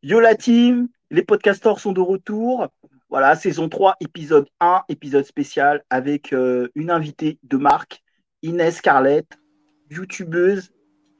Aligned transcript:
Yo 0.00 0.20
la 0.20 0.36
team, 0.36 0.88
les 1.10 1.24
podcasteurs 1.24 1.80
sont 1.80 1.90
de 1.90 2.00
retour. 2.00 2.68
Voilà, 3.08 3.34
saison 3.34 3.68
3, 3.68 3.96
épisode 3.98 4.46
1, 4.60 4.84
épisode 4.88 5.24
spécial 5.24 5.82
avec 5.90 6.32
euh, 6.32 6.68
une 6.76 6.92
invitée 6.92 7.40
de 7.42 7.56
marque, 7.56 8.04
Inès 8.42 8.76
Scarlett, 8.76 9.26
youtubeuse, 9.90 10.70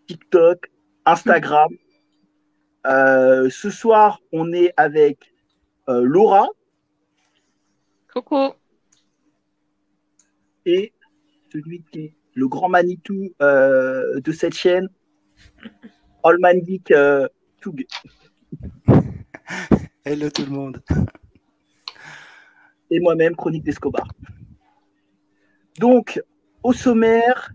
TikTok, 0.07 0.71
Instagram. 1.07 1.71
Euh, 2.87 3.51
ce 3.51 3.69
soir, 3.69 4.21
on 4.31 4.53
est 4.53 4.73
avec 4.77 5.35
euh, 5.89 6.03
Laura. 6.05 6.47
Coucou. 8.13 8.53
Et 10.67 10.93
celui 11.53 11.83
qui 11.91 11.99
est 11.99 12.15
le 12.35 12.47
grand 12.47 12.69
Manitou 12.69 13.35
de 13.41 14.33
cette 14.33 14.55
chaîne, 14.55 14.89
Allman 16.23 16.65
Geek 16.65 16.95
Toug. 17.61 17.85
Hello 20.05 20.31
tout 20.31 20.45
le 20.45 20.51
monde. 20.51 20.83
Et 22.91 23.01
moi-même, 23.01 23.37
Chronique 23.37 23.65
d'Escobar. 23.65 24.07
Donc, 25.79 26.21
au 26.63 26.73
sommaire, 26.73 27.53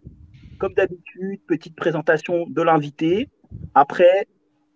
comme 0.60 0.74
d'habitude, 0.74 1.42
petite 1.48 1.76
présentation 1.76 2.46
de 2.48 2.62
l'invité. 2.62 3.30
Après, 3.76 4.28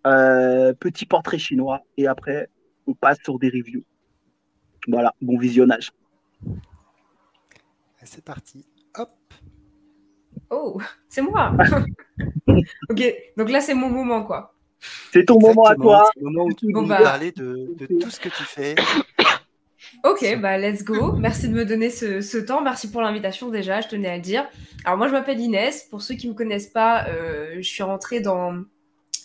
euh, 0.06 0.74
petit 0.74 1.06
portrait 1.06 1.38
chinois. 1.38 1.82
Et 1.98 2.08
après, 2.08 2.50
on 2.88 2.94
passe 2.94 3.20
sur 3.24 3.40
des 3.40 3.50
reviews. 3.50 3.84
Voilà, 4.88 5.14
bon 5.22 5.38
visionnage. 5.38 5.92
C'est 8.04 8.24
parti. 8.24 8.66
Hop. 8.96 9.10
Oh, 10.50 10.80
c'est 11.10 11.22
moi. 11.22 11.56
ok, 12.90 13.16
donc 13.36 13.50
là, 13.50 13.60
c'est 13.60 13.74
mon 13.74 13.90
moment, 13.90 14.24
quoi. 14.24 14.57
C'est 15.12 15.26
ton 15.26 15.40
moment 15.40 15.66
à 15.66 15.76
toi. 15.76 16.10
C'est 16.14 16.20
le 16.20 16.30
moment 16.30 16.46
où 16.46 16.54
tu 16.54 16.72
bon, 16.72 16.84
bah... 16.84 17.02
parler 17.02 17.32
de, 17.32 17.70
de, 17.76 18.00
tout 18.00 18.10
ce 18.10 18.20
que 18.20 18.30
tu 18.30 18.44
fais. 18.44 18.76
Ok, 20.04 20.40
bah 20.40 20.58
let's 20.58 20.84
go. 20.84 21.14
Merci 21.14 21.50
de 21.50 21.54
me 21.54 21.66
donner 21.66 21.90
ce, 21.90 22.22
ce 22.22 22.38
temps. 22.38 22.62
Merci 22.62 22.92
pour 22.92 23.02
l'invitation 23.02 23.50
déjà, 23.50 23.82
je 23.82 23.88
tenais 23.88 24.10
à 24.10 24.16
le 24.16 24.22
dire. 24.22 24.48
Alors 24.86 24.98
moi 24.98 25.08
je 25.08 25.14
m'appelle 25.14 25.40
Inès. 25.40 25.88
Pour 25.90 26.02
ceux 26.02 26.16
qui 26.16 26.28
ne 26.28 26.34
me 26.34 26.38
connaissent 26.38 26.68
pas, 26.68 27.08
euh, 27.08 27.56
je 27.58 27.68
suis 27.68 27.84
rentrée 27.84 28.20
dans 28.20 28.54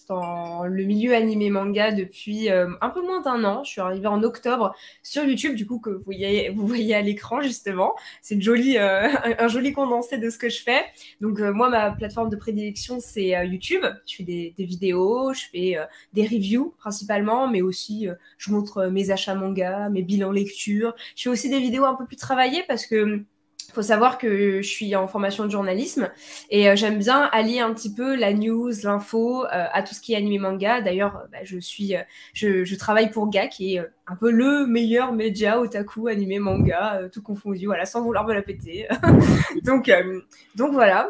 dans 0.09 0.65
le 0.65 0.85
milieu 0.85 1.15
animé 1.15 1.51
manga 1.51 1.93
depuis 1.93 2.51
euh, 2.51 2.69
un 2.81 2.91
peu 2.91 3.03
moins 3.03 3.21
d'un 3.21 3.45
an. 3.45 3.65
Je 3.65 3.71
suis 3.71 3.81
arrivée 3.81 4.07
en 4.07 4.23
octobre 4.23 4.75
sur 5.03 5.25
YouTube, 5.25 5.55
du 5.55 5.67
coup, 5.67 5.79
que 5.79 5.91
vous 5.91 6.03
voyez, 6.05 6.51
vous 6.51 6.67
voyez 6.67 6.95
à 6.95 7.03
l'écran, 7.03 7.41
justement. 7.43 7.95
C'est 8.21 8.37
euh, 8.47 9.09
un, 9.39 9.49
joli 9.49 9.73
condensé 9.73 10.19
de 10.19 10.31
ce 10.31 10.39
que 10.39 10.49
je 10.49 10.63
fais. 10.63 10.85
Donc, 11.21 11.41
euh, 11.41 11.53
moi, 11.53 11.69
ma 11.69 11.91
plateforme 11.91 12.31
de 12.31 12.37
prédilection, 12.37 12.99
c'est 13.01 13.37
euh, 13.37 13.45
YouTube. 13.45 13.85
Je 14.07 14.17
fais 14.17 14.25
des, 14.25 14.55
des, 14.57 14.65
vidéos, 14.65 15.33
je 15.33 15.45
fais 15.51 15.77
des 16.13 16.23
reviews 16.23 16.75
principalement, 16.79 17.49
mais 17.49 17.63
aussi 17.63 18.09
je 18.39 18.51
montre 18.51 18.87
mes 18.87 19.11
achats 19.11 19.35
manga, 19.35 19.89
mes 19.89 20.03
bilans 20.03 20.31
lecture. 20.31 20.95
Je 21.17 21.25
fais 21.25 21.29
aussi 21.29 21.51
des 21.51 21.61
vidéos 21.61 21.85
un 21.85 21.95
peu 21.95 22.07
plus 22.07 22.17
travaillées 22.17 22.65
parce 22.69 22.87
que 22.87 23.25
faut 23.73 23.83
savoir 23.83 24.19
que 24.19 24.61
je 24.63 24.69
suis 24.69 24.95
en 24.95 25.07
formation 25.07 25.45
de 25.45 25.51
journalisme 25.51 26.11
et 26.51 26.69
euh, 26.69 26.77
j'aime 26.77 26.99
bien 26.99 27.29
allier 27.33 27.61
un 27.61 27.73
petit 27.73 27.93
peu 27.93 28.15
la 28.15 28.33
news, 28.33 28.71
l'info 28.83 29.45
euh, 29.45 29.67
à 29.73 29.83
tout 29.83 29.95
ce 29.95 30.01
qui 30.01 30.13
est 30.13 30.17
animé 30.17 30.39
manga. 30.39 30.81
D'ailleurs, 30.81 31.25
bah, 31.33 31.39
je 31.45 31.59
suis, 31.59 31.97
euh, 31.97 32.03
je, 32.35 32.75
travaille 32.77 33.11
pour 33.11 33.31
GA 33.31 33.47
qui 33.47 33.77
est 33.77 33.83
un 34.07 34.17
peu 34.17 34.31
le 34.31 34.67
meilleur 34.67 35.13
média 35.13 35.61
otaku 35.61 36.09
animé 36.09 36.39
manga, 36.39 37.01
tout 37.13 37.23
confondu, 37.23 37.67
voilà, 37.67 37.87
sans 37.87 38.03
vouloir 38.03 38.27
me 38.27 38.35
la 38.35 38.43
péter. 38.43 38.89
donc, 39.65 39.91
donc 40.57 40.73
voilà. 40.73 41.09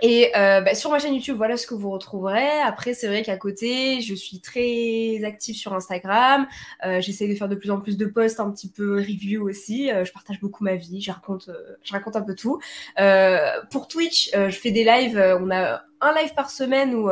Et 0.00 0.32
euh, 0.36 0.60
bah, 0.62 0.74
sur 0.74 0.90
ma 0.90 0.98
chaîne 0.98 1.14
YouTube, 1.14 1.36
voilà 1.36 1.56
ce 1.56 1.66
que 1.66 1.74
vous 1.74 1.90
retrouverez. 1.90 2.60
Après, 2.62 2.94
c'est 2.94 3.06
vrai 3.06 3.22
qu'à 3.22 3.36
côté, 3.36 4.00
je 4.00 4.14
suis 4.14 4.40
très 4.40 5.22
active 5.24 5.54
sur 5.54 5.74
Instagram. 5.74 6.46
Euh, 6.84 7.00
J'essaie 7.00 7.28
de 7.28 7.34
faire 7.34 7.48
de 7.48 7.54
plus 7.54 7.70
en 7.70 7.78
plus 7.80 7.96
de 7.96 8.06
posts, 8.06 8.40
un 8.40 8.50
petit 8.50 8.68
peu 8.68 8.96
review 8.96 9.48
aussi. 9.48 9.90
Euh, 9.90 10.04
je 10.04 10.12
partage 10.12 10.40
beaucoup 10.40 10.64
ma 10.64 10.74
vie, 10.74 11.00
je 11.00 11.12
raconte, 11.12 11.48
euh, 11.48 11.76
je 11.84 11.92
raconte 11.92 12.16
un 12.16 12.22
peu 12.22 12.34
tout. 12.34 12.58
Euh, 12.98 13.46
pour 13.70 13.86
Twitch, 13.86 14.30
je 14.34 14.56
fais 14.56 14.70
des 14.70 14.84
lives. 14.84 15.18
on 15.40 15.50
a 15.50 15.82
un 16.00 16.14
live 16.14 16.34
par 16.34 16.50
semaine 16.50 16.94
où 16.94 17.08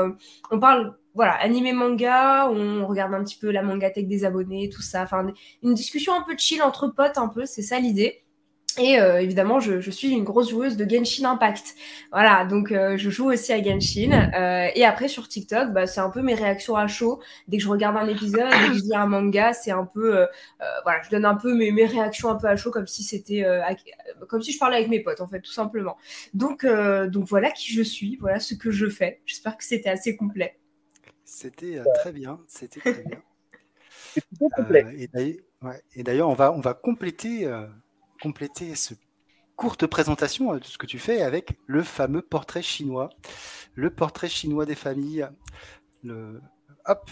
on 0.50 0.58
parle 0.58 0.96
voilà, 1.14 1.32
animé 1.34 1.72
manga, 1.72 2.48
on 2.50 2.86
regarde 2.86 3.14
un 3.14 3.22
petit 3.24 3.36
peu 3.36 3.50
la 3.50 3.62
mangatech 3.62 4.06
des 4.08 4.24
abonnés, 4.24 4.68
tout 4.68 4.82
ça. 4.82 5.02
Enfin, 5.02 5.26
une 5.62 5.74
discussion 5.74 6.14
un 6.14 6.22
peu 6.22 6.34
chill 6.36 6.62
entre 6.62 6.88
potes, 6.88 7.18
un 7.18 7.28
peu, 7.28 7.46
c'est 7.46 7.62
ça 7.62 7.78
l'idée. 7.78 8.22
Et 8.78 9.00
euh, 9.00 9.20
évidemment, 9.20 9.58
je, 9.58 9.80
je, 9.80 9.90
suis 9.90 10.10
une 10.10 10.22
grosse 10.22 10.50
joueuse 10.50 10.76
de 10.76 10.88
Genshin 10.88 11.28
Impact. 11.28 11.74
Voilà, 12.12 12.44
donc 12.44 12.70
euh, 12.70 12.96
je 12.96 13.10
joue 13.10 13.30
aussi 13.30 13.52
à 13.52 13.62
Genshin. 13.62 14.30
Euh, 14.32 14.68
et 14.74 14.84
après, 14.84 15.08
sur 15.08 15.26
TikTok, 15.26 15.72
bah, 15.72 15.86
c'est 15.86 16.00
un 16.00 16.10
peu 16.10 16.22
mes 16.22 16.34
réactions 16.34 16.76
à 16.76 16.86
chaud. 16.86 17.20
Dès 17.48 17.56
que 17.56 17.64
je 17.64 17.68
regarde 17.68 17.96
un 17.96 18.06
épisode, 18.06 18.48
dès 18.48 18.68
que 18.68 18.74
je 18.74 18.82
lis 18.82 18.94
un 18.94 19.06
manga, 19.06 19.52
c'est 19.52 19.72
un 19.72 19.84
peu... 19.84 20.18
Euh, 20.18 20.26
euh, 20.60 20.64
voilà, 20.84 21.02
je 21.02 21.10
donne 21.10 21.24
un 21.24 21.34
peu 21.34 21.54
mes, 21.54 21.72
mes, 21.72 21.84
réactions 21.84 22.30
un 22.30 22.36
peu 22.36 22.46
à 22.46 22.54
chaud, 22.54 22.70
comme 22.70 22.86
si 22.86 23.02
c'était... 23.02 23.44
comme 24.28 24.42
si 24.42 24.52
je 24.52 24.58
parlais 24.58 24.76
avec 24.76 24.88
mes 24.88 25.00
potes, 25.00 25.20
en 25.20 25.26
fait, 25.26 25.40
tout 25.40 25.52
simplement. 25.52 25.96
Donc, 26.32 26.64
donc 26.64 27.26
voilà 27.26 27.50
qui 27.50 27.72
je 27.72 27.82
suis, 27.82 28.16
voilà 28.20 28.38
ce 28.38 28.54
que 28.54 28.70
je 28.70 28.88
fais. 28.88 29.20
J'espère 29.26 29.56
que 29.56 29.64
c'était 29.64 29.90
assez 29.90 30.16
complet. 30.16 30.56
C'était 31.24 31.80
très 31.96 32.12
bien, 32.12 32.40
c'était 32.46 32.80
très 32.80 33.04
bien. 33.04 33.22
et 35.94 36.02
d'ailleurs, 36.02 36.28
on, 36.28 36.34
va, 36.34 36.52
on 36.52 36.60
va 36.60 36.74
compléter 36.74 37.48
compléter 38.20 38.74
ce 38.74 38.94
courte 39.56 39.86
présentation 39.86 40.54
de 40.54 40.64
ce 40.64 40.78
que 40.78 40.86
tu 40.86 40.98
fais 40.98 41.22
avec 41.22 41.58
le 41.66 41.82
fameux 41.82 42.22
portrait 42.22 42.62
chinois, 42.62 43.10
le 43.74 43.90
portrait 43.90 44.28
chinois 44.28 44.64
des 44.64 44.74
familles, 44.74 45.28
le 46.02 46.40
hop, 46.86 47.10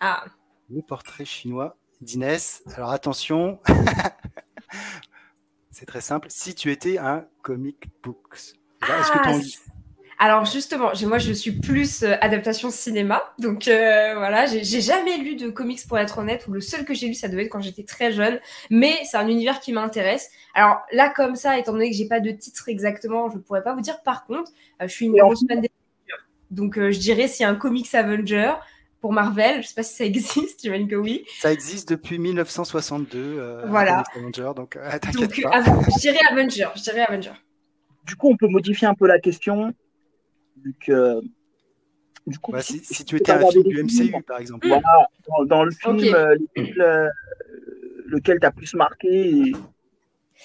ah. 0.00 0.24
le 0.70 0.82
portrait 0.82 1.24
chinois 1.24 1.76
d'Inès. 2.00 2.62
Alors 2.74 2.90
attention, 2.90 3.60
c'est 5.70 5.86
très 5.86 6.00
simple. 6.00 6.28
Si 6.30 6.54
tu 6.54 6.70
étais 6.70 6.98
un 6.98 7.26
comic 7.42 7.88
books, 8.02 8.54
est-ce 8.82 9.12
que 9.12 9.22
tu 9.22 9.28
en 9.28 9.36
lis? 9.36 9.58
Alors 10.20 10.44
justement, 10.44 10.92
moi 11.06 11.18
je 11.18 11.32
suis 11.32 11.50
plus 11.50 12.04
euh, 12.04 12.14
adaptation 12.20 12.70
cinéma, 12.70 13.22
donc 13.40 13.66
euh, 13.66 14.14
voilà, 14.16 14.46
j'ai 14.46 14.80
jamais 14.80 15.16
lu 15.16 15.34
de 15.34 15.48
comics 15.48 15.80
pour 15.88 15.98
être 15.98 16.18
honnête, 16.18 16.46
ou 16.46 16.52
le 16.52 16.60
seul 16.60 16.84
que 16.84 16.94
j'ai 16.94 17.08
lu 17.08 17.14
ça 17.14 17.26
devait 17.26 17.46
être 17.46 17.50
quand 17.50 17.60
j'étais 17.60 17.82
très 17.82 18.12
jeune, 18.12 18.38
mais 18.70 18.92
c'est 19.10 19.16
un 19.16 19.26
univers 19.26 19.58
qui 19.58 19.72
m'intéresse. 19.72 20.30
Alors 20.54 20.82
là 20.92 21.08
comme 21.08 21.34
ça, 21.34 21.58
étant 21.58 21.72
donné 21.72 21.90
que 21.90 21.96
j'ai 21.96 22.06
pas 22.06 22.20
de 22.20 22.30
titre 22.30 22.68
exactement, 22.68 23.28
je 23.30 23.38
pourrais 23.38 23.64
pas 23.64 23.74
vous 23.74 23.80
dire. 23.80 24.00
Par 24.02 24.26
contre, 24.26 24.52
euh, 24.80 24.86
je 24.86 24.92
suis 24.92 25.06
une 25.06 25.16
grosse 25.16 25.44
fan 25.48 25.60
des 25.60 25.70
donc 26.50 26.78
euh, 26.78 26.90
je 26.90 26.98
dirais 26.98 27.28
c'est 27.28 27.44
un 27.44 27.54
comics 27.54 27.94
Avenger 27.94 28.52
pour 29.00 29.12
Marvel. 29.12 29.62
Je 29.62 29.68
sais 29.68 29.74
pas 29.74 29.82
si 29.82 29.94
ça 29.94 30.04
existe, 30.04 30.60
j'imagine 30.62 30.88
que 30.88 30.96
oui. 30.96 31.24
Ça 31.38 31.52
existe 31.52 31.88
depuis 31.88 32.18
1962. 32.18 33.18
Euh, 33.18 33.64
voilà. 33.66 34.04
Avenger, 34.14 34.50
donc, 34.54 34.76
euh, 34.76 34.90
donc 35.14 35.42
pas. 35.42 35.62
je 35.62 36.00
dirais 36.00 36.20
Avenger. 36.30 36.68
Je 36.76 36.82
dirais 36.82 37.00
Avenger. 37.00 37.32
Du 38.04 38.16
coup, 38.16 38.30
on 38.30 38.36
peut 38.36 38.48
modifier 38.48 38.88
un 38.88 38.94
peu 38.94 39.06
la 39.06 39.20
question. 39.20 39.72
Vu 40.62 40.74
que, 40.78 41.20
du 42.26 42.38
coup, 42.38 42.52
bah, 42.52 42.62
si, 42.62 42.78
si, 42.84 43.04
tu 43.04 43.16
étais 43.16 43.32
un 43.32 43.50
film 43.50 43.64
du 43.64 43.82
MCU, 43.82 43.90
films, 43.90 44.22
par 44.22 44.38
exemple. 44.38 44.68
Voilà, 44.68 45.08
dans, 45.28 45.44
dans 45.44 45.64
le 45.64 45.70
film, 45.70 45.96
okay. 45.96 46.14
euh, 46.14 46.36
lequel, 46.56 47.10
lequel 48.06 48.38
t'as 48.40 48.50
plus 48.50 48.74
marqué 48.74 49.30
et 49.30 49.52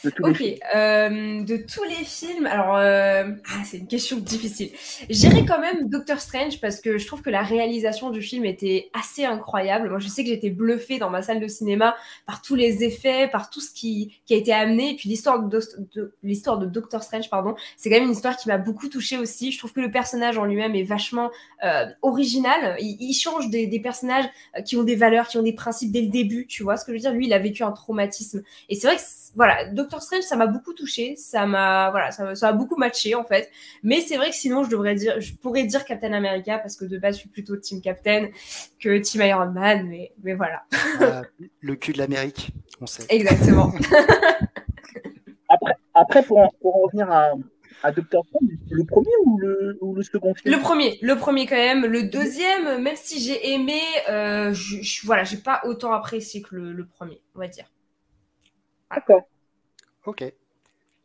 de 0.04 0.10
tous 0.10 0.30
ok, 0.30 0.40
les 0.40 0.60
euh, 0.76 1.44
de 1.44 1.58
tous 1.58 1.84
les 1.84 2.04
films, 2.04 2.46
alors 2.46 2.76
euh, 2.76 3.32
ah, 3.50 3.64
c'est 3.64 3.78
une 3.78 3.88
question 3.88 4.18
difficile. 4.18 4.70
J'irai 5.10 5.46
quand 5.46 5.60
même 5.60 5.90
Doctor 5.90 6.20
Strange 6.20 6.60
parce 6.60 6.82
que 6.82 6.98
je 6.98 7.08
trouve 7.08 7.22
que 7.22 7.30
la 7.30 7.42
réalisation 7.42 8.10
du 8.10 8.22
film 8.22 8.46
était 8.46 8.90
assez 8.94 9.26
incroyable. 9.26 9.90
Moi, 9.90 10.00
je 10.00 10.08
sais 10.08 10.24
que 10.24 10.30
j'étais 10.30 10.50
bluffée 10.50 11.00
dans 11.00 11.10
ma 11.10 11.22
salle 11.22 11.40
de 11.40 11.48
cinéma 11.48 11.96
par 12.26 12.42
tous 12.42 12.56
les 12.56 12.84
effets, 12.84 13.28
par 13.28 13.50
tout 13.50 13.62
ce 13.62 13.72
qui, 13.72 14.20
qui 14.26 14.34
a 14.34 14.38
été 14.38 14.54
amené. 14.54 14.92
Et 14.92 14.96
puis 14.96 15.10
l'histoire 15.10 15.42
de, 15.42 15.62
de 15.96 16.14
l'histoire 16.24 16.58
de 16.58 16.66
Doctor 16.66 17.02
Strange, 17.02 17.30
pardon, 17.30 17.56
c'est 17.78 17.90
quand 17.90 17.96
même 17.96 18.06
une 18.06 18.12
histoire 18.12 18.36
qui 18.36 18.50
m'a 18.50 18.58
beaucoup 18.58 18.90
touchée 18.90 19.18
aussi. 19.18 19.52
Je 19.52 19.58
trouve 19.58 19.74
que 19.74 19.82
le 19.82 19.92
personnage 19.92 20.38
en 20.38 20.46
lui-même 20.46 20.76
est 20.76 20.84
vachement 20.84 21.32
euh, 21.64 21.86
original. 22.02 22.76
Il, 22.80 22.98
il 23.00 23.14
change 23.14 23.50
des, 23.50 23.66
des, 23.68 23.80
personnages 23.80 24.26
qui 24.66 24.76
ont 24.76 24.84
des 24.84 24.96
valeurs, 24.96 25.28
qui 25.28 25.38
ont 25.38 25.44
des 25.44 25.54
principes 25.54 25.92
dès 25.92 26.02
le 26.02 26.10
début. 26.10 26.48
Tu 26.48 26.64
vois 26.64 26.76
ce 26.76 26.86
que 26.86 26.92
je 26.92 26.98
veux 26.98 27.02
dire? 27.02 27.14
Lui, 27.14 27.28
il 27.28 27.34
a 27.34 27.40
vécu 27.40 27.64
un 27.64 27.72
traumatisme. 27.72 28.44
Et 28.70 28.76
c'est 28.76 28.88
vrai 28.88 28.98
que 28.98 29.02
voilà, 29.36 29.66
Doctor 29.66 29.85
Strange, 30.00 30.24
ça 30.24 30.36
m'a 30.36 30.48
beaucoup 30.48 30.74
touché, 30.74 31.16
ça 31.16 31.46
m'a 31.46 31.90
voilà, 31.92 32.12
ça, 32.12 32.36
ça 32.36 32.50
a 32.50 32.54
beaucoup 32.54 32.76
matché 32.76 33.16
en 33.16 33.24
fait. 33.24 33.52
Mais 33.84 34.02
c'est 34.02 34.18
vrai 34.18 34.30
que 34.30 34.36
sinon, 34.36 34.64
je 34.64 34.70
devrais 34.70 34.96
dire, 34.96 35.20
je 35.20 35.34
pourrais 35.34 35.64
dire 35.64 35.86
Captain 35.86 36.14
America 36.14 36.58
parce 36.60 36.76
que 36.76 36.86
de 36.86 36.98
base, 36.98 37.16
je 37.16 37.22
suis 37.22 37.30
plutôt 37.30 37.56
Team 37.58 37.82
Captain 37.82 38.30
que 38.80 38.98
Team 38.98 39.22
Iron 39.22 39.52
Man, 39.52 39.88
mais 39.88 40.14
mais 40.24 40.34
voilà. 40.34 40.64
Euh, 41.02 41.22
le 41.62 41.76
cul 41.76 41.94
de 41.94 41.98
l'Amérique, 41.98 42.52
on 42.82 42.86
sait. 42.86 43.06
Exactement. 43.10 43.74
après, 45.50 45.74
après 45.94 46.24
pour, 46.24 46.40
en, 46.40 46.50
pour 46.62 46.76
en 46.76 46.80
revenir 46.82 47.12
à, 47.12 47.32
à 47.84 47.92
Doctor 47.92 48.26
Strange, 48.28 48.50
le 48.70 48.84
premier 48.84 49.12
ou 49.26 49.38
le, 49.38 49.78
ou 49.82 49.96
le 49.96 50.04
second 50.04 50.34
film? 50.34 50.56
Le 50.56 50.62
premier, 50.62 50.98
le 51.02 51.16
premier 51.16 51.46
quand 51.46 51.56
même. 51.56 51.86
Le 51.86 52.04
deuxième, 52.04 52.82
même 52.82 52.96
si 52.96 53.20
j'ai 53.20 53.54
aimé, 53.54 53.80
euh, 54.10 54.54
je, 54.54 54.82
je, 54.82 55.06
voilà, 55.06 55.24
j'ai 55.24 55.38
pas 55.38 55.62
autant 55.66 55.94
apprécié 55.94 56.42
que 56.42 56.56
le, 56.56 56.74
le 56.74 56.86
premier, 56.86 57.22
on 57.36 57.40
va 57.40 57.48
dire. 57.48 57.66
D'accord. 58.92 59.24
Ok. 60.06 60.24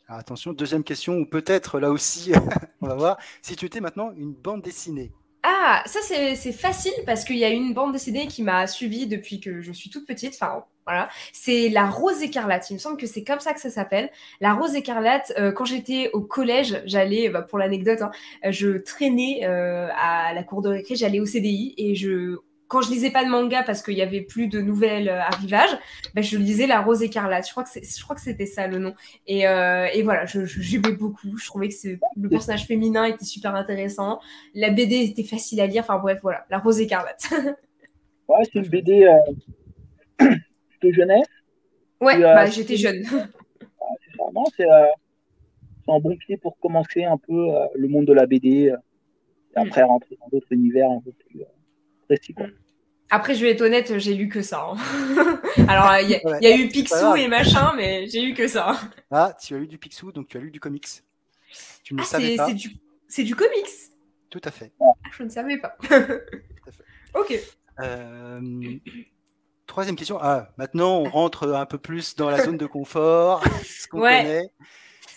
Attention, 0.09 0.53
deuxième 0.53 0.83
question, 0.83 1.19
ou 1.19 1.27
peut-être 1.27 1.79
là 1.79 1.91
aussi, 1.91 2.33
on 2.81 2.89
va 2.89 2.95
voir, 2.95 3.19
si 3.43 3.55
tu 3.55 3.67
étais 3.67 3.81
maintenant 3.81 4.13
une 4.17 4.33
bande 4.33 4.61
dessinée, 4.61 5.13
Ah, 5.45 5.83
ça 5.87 6.01
c'est 6.03 6.53
facile 6.53 6.93
parce 7.07 7.25
qu'il 7.25 7.37
y 7.37 7.45
a 7.45 7.49
une 7.49 7.73
bande 7.75 7.93
dessinée 7.93 8.27
qui 8.27 8.43
m'a 8.43 8.67
suivie 8.67 9.07
depuis 9.07 9.41
que 9.41 9.61
je 9.61 9.73
suis 9.73 9.89
toute 9.89 10.07
petite. 10.07 10.35
Enfin, 10.35 10.65
voilà. 10.85 11.09
C'est 11.33 11.69
La 11.69 11.89
Rose 11.89 12.23
écarlate. 12.23 12.69
Il 12.71 12.75
me 12.75 12.79
semble 12.79 12.97
que 12.97 13.07
c'est 13.07 13.23
comme 13.23 13.39
ça 13.39 13.55
que 13.55 13.61
ça 13.61 13.71
s'appelle. 13.71 14.11
La 14.41 14.53
Rose 14.55 14.75
écarlate, 14.75 15.33
euh, 15.39 15.53
quand 15.53 15.65
j'étais 15.65 16.11
au 16.13 16.21
collège, 16.23 16.83
j'allais, 16.87 17.29
bah, 17.29 17.43
pour 17.43 17.59
l'anecdote, 17.59 18.03
hein, 18.03 18.11
je 18.51 18.79
traînais 18.79 19.43
euh, 19.45 19.89
à 19.97 20.35
la 20.35 20.43
cour 20.43 20.61
de 20.61 20.71
récré, 20.71 20.97
j'allais 20.97 21.21
au 21.21 21.27
CDI 21.27 21.75
et 21.79 21.95
je 21.95 22.39
quand 22.71 22.83
je 22.83 22.91
lisais 22.91 23.11
pas 23.11 23.25
de 23.25 23.29
manga 23.29 23.65
parce 23.65 23.83
qu'il 23.83 23.95
y 23.95 24.03
avait 24.03 24.21
plus 24.21 24.47
de 24.47 24.61
nouvelles 24.61 25.09
euh, 25.09 25.21
arrivages, 25.21 25.77
ben 26.15 26.23
je 26.23 26.39
lisais 26.39 26.69
La 26.69 26.81
Rose 26.81 27.03
écarlate. 27.03 27.45
Je 27.45 27.51
crois 27.51 27.65
que 27.65 27.71
je 27.75 28.03
crois 28.03 28.15
que 28.15 28.23
c'était 28.23 28.47
ça 28.47 28.69
le 28.69 28.79
nom. 28.79 28.95
Et, 29.27 29.49
euh, 29.49 29.89
et 29.93 30.03
voilà, 30.03 30.25
je, 30.25 30.45
j'aimais 30.45 30.93
beaucoup. 30.93 31.37
Je 31.37 31.47
trouvais 31.47 31.69
que 31.69 31.75
le 32.17 32.29
personnage 32.29 32.67
féminin 32.67 33.05
était 33.05 33.25
super 33.25 33.57
intéressant. 33.57 34.21
La 34.55 34.71
BD 34.71 35.01
était 35.01 35.25
facile 35.25 35.61
à 35.61 35.67
lire. 35.67 35.83
Enfin 35.83 35.99
bref, 35.99 36.21
voilà, 36.23 36.47
La 36.49 36.61
Rose 36.61 36.81
écarlate. 36.81 37.29
ouais, 38.29 38.45
c'est 38.45 38.61
une 38.61 38.69
BD 38.69 39.05
euh, 39.05 40.29
de 40.83 40.93
jeunesse. 40.93 41.27
Ouais, 42.01 42.17
euh, 42.19 42.35
bah, 42.35 42.47
j'étais 42.47 42.77
jeune. 42.77 43.03
c'est 44.57 44.65
un 45.89 45.99
bon 45.99 46.17
pied 46.17 46.37
pour 46.37 46.57
commencer 46.61 47.03
un 47.03 47.17
peu 47.17 47.49
le 47.75 47.89
monde 47.89 48.05
de 48.05 48.13
la 48.13 48.27
BD. 48.27 48.49
et 48.49 48.73
après, 49.57 49.83
rentrer 49.83 50.17
dans 50.21 50.29
d'autres 50.29 50.53
univers 50.53 50.89
un 50.89 51.01
peu 51.01 51.11
plus 51.11 51.43
précis. 52.11 52.35
Quoi. 52.35 52.47
Après, 53.11 53.35
je 53.35 53.45
vais 53.45 53.51
être 53.51 53.61
honnête, 53.61 53.99
j'ai 53.99 54.15
lu 54.15 54.29
que 54.29 54.43
ça. 54.43 54.71
Hein. 54.71 55.41
Alors, 55.69 55.93
il 56.01 56.11
y, 56.11 56.47
a 56.47 56.57
eu 56.57 56.69
Picsou 56.69 57.17
et 57.17 57.29
machin, 57.29 57.73
mais 57.77 58.07
j'ai 58.09 58.21
lu 58.21 58.35
que 58.35 58.47
ça. 58.47 58.81
Ah, 59.11 59.37
tu 59.41 59.55
as 59.55 59.59
lu 59.59 59.67
du 59.67 59.79
Picsou, 59.79 60.13
donc 60.13 60.29
tu 60.29 60.37
as 60.37 60.41
lu 60.41 60.51
du 60.51 60.61
comics. 60.61 60.87
Tu 61.83 61.95
ne 61.95 62.03
ah, 62.03 62.05
savais 62.05 62.37
pas. 62.37 62.49
C'est 63.09 63.25
du, 63.25 63.35
comics. 63.35 63.67
Tout 64.29 64.41
à 64.45 64.51
fait. 64.53 64.73
Je 65.17 65.25
ne 65.25 65.29
savais 65.29 65.59
pas. 65.59 65.77
Tout 65.83 65.95
à 65.95 66.01
fait. 66.73 66.85
Ok. 67.13 67.37
Euh, 67.81 68.41
troisième 69.67 69.97
question. 69.97 70.17
Ah, 70.23 70.53
maintenant, 70.57 70.99
on 70.99 71.11
rentre 71.11 71.49
un 71.53 71.67
peu 71.67 71.77
plus 71.77 72.15
dans 72.15 72.31
la 72.31 72.45
zone 72.45 72.57
de 72.57 72.67
confort, 72.67 73.43
ce 73.65 73.89
qu'on 73.89 73.99
connaît. 73.99 74.53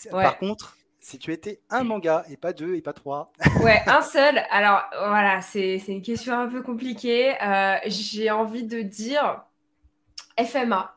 Par 0.09 0.39
contre, 0.39 0.75
si 1.03 1.19
tu 1.19 1.33
étais 1.33 1.61
un 1.69 1.83
manga 1.83 2.23
et 2.29 2.37
pas 2.37 2.53
deux 2.53 2.75
et 2.75 2.81
pas 2.81 2.93
trois. 2.93 3.31
ouais, 3.63 3.81
un 3.87 4.01
seul. 4.01 4.41
Alors 4.49 4.81
voilà, 4.97 5.41
c'est 5.41 5.77
une 5.87 6.01
question 6.01 6.33
un 6.33 6.47
peu 6.47 6.61
compliquée. 6.63 7.35
Euh, 7.43 7.75
j'ai 7.85 8.31
envie 8.31 8.63
de 8.63 8.81
dire 8.81 9.43
FMA. 10.39 10.95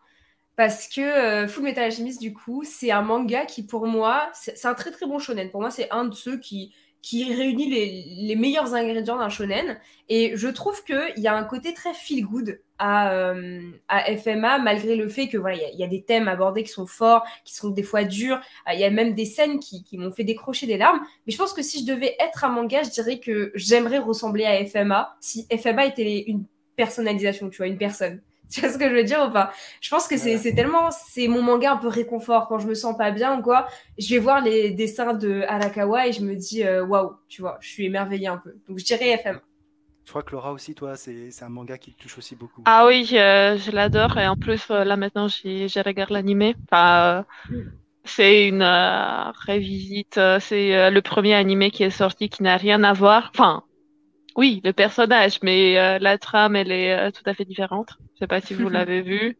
Parce 0.54 0.88
que 0.88 1.02
euh, 1.02 1.48
Full 1.48 1.64
Metal 1.64 1.84
Alchemist, 1.84 2.18
du 2.18 2.32
coup, 2.32 2.62
c'est 2.64 2.90
un 2.90 3.02
manga 3.02 3.44
qui, 3.44 3.66
pour 3.66 3.86
moi, 3.86 4.30
c'est 4.32 4.64
un 4.64 4.72
très 4.72 4.90
très 4.90 5.04
bon 5.04 5.18
shonen. 5.18 5.50
Pour 5.50 5.60
moi, 5.60 5.70
c'est 5.70 5.90
un 5.90 6.06
de 6.06 6.14
ceux 6.14 6.38
qui, 6.38 6.74
qui 7.06 7.32
réunit 7.32 7.70
les, 7.70 8.34
meilleurs 8.34 8.74
ingrédients 8.74 9.16
d'un 9.16 9.28
shonen. 9.28 9.78
Et 10.08 10.32
je 10.34 10.48
trouve 10.48 10.82
qu'il 10.82 11.22
y 11.22 11.28
a 11.28 11.36
un 11.36 11.44
côté 11.44 11.72
très 11.72 11.94
feel 11.94 12.26
good 12.26 12.60
à, 12.80 13.12
euh, 13.12 13.60
à 13.86 14.16
FMA, 14.16 14.58
malgré 14.58 14.96
le 14.96 15.08
fait 15.08 15.28
que 15.28 15.38
voilà, 15.38 15.56
il 15.72 15.78
y, 15.78 15.84
a 15.84 15.86
des 15.86 16.02
thèmes 16.02 16.26
abordés 16.26 16.64
qui 16.64 16.72
sont 16.72 16.88
forts, 16.88 17.24
qui 17.44 17.54
sont 17.54 17.70
des 17.70 17.84
fois 17.84 18.02
durs. 18.02 18.40
Euh, 18.68 18.72
il 18.72 18.80
y 18.80 18.84
a 18.84 18.90
même 18.90 19.14
des 19.14 19.24
scènes 19.24 19.60
qui, 19.60 19.84
qui 19.84 19.98
m'ont 19.98 20.10
fait 20.10 20.24
décrocher 20.24 20.66
des 20.66 20.78
larmes. 20.78 20.98
Mais 21.26 21.32
je 21.32 21.38
pense 21.38 21.52
que 21.52 21.62
si 21.62 21.86
je 21.86 21.92
devais 21.92 22.16
être 22.18 22.42
un 22.42 22.48
manga, 22.48 22.82
je 22.82 22.90
dirais 22.90 23.20
que 23.20 23.52
j'aimerais 23.54 23.98
ressembler 23.98 24.44
à 24.44 24.66
FMA 24.66 25.16
si 25.20 25.46
FMA 25.56 25.86
était 25.86 26.24
une 26.26 26.44
personnalisation, 26.74 27.50
tu 27.50 27.58
vois, 27.58 27.68
une 27.68 27.78
personne. 27.78 28.20
Tu 28.50 28.60
vois 28.60 28.70
ce 28.70 28.78
que 28.78 28.88
je 28.88 28.94
veux 28.94 29.04
dire 29.04 29.26
ou 29.28 29.32
pas? 29.32 29.52
Je 29.80 29.90
pense 29.90 30.06
que 30.06 30.16
c'est 30.16 30.54
tellement, 30.54 30.90
c'est 30.90 31.28
mon 31.28 31.42
manga 31.42 31.72
un 31.72 31.76
peu 31.76 31.88
réconfort 31.88 32.48
quand 32.48 32.58
je 32.58 32.66
me 32.66 32.74
sens 32.74 32.96
pas 32.96 33.10
bien 33.10 33.38
ou 33.38 33.42
quoi. 33.42 33.66
Je 33.98 34.14
vais 34.14 34.20
voir 34.20 34.40
les 34.40 34.70
dessins 34.70 35.14
de 35.14 35.42
Arakawa 35.48 36.06
et 36.06 36.12
je 36.12 36.22
me 36.22 36.34
dis 36.34 36.64
euh, 36.64 36.84
waouh, 36.84 37.16
tu 37.28 37.42
vois, 37.42 37.58
je 37.60 37.68
suis 37.68 37.86
émerveillée 37.86 38.28
un 38.28 38.38
peu. 38.38 38.54
Donc 38.68 38.78
je 38.78 38.84
dirais 38.84 39.08
FM. 39.08 39.40
Je 40.04 40.10
crois 40.10 40.22
que 40.22 40.30
Laura 40.30 40.52
aussi, 40.52 40.76
toi, 40.76 40.94
c'est 40.94 41.42
un 41.42 41.48
manga 41.48 41.76
qui 41.78 41.92
te 41.92 42.02
touche 42.02 42.18
aussi 42.18 42.36
beaucoup. 42.36 42.62
Ah 42.64 42.86
oui, 42.86 43.04
je 43.06 43.70
l'adore 43.72 44.16
et 44.18 44.28
en 44.28 44.36
plus 44.36 44.70
euh, 44.70 44.84
là 44.84 44.96
maintenant 44.96 45.26
j'ai 45.26 45.66
regardé 45.84 46.14
l'animé. 46.14 46.54
Enfin, 46.70 47.24
euh, 47.50 47.62
c'est 48.04 48.46
une 48.46 48.62
révisite. 48.62 50.20
C'est 50.38 50.90
le 50.90 51.00
premier 51.00 51.34
animé 51.34 51.72
qui 51.72 51.82
est 51.82 51.90
sorti 51.90 52.28
qui 52.28 52.44
n'a 52.44 52.56
rien 52.56 52.84
à 52.84 52.92
voir. 52.92 53.32
Enfin, 53.34 53.64
oui, 54.36 54.60
le 54.64 54.72
personnage, 54.72 55.38
mais 55.42 55.78
euh, 55.78 55.98
la 55.98 56.18
trame, 56.18 56.56
elle 56.56 56.70
est 56.70 56.92
euh, 56.92 57.10
tout 57.10 57.22
à 57.24 57.34
fait 57.34 57.44
différente. 57.44 57.96
Je 58.14 58.20
sais 58.20 58.26
pas 58.26 58.40
si 58.40 58.54
vous 58.54 58.68
l'avez 58.68 59.00
vu. 59.00 59.38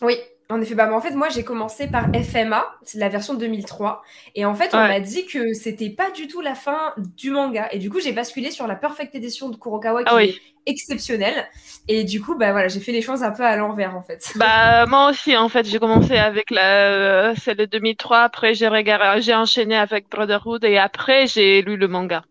Oui, 0.00 0.16
en 0.48 0.60
effet. 0.60 0.74
Bah, 0.74 0.90
en 0.92 1.00
fait, 1.02 1.10
moi, 1.10 1.28
j'ai 1.28 1.44
commencé 1.44 1.86
par 1.86 2.06
FMA, 2.14 2.64
c'est 2.82 2.98
la 2.98 3.10
version 3.10 3.34
2003. 3.34 4.02
Et 4.34 4.46
en 4.46 4.54
fait, 4.54 4.74
on 4.74 4.78
m'a 4.78 5.00
dit 5.00 5.26
que 5.26 5.52
c'était 5.52 5.90
pas 5.90 6.10
du 6.10 6.28
tout 6.28 6.40
la 6.40 6.54
fin 6.54 6.94
du 6.96 7.30
manga. 7.30 7.68
Et 7.72 7.78
du 7.78 7.90
coup, 7.90 8.00
j'ai 8.00 8.12
basculé 8.12 8.50
sur 8.50 8.66
la 8.66 8.74
Perfect 8.74 9.14
Edition 9.14 9.50
de 9.50 9.56
Kurokawa 9.56 10.04
qui 10.04 10.12
ah 10.14 10.24
est 10.24 10.34
exceptionnelle. 10.64 11.46
Et 11.88 12.04
du 12.04 12.22
coup, 12.22 12.34
bah 12.34 12.52
voilà, 12.52 12.68
j'ai 12.68 12.80
fait 12.80 12.92
les 12.92 13.02
choses 13.02 13.22
un 13.22 13.32
peu 13.32 13.42
à 13.42 13.56
l'envers, 13.56 13.94
en 13.94 14.02
fait. 14.02 14.32
Bah, 14.36 14.86
moi 14.86 15.10
aussi, 15.10 15.36
en 15.36 15.50
fait, 15.50 15.66
j'ai 15.66 15.78
commencé 15.78 16.16
avec 16.16 16.50
la, 16.50 16.88
euh, 16.88 17.34
celle 17.36 17.58
de 17.58 17.64
2003. 17.66 18.20
Après, 18.20 18.54
j'ai 18.54 18.70
j'ai 19.18 19.34
enchaîné 19.34 19.76
avec 19.76 20.08
Brotherhood 20.08 20.64
et 20.64 20.78
après, 20.78 21.26
j'ai 21.26 21.60
lu 21.60 21.76
le 21.76 21.86
manga. 21.86 22.22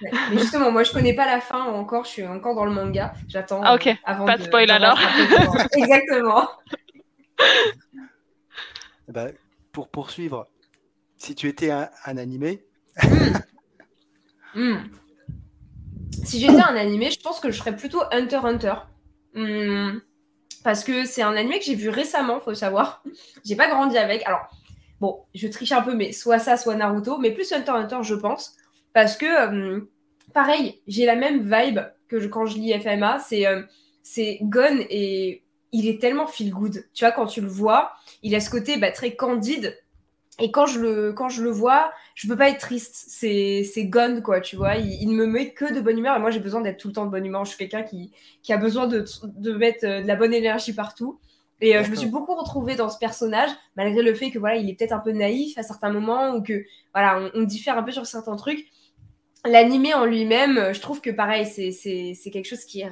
Mais 0.00 0.10
justement, 0.38 0.70
moi, 0.70 0.82
je 0.82 0.92
connais 0.92 1.14
pas 1.14 1.26
la 1.26 1.40
fin 1.40 1.64
encore. 1.64 2.04
Je 2.04 2.10
suis 2.10 2.26
encore 2.26 2.54
dans 2.54 2.64
le 2.64 2.72
manga. 2.72 3.12
J'attends. 3.28 3.60
Ah, 3.62 3.74
ok. 3.74 3.88
avant 4.04 4.24
pas 4.26 4.38
de, 4.38 4.44
spoil 4.44 4.70
alors. 4.70 4.98
Exactement. 5.76 6.48
Bah, 9.08 9.26
pour 9.72 9.88
poursuivre, 9.88 10.46
si 11.16 11.34
tu 11.34 11.48
étais 11.48 11.70
un, 11.70 11.88
animé. 12.04 12.64
Hmm. 13.02 13.32
Hmm. 14.54 14.78
Si 16.24 16.40
j'étais 16.40 16.62
un 16.62 16.76
animé, 16.76 17.10
je 17.10 17.20
pense 17.20 17.40
que 17.40 17.50
je 17.50 17.58
serais 17.58 17.76
plutôt 17.76 18.02
Hunter 18.10 18.40
Hunter. 18.42 18.74
Hmm. 19.34 19.98
Parce 20.64 20.82
que 20.82 21.04
c'est 21.04 21.22
un 21.22 21.36
animé 21.36 21.58
que 21.58 21.64
j'ai 21.64 21.74
vu 21.74 21.90
récemment, 21.90 22.40
faut 22.40 22.54
savoir. 22.54 23.02
J'ai 23.44 23.54
pas 23.54 23.68
grandi 23.68 23.98
avec. 23.98 24.26
Alors, 24.26 24.48
bon, 25.00 25.24
je 25.34 25.46
triche 25.46 25.72
un 25.72 25.82
peu, 25.82 25.94
mais 25.94 26.12
soit 26.12 26.38
ça, 26.38 26.56
soit 26.56 26.74
Naruto, 26.74 27.18
mais 27.18 27.30
plus 27.30 27.52
Hunter 27.52 27.72
Hunter, 27.72 27.98
je 28.02 28.14
pense. 28.14 28.56
Parce 28.96 29.18
que, 29.18 29.26
euh, 29.26 29.80
pareil, 30.32 30.80
j'ai 30.86 31.04
la 31.04 31.16
même 31.16 31.42
vibe 31.42 31.80
que 32.08 32.16
quand 32.28 32.46
je 32.46 32.56
lis 32.56 32.72
FMA. 32.80 33.18
C'est 33.18 33.46
euh, 33.46 33.60
c'est 34.02 34.38
Gon 34.40 34.86
et 34.88 35.42
il 35.70 35.86
est 35.86 36.00
tellement 36.00 36.26
feel 36.26 36.50
good. 36.50 36.82
Tu 36.94 37.04
vois, 37.04 37.12
quand 37.12 37.26
tu 37.26 37.42
le 37.42 37.46
vois, 37.46 37.92
il 38.22 38.34
a 38.34 38.40
ce 38.40 38.48
côté 38.48 38.78
bah, 38.78 38.90
très 38.90 39.14
candide. 39.14 39.76
Et 40.40 40.50
quand 40.50 40.64
je 40.64 40.80
le, 40.80 41.12
quand 41.12 41.28
je 41.28 41.42
le 41.42 41.50
vois, 41.50 41.92
je 42.14 42.26
peux 42.26 42.38
pas 42.38 42.48
être 42.48 42.58
triste. 42.58 43.04
C'est, 43.08 43.64
c'est 43.70 43.84
Gon, 43.84 44.22
quoi, 44.22 44.40
tu 44.40 44.56
vois. 44.56 44.76
Il, 44.76 45.10
ne 45.10 45.14
me 45.14 45.26
met 45.26 45.52
que 45.52 45.74
de 45.74 45.82
bonne 45.82 45.98
humeur. 45.98 46.16
Et 46.16 46.18
moi, 46.18 46.30
j'ai 46.30 46.40
besoin 46.40 46.62
d'être 46.62 46.78
tout 46.78 46.88
le 46.88 46.94
temps 46.94 47.04
de 47.04 47.10
bonne 47.10 47.26
humeur. 47.26 47.44
Je 47.44 47.50
suis 47.50 47.58
quelqu'un 47.58 47.82
qui, 47.82 48.12
qui 48.42 48.54
a 48.54 48.56
besoin 48.56 48.86
de, 48.86 49.04
de 49.24 49.52
mettre 49.52 49.84
euh, 49.84 50.00
de 50.00 50.06
la 50.06 50.16
bonne 50.16 50.32
énergie 50.32 50.72
partout. 50.72 51.20
Et 51.60 51.72
je 51.84 51.90
me 51.90 51.96
suis 51.96 52.08
beaucoup 52.08 52.34
retrouvée 52.34 52.76
dans 52.76 52.88
ce 52.88 52.98
personnage, 52.98 53.50
malgré 53.76 54.02
le 54.02 54.14
fait 54.14 54.30
que 54.30 54.38
voilà, 54.38 54.56
il 54.56 54.68
est 54.70 54.74
peut-être 54.74 54.92
un 54.92 55.00
peu 55.00 55.12
naïf 55.12 55.56
à 55.58 55.62
certains 55.62 55.90
moments 55.90 56.34
ou 56.34 56.42
que 56.42 56.64
voilà, 56.92 57.30
on 57.34 57.44
diffère 57.44 57.78
un 57.78 57.82
peu 57.82 57.92
sur 57.92 58.04
certains 58.04 58.36
trucs. 58.36 58.66
L'animé 59.46 59.94
en 59.94 60.04
lui-même, 60.04 60.72
je 60.72 60.80
trouve 60.80 61.00
que 61.00 61.10
pareil, 61.10 61.46
c'est 61.46 62.30
quelque 62.30 62.46
chose 62.46 62.64
qui, 62.64 62.84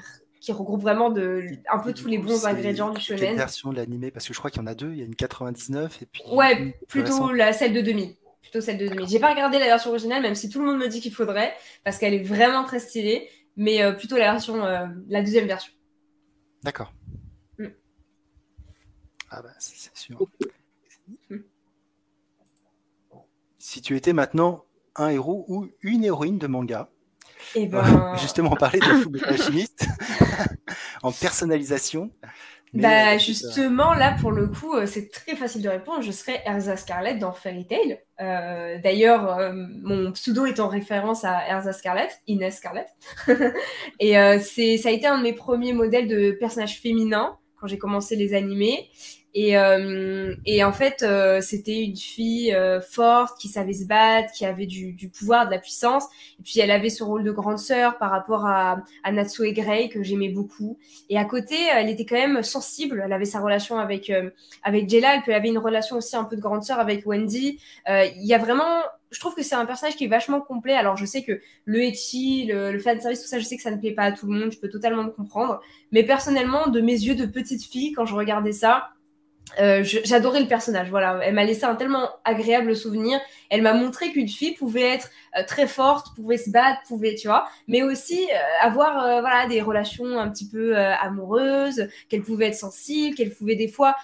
qui 0.45 0.53
regroupe 0.53 0.83
vraiment 0.83 1.09
de, 1.09 1.43
un 1.73 1.79
peu 1.79 1.95
tous 1.95 2.07
les 2.07 2.19
bons 2.19 2.45
ingrédients 2.45 2.91
du 2.91 3.01
shonen. 3.01 3.19
Quelle 3.19 3.37
version 3.37 3.71
de 3.71 3.77
l'animé? 3.77 4.11
Parce 4.11 4.29
que 4.29 4.35
je 4.35 4.39
crois 4.39 4.51
qu'il 4.51 4.61
y 4.61 4.65
en 4.65 4.67
a 4.67 4.75
deux, 4.75 4.93
il 4.93 4.99
y 4.99 5.03
a 5.03 5.07
une 5.07 5.15
99 5.15 6.03
et 6.03 6.07
puis. 6.07 6.23
Ouais, 6.31 6.79
plutôt 6.87 7.33
la, 7.33 7.55
celle 7.55 7.73
de 7.73 7.81
demi. 7.81 8.19
Plutôt 8.43 8.61
celle 8.61 8.77
de 8.77 8.87
demi. 8.87 9.07
J'ai 9.09 9.19
pas 9.19 9.31
regardé 9.31 9.59
la 9.59 9.65
version 9.65 9.89
originale, 9.89 10.21
même 10.21 10.35
si 10.35 10.51
tout 10.51 10.61
le 10.61 10.67
monde 10.67 10.79
me 10.79 10.89
dit 10.89 11.01
qu'il 11.01 11.15
faudrait, 11.15 11.55
parce 11.83 11.97
qu'elle 11.97 12.13
est 12.13 12.23
vraiment 12.23 12.65
très 12.65 12.79
stylée, 12.79 13.29
mais 13.57 13.83
euh, 13.83 13.93
plutôt 13.93 14.19
la 14.19 14.33
version, 14.33 14.63
euh, 14.65 14.87
la 15.09 15.23
deuxième 15.23 15.47
version. 15.47 15.73
D'accord. 16.63 16.93
Mm. 17.59 17.69
Ah 19.31 19.41
bah 19.41 19.55
c'est 19.59 19.97
sûr. 19.97 20.27
Mm. 21.31 21.37
Si 23.57 23.81
tu 23.81 23.97
étais 23.97 24.13
maintenant 24.13 24.67
un 24.97 25.09
héros 25.09 25.45
ou 25.49 25.67
une 25.83 26.05
héroïne 26.05 26.39
de 26.39 26.47
manga. 26.47 26.89
Et 27.55 27.63
eh 27.63 27.67
ben... 27.67 28.17
justement, 28.17 28.57
parler 28.57 28.81
de 28.81 28.85
Full 28.85 29.21
Alchemist 29.27 29.87
en 31.03 31.13
personnalisation. 31.13 32.11
bah, 32.73 33.15
euh, 33.15 33.19
justement, 33.19 33.95
là, 33.95 34.17
pour 34.21 34.33
le 34.33 34.49
coup, 34.49 34.75
euh, 34.75 34.87
c'est 34.87 35.11
très 35.11 35.37
facile 35.37 35.63
de 35.63 35.69
répondre. 35.69 36.03
Je 36.03 36.11
serais 36.11 36.43
Erza 36.47 36.77
Scarlett 36.77 37.19
dans 37.19 37.33
Fairy 37.33 37.67
Tail. 37.67 38.01
Euh, 38.21 38.79
d'ailleurs, 38.83 39.53
mon 39.53 40.13
pseudo 40.13 40.47
est 40.47 40.59
en 40.59 40.69
référence 40.69 41.25
à 41.25 41.47
Erza 41.49 41.73
Scarlett, 41.73 42.21
Inès 42.27 42.57
Scarlett. 42.57 42.89
et 44.01 44.15
c'est, 44.41 44.79
ça 44.79 44.89
a 44.89 44.93
été 44.93 45.07
un 45.07 45.19
de 45.19 45.23
mes 45.23 45.35
premiers 45.35 45.73
modèles 45.73 46.09
de 46.09 46.33
personnage 46.33 46.81
féminin 46.81 47.39
quand 47.61 47.67
j'ai 47.67 47.79
commencé 47.79 48.17
les 48.17 48.35
animés. 48.35 48.89
Et, 49.37 49.59
euh, 49.59 50.35
et 50.47 50.63
en 50.63 50.73
fait, 50.73 51.03
euh, 51.03 51.41
c'était 51.41 51.83
une 51.83 51.97
fille 51.97 52.55
euh, 52.55 52.81
forte 52.81 53.37
qui 53.39 53.49
savait 53.49 53.73
se 53.73 53.85
battre, 53.85 54.33
qui 54.33 54.47
avait 54.47 54.67
du, 54.67 54.93
du, 54.93 55.09
pouvoir, 55.09 55.47
de 55.47 55.51
la 55.51 55.59
puissance. 55.59 56.05
Et 56.39 56.43
puis 56.45 56.61
elle 56.61 56.71
avait 56.71 56.89
ce 56.89 57.03
rôle 57.03 57.25
de 57.25 57.33
grande 57.33 57.59
sœur 57.59 57.99
par 57.99 58.13
rapport 58.13 58.47
à, 58.47 58.79
à 59.03 59.13
Natsuo 59.13 59.43
et 59.43 59.53
Grey 59.53 59.89
que 59.89 60.05
j'aimais 60.05 60.29
beaucoup. 60.29 60.79
Et 61.11 61.19
à 61.19 61.25
côté, 61.25 61.57
elle 61.73 61.89
était 61.89 62.07
quand 62.07 62.17
même 62.17 62.45
sensible. 62.45 63.03
Elle 63.05 63.13
avait 63.13 63.25
sa 63.25 63.41
relation 63.41 63.79
avec 63.79 64.13
avec 64.63 64.89
Jella, 64.89 65.21
puis 65.21 65.33
elle 65.33 65.39
avait 65.39 65.49
une 65.49 65.59
relation 65.59 65.97
aussi 65.97 66.17
un 66.17 66.25
peu 66.25 66.37
de 66.37 66.41
grande 66.41 66.63
sœur 66.63 66.79
avec 66.79 67.05
Wendy. 67.05 67.59
Il 67.89 68.25
y 68.25 68.35
a 68.35 68.39
vraiment 68.39 68.83
je 69.11 69.21
trouve 69.21 69.35
que 69.37 69.43
c'est 69.43 69.55
un 69.55 69.65
personnage 69.65 69.95
qui 69.97 70.05
est 70.05 70.09
vachement 70.09 70.41
complet. 70.41 70.75
Alors, 70.75 70.97
je 70.97 71.05
sais 71.05 71.23
que 71.23 71.41
le 71.67 71.83
etchi, 71.83 72.47
le, 72.47 72.73
le 72.73 72.79
fan 72.81 73.01
service, 73.01 73.23
tout 73.23 73.29
ça, 73.29 73.39
je 73.39 73.45
sais 73.45 73.57
que 73.57 73.63
ça 73.63 73.71
ne 73.71 73.77
plaît 73.77 73.93
pas 73.93 74.03
à 74.03 74.13
tout 74.13 74.27
le 74.27 74.37
monde. 74.37 74.51
Je 74.51 74.59
peux 74.59 74.69
totalement 74.69 75.05
le 75.05 75.11
comprendre. 75.11 75.61
Mais 75.93 76.03
personnellement, 76.03 76.67
de 76.67 76.81
mes 76.81 76.93
yeux 76.93 77.15
de 77.15 77.25
petite 77.25 77.63
fille, 77.65 77.93
quand 77.93 78.07
je 78.07 78.15
regardais 78.15 78.51
ça, 78.51 78.89
euh, 79.61 79.85
j'adorais 80.05 80.41
le 80.41 80.49
personnage. 80.49 80.91
Voilà, 80.91 81.21
elle 81.23 81.35
m'a 81.35 81.45
laissé 81.45 81.65
un 81.65 81.75
tellement 81.75 82.09
agréable 82.25 82.75
souvenir. 82.75 83.21
Elle 83.51 83.63
m'a 83.63 83.75
montré 83.75 84.11
qu'une 84.11 84.29
fille 84.29 84.55
pouvait 84.55 84.95
être 84.95 85.11
euh, 85.39 85.43
très 85.47 85.67
forte, 85.67 86.15
pouvait 86.17 86.39
se 86.39 86.51
battre, 86.51 86.81
pouvait, 86.89 87.15
tu 87.15 87.29
vois, 87.29 87.47
mais 87.69 87.83
aussi 87.83 88.25
euh, 88.25 88.67
avoir 88.67 89.21
voilà 89.21 89.47
des 89.47 89.61
relations 89.61 90.19
un 90.19 90.29
petit 90.31 90.49
peu 90.49 90.77
amoureuses, 90.77 91.89
qu'elle 92.09 92.23
pouvait 92.23 92.47
être 92.47 92.55
sensible, 92.55 93.17
qu'elle 93.17 93.33
pouvait 93.33 93.57
des 93.57 93.69
fois 93.69 93.97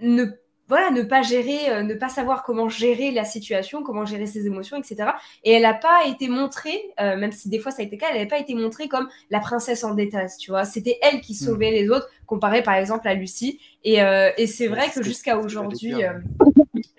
ne 0.00 0.26
voilà, 0.66 0.90
ne 0.90 1.02
pas 1.02 1.22
gérer, 1.22 1.70
euh, 1.70 1.82
ne 1.82 1.94
pas 1.94 2.08
savoir 2.08 2.42
comment 2.42 2.68
gérer 2.68 3.10
la 3.10 3.24
situation, 3.24 3.82
comment 3.82 4.06
gérer 4.06 4.26
ses 4.26 4.46
émotions, 4.46 4.76
etc. 4.76 5.10
Et 5.42 5.52
elle 5.52 5.62
n'a 5.62 5.74
pas 5.74 6.06
été 6.06 6.28
montrée, 6.28 6.80
euh, 7.00 7.16
même 7.16 7.32
si 7.32 7.48
des 7.48 7.58
fois 7.58 7.70
ça 7.70 7.82
a 7.82 7.84
été 7.84 7.96
le 7.96 8.00
cas, 8.00 8.06
elle 8.08 8.16
n'avait 8.16 8.28
pas 8.28 8.38
été 8.38 8.54
montrée 8.54 8.88
comme 8.88 9.08
la 9.30 9.40
princesse 9.40 9.84
en 9.84 9.94
détresse, 9.94 10.38
tu 10.38 10.50
vois. 10.50 10.64
C'était 10.64 10.98
elle 11.02 11.20
qui 11.20 11.34
sauvait 11.34 11.70
hmm. 11.70 11.74
les 11.74 11.90
autres, 11.90 12.08
comparé 12.26 12.62
par 12.62 12.74
exemple 12.74 13.06
à 13.08 13.14
Lucie. 13.14 13.60
Et, 13.82 14.02
euh, 14.02 14.30
et 14.38 14.46
c'est 14.46 14.68
vrai 14.68 14.90
que 14.90 15.02
jusqu'à 15.02 15.38
aujourd'hui, 15.38 15.94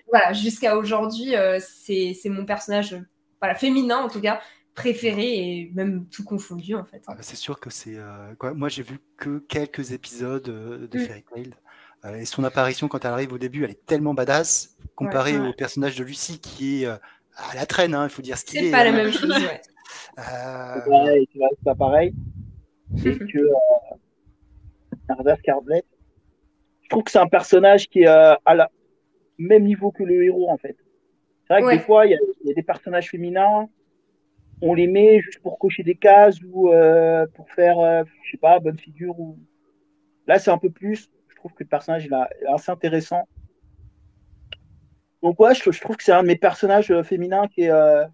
voilà, 0.08 0.32
jusqu'à 0.32 0.76
aujourd'hui, 0.76 1.34
c'est 1.58 2.28
mon 2.28 2.44
personnage, 2.44 2.96
voilà, 3.40 3.56
féminin 3.56 3.98
en 3.98 4.08
tout 4.08 4.20
cas, 4.20 4.40
préféré 4.76 5.38
et 5.38 5.70
même 5.74 6.06
tout 6.06 6.22
confondu 6.22 6.76
en 6.76 6.84
fait. 6.84 7.02
Ah 7.08 7.14
bah, 7.14 7.22
c'est 7.22 7.36
sûr 7.36 7.58
que 7.58 7.70
c'est. 7.70 7.98
moi 8.54 8.68
j'ai 8.68 8.84
vu 8.84 9.00
que 9.16 9.38
quelques 9.38 9.90
épisodes 9.90 10.42
de 10.44 10.98
mm. 10.98 11.00
Fairy 11.00 11.24
Tail. 11.34 11.50
Euh, 12.06 12.16
et 12.16 12.24
son 12.24 12.44
apparition, 12.44 12.88
quand 12.88 13.04
elle 13.04 13.12
arrive 13.12 13.32
au 13.32 13.38
début, 13.38 13.64
elle 13.64 13.70
est 13.70 13.86
tellement 13.86 14.14
badass, 14.14 14.76
comparée 14.94 15.38
au 15.38 15.52
personnage 15.52 15.96
de 15.96 16.04
Lucie 16.04 16.40
qui 16.40 16.82
est 16.82 16.86
euh, 16.86 16.96
à 17.36 17.54
la 17.54 17.66
traîne, 17.66 17.94
hein, 17.94 18.04
il 18.04 18.10
faut 18.10 18.22
dire 18.22 18.38
ce 18.38 18.44
qu'il 18.44 18.60
est. 18.60 18.64
C'est 18.66 18.70
pas 18.70 18.84
la 18.84 18.92
même 18.92 19.12
chose, 19.12 19.30
ouais. 19.30 19.60
Euh... 20.18 20.80
C'est 21.32 21.64
pas 21.64 21.74
pareil. 21.74 22.14
C'est 22.96 23.18
que 23.18 23.38
euh, 23.38 23.52
Carblet, 25.44 25.84
je 26.82 26.88
trouve 26.88 27.04
que 27.04 27.10
c'est 27.10 27.18
un 27.18 27.28
personnage 27.28 27.88
qui 27.88 28.00
est 28.00 28.06
à 28.06 28.54
la 28.54 28.70
même 29.38 29.64
niveau 29.64 29.90
que 29.90 30.02
le 30.02 30.24
héros, 30.24 30.50
en 30.50 30.56
fait. 30.56 30.76
C'est 31.46 31.54
vrai 31.54 31.62
que 31.62 31.70
des 31.78 31.84
fois, 31.84 32.06
il 32.06 32.12
y, 32.44 32.50
a 32.50 32.54
des 32.54 32.62
personnages 32.62 33.10
féminins, 33.10 33.68
on 34.62 34.74
les 34.74 34.86
met 34.86 35.20
juste 35.20 35.40
pour 35.40 35.58
cocher 35.58 35.82
des 35.82 35.96
cases 35.96 36.40
ou 36.42 36.70
pour 37.34 37.50
faire, 37.50 38.04
je 38.24 38.30
sais 38.30 38.38
pas, 38.38 38.58
bonne 38.58 38.78
figure. 38.78 39.18
Ou... 39.20 39.38
Là, 40.26 40.38
c'est 40.38 40.50
un 40.50 40.58
peu 40.58 40.70
plus 40.70 41.10
que 41.54 41.64
le 41.64 41.68
personnage 41.68 42.06
est 42.06 42.46
assez 42.46 42.70
intéressant. 42.70 43.28
Donc 45.22 45.40
ouais, 45.40 45.54
je, 45.54 45.80
trouve 45.80 45.96
que 45.96 46.04
c'est 46.04 46.12
un 46.12 46.22
de 46.22 46.28
mes 46.28 46.36
personnages 46.36 46.90
euh, 46.90 47.02
féminins 47.02 47.48
qui, 47.48 47.62
est, 47.62 47.70
euh, 47.70 48.04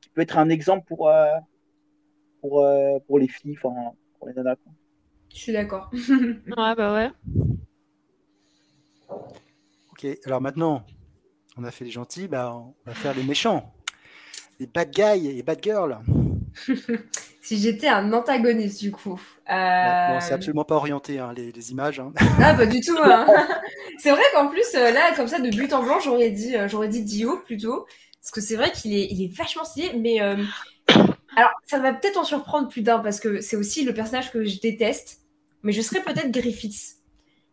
qui 0.00 0.08
peut 0.10 0.22
être 0.22 0.38
un 0.38 0.48
exemple 0.48 0.86
pour, 0.86 1.08
euh, 1.08 1.26
pour, 2.40 2.66
pour 3.06 3.18
les 3.18 3.28
filles, 3.28 3.56
enfin 3.62 3.92
pour 4.18 4.28
les 4.28 4.34
nanas. 4.34 4.56
Je 5.30 5.36
suis 5.36 5.52
d'accord. 5.52 5.90
ouais, 5.92 6.74
bah 6.74 6.94
ouais. 6.94 7.10
Ok, 9.92 10.06
alors 10.24 10.40
maintenant, 10.40 10.84
on 11.56 11.64
a 11.64 11.70
fait 11.70 11.84
les 11.84 11.90
gentils, 11.90 12.28
bah, 12.28 12.54
on 12.54 12.74
va 12.86 12.94
faire 12.94 13.14
les 13.14 13.24
méchants. 13.24 13.74
Les 14.60 14.66
bad 14.66 14.90
guys 14.90 15.26
et 15.26 15.42
bad 15.42 15.62
girls. 15.62 15.98
si 17.42 17.58
j'étais 17.58 17.88
un 17.88 18.12
antagoniste, 18.12 18.80
du 18.80 18.90
coup. 18.90 19.20
Euh... 19.50 20.20
c'est 20.20 20.34
absolument 20.34 20.64
pas 20.64 20.74
orienté, 20.74 21.18
hein, 21.18 21.32
les, 21.34 21.70
images. 21.70 22.00
Hein. 22.00 22.12
Ah, 22.40 22.54
pas 22.54 22.66
du 22.66 22.80
tout. 22.80 22.96
Hein. 23.02 23.26
c'est 23.98 24.10
vrai 24.10 24.22
qu'en 24.34 24.48
plus, 24.48 24.66
euh, 24.74 24.90
là, 24.90 25.14
comme 25.16 25.28
ça, 25.28 25.40
de 25.40 25.50
but 25.50 25.72
en 25.72 25.82
blanc, 25.82 25.98
j'aurais 26.00 26.30
dit, 26.30 26.56
euh, 26.56 26.68
j'aurais 26.68 26.88
dit 26.88 27.02
Dio 27.02 27.38
plutôt. 27.38 27.86
Parce 28.20 28.30
que 28.32 28.40
c'est 28.40 28.56
vrai 28.56 28.70
qu'il 28.72 28.94
est, 28.94 29.06
il 29.10 29.22
est 29.22 29.34
vachement 29.34 29.64
stylé, 29.64 29.92
mais. 29.98 30.20
Euh, 30.20 30.36
alors, 31.36 31.50
ça 31.66 31.78
va 31.78 31.92
peut-être 31.92 32.18
en 32.18 32.24
surprendre 32.24 32.68
plus 32.68 32.82
d'un, 32.82 32.98
parce 32.98 33.20
que 33.20 33.40
c'est 33.40 33.56
aussi 33.56 33.84
le 33.84 33.94
personnage 33.94 34.30
que 34.32 34.44
je 34.44 34.60
déteste, 34.60 35.20
mais 35.62 35.72
je 35.72 35.80
serais 35.80 36.02
peut-être 36.02 36.30
Griffiths. 36.30 36.96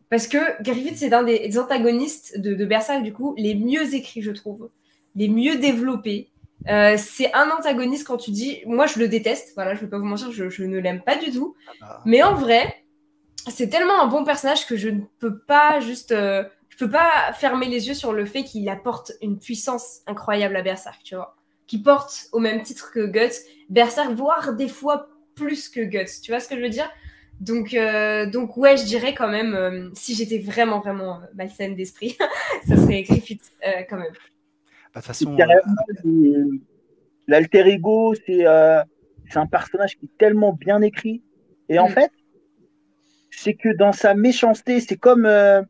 Parce 0.09 0.27
que 0.27 0.61
Griffiths, 0.61 0.97
c'est 0.97 1.13
un 1.13 1.23
des, 1.23 1.57
antagonistes 1.57 2.39
de, 2.39 2.53
de 2.53 2.65
Berserk, 2.65 3.03
du 3.03 3.13
coup, 3.13 3.33
les 3.37 3.55
mieux 3.55 3.95
écrits, 3.95 4.21
je 4.21 4.31
trouve. 4.31 4.69
Les 5.15 5.29
mieux 5.29 5.57
développés 5.57 6.29
euh, 6.67 6.95
c'est 6.97 7.31
un 7.33 7.49
antagoniste 7.51 8.07
quand 8.07 8.17
tu 8.17 8.31
dis, 8.31 8.61
moi 8.65 8.87
je 8.87 8.99
le 8.99 9.07
déteste, 9.07 9.51
voilà, 9.55 9.75
je 9.75 9.81
vais 9.81 9.87
pas 9.87 9.99
vous 9.99 10.05
mentir, 10.05 10.31
je, 10.31 10.63
ne 10.63 10.79
l'aime 10.79 11.01
pas 11.01 11.15
du 11.15 11.31
tout. 11.31 11.55
Ah 11.67 11.73
bah. 11.79 12.01
Mais 12.05 12.23
en 12.23 12.33
vrai, 12.33 12.83
c'est 13.47 13.69
tellement 13.69 14.01
un 14.01 14.07
bon 14.07 14.23
personnage 14.23 14.65
que 14.65 14.75
je 14.75 14.89
ne 14.89 15.01
peux 15.19 15.39
pas 15.39 15.79
juste, 15.79 16.11
euh, 16.11 16.43
je 16.69 16.77
peux 16.77 16.89
pas 16.89 17.33
fermer 17.33 17.67
les 17.67 17.87
yeux 17.87 17.93
sur 17.93 18.13
le 18.13 18.25
fait 18.25 18.43
qu'il 18.43 18.67
apporte 18.69 19.11
une 19.21 19.37
puissance 19.37 19.99
incroyable 20.07 20.55
à 20.55 20.63
Berserk, 20.63 21.01
tu 21.03 21.15
vois, 21.15 21.35
qui 21.67 21.81
porte 21.81 22.27
au 22.31 22.39
même 22.39 22.63
titre 22.63 22.91
que 22.91 23.05
Guts, 23.05 23.35
Berserk, 23.69 24.11
voire 24.13 24.53
des 24.53 24.67
fois 24.67 25.09
plus 25.35 25.69
que 25.69 25.81
Guts, 25.81 26.21
tu 26.23 26.31
vois 26.31 26.39
ce 26.39 26.47
que 26.47 26.55
je 26.55 26.61
veux 26.61 26.69
dire? 26.69 26.89
Donc, 27.41 27.73
euh, 27.73 28.25
donc 28.25 28.57
ouais, 28.57 28.77
je 28.77 28.85
dirais 28.85 29.13
quand 29.13 29.27
même, 29.27 29.91
si 29.93 30.15
j'étais 30.15 30.39
vraiment, 30.39 30.79
vraiment 30.79 31.19
malsaine 31.35 31.75
d'esprit, 31.75 32.17
ça 32.67 32.75
serait 32.75 33.03
Griffith 33.03 33.51
quand 33.89 33.97
même. 33.97 34.13
Bah, 34.95 35.01
façon. 35.01 35.37
Euh, 35.37 36.45
l'alter 37.27 37.67
ego, 37.67 38.13
euh, 38.29 38.83
c'est 39.29 39.37
un 39.37 39.45
personnage 39.45 39.97
qui 39.97 40.05
est 40.05 40.17
tellement 40.17 40.53
bien 40.53 40.81
écrit. 40.81 41.21
Et 41.67 41.79
en 41.79 41.89
mm. 41.89 41.91
fait, 41.91 42.11
c'est 43.29 43.55
que 43.55 43.75
dans 43.75 43.91
sa 43.91 44.13
méchanceté, 44.13 44.79
c'est 44.79 44.95
comme 44.95 45.25
euh, 45.25 45.61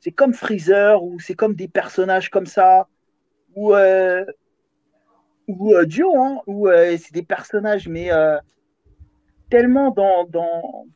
c'est 0.00 0.10
comme 0.10 0.34
Freezer 0.34 1.04
ou 1.04 1.20
c'est 1.20 1.34
comme 1.34 1.54
des 1.54 1.68
personnages 1.68 2.30
comme 2.30 2.46
ça 2.46 2.88
ou 3.54 3.74
ou 5.46 5.84
Dio, 5.84 6.16
hein, 6.20 6.40
où 6.46 6.68
c'est 6.68 7.12
des 7.12 7.22
personnages 7.22 7.88
mais 7.88 8.10
tellement 9.50 9.90
dans, 9.90 10.24
dans 10.24 10.86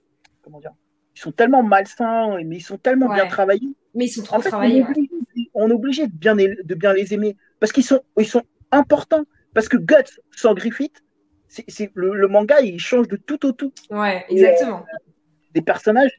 comment 0.42 0.60
dire, 0.60 0.74
ils 1.16 1.20
sont 1.20 1.32
tellement 1.32 1.62
malsains 1.62 2.38
mais 2.44 2.56
ils 2.56 2.62
sont 2.62 2.78
tellement 2.78 3.12
bien 3.12 3.26
travaillés. 3.26 3.74
Mais 3.94 4.06
ils 4.06 4.10
sont 4.10 4.22
trop 4.22 4.40
travaillés 4.40 4.84
on 5.54 5.70
est 5.70 5.74
obligé 5.74 6.06
de 6.06 6.12
bien, 6.12 6.34
de 6.34 6.74
bien 6.74 6.92
les 6.92 7.14
aimer 7.14 7.36
parce 7.60 7.72
qu'ils 7.72 7.84
sont, 7.84 8.00
ils 8.18 8.26
sont 8.26 8.42
importants. 8.70 9.24
Parce 9.54 9.68
que 9.68 9.76
Guts 9.76 10.18
sans 10.30 10.54
Griffith, 10.54 11.02
c'est, 11.48 11.90
le, 11.94 12.26
manga, 12.28 12.60
il 12.60 12.80
change 12.80 13.08
de 13.08 13.16
tout 13.16 13.44
au 13.46 13.52
tout. 13.52 13.72
Ouais, 13.90 14.24
exactement. 14.28 14.78
Euh, 14.78 15.12
des 15.52 15.60
personnages 15.60 16.12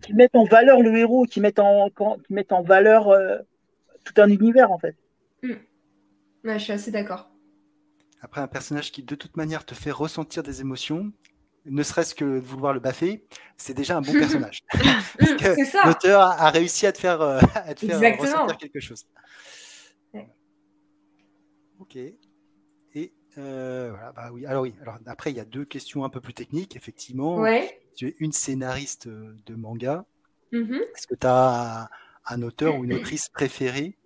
qui 0.00 0.14
mettent 0.14 0.34
en 0.34 0.44
valeur 0.44 0.80
le 0.80 0.96
héros, 0.96 1.24
qui 1.24 1.40
mettent 1.40 1.58
en, 1.58 1.90
qui 1.90 2.32
mettent 2.32 2.52
en 2.52 2.62
valeur 2.62 3.08
euh, 3.08 3.38
tout 4.04 4.14
un 4.20 4.28
univers, 4.30 4.72
en 4.72 4.78
fait. 4.78 4.96
Hmm. 5.42 5.52
Ouais, 6.44 6.58
je 6.58 6.64
suis 6.64 6.72
assez 6.72 6.90
d'accord. 6.90 7.30
Après, 8.22 8.40
un 8.40 8.48
personnage 8.48 8.90
qui, 8.90 9.02
de 9.02 9.14
toute 9.14 9.36
manière, 9.36 9.66
te 9.66 9.74
fait 9.74 9.90
ressentir 9.90 10.42
des 10.42 10.62
émotions, 10.62 11.12
ne 11.66 11.82
serait-ce 11.82 12.14
que 12.14 12.24
de 12.24 12.38
vouloir 12.40 12.72
le 12.74 12.80
baffer, 12.80 13.24
c'est 13.56 13.74
déjà 13.74 13.96
un 13.96 14.02
bon 14.02 14.12
personnage. 14.18 14.62
L'auteur 15.84 16.20
a, 16.20 16.50
réussi 16.50 16.86
à 16.86 16.92
te 16.92 16.98
faire, 16.98 17.20
euh, 17.20 17.40
à 17.54 17.74
te 17.74 17.86
faire 17.86 18.18
ressentir 18.18 18.58
quelque 18.58 18.80
chose. 18.80 19.06
Ok. 21.80 21.96
Et 21.96 23.12
euh, 23.36 23.90
voilà, 23.90 24.12
bah 24.12 24.30
oui. 24.32 24.46
Alors 24.46 24.62
oui. 24.62 24.74
Alors 24.80 24.98
après, 25.06 25.30
il 25.30 25.36
y 25.36 25.40
a 25.40 25.44
deux 25.44 25.64
questions 25.64 26.04
un 26.04 26.08
peu 26.08 26.20
plus 26.20 26.34
techniques, 26.34 26.76
effectivement. 26.76 27.44
Tu 27.96 28.08
es 28.08 28.16
une 28.20 28.32
scénariste 28.32 29.08
de 29.08 29.54
manga. 29.54 30.04
Mm-hmm. 30.52 30.80
Est-ce 30.80 31.06
que 31.06 31.14
tu 31.14 31.26
as 31.26 31.90
un 32.26 32.42
auteur 32.42 32.78
ou 32.78 32.84
une 32.84 32.92
autrice 32.94 33.28
préférée? 33.28 33.96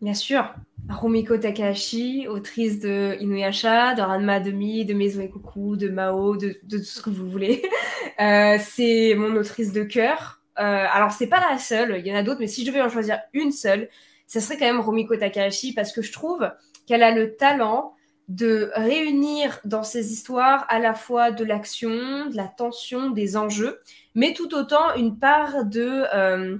Bien 0.00 0.14
sûr, 0.14 0.54
Rumiko 0.88 1.36
Takahashi, 1.36 2.26
autrice 2.26 2.80
de 2.80 3.18
Inuyasha, 3.20 3.94
de 3.94 4.00
Ranma 4.00 4.40
Demi, 4.40 4.86
de 4.86 4.94
Maison 4.94 5.20
et 5.20 5.28
de 5.76 5.88
Mao, 5.90 6.36
de, 6.36 6.58
tout 6.70 6.78
ce 6.78 7.02
que 7.02 7.10
vous 7.10 7.28
voulez. 7.28 7.62
Euh, 8.18 8.58
c'est 8.60 9.14
mon 9.16 9.34
autrice 9.36 9.72
de 9.72 9.82
cœur. 9.82 10.42
Euh, 10.58 10.86
alors, 10.92 11.10
c'est 11.10 11.26
pas 11.26 11.40
la 11.50 11.56
seule, 11.56 11.96
il 11.98 12.06
y 12.06 12.12
en 12.12 12.16
a 12.16 12.22
d'autres, 12.22 12.40
mais 12.40 12.48
si 12.48 12.66
je 12.66 12.70
devais 12.70 12.82
en 12.82 12.90
choisir 12.90 13.18
une 13.32 13.50
seule, 13.50 13.88
ce 14.26 14.40
serait 14.40 14.58
quand 14.58 14.66
même 14.66 14.80
Rumiko 14.80 15.16
Takahashi 15.16 15.72
parce 15.72 15.90
que 15.90 16.02
je 16.02 16.12
trouve 16.12 16.50
qu'elle 16.86 17.02
a 17.02 17.12
le 17.12 17.36
talent 17.36 17.94
de 18.28 18.70
réunir 18.74 19.58
dans 19.64 19.82
ses 19.82 20.12
histoires 20.12 20.66
à 20.68 20.78
la 20.78 20.92
fois 20.92 21.30
de 21.30 21.44
l'action, 21.44 22.26
de 22.26 22.36
la 22.36 22.46
tension, 22.46 23.08
des 23.08 23.38
enjeux, 23.38 23.80
mais 24.14 24.34
tout 24.34 24.54
autant 24.54 24.94
une 24.96 25.18
part 25.18 25.64
de... 25.64 26.04
Euh, 26.14 26.58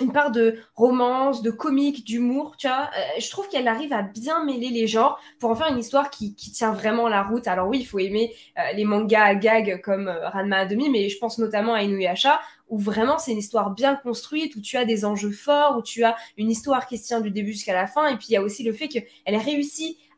une 0.00 0.12
part 0.12 0.30
de 0.30 0.58
romance, 0.74 1.42
de 1.42 1.50
comique, 1.50 2.04
d'humour, 2.04 2.56
tu 2.56 2.68
vois. 2.68 2.90
Euh, 2.96 3.20
je 3.20 3.30
trouve 3.30 3.48
qu'elle 3.48 3.68
arrive 3.68 3.92
à 3.92 4.02
bien 4.02 4.44
mêler 4.44 4.68
les 4.68 4.86
genres 4.86 5.20
pour 5.38 5.50
en 5.50 5.54
faire 5.54 5.68
une 5.68 5.78
histoire 5.78 6.10
qui, 6.10 6.34
tient 6.34 6.72
vraiment 6.72 7.08
la 7.08 7.22
route. 7.22 7.46
Alors 7.46 7.68
oui, 7.68 7.78
il 7.80 7.84
faut 7.84 7.98
aimer 7.98 8.32
euh, 8.58 8.72
les 8.74 8.84
mangas 8.84 9.24
à 9.24 9.34
gag 9.34 9.80
comme 9.82 10.08
euh, 10.08 10.28
Ranma 10.28 10.58
à 10.58 10.64
demi, 10.66 10.88
mais 10.88 11.08
je 11.08 11.18
pense 11.18 11.38
notamment 11.38 11.74
à 11.74 11.82
Inuyasha, 11.82 12.40
où 12.68 12.78
vraiment 12.78 13.18
c'est 13.18 13.32
une 13.32 13.38
histoire 13.38 13.70
bien 13.70 13.96
construite, 13.96 14.56
où 14.56 14.60
tu 14.60 14.76
as 14.76 14.84
des 14.84 15.04
enjeux 15.04 15.30
forts, 15.30 15.76
où 15.78 15.82
tu 15.82 16.04
as 16.04 16.16
une 16.36 16.50
histoire 16.50 16.86
qui 16.86 16.98
se 16.98 17.06
tient 17.06 17.20
du 17.20 17.30
début 17.30 17.52
jusqu'à 17.52 17.74
la 17.74 17.86
fin. 17.86 18.08
Et 18.08 18.16
puis 18.16 18.26
il 18.30 18.32
y 18.32 18.36
a 18.36 18.42
aussi 18.42 18.62
le 18.62 18.72
fait 18.72 18.88
qu'elle 18.88 19.04
a 19.26 19.38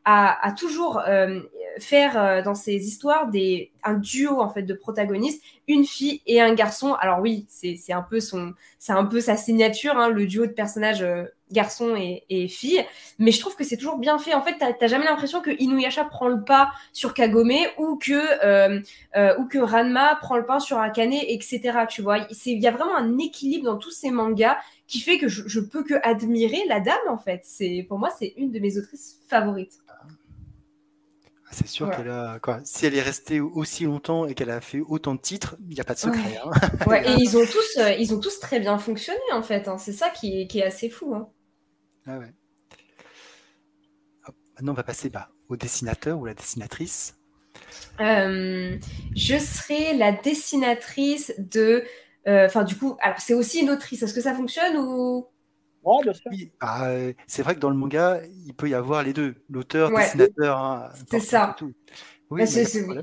réussi 0.05 0.41
à, 0.41 0.51
toujours 0.57 1.01
euh, 1.07 1.39
faire 1.79 2.19
euh, 2.21 2.41
dans 2.41 2.55
ses 2.55 2.87
histoires 2.87 3.27
des, 3.27 3.71
un 3.83 3.93
duo 3.93 4.41
en 4.41 4.49
fait 4.49 4.63
de 4.63 4.73
protagonistes, 4.73 5.43
une 5.67 5.85
fille 5.85 6.21
et 6.25 6.41
un 6.41 6.53
garçon. 6.53 6.93
Alors 6.95 7.19
oui, 7.19 7.45
c'est 7.49 7.93
un 7.93 8.01
peu 8.01 8.19
son, 8.19 8.53
c'est 8.79 8.93
un 8.93 9.05
peu 9.05 9.21
sa 9.21 9.37
signature, 9.37 9.97
hein, 9.97 10.09
le 10.09 10.25
duo 10.25 10.45
de 10.45 10.51
personnages 10.51 11.03
euh, 11.03 11.25
garçon 11.51 11.95
et, 11.95 12.23
et, 12.29 12.47
fille. 12.47 12.83
Mais 13.19 13.31
je 13.31 13.39
trouve 13.39 13.55
que 13.55 13.63
c'est 13.63 13.77
toujours 13.77 13.97
bien 13.97 14.17
fait. 14.17 14.33
En 14.33 14.41
fait, 14.41 14.55
t'as 14.57 14.87
jamais 14.87 15.05
l'impression 15.05 15.41
que 15.41 15.51
Inuyasha 15.51 16.05
prend 16.05 16.29
le 16.29 16.43
pas 16.43 16.71
sur 16.93 17.13
Kagome 17.13 17.51
ou 17.77 17.97
que 17.97 18.79
ou 19.37 19.45
que 19.47 19.57
Ranma 19.57 20.15
prend 20.21 20.37
le 20.37 20.45
pas 20.45 20.61
sur 20.61 20.77
Akane, 20.77 21.13
etc. 21.13 21.79
Tu 21.89 22.01
vois, 22.01 22.19
il 22.45 22.59
y 22.59 22.67
a 22.67 22.71
vraiment 22.71 22.95
un 22.95 23.17
équilibre 23.17 23.65
dans 23.65 23.77
tous 23.77 23.91
ces 23.91 24.11
mangas 24.11 24.57
qui 24.87 24.99
fait 24.99 25.17
que 25.17 25.27
je, 25.27 25.43
je 25.45 25.59
peux 25.59 25.83
que 25.83 25.95
admirer 26.03 26.63
la 26.67 26.79
dame 26.79 26.95
en 27.09 27.17
fait. 27.17 27.41
C'est 27.43 27.85
pour 27.87 27.99
moi 27.99 28.09
c'est 28.17 28.33
une 28.37 28.51
de 28.51 28.59
mes 28.59 28.77
autrices 28.77 29.19
favorites. 29.27 29.81
Ah, 31.51 31.53
c'est 31.53 31.67
sûr 31.67 31.91
qu'elle 31.91 32.09
a. 32.09 32.39
Quoi, 32.39 32.61
si 32.63 32.85
elle 32.85 32.95
est 32.95 33.01
restée 33.01 33.41
aussi 33.41 33.83
longtemps 33.83 34.25
et 34.25 34.33
qu'elle 34.35 34.49
a 34.49 34.61
fait 34.61 34.79
autant 34.79 35.15
de 35.15 35.19
titres, 35.19 35.57
il 35.67 35.75
n'y 35.75 35.81
a 35.81 35.83
pas 35.83 35.95
de 35.95 35.99
secret. 35.99 36.39
Hein. 36.41 36.51
et 37.05 37.15
ils 37.19 37.37
ont, 37.37 37.45
tous, 37.45 37.77
euh, 37.77 37.91
ils 37.91 38.13
ont 38.13 38.19
tous 38.21 38.39
très 38.39 38.61
bien 38.61 38.77
fonctionné, 38.77 39.19
en 39.33 39.43
fait. 39.43 39.67
Hein. 39.67 39.77
C'est 39.77 39.91
ça 39.91 40.09
qui 40.09 40.41
est, 40.41 40.47
qui 40.47 40.59
est, 40.59 40.63
assez 40.63 40.89
fou. 40.89 41.13
Hein. 41.13 41.27
Ah 42.07 42.19
ouais. 42.19 42.33
maintenant, 44.55 44.71
on 44.71 44.75
va 44.75 44.83
passer 44.83 45.09
bah, 45.09 45.29
au 45.49 45.57
dessinateur 45.57 46.17
ou 46.19 46.25
la 46.25 46.33
dessinatrice. 46.33 47.15
Euh, 47.99 48.77
je 49.13 49.37
serai 49.37 49.97
la 49.97 50.13
dessinatrice 50.13 51.33
de. 51.37 51.83
Euh, 52.27 52.45
enfin, 52.45 52.63
du 52.63 52.77
coup, 52.77 52.95
alors 53.01 53.19
c'est 53.19 53.33
aussi 53.33 53.59
une 53.59 53.71
autrice. 53.71 54.03
Est-ce 54.03 54.13
que 54.13 54.21
ça 54.21 54.33
fonctionne 54.33 54.77
ou 54.77 55.27
oui, 55.83 56.51
bah, 56.59 56.87
euh, 56.89 57.13
c'est 57.27 57.41
vrai 57.43 57.55
que 57.55 57.59
dans 57.59 57.69
le 57.69 57.75
manga, 57.75 58.21
il 58.45 58.53
peut 58.53 58.69
y 58.69 58.73
avoir 58.73 59.03
les 59.03 59.13
deux, 59.13 59.35
l'auteur, 59.49 59.91
le 59.91 59.97
dessinateur. 59.97 60.57
Hein, 60.57 60.89
c'est 61.09 61.19
ça. 61.19 61.55
Oui, 62.29 62.43
bah, 62.43 63.01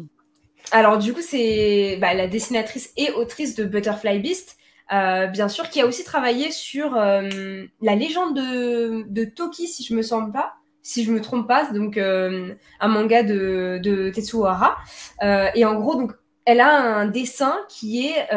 Alors 0.70 0.99
du 0.99 1.12
coup, 1.12 1.23
c'est 1.23 1.99
bah, 2.00 2.14
la 2.14 2.28
dessinatrice 2.28 2.92
et 2.97 3.11
autrice 3.12 3.54
de 3.54 3.64
Butterfly 3.64 4.20
Beast, 4.20 4.56
euh, 4.92 5.26
bien 5.26 5.49
sûr, 5.49 5.68
qui 5.68 5.80
a 5.80 5.87
aussi 5.87 6.04
travaillé 6.04 6.50
sur 6.50 6.97
euh, 6.97 7.64
la 7.80 7.94
légende 7.94 8.37
de, 8.37 9.04
de, 9.08 9.25
Toki, 9.25 9.66
si 9.68 9.85
je 9.85 9.94
me 9.94 10.02
sens 10.02 10.32
pas, 10.32 10.54
si 10.82 11.04
je 11.04 11.12
me 11.12 11.20
trompe 11.20 11.47
pas, 11.47 11.70
donc 11.73 11.99
un 11.99 12.88
manga 12.88 13.23
de, 13.23 13.80
de 13.82 14.11
Tetsuhara. 14.11 14.76
et 15.23 15.64
en 15.64 15.75
gros, 15.78 15.97
donc, 15.97 16.12
elle 16.44 16.61
a 16.61 16.70
un 16.70 17.06
dessin 17.06 17.58
qui 17.68 18.06
est 18.06 18.28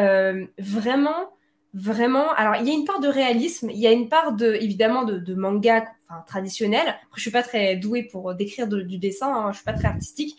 vraiment 0.58 1.30
vraiment. 1.74 2.32
Alors, 2.32 2.56
il 2.56 2.66
y 2.66 2.70
a 2.70 2.74
une 2.74 2.84
part 2.84 3.00
de 3.00 3.08
réalisme, 3.08 3.70
il 3.70 3.78
y 3.78 3.86
a 3.86 3.92
une 3.92 4.08
part 4.08 4.32
de, 4.32 4.54
évidemment, 4.54 5.04
de, 5.04 5.34
manga 5.34 5.84
enfin, 6.08 6.22
traditionnel. 6.26 6.86
Après, 6.86 7.16
je 7.16 7.22
suis 7.22 7.30
pas 7.30 7.42
très 7.42 7.76
douée 7.76 8.02
pour 8.02 8.34
décrire 8.34 8.66
du 8.68 8.98
dessin, 8.98 9.32
hein, 9.32 9.52
je 9.52 9.56
suis 9.56 9.64
pas 9.64 9.72
très 9.72 9.88
artistique, 9.88 10.36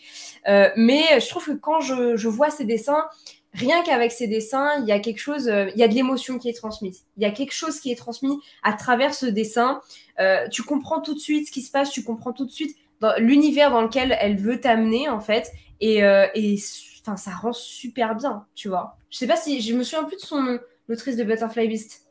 euh, 0.48 0.70
mais 0.76 1.20
je 1.20 1.28
trouve 1.30 1.46
que 1.46 1.54
quand 1.54 1.82
je, 1.82 2.16
je 2.16 2.28
vois 2.28 2.50
ces 2.50 2.66
dessins, 2.66 3.06
rien 3.54 3.84
qu'avec 3.84 4.12
ces 4.12 4.28
dessins, 4.28 4.70
il 4.82 4.86
y 4.86 4.92
a 4.92 5.00
quelque 5.00 5.20
chose, 5.20 5.48
euh, 5.48 5.70
il 5.74 5.80
y 5.80 5.84
a 5.84 5.88
de 5.88 5.96
l'émotion 5.96 6.38
qui 6.38 6.50
est 6.50 6.54
transmise. 6.54 7.06
Il 7.18 7.24
y 7.24 7.26
a 7.26 7.32
quelque 7.32 7.54
chose 7.54 7.80
qui 7.80 7.92
est 7.92 7.96
transmis 7.96 8.40
à 8.62 8.74
travers 8.74 9.14
ce 9.14 9.26
dessin. 9.26 9.82
Euh, 10.20 10.48
tu 10.50 10.64
comprends 10.64 11.02
tout 11.02 11.16
de 11.16 11.20
suite 11.20 11.48
ce 11.48 11.52
qui 11.52 11.62
se 11.62 11.72
passe, 11.72 11.90
tu 11.90 12.04
comprends 12.04 12.34
tout 12.34 12.46
de 12.46 12.52
suite 12.52 12.78
l'univers 13.18 13.70
dans 13.70 13.82
lequel 13.82 14.18
elle 14.22 14.38
veut 14.38 14.62
t'amener 14.62 15.10
en 15.10 15.20
fait, 15.20 15.52
et, 15.82 15.98
et 15.98 16.60
enfin, 17.02 17.18
ça 17.18 17.32
rend 17.32 17.52
super 17.52 18.16
bien, 18.16 18.46
tu 18.56 18.70
vois. 18.70 18.96
Je 19.10 19.18
sais 19.18 19.28
pas 19.28 19.36
si 19.36 19.60
je 19.60 19.74
me 19.76 19.84
souviens 19.84 20.06
plus 20.06 20.16
de 20.16 20.22
son 20.22 20.42
nom 20.42 20.60
l'autrice 20.88 21.18
de 21.18 21.24
Butterfly 21.24 21.68
Beast 21.68 22.02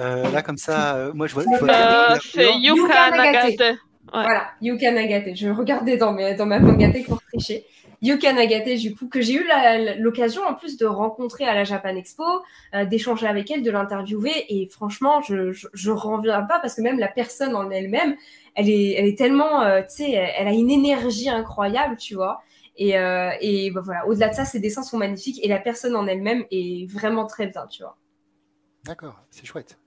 euh, 0.00 0.30
Là, 0.30 0.42
comme 0.42 0.56
ça, 0.56 0.96
euh, 0.96 1.12
moi 1.14 1.26
je 1.26 1.34
vois. 1.34 1.44
Euh, 1.44 2.16
c'est 2.32 2.52
Yuka, 2.58 3.10
Nagate. 3.10 3.78
Voilà, 4.12 4.48
Yuka 4.60 4.92
Nagate. 4.92 5.34
Je 5.34 5.48
regardais 5.48 5.96
dans, 5.96 6.12
mes, 6.12 6.34
dans 6.34 6.46
ma 6.46 6.58
mangate 6.58 7.04
pour 7.04 7.20
tricher. 7.32 7.64
Yuka 8.02 8.32
Nagate, 8.32 8.76
du 8.76 8.94
coup, 8.94 9.08
que 9.08 9.22
j'ai 9.22 9.34
eu 9.34 9.46
l'occasion 9.98 10.42
en 10.42 10.54
plus 10.54 10.76
de 10.76 10.84
rencontrer 10.84 11.44
à 11.44 11.54
la 11.54 11.64
Japan 11.64 11.96
Expo, 11.96 12.24
d'échanger 12.90 13.26
avec 13.26 13.50
elle, 13.50 13.62
de 13.62 13.70
l'interviewer. 13.70 14.44
Et 14.48 14.68
franchement, 14.68 15.22
je, 15.22 15.52
je, 15.52 15.90
reviens 15.90 16.42
pas 16.42 16.58
parce 16.58 16.74
que 16.74 16.82
même 16.82 16.98
la 16.98 17.08
personne 17.08 17.56
en 17.56 17.70
elle-même, 17.70 18.14
elle 18.56 18.68
est, 18.68 18.94
elle 18.98 19.06
est 19.06 19.16
tellement, 19.16 19.64
tu 19.82 20.04
sais, 20.04 20.10
elle 20.10 20.48
a 20.48 20.52
une 20.52 20.70
énergie 20.70 21.30
incroyable, 21.30 21.96
tu 21.96 22.14
vois. 22.14 22.42
Et, 22.76 22.98
euh, 22.98 23.30
et 23.40 23.70
bah, 23.70 23.82
voilà, 23.84 24.06
au-delà 24.06 24.30
de 24.30 24.34
ça, 24.34 24.44
ces 24.44 24.60
dessins 24.60 24.82
sont 24.82 24.98
magnifiques 24.98 25.44
et 25.44 25.48
la 25.48 25.58
personne 25.58 25.94
en 25.94 26.06
elle-même 26.06 26.44
est 26.50 26.90
vraiment 26.90 27.26
très 27.26 27.46
bien, 27.46 27.66
tu 27.66 27.82
vois. 27.82 27.96
D'accord, 28.84 29.22
c'est 29.30 29.46
chouette. 29.46 29.78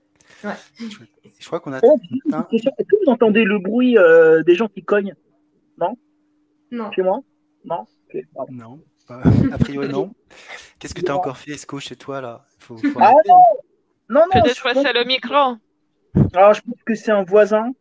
Ouais. 0.44 0.54
Je 1.38 1.46
crois 1.46 1.60
qu'on 1.60 1.72
a. 1.72 1.80
Oh, 1.82 1.98
Est-ce 2.52 2.64
que 2.64 3.04
vous 3.04 3.12
entendez 3.12 3.44
le 3.44 3.58
bruit 3.58 3.96
euh, 3.96 4.42
des 4.42 4.54
gens 4.54 4.68
qui 4.68 4.82
cognent 4.82 5.14
Non? 5.78 5.96
Non. 6.70 6.90
Chez 6.92 7.02
moi? 7.02 7.20
Non? 7.64 7.86
Non, 8.50 8.80
a 9.10 9.58
priori 9.58 9.88
non. 9.88 10.14
Qu'est-ce 10.78 10.94
que 10.94 11.00
tu 11.00 11.10
as 11.10 11.16
encore 11.16 11.38
fait, 11.38 11.52
Esco, 11.52 11.80
chez 11.80 11.96
toi 11.96 12.20
là? 12.20 12.42
Faut, 12.58 12.76
Ah 13.00 13.14
non 13.26 13.36
Non, 14.08 14.20
non 14.34 14.42
Peut-être 14.42 14.62
que 14.62 14.82
c'est 14.82 14.92
le 14.92 15.04
micro. 15.04 15.56
Alors, 16.34 16.54
je 16.54 16.60
pense 16.60 16.82
que 16.84 16.94
c'est 16.94 17.10
un 17.10 17.22
voisin 17.22 17.72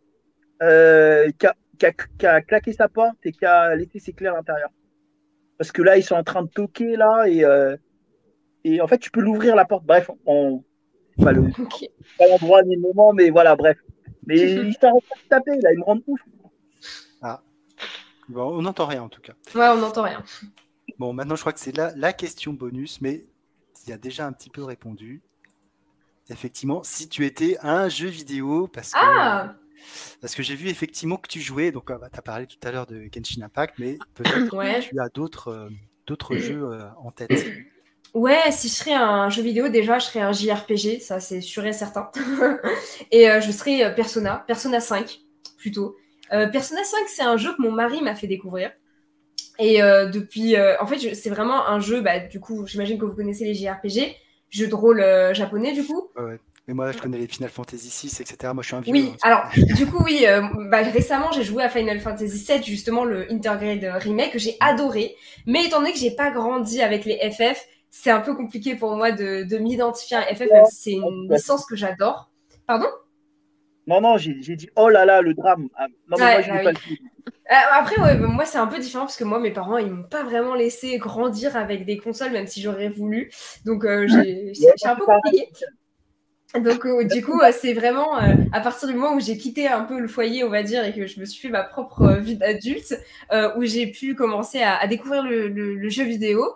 euh, 0.61 1.29
qui, 1.37 1.47
a, 1.47 1.55
qui, 1.77 1.85
a, 1.85 1.91
qui, 1.91 2.25
a, 2.25 2.41
claqué 2.41 2.73
sa 2.73 2.87
porte 2.87 3.17
et 3.23 3.31
qui 3.31 3.45
a 3.45 3.75
laissé 3.75 3.99
ses 3.99 4.13
clés 4.13 4.27
à 4.27 4.33
l'intérieur. 4.33 4.69
Parce 5.57 5.71
que 5.71 5.81
là, 5.81 5.97
ils 5.97 6.03
sont 6.03 6.15
en 6.15 6.23
train 6.23 6.43
de 6.43 6.49
toquer, 6.49 6.95
là, 6.95 7.25
et, 7.27 7.43
euh, 7.43 7.75
et 8.63 8.81
en 8.81 8.87
fait, 8.87 8.99
tu 8.99 9.11
peux 9.11 9.21
l'ouvrir 9.21 9.55
la 9.55 9.65
porte. 9.65 9.85
Bref, 9.85 10.09
on. 10.25 10.63
Pas 11.23 11.31
le 11.31 11.41
pas 12.19 12.27
l'endroit 12.27 12.61
ni 12.61 12.75
le 12.75 12.81
moment, 12.81 13.11
mais 13.11 13.31
voilà, 13.31 13.55
bref. 13.55 13.77
Mais 14.27 14.37
ils 14.37 14.75
s'arrêtent 14.79 15.03
pas 15.09 15.15
de 15.23 15.29
taper, 15.29 15.61
là, 15.61 15.73
ils 15.73 15.79
me 15.79 15.83
rendent 15.83 16.03
ouf. 16.05 16.21
Ah. 17.21 17.41
Bon, 18.29 18.55
on 18.55 18.61
n'entend 18.61 18.85
rien 18.85 19.01
en 19.01 19.09
tout 19.09 19.21
cas. 19.21 19.33
Ouais, 19.55 19.67
on 19.69 19.77
n'entend 19.77 20.03
rien. 20.03 20.23
Bon, 20.99 21.13
maintenant, 21.13 21.35
je 21.35 21.41
crois 21.41 21.53
que 21.53 21.59
c'est 21.59 21.75
la, 21.75 21.95
la 21.95 22.13
question 22.13 22.53
bonus, 22.53 23.01
mais 23.01 23.23
il 23.85 23.89
y 23.89 23.93
a 23.93 23.97
déjà 23.97 24.27
un 24.27 24.31
petit 24.31 24.49
peu 24.49 24.63
répondu. 24.63 25.21
Effectivement, 26.29 26.83
si 26.83 27.09
tu 27.09 27.25
étais 27.25 27.57
un 27.61 27.89
jeu 27.89 28.09
vidéo, 28.09 28.67
parce 28.67 28.91
que. 28.91 28.99
Ah 29.01 29.55
parce 30.21 30.35
que 30.35 30.43
j'ai 30.43 30.55
vu 30.55 30.69
effectivement 30.69 31.17
que 31.17 31.27
tu 31.27 31.41
jouais, 31.41 31.71
donc 31.71 31.91
euh, 31.91 31.97
bah, 31.97 32.09
tu 32.11 32.19
as 32.19 32.21
parlé 32.21 32.47
tout 32.47 32.57
à 32.63 32.71
l'heure 32.71 32.87
de 32.87 33.07
Genshin 33.13 33.41
Impact, 33.41 33.75
mais 33.77 33.97
peut-être 34.13 34.49
que 34.49 34.81
tu 34.81 34.99
as 34.99 35.09
d'autres 35.09 35.49
euh, 35.49 35.69
d'autres 36.05 36.37
jeux 36.37 36.63
euh, 36.63 36.85
en 37.03 37.11
tête. 37.11 37.31
Ouais, 38.13 38.51
si 38.51 38.69
je 38.69 38.73
serais 38.73 38.93
un 38.93 39.29
jeu 39.29 39.43
vidéo, 39.43 39.67
déjà, 39.67 39.99
je 39.99 40.05
serais 40.05 40.21
un 40.21 40.31
JRPG, 40.31 41.01
ça 41.01 41.19
c'est 41.19 41.41
sûr 41.41 41.65
et 41.65 41.73
certain. 41.73 42.09
et 43.11 43.27
je 43.41 43.51
serais 43.51 43.93
Persona, 43.93 44.43
Persona 44.47 44.79
5 44.79 45.19
plutôt. 45.57 45.97
Persona 46.29 46.83
5, 46.83 46.99
c'est 47.07 47.23
un 47.23 47.37
jeu 47.37 47.53
que 47.55 47.61
mon 47.61 47.71
mari 47.71 48.01
m'a 48.01 48.15
fait 48.15 48.25
découvrir. 48.27 48.71
Et 49.59 49.79
depuis, 49.81 50.55
en 50.57 50.87
fait, 50.87 51.13
c'est 51.13 51.29
vraiment 51.29 51.67
un 51.67 51.79
jeu, 51.79 52.01
bah, 52.01 52.19
du 52.19 52.39
coup, 52.39 52.65
j'imagine 52.65 52.97
que 52.97 53.05
vous 53.05 53.13
connaissez 53.13 53.43
les 53.43 53.53
JRPG, 53.53 54.15
jeu 54.49 54.67
de 54.67 54.73
rôle 54.73 55.03
japonais 55.33 55.73
du 55.73 55.83
coup. 55.83 56.09
Ouais, 56.15 56.39
mais 56.67 56.73
moi, 56.73 56.91
je 56.91 56.97
connais 56.97 57.17
les 57.17 57.27
Final 57.27 57.49
Fantasy 57.49 58.07
VI, 58.07 58.21
etc. 58.21 58.51
Moi, 58.53 58.61
je 58.61 58.67
suis 58.67 58.75
un 58.75 58.81
vieux. 58.81 58.93
Oui, 58.93 59.11
hein, 59.13 59.17
alors, 59.21 59.49
du 59.55 59.85
coup, 59.87 60.03
oui, 60.03 60.25
euh, 60.25 60.41
bah, 60.69 60.81
récemment, 60.81 61.31
j'ai 61.31 61.43
joué 61.43 61.63
à 61.63 61.69
Final 61.69 62.01
Fantasy 62.01 62.45
VII, 62.45 62.61
justement, 62.63 63.05
le 63.05 63.31
Intergrade 63.31 63.85
Remake, 64.01 64.33
que 64.33 64.39
j'ai 64.39 64.57
adoré. 64.59 65.15
Mais 65.45 65.65
étant 65.65 65.79
donné 65.79 65.93
que 65.93 65.99
j'ai 65.99 66.11
pas 66.11 66.29
grandi 66.29 66.81
avec 66.81 67.05
les 67.05 67.17
FF, 67.31 67.65
c'est 67.89 68.11
un 68.11 68.19
peu 68.19 68.35
compliqué 68.35 68.75
pour 68.75 68.95
moi 68.97 69.11
de, 69.11 69.43
de 69.43 69.57
m'identifier 69.57 70.17
à 70.17 70.23
FF, 70.23 70.51
même 70.51 70.65
si 70.65 70.75
c'est 70.75 70.91
une 70.91 71.31
licence 71.31 71.65
que 71.65 71.77
j'adore. 71.77 72.29
Pardon? 72.65 72.87
Non, 73.87 74.01
non, 74.01 74.17
j'ai 74.17 74.33
dit, 74.33 74.69
oh 74.75 74.89
là 74.89 75.05
là, 75.05 75.21
le 75.21 75.33
drame. 75.33 75.69
Ah, 75.77 75.87
non, 76.09 76.17
mais 76.19 76.33
moi, 76.33 76.41
je 76.41 76.49
bah 76.49 76.63
pas 76.63 76.71
le 76.71 76.77
euh, 77.49 77.55
après, 77.71 78.01
ouais, 78.01 78.17
bah, 78.17 78.27
moi, 78.27 78.43
c'est 78.43 78.57
un 78.57 78.67
peu 78.67 78.77
différent 78.79 79.05
parce 79.05 79.15
que 79.15 79.23
moi, 79.23 79.39
mes 79.39 79.51
parents, 79.51 79.77
ils 79.77 79.89
m'ont 79.89 80.03
pas 80.03 80.23
vraiment 80.23 80.53
laissé 80.53 80.97
grandir 80.97 81.55
avec 81.55 81.85
des 81.85 81.97
consoles, 81.97 82.31
même 82.31 82.47
si 82.47 82.61
j'aurais 82.61 82.89
voulu. 82.89 83.31
Donc, 83.65 83.85
euh, 83.85 84.05
j'ai 84.09 84.51
un 84.83 84.95
peu 84.95 85.05
compliqué. 85.05 85.47
Donc, 86.55 86.85
euh, 86.85 87.03
du 87.03 87.23
coup, 87.25 87.41
euh, 87.41 87.51
c'est 87.51 87.73
vraiment 87.73 88.17
euh, 88.17 88.33
à 88.53 88.61
partir 88.61 88.87
du 88.87 88.93
moment 88.93 89.15
où 89.15 89.19
j'ai 89.19 89.37
quitté 89.37 89.67
un 89.67 89.81
peu 89.81 89.99
le 89.99 90.07
foyer, 90.07 90.45
on 90.45 90.49
va 90.49 90.63
dire, 90.63 90.85
et 90.85 90.93
que 90.93 91.05
je 91.05 91.19
me 91.19 91.25
suis 91.25 91.41
fait 91.41 91.49
ma 91.49 91.63
propre 91.63 92.13
vie 92.13 92.37
d'adulte, 92.37 92.97
où 93.57 93.65
j'ai 93.65 93.87
pu 93.87 94.15
commencer 94.15 94.61
à, 94.61 94.85
découvrir 94.87 95.23
le, 95.23 95.89
jeu 95.89 96.03
vidéo. 96.03 96.55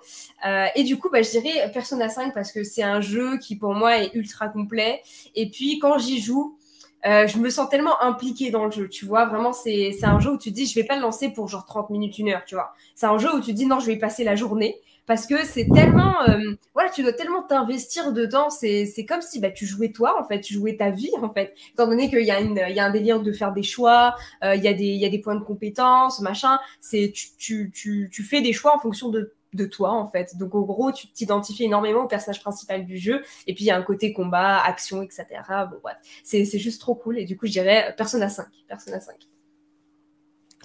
et 0.76 0.84
du 0.84 0.98
coup, 0.98 1.10
bah, 1.12 1.22
je 1.22 1.32
dirais 1.32 1.70
Persona 1.74 2.08
5 2.08 2.34
parce 2.34 2.52
que 2.52 2.64
c'est 2.64 2.84
un 2.84 3.02
jeu 3.02 3.38
qui, 3.38 3.58
pour 3.58 3.74
moi, 3.74 3.98
est 3.98 4.14
ultra 4.14 4.48
complet. 4.48 5.02
Et 5.36 5.50
puis, 5.50 5.80
quand 5.80 5.98
j'y 5.98 6.22
joue, 6.22 6.58
je 7.04 7.38
me 7.38 7.50
sens 7.50 7.70
tellement 7.70 8.02
impliquée 8.02 8.50
dans 8.50 8.66
le 8.66 8.72
jeu, 8.72 8.88
tu 8.88 9.06
vois. 9.06 9.26
Vraiment, 9.26 9.52
c'est 9.52 9.94
un 10.04 10.20
jeu 10.20 10.32
où 10.32 10.38
tu 10.38 10.52
dis, 10.52 10.66
je 10.66 10.76
vais 10.76 10.86
pas 10.86 10.96
le 10.96 11.02
lancer 11.02 11.30
pour 11.30 11.50
genre 11.50 11.66
30 11.66 11.90
minutes, 11.90 12.18
une 12.18 12.30
heure, 12.30 12.46
tu 12.46 12.56
vois. 12.56 12.74
C'est 12.96 13.08
un 13.08 13.18
jeu 13.18 13.34
où 13.36 13.42
tu 13.42 13.52
dis, 13.52 13.66
non, 13.66 13.80
je 13.80 13.88
vais 13.88 13.94
y 13.94 14.00
passer 14.00 14.24
la 14.24 14.36
journée 14.36 14.80
parce 15.12 15.28
que 15.28 15.44
c'est 15.44 15.68
tellement 15.68 16.22
euh, 16.30 16.56
voilà 16.74 16.90
tu 16.90 17.04
dois 17.04 17.12
tellement 17.12 17.44
t'investir 17.44 18.14
dedans 18.14 18.50
c'est 18.50 18.86
c'est 18.86 19.04
comme 19.04 19.22
si 19.22 19.42
bah 19.42 19.52
tu 19.52 19.66
jouais 19.66 19.92
toi 19.92 20.18
en 20.18 20.26
fait 20.26 20.40
tu 20.40 20.54
jouais 20.54 20.78
ta 20.78 20.90
vie 20.90 21.12
en 21.22 21.34
fait 21.34 21.54
étant 21.74 21.86
donné 21.86 22.10
qu'il 22.10 22.24
y 22.24 22.32
a 22.32 22.40
une 22.40 22.58
il 22.70 22.74
y 22.74 22.80
a 22.80 22.86
un 22.86 22.92
délire 22.92 23.22
de 23.22 23.34
faire 23.34 23.52
des 23.52 23.62
choix 23.62 24.16
euh, 24.42 24.56
il 24.56 24.64
y 24.64 24.70
a 24.70 24.74
des 24.74 24.86
il 24.86 25.02
y 25.02 25.06
a 25.06 25.10
des 25.10 25.20
points 25.20 25.36
de 25.36 25.44
compétence 25.44 26.22
machin 26.22 26.60
c'est 26.80 27.12
tu, 27.14 27.36
tu 27.38 27.72
tu 27.74 28.10
tu 28.10 28.24
fais 28.24 28.40
des 28.40 28.54
choix 28.54 28.74
en 28.74 28.80
fonction 28.80 29.10
de 29.10 29.34
de 29.54 29.66
toi 29.66 29.92
en 29.92 30.08
fait. 30.08 30.38
Donc 30.38 30.56
en 30.56 30.62
gros, 30.62 30.94
tu 30.94 31.12
t'identifies 31.12 31.66
énormément 31.66 32.06
au 32.06 32.08
personnage 32.08 32.40
principal 32.40 32.86
du 32.86 32.98
jeu, 32.98 33.22
et 33.48 33.54
puis 33.54 33.66
il 33.66 33.68
y 33.68 33.72
a 33.72 33.76
un 33.76 33.82
côté 33.82 34.14
combat, 34.14 34.62
action, 34.64 35.02
etc. 35.02 35.26
Bon 35.70 35.78
bref, 35.84 35.98
c'est 36.24 36.46
juste 36.58 36.80
trop 36.80 36.96
cool, 36.96 37.20
et 37.20 37.26
du 37.26 37.36
coup 37.38 37.48
je 37.48 37.52
dirais 37.52 37.94
Persona 37.98 38.30
5. 38.30 38.46
Persona 38.70 39.02
5. 39.02 39.16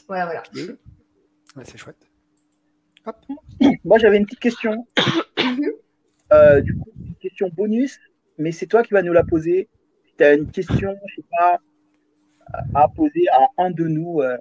Voilà, 0.07 0.27
voilà. 0.27 0.43
Ouais, 1.57 1.65
c'est 1.65 1.79
chouette. 1.79 2.09
Moi 3.85 3.99
j'avais 3.99 4.17
une 4.19 4.25
petite 4.27 4.41
question. 4.41 4.87
Euh, 6.33 6.61
du 6.61 6.77
coup, 6.77 6.91
une 7.07 7.15
question 7.15 7.49
bonus, 7.57 8.01
mais 8.37 8.51
c'est 8.51 8.67
toi 8.67 8.83
qui 8.83 8.93
vas 8.93 9.03
nous 9.03 9.13
la 9.13 9.23
poser. 9.23 9.69
Si 10.09 10.13
tu 10.19 10.25
as 10.25 10.35
une 10.35 10.51
question, 10.51 10.93
je 11.07 11.15
sais 11.15 11.29
pas, 11.39 11.61
à 12.75 12.89
poser 12.89 13.27
à 13.33 13.63
un 13.63 13.71
de 13.71 13.85
nous. 13.85 14.23
euh, 14.23 14.37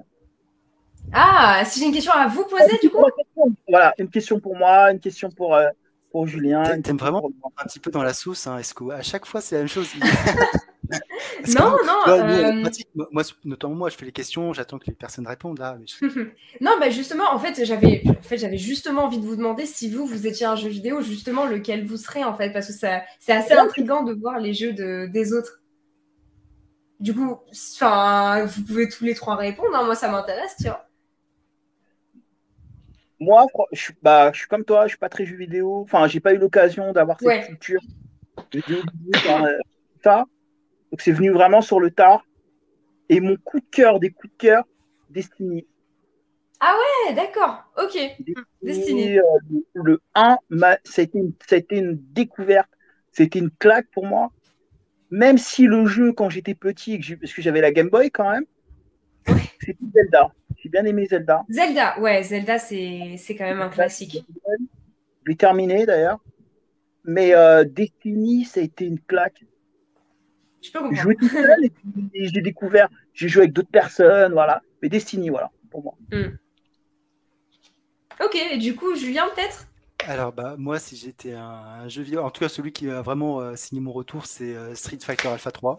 Ah, 1.13 1.61
si 1.63 1.79
j'ai 1.79 1.85
une 1.85 1.91
question 1.93 2.11
à 2.13 2.27
vous 2.27 2.43
poser 2.45 2.75
du 2.81 2.89
coup 2.89 3.05
Voilà, 3.69 3.93
une 3.99 4.09
question 4.09 4.39
pour 4.39 4.55
moi, 4.57 4.91
une 4.91 4.99
question 4.99 5.29
pour, 5.29 5.53
euh, 5.53 5.67
pour 6.11 6.25
Julien. 6.25 6.81
T'aimes 6.81 6.97
vraiment 6.97 7.21
pour 7.21 7.31
un 7.55 7.65
petit 7.65 7.79
peu 7.79 7.91
dans 7.91 8.01
la 8.01 8.13
sauce, 8.13 8.47
hein, 8.47 8.57
Est-ce 8.57 8.73
qu'à 8.73 9.03
chaque 9.03 9.27
fois 9.27 9.41
c'est 9.41 9.53
la 9.53 9.61
même 9.61 9.69
chose? 9.69 9.87
Que 10.89 11.53
Non, 11.57 11.77
non, 11.85 11.99
euh, 12.07 12.63
moi- 12.95 13.07
moi, 13.11 13.23
notamment 13.43 13.75
moi, 13.75 13.89
je 13.89 13.95
fais 13.97 14.05
les 14.05 14.11
questions, 14.11 14.53
j'attends 14.53 14.77
que 14.79 14.85
les 14.87 14.93
personnes 14.93 15.27
répondent 15.27 15.59
là. 15.59 15.77
mais 15.79 15.85
je- 15.87 15.99
Non, 16.61 16.71
bah 16.79 16.89
justement, 16.89 17.25
en 17.31 17.39
fait, 17.39 17.63
j'avais 17.65 18.03
en 18.07 18.21
fait, 18.21 18.37
j'avais 18.37 18.57
justement 18.57 19.03
envie 19.05 19.19
de 19.19 19.25
vous 19.25 19.35
demander 19.35 19.65
si 19.65 19.89
vous, 19.89 20.05
vous 20.05 20.27
étiez 20.27 20.45
un 20.45 20.55
jeu 20.55 20.69
vidéo, 20.69 21.01
justement, 21.01 21.45
lequel 21.45 21.85
vous 21.85 21.97
serez, 21.97 22.23
en 22.23 22.35
fait, 22.35 22.51
parce 22.51 22.67
que 22.67 22.73
ça, 22.73 23.01
c'est 23.19 23.33
assez 23.33 23.53
intriguant 23.53 24.03
de 24.03 24.13
voir 24.13 24.39
les 24.39 24.53
jeux 24.53 24.73
de, 24.73 25.07
des 25.07 25.33
autres. 25.33 25.61
Du 26.99 27.13
coup, 27.13 27.37
enfin, 27.75 28.45
vous 28.45 28.63
pouvez 28.63 28.87
tous 28.87 29.03
les 29.03 29.15
trois 29.15 29.35
répondre, 29.35 29.75
hein, 29.75 29.83
moi 29.83 29.95
ça 29.95 30.09
m'intéresse, 30.09 30.55
tu 30.57 30.63
vois. 30.63 30.85
Moi, 33.19 33.45
je 33.71 33.79
suis, 33.81 33.93
bah, 34.01 34.31
je 34.33 34.39
suis 34.39 34.47
comme 34.47 34.65
toi, 34.65 34.83
je 34.85 34.89
suis 34.89 34.97
pas 34.97 35.09
très 35.09 35.25
jeu 35.25 35.35
vidéo. 35.37 35.81
Enfin, 35.83 36.07
j'ai 36.07 36.19
pas 36.19 36.33
eu 36.33 36.37
l'occasion 36.37 36.91
d'avoir 36.91 37.17
cette 37.19 37.27
Ouais. 37.27 37.45
culture 37.47 37.79
de 38.51 38.61
jeux 38.67 38.81
vidéo, 39.03 39.21
dans, 39.27 39.45
euh, 39.45 39.57
ça. 40.03 40.25
Donc, 40.91 41.01
c'est 41.01 41.11
venu 41.11 41.31
vraiment 41.31 41.61
sur 41.61 41.79
le 41.79 41.91
tard. 41.91 42.25
Et 43.09 43.19
mon 43.19 43.37
coup 43.37 43.59
de 43.59 43.65
cœur 43.71 43.99
des 43.99 44.11
coups 44.11 44.33
de 44.33 44.37
cœur, 44.37 44.63
Destiny. 45.09 45.65
Ouais, 46.61 47.13
d'accord, 47.13 47.63
ok. 47.77 47.97
Destiny. 48.63 49.19
euh, 49.19 49.21
le, 49.49 49.63
le 49.83 50.01
1, 50.15 50.37
m'a- 50.49 50.77
ça, 50.83 51.01
a 51.01 51.05
été 51.05 51.19
une, 51.19 51.33
ça 51.47 51.55
a 51.55 51.59
été 51.59 51.77
une 51.77 51.99
découverte. 52.13 52.69
C'était 53.11 53.39
une 53.39 53.51
claque 53.51 53.87
pour 53.93 54.05
moi. 54.05 54.31
Même 55.11 55.37
si 55.37 55.67
le 55.67 55.85
jeu, 55.85 56.13
quand 56.13 56.29
j'étais 56.29 56.55
petit, 56.55 56.99
parce 57.19 57.33
que 57.33 57.41
j'avais 57.41 57.61
la 57.61 57.71
Game 57.71 57.89
Boy 57.89 58.09
quand 58.11 58.29
même, 58.29 58.45
c'était 59.59 59.77
Zelda. 59.93 60.31
J'ai 60.57 60.69
bien 60.69 60.85
aimé 60.85 61.05
Zelda. 61.05 61.43
Zelda, 61.49 61.99
ouais, 61.99 62.23
Zelda, 62.23 62.57
c'est 62.57 63.15
c'est 63.17 63.35
quand 63.35 63.45
même 63.45 63.61
un 63.61 63.69
classique. 63.69 64.25
Je 65.25 65.31
l'ai 65.31 65.35
terminé 65.37 65.85
d'ailleurs. 65.85 66.19
Mais 67.03 67.35
euh, 67.35 67.63
Destiny, 67.63 68.45
ça 68.45 68.59
a 68.59 68.63
été 68.63 68.85
une 68.85 68.99
claque. 68.99 69.43
Je 70.65 70.71
peux 70.71 70.79
comprendre. 70.79 71.01
joué 71.01 71.15
tout 71.15 71.29
seul 71.29 71.63
et 71.63 71.69
puis 71.69 72.09
j'ai 72.13 72.41
découvert, 72.41 72.89
j'ai 73.13 73.27
joué 73.27 73.43
avec 73.43 73.53
d'autres 73.53 73.69
personnes, 73.71 74.33
voilà. 74.33 74.61
Mais 74.81 74.89
Destiny, 74.89 75.29
voilà, 75.29 75.51
pour 75.71 75.83
moi. 75.83 75.95
Ok, 78.23 78.35
et 78.35 78.57
du 78.57 78.75
coup, 78.75 78.95
Julien, 78.95 79.27
peut-être? 79.35 79.67
Alors 80.07 80.33
bah 80.33 80.55
moi 80.57 80.77
si 80.77 80.95
j'étais 80.95 81.33
un, 81.33 81.41
un 81.43 81.87
jeu 81.89 82.03
vidéo, 82.03 82.21
en 82.21 82.29
tout 82.29 82.41
cas 82.41 82.49
celui 82.49 82.71
qui 82.71 82.89
a 82.89 83.01
vraiment 83.01 83.39
euh, 83.41 83.55
signé 83.55 83.81
mon 83.81 83.91
retour, 83.91 84.25
c'est 84.25 84.55
euh, 84.55 84.75
Street 84.75 84.99
Fighter 85.01 85.29
Alpha 85.29 85.51
3. 85.51 85.77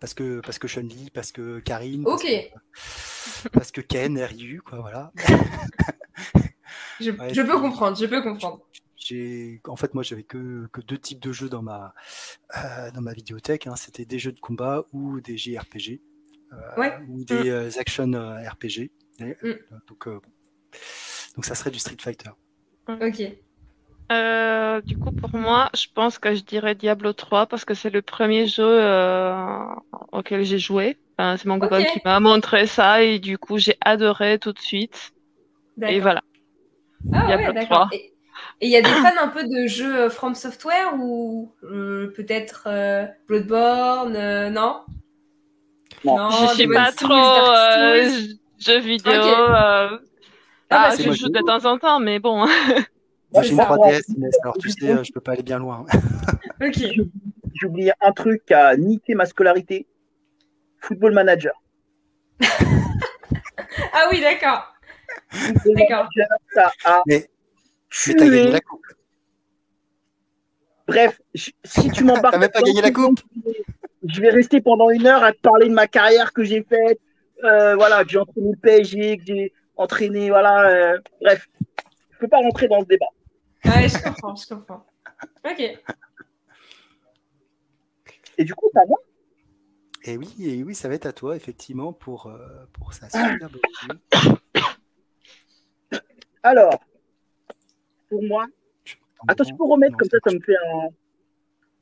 Parce 0.00 0.14
que 0.14 0.40
parce 0.40 0.58
que 0.58 0.66
Chun-Li, 0.66 1.10
parce 1.12 1.30
que 1.30 1.60
Karine, 1.60 2.04
parce 2.04 2.22
Ok. 2.24 2.28
que- 2.28 3.48
parce 3.52 3.70
que 3.70 3.80
Ken, 3.80 4.18
Ryu, 4.18 4.60
quoi, 4.62 4.80
voilà. 4.80 5.12
Je, 7.00 7.10
Ouais, 7.12 7.32
je 7.32 7.40
peux 7.42 7.60
comprendre, 7.60 7.96
je 7.96 8.06
peux 8.06 8.22
comprendre. 8.22 8.60
J'ai, 9.00 9.60
en 9.66 9.76
fait, 9.76 9.94
moi, 9.94 10.02
j'avais 10.02 10.22
que, 10.24 10.68
que 10.72 10.80
deux 10.82 10.98
types 10.98 11.20
de 11.20 11.32
jeux 11.32 11.48
dans 11.48 11.62
ma, 11.62 11.94
euh, 12.56 12.90
dans 12.92 13.00
ma 13.00 13.12
vidéothèque. 13.14 13.66
hein. 13.66 13.74
C'était 13.76 14.04
des 14.04 14.18
jeux 14.18 14.32
de 14.32 14.40
combat 14.40 14.84
ou 14.92 15.20
des 15.20 15.36
JRPG. 15.38 16.00
euh, 16.52 16.56
Ouais. 16.76 16.92
Ou 17.08 17.24
des 17.24 17.48
euh, 17.50 17.70
action 17.78 18.12
euh, 18.12 18.48
RPG. 18.48 18.90
Et, 19.20 19.36
Mm. 19.42 19.48
euh, 19.48 19.58
donc, 19.88 20.06
euh, 20.06 20.20
bon. 20.22 20.30
donc, 21.36 21.44
ça 21.44 21.54
serait 21.54 21.70
du 21.70 21.78
Street 21.78 21.96
Fighter. 22.00 22.30
Ok. 22.88 23.22
Euh, 24.12 24.80
du 24.82 24.96
coup, 24.96 25.12
pour 25.12 25.34
moi, 25.34 25.70
je 25.74 25.86
pense 25.94 26.18
que 26.18 26.34
je 26.34 26.42
dirais 26.42 26.74
Diablo 26.74 27.12
3 27.12 27.46
parce 27.46 27.64
que 27.64 27.74
c'est 27.74 27.90
le 27.90 28.02
premier 28.02 28.46
jeu 28.48 28.64
euh, 28.66 29.64
auquel 30.12 30.44
j'ai 30.44 30.58
joué. 30.58 30.98
Enfin, 31.16 31.36
c'est 31.36 31.46
mon 31.46 31.60
copain 31.60 31.80
Ok. 31.82 31.86
qui 31.92 32.00
m'a 32.04 32.18
montré 32.18 32.66
ça 32.66 33.02
et 33.02 33.18
du 33.20 33.38
coup, 33.38 33.58
j'ai 33.58 33.76
adoré 33.80 34.38
tout 34.40 34.52
de 34.52 34.58
suite. 34.58 35.12
Et 35.82 36.00
voilà. 36.00 36.22
Ah 37.12 37.26
Diablo 37.26 37.46
ouais, 37.48 37.54
d'accord. 37.54 37.88
3. 37.88 37.98
Et 37.98 38.12
et 38.60 38.66
il 38.66 38.70
y 38.70 38.76
a 38.76 38.82
des 38.82 38.88
fans 38.88 39.12
un 39.20 39.28
peu 39.28 39.44
de 39.44 39.66
jeux 39.66 40.02
euh, 40.02 40.10
From 40.10 40.34
Software 40.34 40.94
ou 40.98 41.52
euh, 41.64 42.12
peut-être 42.14 42.64
euh, 42.66 43.06
Bloodborne, 43.28 44.16
euh, 44.16 44.50
non? 44.50 44.80
Non. 46.04 46.30
je 46.30 46.54
suis 46.54 46.68
pas 46.68 46.92
trop 46.92 47.12
euh, 47.12 48.10
jeux 48.58 48.80
vidéo. 48.80 49.12
Euh, 49.12 49.98
Ah, 50.72 50.90
ah, 50.90 50.90
bah, 50.90 50.96
je 50.96 51.12
joue 51.12 51.28
de 51.28 51.40
temps 51.40 51.64
en 51.64 51.78
temps, 51.78 51.98
mais 51.98 52.20
bon. 52.20 52.46
Moi, 53.32 53.42
j'ai 53.42 53.50
une 53.50 53.56
ça. 53.56 53.64
3DS, 53.64 54.14
Inès, 54.16 54.36
alors 54.42 54.56
tu 54.58 54.70
sais, 54.70 55.04
je 55.04 55.12
peux 55.12 55.20
pas 55.20 55.32
aller 55.32 55.42
bien 55.42 55.58
loin. 55.58 55.84
Ok. 56.62 56.74
J'ai 56.74 57.66
oublié 57.66 57.92
un 58.02 58.12
truc 58.12 58.44
qui 58.44 58.52
a 58.52 58.76
niqué 58.76 59.14
ma 59.14 59.24
scolarité. 59.24 59.86
Football 60.78 61.14
Manager. 61.14 61.52
Ah 63.92 64.08
oui, 64.10 64.20
d'accord. 64.20 64.72
D'accord. 65.32 66.08
Manager, 66.08 66.26
ça 66.54 66.72
a 66.84 67.02
Mais, 67.06 67.28
mais 68.08 68.14
t'as 68.14 68.24
gagné 68.26 68.42
tué. 68.42 68.50
la 68.52 68.60
coupe. 68.60 68.86
Bref, 70.86 71.20
je- 71.34 71.50
si 71.64 71.90
tu 71.90 72.04
m'embarques. 72.04 72.32
T'as 72.34 72.38
même 72.38 72.50
pas 72.50 72.62
gagné 72.62 72.80
la 72.82 72.90
coupe. 72.90 73.20
Je 74.02 74.20
vais 74.20 74.30
rester 74.30 74.60
pendant 74.60 74.90
une 74.90 75.06
heure 75.06 75.22
à 75.22 75.32
te 75.32 75.38
parler 75.40 75.68
de 75.68 75.74
ma 75.74 75.86
carrière 75.86 76.32
que 76.32 76.42
j'ai 76.44 76.62
faite. 76.62 77.00
euh, 77.44 77.74
voilà, 77.74 78.04
que 78.04 78.10
j'ai 78.10 78.18
entraîné 78.18 78.50
le 78.50 78.56
PSG, 78.58 79.16
que 79.18 79.24
j'ai 79.26 79.52
entraîné. 79.76 80.28
Voilà. 80.30 80.68
euh, 80.68 80.98
bref, 81.20 81.48
je 82.10 82.18
peux 82.18 82.28
pas 82.28 82.38
rentrer 82.38 82.68
dans 82.68 82.80
ce 82.80 82.86
débat. 82.86 83.06
Ouais, 83.64 83.88
je 83.88 84.02
comprends, 84.02 84.34
je 84.36 84.46
comprends. 84.46 84.86
Ok. 85.44 85.78
Et 88.38 88.44
du 88.44 88.54
coup, 88.54 88.70
ça 88.74 88.80
va 88.88 88.94
Et 90.04 90.16
oui, 90.16 90.34
et 90.38 90.62
oui, 90.62 90.74
ça 90.74 90.88
va 90.88 90.94
être 90.94 91.06
à 91.06 91.12
toi, 91.12 91.36
effectivement, 91.36 91.92
pour, 91.92 92.26
euh, 92.26 92.38
pour 92.72 92.92
sa 92.94 93.06
Ah. 93.12 93.32
superbe. 93.32 93.56
Alors, 96.42 96.80
pour 98.10 98.22
moi. 98.22 98.46
Attends, 99.28 99.44
je 99.44 99.54
peux 99.54 99.64
remettre 99.64 99.92
Non, 99.92 99.98
comme 99.98 100.08
ça 100.10 100.18
ça, 100.24 100.34
me 100.34 100.40
fait 100.40 100.56
un. 100.56 100.88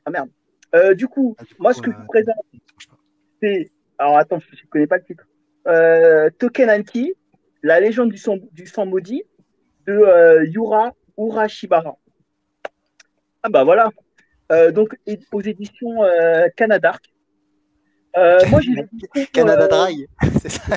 Ah 0.04 0.10
merde. 0.10 0.28
Euh, 0.74 0.94
du 0.94 1.08
coup, 1.08 1.34
Ah, 1.38 1.44
du 1.44 1.54
coup, 1.54 1.62
moi, 1.62 1.72
ce 1.72 1.80
que 1.82 1.90
je 1.90 1.96
euh, 1.96 2.00
vous 2.00 2.06
présente, 2.06 2.36
marche 2.52 2.88
pas. 2.88 2.96
c'est. 3.42 3.70
Alors, 3.98 4.16
attends, 4.18 4.38
je 4.38 4.46
ne 4.54 4.68
connais 4.70 4.86
pas 4.86 4.98
le 4.98 5.04
titre. 5.04 5.26
Euh, 5.66 6.30
Token 6.38 6.70
Anki, 6.70 7.14
la 7.62 7.80
légende 7.80 8.10
du 8.10 8.18
sang, 8.18 8.36
du 8.52 8.66
sang 8.66 8.86
maudit 8.86 9.24
de 9.86 9.92
euh, 9.92 10.44
Yura 10.46 10.92
Urashibara. 11.16 11.96
Ah, 13.42 13.48
bah 13.48 13.64
voilà. 13.64 13.90
Euh, 14.52 14.70
donc, 14.72 14.96
aux 15.32 15.40
éditions 15.40 16.04
euh, 16.04 16.48
Canadark. 16.56 17.04
Euh, 18.16 18.38
moi, 18.48 18.60
j'ai 18.60 19.26
Canada 19.32 19.64
euh, 19.64 19.68
Dry, 19.68 20.06
c'est 20.40 20.48
ça. 20.48 20.76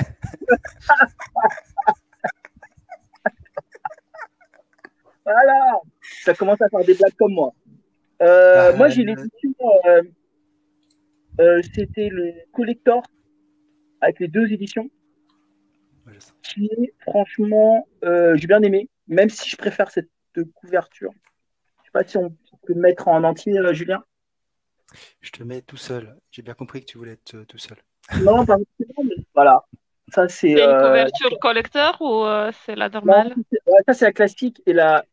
Voilà, 5.24 5.80
ça 6.24 6.34
commence 6.34 6.60
à 6.60 6.68
faire 6.68 6.84
des 6.84 6.94
blagues 6.94 7.14
comme 7.18 7.32
moi. 7.32 7.52
Euh, 8.22 8.72
Bah, 8.72 8.76
moi, 8.76 8.88
j'ai 8.88 9.02
euh, 9.02 9.06
l'édition, 9.06 9.54
euh, 9.86 10.02
euh, 11.40 11.62
c'était 11.74 12.08
le 12.08 12.32
collector 12.52 13.02
avec 14.00 14.20
les 14.20 14.28
deux 14.28 14.52
éditions, 14.52 14.88
Ouais, 16.06 16.14
qui 16.42 16.66
est 16.66 16.92
franchement, 17.02 17.86
euh, 18.02 18.36
j'ai 18.36 18.48
bien 18.48 18.60
aimé, 18.62 18.88
même 19.06 19.30
si 19.30 19.48
je 19.48 19.56
préfère 19.56 19.90
cette 19.92 20.10
couverture. 20.54 21.12
Je 21.78 21.84
sais 21.84 21.92
pas 21.92 22.02
si 22.04 22.16
on 22.16 22.30
peut 22.30 22.74
le 22.74 22.80
mettre 22.80 23.06
en 23.06 23.22
entier, 23.22 23.54
Julien. 23.72 24.02
Je 25.20 25.30
te 25.30 25.44
mets 25.44 25.62
tout 25.62 25.76
seul. 25.76 26.16
J'ai 26.32 26.42
bien 26.42 26.54
compris 26.54 26.80
que 26.80 26.86
tu 26.86 26.98
voulais 26.98 27.12
être 27.12 27.44
tout 27.44 27.58
seul. 27.58 27.78
Non, 28.22 28.44
pas 28.44 28.56
mais 28.58 29.14
voilà. 29.34 29.64
Ça, 30.12 30.28
c'est. 30.28 30.48
C'est 30.48 30.52
une 30.54 30.58
euh, 30.58 30.88
couverture 30.88 31.38
collector 31.38 31.96
ou 32.00 32.24
euh, 32.24 32.50
c'est 32.64 32.74
la 32.74 32.88
normale? 32.88 33.34
Ça, 33.86 33.94
c'est 33.94 34.04
la 34.06 34.12
classique 34.12 34.60
et 34.66 34.72
la, 34.72 35.04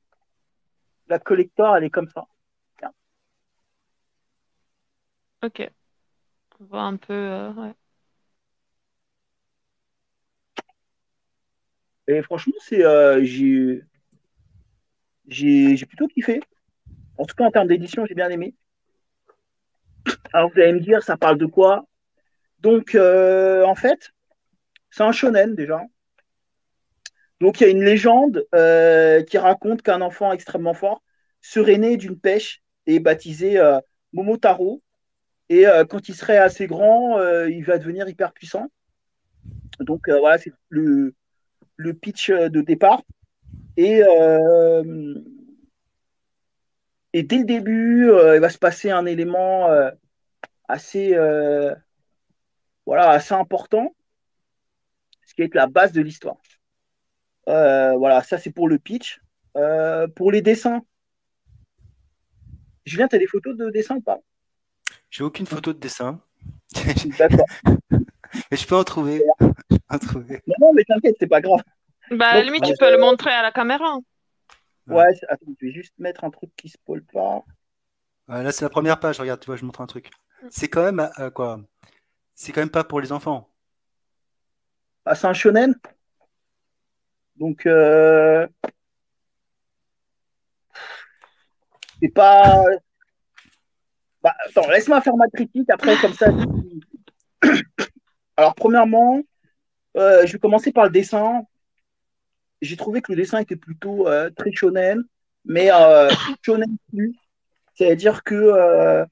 la 1.10 1.20
collector, 1.20 1.76
elle 1.76 1.84
est 1.84 1.90
comme 1.90 2.10
ça. 2.10 2.26
Ok. 5.44 5.62
On 6.60 6.66
voit 6.66 6.84
un 6.84 6.98
peu. 6.98 7.14
euh, 7.14 7.54
ouais. 7.54 7.76
Et 12.08 12.22
franchement, 12.22 12.56
c'est, 12.60 12.84
euh, 12.84 13.24
j'ai, 13.24 13.82
j'ai, 15.28 15.78
j'ai 15.78 15.86
plutôt 15.86 16.08
kiffé. 16.08 16.42
En 17.18 17.26
tout 17.26 17.36
cas, 17.36 17.46
en 17.46 17.52
termes 17.52 17.68
d'édition, 17.68 18.06
j'ai 18.06 18.16
bien 18.16 18.30
aimé. 18.30 18.56
Alors, 20.34 20.50
vous 20.52 20.60
allez 20.60 20.74
me 20.74 20.80
dire, 20.80 21.04
ça 21.04 21.18
parle 21.18 21.38
de 21.38 21.46
quoi? 21.46 21.86
Donc, 22.60 22.96
euh, 22.96 23.64
en 23.66 23.76
fait, 23.76 24.12
c'est 24.92 25.04
un 25.04 25.12
shonen 25.14 25.56
déjà. 25.56 25.82
Donc 27.40 27.62
il 27.62 27.64
y 27.64 27.68
a 27.68 27.70
une 27.70 27.84
légende 27.84 28.46
euh, 28.54 29.24
qui 29.24 29.38
raconte 29.38 29.82
qu'un 29.82 30.02
enfant 30.02 30.34
extrêmement 30.34 30.74
fort 30.74 31.02
serait 31.42 31.78
né 31.78 31.96
d'une 31.98 32.20
pêche 32.20 32.62
et 32.86 33.00
baptisé 33.00 33.58
euh, 33.58 33.80
Momotaro. 34.14 34.82
Et 35.48 35.66
euh, 35.68 35.86
quand 35.86 36.10
il 36.10 36.16
serait 36.16 36.38
assez 36.38 36.68
grand, 36.68 37.20
il 37.48 37.64
va 37.64 37.78
devenir 37.78 38.08
hyper 38.08 38.34
puissant. 38.34 38.68
Donc 39.80 40.10
voilà, 40.10 40.38
c'est 40.38 40.52
le, 40.70 41.14
pitch 42.02 42.30
de 42.30 42.62
départ. 42.62 43.02
Et, 43.78 44.04
dès 47.14 47.38
le 47.38 47.46
début, 47.46 48.12
il 48.36 48.40
va 48.42 48.50
se 48.50 48.58
passer 48.58 48.92
un 48.92 49.06
élément 49.06 49.70
assez 50.68 51.16
important, 53.32 53.96
ce 55.26 55.34
qui 55.34 55.42
est 55.42 55.56
la 55.56 55.68
base 55.68 55.94
de 55.94 56.02
l'histoire. 56.02 56.38
Euh, 57.50 57.98
voilà, 57.98 58.24
ça 58.24 58.38
c'est 58.38 58.52
pour 58.52 58.68
le 58.68 58.80
pitch. 58.80 59.20
Euh, 59.58 60.08
pour 60.08 60.32
les 60.32 60.42
dessins, 60.42 60.82
Julien, 62.86 63.08
tu 63.08 63.16
as 63.16 63.20
des 63.20 63.28
photos 63.28 63.56
de 63.56 63.70
dessin 63.70 63.96
ou 63.96 64.02
pas? 64.02 64.20
J'ai 65.10 65.24
aucune 65.24 65.46
photo 65.46 65.74
de 65.74 65.80
dessin. 65.80 66.22
D'accord. 67.18 67.46
mais 68.52 68.58
je 68.58 68.68
peux 68.68 68.76
en 68.76 68.84
trouver. 68.84 69.24
Non, 69.92 70.74
mais 70.74 70.84
t'inquiète, 70.84 71.16
c'est 71.20 71.28
pas 71.28 71.42
grave. 71.42 71.62
Bah, 72.12 72.42
limite, 72.42 72.64
tu 72.64 72.74
peux 72.80 72.92
le 72.92 73.00
montrer 73.00 73.32
à 73.32 73.42
la 73.42 73.52
caméra. 73.52 73.98
Ouais, 74.88 75.06
attends, 75.28 75.46
je 75.60 75.66
vais 75.66 75.72
juste 75.72 75.94
mettre 75.98 76.24
un 76.24 76.30
truc 76.30 76.52
qui 76.56 76.70
spoil 76.70 77.04
pas. 77.04 77.44
là, 78.28 78.52
c'est 78.52 78.66
la 78.66 78.70
première 78.70 79.00
page. 79.00 79.20
Regarde, 79.20 79.40
tu 79.40 79.48
vois, 79.48 79.56
je 79.56 79.66
montre 79.66 79.82
un 79.82 79.88
truc. 79.88 80.12
C'est 80.50 80.68
quand 80.68 80.84
même 80.84 81.10
euh, 81.20 81.30
quoi? 81.32 81.60
C'est 82.36 82.52
quand 82.52 82.62
même 82.62 82.70
pas 82.70 82.84
pour 82.84 83.02
les 83.02 83.12
enfants. 83.12 83.50
Ah, 85.06 85.16
c'est 85.16 85.28
un 85.28 85.34
shonen? 85.34 85.76
Donc, 87.40 87.66
euh, 87.66 88.46
c'est 92.02 92.10
pas. 92.10 92.64
Bah, 94.22 94.34
attends, 94.46 94.70
laisse-moi 94.70 95.00
faire 95.02 95.16
ma 95.16 95.30
critique 95.30 95.70
après, 95.70 95.96
comme 96.02 96.14
ça. 96.14 96.28
Alors, 98.36 98.56
premièrement, 98.56 99.22
euh, 99.96 100.26
je 100.26 100.34
vais 100.34 100.40
commencer 100.40 100.74
par 100.74 100.84
le 100.84 100.90
dessin. 100.92 101.44
J'ai 102.62 102.76
trouvé 102.76 103.02
que 103.02 103.14
le 103.14 103.18
dessin 103.18 103.40
était 103.40 103.56
plutôt 103.56 104.08
euh, 104.10 104.30
très 104.32 104.52
shonen, 104.52 105.04
mais 105.46 105.70
shonen 106.42 106.76
plus. 106.90 107.16
C'est-à-dire 107.76 108.24
que 108.24 109.06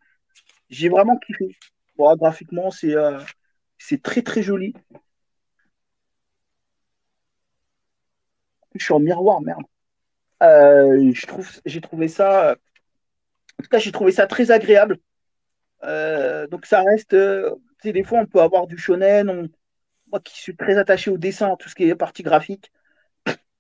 j'ai 0.70 0.90
vraiment 0.90 1.18
kiffé. 1.18 1.56
Graphiquement, 1.98 2.72
c'est 2.72 2.94
c'est 3.78 4.02
très 4.04 4.22
très 4.22 4.44
joli. 4.44 4.74
Je 8.80 8.86
suis 8.86 8.94
en 8.94 9.00
miroir, 9.00 9.42
merde. 9.42 9.64
Euh, 10.44 11.12
je 11.14 11.26
trouve, 11.26 11.50
j'ai 11.66 11.82
trouvé 11.82 12.08
ça, 12.08 12.56
en 13.60 13.64
tout 13.64 13.70
cas, 13.70 13.80
j'ai 13.80 13.92
trouvé 13.92 14.12
ça 14.12 14.28
très 14.28 14.52
agréable. 14.52 14.98
Euh, 15.84 16.48
donc 16.48 16.66
ça 16.66 16.82
reste, 16.82 17.14
euh, 17.14 17.56
tu 17.82 17.92
des 17.92 18.04
fois 18.04 18.20
on 18.20 18.26
peut 18.26 18.42
avoir 18.42 18.68
du 18.68 18.78
shonen. 18.78 19.50
moi 20.12 20.20
qui 20.22 20.38
suis 20.38 20.56
très 20.56 20.78
attaché 20.78 21.12
au 21.12 21.18
dessin, 21.18 21.56
tout 21.58 21.70
ce 21.70 21.76
qui 21.76 21.84
est 21.84 21.96
partie 21.96 22.24
graphique, 22.24 22.72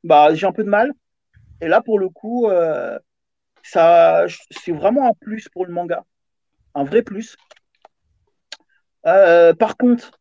bah 0.04 0.34
j'ai 0.34 0.48
un 0.48 0.52
peu 0.52 0.64
de 0.64 0.70
mal. 0.70 0.94
Et 1.62 1.68
là 1.68 1.82
pour 1.82 2.00
le 2.00 2.10
coup, 2.10 2.50
ça, 3.64 4.26
c'est 4.52 4.72
vraiment 4.72 5.10
un 5.10 5.14
plus 5.20 5.50
pour 5.50 5.66
le 5.66 5.74
manga, 5.74 6.06
un 6.76 6.84
vrai 6.84 7.02
plus. 7.04 7.38
par 9.04 9.78
contre, 9.78 10.20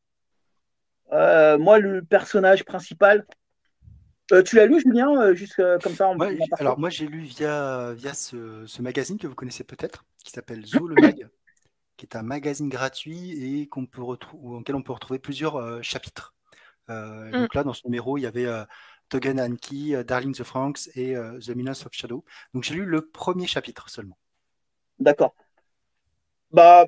moi 1.11 1.79
le 1.79 2.03
personnage 2.03 2.65
principal, 2.65 3.27
euh, 4.33 4.43
tu 4.43 4.57
l'as 4.57 4.67
lu, 4.67 4.81
Julien, 4.81 5.21
euh, 5.21 5.35
juste 5.35 5.59
euh, 5.61 5.79
comme 5.79 5.95
ça 5.95 6.13
Alors, 6.59 6.79
moi, 6.79 6.91
j'ai 6.91 7.07
lu 7.07 7.21
via, 7.21 7.93
via 7.95 8.13
ce, 8.13 8.83
magazine 8.83 9.19
que 9.19 9.27
vous 9.27 9.35
connaissez 9.35 9.65
peut-être, 9.65 10.05
qui 10.25 10.33
s'appelle 10.33 10.65
Zoo 10.67 10.89
le 10.89 11.01
Mag, 11.01 11.29
qui 11.97 12.07
est 12.07 12.17
un 12.17 12.23
magazine 12.23 12.69
gratuit 12.69 13.61
et 13.61 13.69
qu'on 13.69 13.87
peut 13.87 14.03
auquel 14.03 14.75
on 14.75 14.83
peut 14.83 14.93
retrouver 14.93 15.19
plusieurs 15.19 15.83
chapitres. 15.83 16.35
Mm. 16.89 17.31
Donc 17.33 17.55
là, 17.55 17.63
dans 17.63 17.73
ce 17.73 17.83
numéro, 17.85 18.19
il 18.19 18.23
y 18.23 18.27
avait 18.27 18.47
Togen 19.09 19.41
Anki, 19.41 19.95
Darling 20.05 20.35
the 20.35 20.43
Franks 20.43 20.89
et 20.97 21.15
The 21.15 21.51
Minas 21.51 21.85
of 21.87 21.93
Shadow. 21.93 22.25
Donc 22.53 22.65
j'ai 22.65 22.75
lu 22.75 22.85
le 22.85 23.07
premier 23.07 23.47
chapitre 23.47 23.89
seulement. 23.91 24.19
D'accord. 24.99 25.35
Bah, 26.51 26.87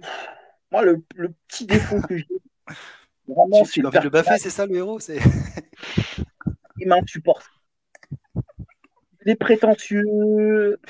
moi, 0.73 0.83
le, 0.83 1.05
petit 1.47 1.67
défaut 1.67 2.01
que 2.01 2.17
j'ai, 2.17 2.27
vraiment, 3.29 3.65
c'est. 3.65 3.73
Tu 3.73 3.83
le 3.83 4.11
baffer, 4.11 4.39
c'est 4.39 4.51
ça 4.51 4.67
le 4.67 4.77
héros 4.77 4.99
il 6.89 7.01
m'insupporte. 7.01 7.47
Il 9.25 9.33
est 9.33 9.37
prétentieux, 9.37 10.81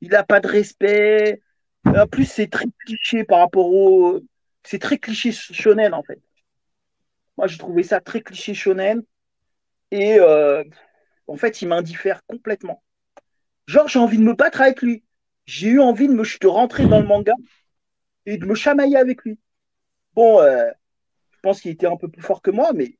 il 0.00 0.08
n'a 0.08 0.24
pas 0.24 0.40
de 0.40 0.48
respect. 0.48 1.42
En 1.84 2.06
plus, 2.06 2.24
c'est 2.24 2.48
très 2.48 2.66
cliché 2.84 3.24
par 3.24 3.40
rapport 3.40 3.66
au. 3.66 4.20
C'est 4.64 4.78
très 4.78 4.98
cliché 4.98 5.32
shonen, 5.32 5.94
en 5.94 6.02
fait. 6.02 6.20
Moi, 7.36 7.46
j'ai 7.46 7.58
trouvé 7.58 7.82
ça 7.82 8.00
très 8.00 8.22
cliché 8.22 8.54
shonen. 8.54 9.02
Et 9.90 10.18
euh, 10.18 10.64
en 11.28 11.36
fait, 11.36 11.62
il 11.62 11.68
m'indiffère 11.68 12.22
complètement. 12.26 12.82
Genre, 13.66 13.88
j'ai 13.88 13.98
envie 13.98 14.18
de 14.18 14.22
me 14.22 14.34
battre 14.34 14.62
avec 14.62 14.82
lui. 14.82 15.04
J'ai 15.44 15.68
eu 15.68 15.80
envie 15.80 16.08
de 16.08 16.12
me 16.12 16.48
rentrer 16.48 16.86
dans 16.86 17.00
le 17.00 17.06
manga 17.06 17.34
et 18.24 18.38
de 18.38 18.46
me 18.46 18.54
chamailler 18.54 18.96
avec 18.96 19.22
lui. 19.24 19.38
Bon, 20.14 20.40
euh, 20.40 20.70
je 21.30 21.38
pense 21.42 21.60
qu'il 21.60 21.70
était 21.70 21.86
un 21.86 21.96
peu 21.96 22.08
plus 22.08 22.22
fort 22.22 22.42
que 22.42 22.50
moi, 22.50 22.72
mais 22.74 22.96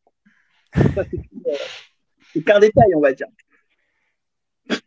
qu'un 2.43 2.59
détail, 2.59 2.95
on 2.95 3.01
va 3.01 3.13
dire. 3.13 3.29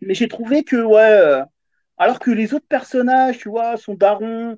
Mais 0.01 0.13
j'ai 0.13 0.27
trouvé 0.27 0.63
que, 0.63 0.77
ouais, 0.77 0.99
euh, 0.99 1.43
alors 1.97 2.19
que 2.19 2.31
les 2.31 2.53
autres 2.53 2.67
personnages, 2.67 3.37
tu 3.39 3.49
vois, 3.49 3.77
sont 3.77 3.93
darons, 3.93 4.57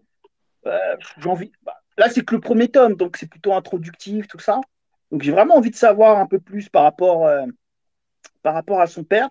euh, 0.65 0.95
j'ai 1.17 1.29
envie. 1.29 1.51
Bah, 1.63 1.77
là, 1.97 2.09
c'est 2.09 2.23
que 2.23 2.35
le 2.35 2.41
premier 2.41 2.69
tome, 2.69 2.95
donc 2.95 3.17
c'est 3.17 3.29
plutôt 3.29 3.53
introductif, 3.53 4.27
tout 4.27 4.39
ça. 4.39 4.59
Donc 5.11 5.23
j'ai 5.23 5.31
vraiment 5.31 5.55
envie 5.55 5.71
de 5.71 5.75
savoir 5.75 6.19
un 6.19 6.25
peu 6.25 6.39
plus 6.39 6.69
par 6.69 6.83
rapport, 6.83 7.29
par 8.41 8.53
rapport 8.53 8.79
à 8.79 8.87
son 8.87 9.03
père. 9.03 9.29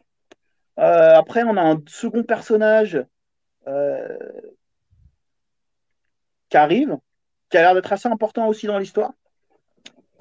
après, 0.76 1.42
on 1.44 1.56
a 1.56 1.62
un 1.62 1.82
second 1.86 2.22
personnage 2.22 3.02
qui 6.50 6.56
arrive, 6.56 6.98
qui 7.48 7.56
a 7.56 7.62
l'air 7.62 7.74
d'être 7.74 7.92
assez 7.92 8.08
important 8.08 8.46
aussi 8.48 8.66
dans 8.66 8.78
l'histoire 8.78 9.12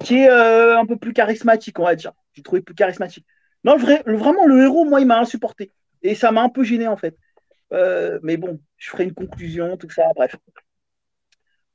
qui 0.04 0.18
est 0.18 0.30
euh, 0.30 0.78
un 0.78 0.86
peu 0.86 0.96
plus 0.96 1.12
charismatique, 1.12 1.78
on 1.78 1.84
va 1.84 1.94
dire. 1.94 2.12
J'ai 2.32 2.42
trouvé 2.42 2.60
plus 2.60 2.74
charismatique. 2.74 3.26
Non, 3.64 3.76
vraiment, 3.76 4.46
le 4.46 4.62
héros, 4.62 4.84
moi, 4.84 5.00
il 5.00 5.06
m'a 5.06 5.18
insupporté. 5.18 5.72
Et 6.02 6.14
ça 6.14 6.32
m'a 6.32 6.42
un 6.42 6.48
peu 6.48 6.64
gêné, 6.64 6.88
en 6.88 6.96
fait. 6.96 7.16
Euh, 7.72 8.18
mais 8.22 8.36
bon, 8.36 8.60
je 8.78 8.90
ferai 8.90 9.04
une 9.04 9.14
conclusion, 9.14 9.76
tout 9.76 9.90
ça, 9.90 10.04
bref. 10.14 10.34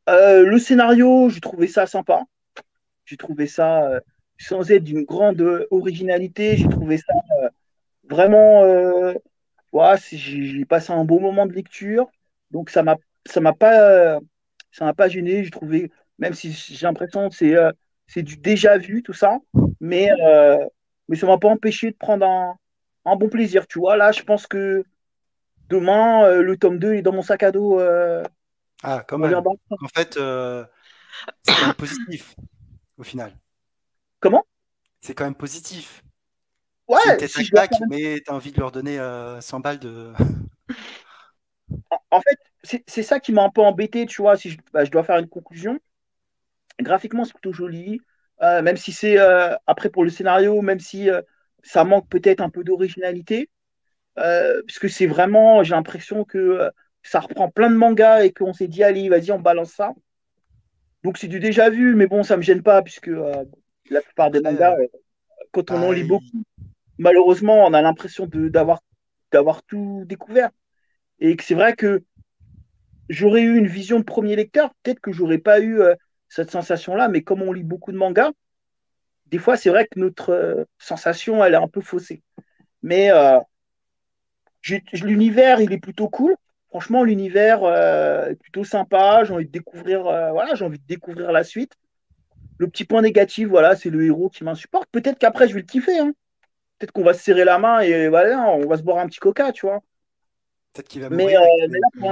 Euh, 0.09 0.45
le 0.45 0.59
scénario, 0.59 1.29
j'ai 1.29 1.41
trouvé 1.41 1.67
ça 1.67 1.85
sympa. 1.85 2.23
J'ai 3.05 3.17
trouvé 3.17 3.47
ça, 3.47 4.01
sans 4.37 4.71
être 4.71 4.83
d'une 4.83 5.03
grande 5.03 5.67
originalité, 5.69 6.57
j'ai 6.57 6.67
trouvé 6.67 6.97
ça 6.97 7.13
vraiment. 8.09 8.63
J'ai 10.11 10.65
passé 10.65 10.91
un 10.91 11.05
beau 11.05 11.19
moment 11.19 11.45
de 11.45 11.53
lecture. 11.53 12.07
Donc, 12.51 12.69
ça 12.69 12.81
m'a 12.81 12.95
pas, 13.53 14.19
ça 14.71 14.85
m'a 14.85 14.93
pas 14.93 15.07
gêné. 15.07 15.43
J'ai 15.43 15.51
trouvé, 15.51 15.91
même 16.17 16.33
si 16.33 16.51
j'ai 16.51 16.87
l'impression 16.87 17.29
que 17.29 17.35
c'est 18.07 18.23
du 18.23 18.37
déjà 18.37 18.77
vu, 18.77 19.03
tout 19.03 19.13
ça. 19.13 19.37
Mais, 19.85 20.09
euh, 20.19 20.65
mais 21.07 21.15
ça 21.15 21.27
ne 21.27 21.31
m'a 21.31 21.37
pas 21.37 21.49
empêché 21.49 21.91
de 21.91 21.95
prendre 21.95 22.25
un, 22.25 23.15
bon 23.15 23.29
plaisir. 23.29 23.67
Tu 23.67 23.77
vois, 23.77 23.95
là, 23.95 24.11
je 24.11 24.23
pense 24.23 24.47
que 24.47 24.83
demain, 25.69 26.25
euh, 26.25 26.41
le 26.41 26.57
tome 26.57 26.79
2 26.79 26.95
est 26.95 27.03
dans 27.03 27.13
mon 27.13 27.21
sac 27.21 27.43
à 27.43 27.51
dos. 27.51 27.79
Euh, 27.79 28.23
ah, 28.81 29.05
quand 29.07 29.19
même. 29.19 29.35
En 29.35 29.87
fait, 29.95 30.13
c'est 30.15 31.53
quand 31.53 31.67
même 31.67 31.75
positif, 31.75 32.35
au 32.97 33.03
final. 33.03 33.37
Comment? 34.19 34.43
C'est 35.01 35.13
quand 35.13 35.25
même 35.25 35.35
positif. 35.35 36.03
Ouais, 36.87 37.27
si 37.27 37.51
mais 37.87 38.21
tu 38.25 38.31
as 38.31 38.35
envie 38.35 38.51
de 38.51 38.59
leur 38.59 38.71
donner 38.71 38.97
100 39.39 39.59
balles 39.59 39.79
de. 39.79 40.13
en 42.09 42.21
fait, 42.21 42.39
c'est 42.87 43.03
ça 43.03 43.19
qui 43.19 43.33
m'a 43.33 43.43
un 43.43 43.51
peu 43.51 43.61
embêté, 43.61 44.07
tu 44.07 44.23
vois, 44.23 44.35
si 44.35 44.49
je, 44.49 44.57
bah, 44.73 44.83
je 44.83 44.89
dois 44.89 45.03
faire 45.03 45.19
une 45.19 45.29
conclusion. 45.29 45.79
Graphiquement, 46.79 47.23
c'est 47.23 47.33
plutôt 47.33 47.53
joli. 47.53 48.01
Euh, 48.41 48.61
même 48.61 48.77
si 48.77 48.91
c'est 48.91 49.17
euh, 49.17 49.55
après 49.65 49.89
pour 49.89 50.03
le 50.03 50.09
scénario, 50.09 50.61
même 50.61 50.79
si 50.79 51.09
euh, 51.09 51.21
ça 51.63 51.83
manque 51.83 52.09
peut-être 52.09 52.41
un 52.41 52.49
peu 52.49 52.63
d'originalité, 52.63 53.49
puisque 54.65 54.89
c'est 54.89 55.07
vraiment, 55.07 55.63
j'ai 55.63 55.75
l'impression 55.75 56.23
que 56.23 56.69
ça 57.03 57.19
reprend 57.19 57.49
plein 57.49 57.69
de 57.69 57.75
mangas 57.75 58.23
et 58.23 58.31
qu'on 58.31 58.53
s'est 58.53 58.69
dit, 58.69 58.83
allez, 58.83 59.09
vas-y, 59.09 59.31
on 59.31 59.39
balance 59.39 59.71
ça. 59.71 59.93
Donc 61.03 61.17
c'est 61.17 61.27
du 61.27 61.39
déjà 61.39 61.69
vu, 61.69 61.95
mais 61.95 62.07
bon, 62.07 62.23
ça 62.23 62.37
me 62.37 62.41
gêne 62.41 62.63
pas, 62.63 62.81
puisque 62.81 63.11
la 63.89 64.01
plupart 64.01 64.31
des 64.31 64.39
mangas, 64.39 64.77
quand 65.51 65.71
on 65.71 65.81
en 65.81 65.91
lit 65.91 66.05
beaucoup, 66.05 66.43
malheureusement, 66.97 67.65
on 67.65 67.73
a 67.73 67.81
l'impression 67.81 68.25
d'avoir 68.27 68.81
d'avoir 69.33 69.63
tout 69.63 70.03
découvert. 70.05 70.49
Et 71.19 71.35
que 71.35 71.43
c'est 71.43 71.55
vrai 71.55 71.75
que 71.75 72.03
j'aurais 73.09 73.41
eu 73.41 73.57
une 73.57 73.67
vision 73.67 73.99
de 73.99 74.05
premier 74.05 74.37
lecteur, 74.37 74.73
peut-être 74.81 75.01
que 75.01 75.11
j'aurais 75.11 75.39
pas 75.39 75.59
eu 75.59 75.81
cette 76.27 76.51
sensation-là, 76.51 77.07
mais 77.07 77.21
comme 77.21 77.41
on 77.41 77.53
lit 77.53 77.63
beaucoup 77.63 77.91
de 77.91 77.97
mangas, 77.97 78.31
des 79.27 79.37
fois, 79.39 79.57
c'est 79.57 79.69
vrai 79.69 79.87
que 79.87 79.99
notre 79.99 80.67
sensation, 80.77 81.43
elle 81.43 81.53
est 81.53 81.57
un 81.57 81.67
peu 81.67 81.81
faussée. 81.81 82.21
Mais 82.83 83.09
l'univers, 84.93 85.61
il 85.61 85.73
est 85.73 85.79
plutôt 85.79 86.09
cool. 86.09 86.35
Franchement, 86.69 87.03
l'univers 87.03 87.65
est 88.29 88.35
plutôt 88.35 88.63
sympa. 88.63 89.23
J'ai 89.23 89.33
envie 89.33 89.45
de 89.45 89.51
découvrir, 89.51 90.03
voilà, 90.03 90.55
j'ai 90.55 90.65
envie 90.65 90.79
de 90.79 90.85
découvrir 90.85 91.31
la 91.31 91.43
suite. 91.43 91.73
Le 92.57 92.67
petit 92.67 92.85
point 92.85 93.01
négatif, 93.01 93.47
voilà, 93.47 93.75
c'est 93.75 93.89
le 93.89 94.05
héros 94.05 94.29
qui 94.29 94.43
m'insupporte. 94.43 94.87
Peut-être 94.91 95.17
qu'après, 95.17 95.47
je 95.47 95.53
vais 95.53 95.61
le 95.61 95.65
kiffer. 95.65 95.97
Hein. 95.97 96.13
Peut-être 96.77 96.91
qu'on 96.91 97.03
va 97.03 97.13
se 97.13 97.21
serrer 97.21 97.45
la 97.45 97.57
main 97.57 97.79
et 97.79 98.07
voilà, 98.07 98.49
on 98.49 98.67
va 98.67 98.77
se 98.77 98.83
boire 98.83 98.99
un 98.99 99.07
petit 99.07 99.19
coca, 99.19 99.51
tu 99.51 99.65
vois. 99.65 99.81
Peut-être 100.73 100.87
qu'il 100.87 101.01
va 101.01 101.09
mourir. 101.09 101.41
Mais, 101.41 101.67
mais 101.69 101.79
là, 101.79 101.87
pour 101.97 102.09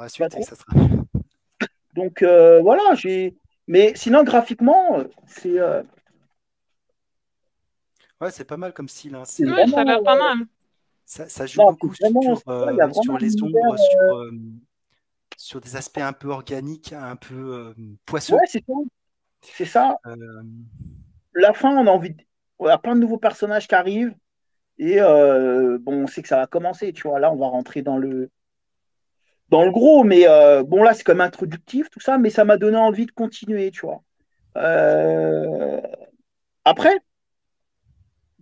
l'instant, 0.00 0.40
ça 0.42 0.56
sera... 0.56 0.72
Donc 1.94 2.22
euh, 2.22 2.60
voilà, 2.60 2.94
j'ai. 2.94 3.36
Mais 3.66 3.92
sinon, 3.94 4.24
graphiquement, 4.24 5.04
c'est. 5.26 5.58
Euh... 5.58 5.82
Ouais, 8.20 8.30
c'est 8.30 8.44
pas 8.44 8.56
mal 8.56 8.72
comme 8.72 8.88
style. 8.88 9.14
Hein. 9.14 9.24
Ouais, 9.40 9.66
ça 9.66 9.80
a 9.80 9.84
l'air 9.84 10.02
pas 10.02 10.18
mal. 10.18 10.46
Ça, 11.06 11.28
ça 11.28 11.46
joue 11.46 11.60
non, 11.60 11.72
beaucoup 11.72 11.88
vraiment, 11.88 12.36
sur, 12.36 12.48
euh, 12.48 12.92
sur 13.02 13.18
les 13.18 13.42
ombres, 13.42 13.76
sur, 13.76 14.16
euh, 14.16 14.30
sur, 15.36 15.60
des 15.60 15.74
aspects 15.74 15.98
un 15.98 16.12
peu 16.12 16.28
organiques, 16.28 16.92
un 16.92 17.16
peu 17.16 17.74
poisseux. 18.06 18.34
Ouais, 18.34 18.46
c'est 18.46 18.64
ça. 18.64 18.74
C'est 19.42 19.64
ça. 19.64 19.96
La 21.34 21.52
fin, 21.52 21.76
on 21.76 21.86
a 21.86 21.90
envie. 21.90 22.10
De... 22.10 22.22
Il 22.60 22.66
y 22.66 22.70
a 22.70 22.78
plein 22.78 22.94
de 22.94 23.00
nouveaux 23.00 23.18
personnages 23.18 23.66
qui 23.66 23.74
arrivent. 23.74 24.14
Et 24.78 25.00
bon, 25.00 26.04
on 26.04 26.06
sait 26.06 26.22
que 26.22 26.28
ça 26.28 26.36
va 26.36 26.46
commencer, 26.46 26.92
tu 26.92 27.08
vois. 27.08 27.18
Là, 27.18 27.32
on 27.32 27.36
va 27.36 27.48
rentrer 27.48 27.82
dans 27.82 27.96
le, 27.96 28.30
dans 29.50 29.64
le 29.64 29.70
gros, 29.72 30.04
mais 30.04 30.28
euh, 30.28 30.62
bon, 30.62 30.82
là, 30.82 30.94
c'est 30.94 31.02
comme 31.02 31.20
introductif, 31.20 31.90
tout 31.90 32.00
ça, 32.00 32.18
mais 32.18 32.30
ça 32.30 32.44
m'a 32.44 32.56
donné 32.56 32.76
envie 32.76 33.06
de 33.06 33.10
continuer, 33.10 33.70
tu 33.72 33.80
vois. 33.80 34.02
Euh, 34.56 35.80
après, 36.64 36.96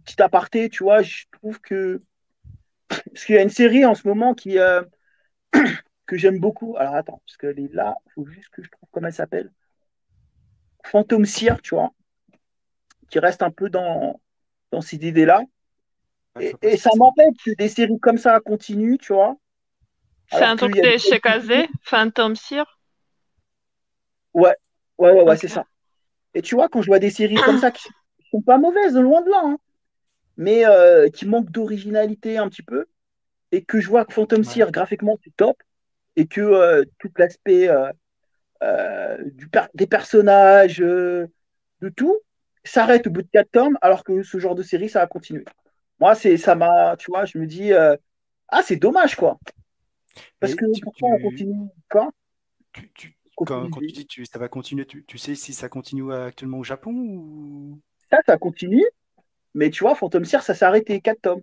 petit 0.05 0.21
aparté, 0.23 0.69
tu 0.69 0.85
vois, 0.85 1.03
je 1.03 1.25
trouve 1.33 1.61
que. 1.61 2.03
Parce 2.89 3.25
qu'il 3.25 3.35
y 3.35 3.39
a 3.39 3.43
une 3.43 3.51
série 3.51 3.85
en 3.85 3.95
ce 3.95 4.07
moment 4.07 4.35
qui, 4.35 4.59
euh, 4.59 4.83
que 6.07 6.17
j'aime 6.17 6.39
beaucoup. 6.39 6.77
Alors 6.79 6.95
attends, 6.95 7.23
parce 7.27 7.37
qu'elle 7.37 7.59
est 7.59 7.73
là, 7.73 7.97
il 8.07 8.13
faut 8.13 8.27
juste 8.27 8.51
que 8.51 8.63
je 8.63 8.71
trouve 8.71 8.89
comment 8.91 9.09
elle 9.09 9.13
s'appelle. 9.15 9.51
Phantom 10.85 11.25
Seer, 11.25 11.61
tu 11.63 11.75
vois, 11.75 11.93
qui 13.11 13.19
reste 13.19 13.43
un 13.43 13.51
peu 13.51 13.69
dans, 13.69 14.21
dans 14.73 14.81
cette 14.81 15.03
idée-là. 15.03 15.43
Et, 16.41 16.55
et, 16.63 16.77
ça 16.77 16.91
m'empêche 16.97 17.35
que 17.45 17.51
des 17.57 17.69
séries 17.69 17.99
comme 17.99 18.19
ça 18.19 18.41
continuent, 18.41 18.99
tu 18.99 19.13
vois. 19.13 19.37
C'est 20.31 20.45
un 20.45 20.57
truc 20.57 20.75
de 20.75 20.99
chez 20.99 21.21
Kazé, 21.21 21.69
Phantom 21.83 22.37
Seer 22.37 22.65
Ouais, 24.35 24.55
ouais, 24.99 25.13
ouais, 25.13 25.23
ouais 25.23 25.37
c'est 25.37 25.49
ça. 25.49 25.65
Et 26.35 26.43
tu 26.43 26.55
vois, 26.55 26.69
quand 26.69 26.83
je 26.83 26.87
vois 26.87 26.99
des 26.99 27.11
séries 27.11 27.37
comme 27.37 27.59
ça 27.59 27.71
qui 27.71 27.89
sont 28.31 28.43
pas 28.43 28.59
mauvaises, 28.59 28.95
loin 28.95 29.23
de 29.23 29.31
là, 29.31 29.43
hein, 29.45 29.59
mais 30.37 30.67
euh, 30.67 31.09
qui 31.09 31.27
manquent 31.27 31.51
d'originalité 31.51 32.39
un 32.39 32.49
petit 32.49 32.63
peu, 32.63 32.87
et 33.51 33.65
que 33.65 33.81
je 33.81 33.89
vois 33.89 34.05
que 34.05 34.13
Phantom 34.13 34.45
Seer, 34.45 34.71
graphiquement, 34.71 35.19
c'est 35.25 35.35
top, 35.35 35.57
et 36.17 36.27
que 36.27 36.41
euh, 36.41 36.85
tout 36.99 37.11
l'aspect 37.17 37.69
euh, 38.63 39.17
des 39.75 39.87
personnages, 39.87 40.79
de 40.79 41.29
tout, 41.97 42.19
s'arrête 42.65 43.07
au 43.07 43.11
bout 43.11 43.23
de 43.23 43.29
4 43.33 43.51
tomes, 43.51 43.79
alors 43.81 44.05
que 44.05 44.23
ce 44.23 44.39
genre 44.39 44.55
de 44.55 44.63
série, 44.63 44.91
ça 44.91 45.01
va 45.01 45.07
continuer. 45.07 45.45
Moi, 46.01 46.15
c'est 46.15 46.37
ça 46.37 46.55
m'a, 46.55 46.97
tu 46.99 47.11
vois, 47.11 47.25
je 47.25 47.39
me 47.39 47.47
dis, 47.47 47.73
ah, 47.73 48.63
c'est 48.63 48.77
dommage, 48.77 49.17
quoi. 49.17 49.39
Parce 50.41 50.55
que 50.55 50.65
pourquoi 50.83 51.11
on 51.11 51.21
continue 51.21 51.69
quand? 51.89 52.11
quand, 53.45 53.71
tu 53.81 53.87
dis 53.87 54.07
que 54.07 54.25
ça 54.25 54.39
va 54.39 54.49
continuer, 54.49 54.87
tu, 54.87 55.19
sais 55.19 55.35
si 55.35 55.53
ça 55.53 55.69
continue 55.69 56.13
actuellement 56.13 56.59
au 56.59 56.65
Japon 56.65 56.93
ou? 56.93 57.81
Ça, 58.11 58.19
ça 58.27 58.37
continue. 58.39 58.85
Mais 59.55 59.71
tu 59.71 59.85
vois, 59.85 59.95
Phantom 59.95 60.25
Seer, 60.25 60.43
ça 60.43 60.55
s'est 60.55 60.65
arrêté 60.65 61.01
4 61.01 61.21
tomes. 61.21 61.43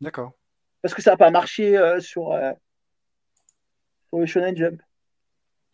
D'accord. 0.00 0.32
Parce 0.82 0.94
que 0.94 1.02
ça 1.02 1.12
n'a 1.12 1.16
pas 1.16 1.30
marché 1.30 1.76
euh, 1.76 2.00
sur, 2.00 2.32
euh, 2.32 2.52
sur 4.08 4.18
le 4.18 4.26
Shonen 4.26 4.56
Jump. 4.56 4.80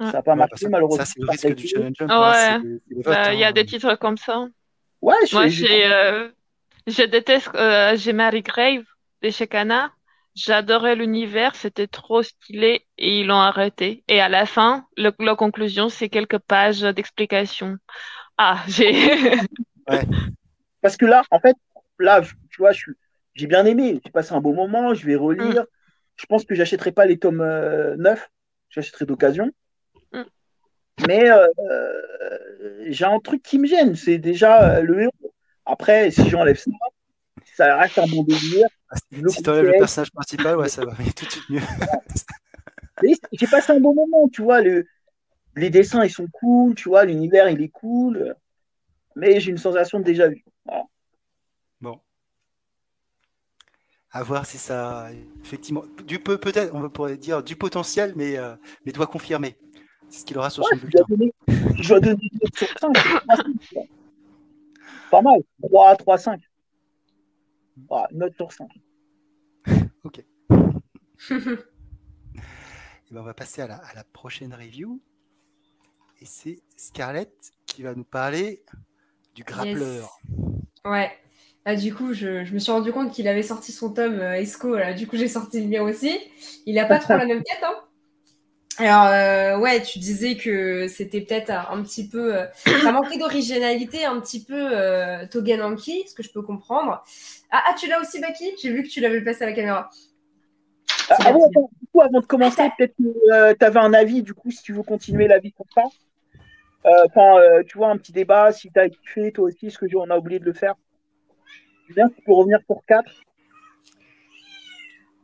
Ça 0.01 0.13
n'a 0.13 0.23
pas 0.23 0.35
marché, 0.35 0.69
malheureusement. 0.69 1.05
Ça, 1.05 1.13
c'est 1.13 1.21
le 1.21 1.31
risque 1.31 1.55
du 1.55 1.69
Shonen 1.69 1.95
Jump. 1.95 2.11
Hein, 2.11 2.61
bah, 3.05 3.33
il 3.33 3.39
y 3.39 3.45
a 3.45 3.49
hein. 3.49 3.53
des 3.53 3.65
titres 3.65 3.95
comme 3.97 4.19
ça. 4.19 4.47
Ouais, 5.01 5.15
Moi, 5.33 5.49
j'ai, 5.49 5.87
euh, 5.87 6.29
je 6.87 7.03
déteste, 7.05 7.51
j'ai 7.97 8.13
Mary 8.13 8.43
Grave 8.43 8.85
de 9.23 9.31
chez 9.31 9.47
Kana. 9.47 9.93
J'adorais 10.37 10.97
l'univers, 10.97 11.57
c'était 11.57 11.87
trop 11.87 12.23
stylé 12.23 12.87
et 12.99 13.21
ils 13.21 13.27
l'ont 13.27 13.41
arrêté. 13.41 14.05
Et 14.07 14.21
à 14.21 14.29
la 14.29 14.45
fin, 14.45 14.87
le, 14.99 15.11
la 15.19 15.35
conclusion, 15.35 15.89
c'est 15.89 16.11
quelques 16.11 16.39
pages 16.39 16.83
d'explication. 16.83 17.79
Ah, 18.37 18.63
j'ai. 18.69 18.93
ouais. 19.89 20.05
Parce 20.83 20.99
que 20.99 21.07
là, 21.07 21.23
en 21.31 21.41
fait, 21.41 21.57
là, 21.99 22.21
tu 22.21 22.59
vois, 22.59 22.73
j'ai 23.35 23.47
bien 23.47 23.65
aimé. 23.65 23.99
J'ai 24.05 24.11
passé 24.11 24.35
un 24.35 24.43
beau 24.43 24.53
moment, 24.53 24.93
je 24.93 25.07
vais 25.07 25.17
relire. 25.17 25.63
Mm. 25.63 25.67
Je 26.17 26.27
pense 26.27 26.45
que 26.45 26.55
j'achèterai 26.55 26.93
pas 26.93 27.07
les 27.07 27.19
tomes 27.19 27.41
euh, 27.41 27.97
neufs, 27.97 28.31
j'achèterai 28.69 29.07
d'occasion. 29.07 29.51
Mm. 30.13 30.23
Mais 31.07 31.31
euh, 31.31 31.47
j'ai 32.89 33.07
un 33.07 33.19
truc 33.21 33.43
qui 33.43 33.59
me 33.59 33.67
gêne, 33.67 33.97
c'est 33.97 34.19
déjà 34.19 34.77
euh, 34.77 34.83
le 34.83 35.01
héros. 35.01 35.35
Après, 35.65 36.11
si 36.11 36.29
j'enlève 36.29 36.59
ça, 36.59 36.71
ça 37.55 37.77
reste 37.79 37.99
un 37.99 38.07
bon 38.07 38.23
délire. 38.23 38.69
Si 39.29 39.43
tu 39.43 39.51
enlèves 39.51 39.65
le 39.65 39.73
personnage 39.73 40.13
principal, 40.13 40.57
ouais, 40.57 40.69
ça 40.69 40.85
va 40.85 40.93
tout 40.95 41.25
de 41.25 41.31
suite 41.31 41.51
mieux. 41.51 41.61
J'ai 43.33 43.47
passé 43.47 43.73
un 43.73 43.81
bon 43.81 43.95
moment, 43.95 44.29
tu 44.29 44.43
vois. 44.43 44.63
Le, 44.63 44.87
les 45.57 45.71
dessins, 45.71 46.05
ils 46.05 46.11
sont 46.11 46.29
cool, 46.33 46.75
tu 46.75 46.89
vois. 46.89 47.05
L'univers, 47.05 47.49
il 47.49 47.61
est 47.63 47.69
cool. 47.69 48.35
Mais 49.17 49.41
j'ai 49.41 49.51
une 49.51 49.59
sensation 49.59 49.99
de 49.99 50.05
déjà 50.05 50.29
vu. 50.29 50.45
Bon. 51.81 51.99
À 54.11 54.23
voir 54.23 54.47
si 54.47 54.59
ça. 54.59 55.09
Effectivement. 55.43 55.85
Du 56.07 56.19
peu, 56.19 56.39
peut-être, 56.39 56.75
on 56.75 56.89
pourrait 56.89 57.17
dire 57.17 57.43
du 57.43 57.57
potentiel, 57.57 58.13
mais, 58.17 58.39
euh, 58.39 58.55
mais 58.85 58.93
doit 58.93 59.07
confirmer. 59.07 59.57
C'est 60.09 60.21
ce 60.21 60.25
qu'il 60.25 60.39
aura 60.39 60.51
sur 60.51 60.65
son 60.65 60.77
bulletin. 60.77 61.05
Je 61.81 61.89
dois 61.89 62.01
donner 62.01 62.31
5. 62.81 62.97
Pas 65.11 65.23
mal. 65.23 65.41
3, 65.63 65.97
3, 65.97 66.19
5. 66.19 66.41
Ah, 67.91 68.07
note 68.13 68.35
sur 68.37 68.53
5. 68.53 68.69
ok. 70.05 70.25
Eh 73.09 73.15
ben, 73.15 73.21
on 73.21 73.25
va 73.25 73.35
passer 73.35 73.63
à 73.63 73.69
la, 73.69 73.77
à 73.77 73.95
la, 73.95 74.03
prochaine 74.03 74.53
review. 74.53 75.01
Et 76.21 76.27
c'est 76.27 76.59
Scarlett 76.77 77.53
qui 77.65 77.85
va 77.85 77.95
nous 77.95 78.03
parler 78.03 78.65
du 79.37 79.45
grappleur. 79.45 80.19
Ouais. 80.85 81.13
Du 81.77 81.95
coup, 81.95 82.13
je, 82.13 82.45
je, 82.45 82.53
me 82.53 82.59
suis 82.59 82.73
rendu 82.73 82.93
compte 82.93 83.13
qu'il 83.13 83.29
avait 83.29 83.45
sorti 83.45 83.71
son 83.71 83.93
tome 83.93 84.19
euh, 84.19 84.35
Esco. 84.35 84.77
Là. 84.77 84.93
Du 84.93 85.07
coup, 85.07 85.17
j'ai 85.17 85.29
sorti 85.29 85.61
le 85.61 85.69
mien 85.69 85.83
aussi. 85.83 86.19
Il 86.65 86.75
n'a 86.75 86.85
pas 86.85 86.99
trop 86.99 87.15
la 87.15 87.27
même 87.27 87.43
tête. 87.45 87.63
Hein. 87.63 87.75
Alors, 88.79 89.07
euh, 89.07 89.59
ouais, 89.59 89.81
tu 89.83 89.99
disais 89.99 90.37
que 90.37 90.87
c'était 90.89 91.23
peut-être 91.23 91.51
un 91.51 91.83
petit 91.83 92.09
peu. 92.09 92.37
Euh, 92.37 92.47
ça 92.83 92.93
manquait 92.93 93.19
d'originalité, 93.19 94.05
un 94.05 94.21
petit 94.21 94.45
peu 94.45 94.77
euh, 94.77 95.27
Togenanki, 95.27 96.07
ce 96.07 96.15
que 96.15 96.23
je 96.23 96.31
peux 96.31 96.43
comprendre. 96.43 97.03
Ah, 97.51 97.63
ah 97.69 97.75
tu 97.79 97.89
l'as 97.89 98.01
aussi, 98.01 98.21
Baki? 98.21 98.53
J'ai 98.61 98.71
vu 98.71 98.83
que 98.83 98.89
tu 98.89 99.01
l'avais 99.01 99.23
passé 99.23 99.45
à 99.45 99.47
la 99.47 99.55
caméra. 99.55 99.89
Ah, 101.09 101.17
ah 101.21 101.33
du 101.33 101.87
coup, 101.91 102.01
avant 102.01 102.21
de 102.21 102.27
commencer, 102.27 102.63
peut-être 102.77 102.95
que 102.99 103.33
euh, 103.33 103.55
tu 103.59 103.65
avais 103.65 103.81
un 103.81 103.95
avis, 103.95 104.23
du 104.23 104.35
coup, 104.35 104.51
si 104.51 104.63
tu 104.63 104.75
veux 104.75 104.83
continuer 104.83 105.27
l'avis 105.27 105.53
comme 105.53 105.67
ça. 105.75 105.85
Enfin, 107.07 107.41
tu 107.67 107.79
vois, 107.79 107.89
un 107.89 107.97
petit 107.97 108.13
débat, 108.13 108.53
si 108.53 108.71
tu 108.71 108.79
as 108.79 108.89
kiffé, 108.89 109.33
toi 109.33 109.47
aussi, 109.47 109.73
ce 109.73 109.79
que 109.79 109.87
on 109.97 110.09
a 110.09 110.17
oublié 110.17 110.39
de 110.39 110.45
le 110.45 110.53
faire. 110.53 110.75
Bien, 111.89 112.09
tu 112.09 112.23
peux 112.23 112.33
revenir 112.33 112.61
pour 112.69 112.85
4. 112.87 113.11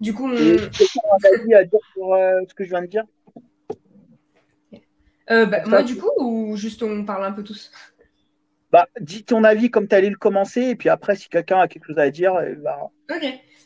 Du 0.01 0.13
coup, 0.13 0.27
on... 0.27 0.33
un 0.33 1.39
avis 1.39 1.55
à 1.55 1.63
dire 1.63 1.79
sur 1.93 2.17
ce 2.49 2.55
que 2.55 2.65
je 2.65 2.71
viens 2.71 2.83
de 2.83 2.87
dire 2.87 3.05
euh, 5.33 5.47
bah, 5.47 5.63
moi, 5.67 5.83
du 5.83 5.97
coup, 5.97 6.11
ou 6.19 6.57
juste 6.57 6.83
on 6.83 7.05
parle 7.05 7.25
un 7.25 7.33
peu 7.33 7.43
tous? 7.43 7.71
Bah, 8.71 8.87
Dis 9.01 9.25
ton 9.25 9.45
avis 9.45 9.71
comme 9.71 9.89
tu 9.89 9.95
allais 9.95 10.11
le 10.11 10.17
commencer, 10.17 10.63
et 10.63 10.77
puis 10.77 10.89
après, 10.89 11.17
si 11.17 11.29
quelqu'un 11.29 11.61
a 11.61 11.69
quelque 11.69 11.87
chose 11.87 11.99
à 11.99 12.11
dire, 12.11 12.35
eh 12.47 12.55
bah... 12.55 12.79
Ok. 13.11 13.25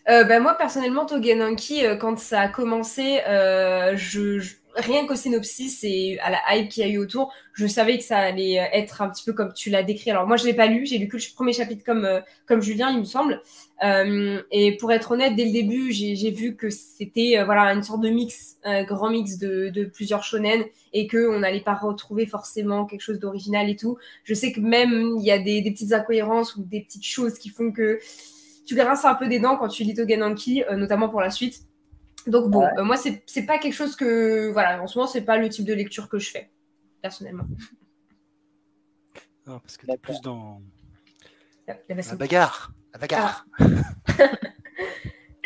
Euh, 0.09 0.25
bah, 0.25 0.41
moi, 0.41 0.55
personnellement, 0.55 1.05
Togenanki, 1.05 1.85
euh, 1.85 1.97
quand 1.97 2.19
ça 2.19 2.41
a 2.41 2.49
commencé, 2.49 3.21
je, 3.27 4.41
rien 4.77 5.07
qu'au 5.07 5.15
synopsis 5.15 5.83
et 5.83 6.19
à 6.21 6.31
la 6.31 6.39
hype 6.51 6.69
qu'il 6.69 6.87
y 6.87 6.87
a 6.87 6.91
eu 6.91 6.99
autour, 6.99 7.33
je 7.53 7.67
savais 7.67 7.99
que 7.99 8.05
ça 8.05 8.19
allait 8.19 8.55
être 8.73 9.03
un 9.03 9.09
petit 9.09 9.25
peu 9.25 9.33
comme 9.33 9.53
tu 9.53 9.71
l'as 9.71 9.83
décrit. 9.83 10.11
Alors 10.11 10.27
moi, 10.27 10.37
je 10.37 10.45
l'ai 10.45 10.55
pas 10.55 10.67
lu, 10.67 10.87
j'ai 10.87 10.99
lu 10.99 11.09
que 11.09 11.17
le 11.17 11.23
premier 11.35 11.53
chapitre 11.53 11.85
comme 11.85 12.09
comme 12.47 12.61
Julien, 12.61 12.91
il 12.91 13.01
me 13.01 13.05
semble. 13.05 13.43
Euh, 13.85 14.43
et 14.51 14.77
pour 14.77 14.93
être 14.93 15.13
honnête, 15.13 15.37
dès 15.37 15.45
le 15.45 15.53
début, 15.53 15.93
j'ai 15.93 16.31
vu 16.31 16.57
que 16.57 16.71
c'était 16.71 17.43
voilà 17.45 17.73
une 17.73 17.83
sorte 17.83 18.01
de 18.01 18.09
mix, 18.09 18.57
un 18.65 18.85
grand 18.85 19.11
mix 19.11 19.39
de, 19.39 19.69
de 19.69 19.85
plusieurs 19.85 20.23
shonen 20.23 20.65
et 20.93 21.07
que 21.07 21.29
on 21.29 21.41
n'allait 21.41 21.61
pas 21.61 21.75
retrouver 21.75 22.27
forcément 22.27 22.87
quelque 22.87 23.03
chose 23.03 23.19
d'original 23.19 23.69
et 23.69 23.77
tout. 23.77 23.99
Je 24.25 24.35
sais 24.35 24.53
que 24.53 24.61
même 24.61 25.17
il 25.19 25.25
y 25.25 25.31
a 25.31 25.39
des, 25.39 25.61
des, 25.63 25.71
petites 25.71 25.93
incohérences 25.93 26.57
ou 26.57 26.63
des 26.63 26.81
petites 26.81 27.05
choses 27.05 27.39
qui 27.39 27.51
font 27.51 27.73
que 27.73 27.99
tu 28.67 28.75
les 28.75 28.83
rinces 28.83 29.05
un 29.05 29.15
peu 29.15 29.29
des 29.29 29.39
dents 29.39 29.57
quand 29.57 29.69
tu 29.69 29.85
lis 29.85 29.95
Togenanki, 29.95 30.65
euh, 30.65 30.77
notamment 30.77 31.09
pour 31.09 31.21
la 31.21 31.31
suite. 31.31 31.61
Donc 32.27 32.51
bon, 32.51 32.65
euh, 32.65 32.83
moi 32.85 32.97
c'est 32.97 33.47
pas 33.47 33.59
quelque 33.59 33.75
chose 33.75 33.95
que 33.97 34.51
voilà, 34.53 34.83
en 34.83 34.87
ce 34.87 34.99
moment 34.99 35.07
c'est 35.11 35.23
pas 35.23 35.37
le 35.39 35.49
type 35.49 35.65
de 35.65 35.75
lecture 35.75 36.09
que 36.09 36.19
je 36.19 36.31
fais 36.31 36.51
personnellement. 37.03 37.45
Non, 39.47 39.61
parce 39.61 39.77
que 39.77 39.87
t'es 39.87 39.97
plus 39.97 40.21
dans 40.23 40.61
La, 41.69 41.77
la 41.89 41.95
baston. 41.95 42.13
la 42.13 42.19
bagarre. 42.19 42.73
La 42.93 42.99
bagarre. 42.99 43.47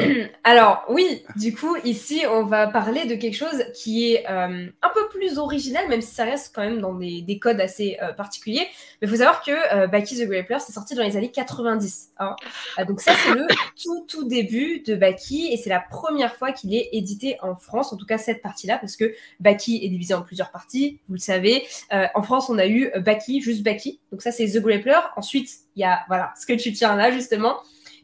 Alors 0.45 0.85
oui, 0.89 1.25
du 1.37 1.55
coup, 1.55 1.77
ici, 1.85 2.23
on 2.29 2.45
va 2.45 2.67
parler 2.67 3.05
de 3.05 3.15
quelque 3.15 3.37
chose 3.37 3.65
qui 3.75 4.13
est 4.13 4.25
euh, 4.31 4.67
un 4.83 4.89
peu 4.95 5.09
plus 5.11 5.39
original, 5.39 5.89
même 5.89 6.01
si 6.01 6.15
ça 6.15 6.25
reste 6.25 6.53
quand 6.55 6.63
même 6.63 6.81
dans 6.81 6.95
des, 6.95 7.23
des 7.23 7.39
codes 7.39 7.61
assez 7.61 7.99
euh, 8.03 8.13
particuliers. 8.13 8.67
Mais 9.01 9.09
il 9.09 9.09
faut 9.09 9.17
savoir 9.17 9.43
que 9.43 9.53
euh, 9.75 9.87
Baki 9.87 10.17
the 10.17 10.29
Grappler, 10.29 10.59
c'est 10.61 10.73
sorti 10.73 10.95
dans 10.95 11.03
les 11.03 11.17
années 11.17 11.31
90. 11.31 12.11
hein. 12.19 12.37
Euh, 12.79 12.85
donc 12.85 13.01
ça, 13.01 13.13
c'est 13.15 13.35
le 13.35 13.47
tout, 13.83 14.05
tout 14.09 14.25
début 14.25 14.81
de 14.81 14.95
Baki, 14.95 15.53
et 15.53 15.57
c'est 15.57 15.71
la 15.71 15.81
première 15.81 16.37
fois 16.37 16.53
qu'il 16.53 16.75
est 16.75 16.89
édité 16.93 17.37
en 17.43 17.55
France, 17.57 17.93
en 17.93 17.97
tout 17.97 18.07
cas 18.07 18.19
cette 18.19 18.43
partie-là, 18.43 18.79
parce 18.79 18.97
que 18.97 19.15
Baki 19.41 19.85
est 19.85 19.89
divisé 19.89 20.15
en 20.15 20.23
plusieurs 20.23 20.51
parties, 20.51 21.01
vous 21.09 21.15
le 21.15 21.21
savez. 21.21 21.67
Euh, 21.93 22.07
en 22.15 22.23
France, 22.23 22.49
on 22.49 22.59
a 22.59 22.67
eu 22.67 22.91
Baki, 22.97 23.41
juste 23.41 23.63
Baki. 23.63 24.01
Donc 24.13 24.23
ça, 24.23 24.33
c'est 24.33 24.47
The 24.47 24.59
Grappler. 24.59 24.99
Ensuite, 25.17 25.51
il 25.77 25.81
y 25.81 25.85
a, 25.85 26.01
voilà, 26.09 26.33
ce 26.41 26.47
que 26.47 26.53
tu 26.53 26.73
tiens 26.73 26.97
là, 26.97 27.11
justement, 27.11 27.57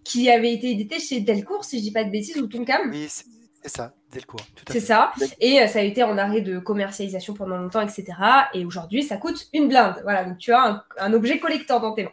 qui 0.06 0.30
avait 0.30 0.52
été 0.52 0.70
édité 0.70 1.00
chez 1.00 1.20
Delcourt, 1.20 1.64
si 1.64 1.78
je 1.78 1.82
dis 1.82 1.90
pas 1.90 2.04
de 2.04 2.10
bêtises, 2.10 2.36
ou 2.40 2.46
Tonkam. 2.46 2.90
Oui, 2.90 3.06
c'est 3.08 3.68
ça, 3.68 3.92
Delcourt. 4.12 4.40
C'est 4.70 4.80
ça. 4.80 5.12
Et 5.40 5.60
euh, 5.60 5.66
ça 5.66 5.80
a 5.80 5.82
été 5.82 6.04
en 6.04 6.16
arrêt 6.16 6.42
de 6.42 6.60
commercialisation 6.60 7.34
pendant 7.34 7.56
longtemps, 7.56 7.80
etc. 7.80 8.04
Et 8.54 8.64
aujourd'hui, 8.64 9.02
ça 9.02 9.16
coûte 9.16 9.48
une 9.52 9.66
blinde. 9.66 9.96
Voilà, 10.04 10.24
donc 10.24 10.38
tu 10.38 10.52
as 10.52 10.62
un, 10.62 10.82
un 10.98 11.12
objet 11.12 11.40
collector 11.40 11.80
dans 11.80 11.92
tes 11.92 12.04
mains. 12.04 12.10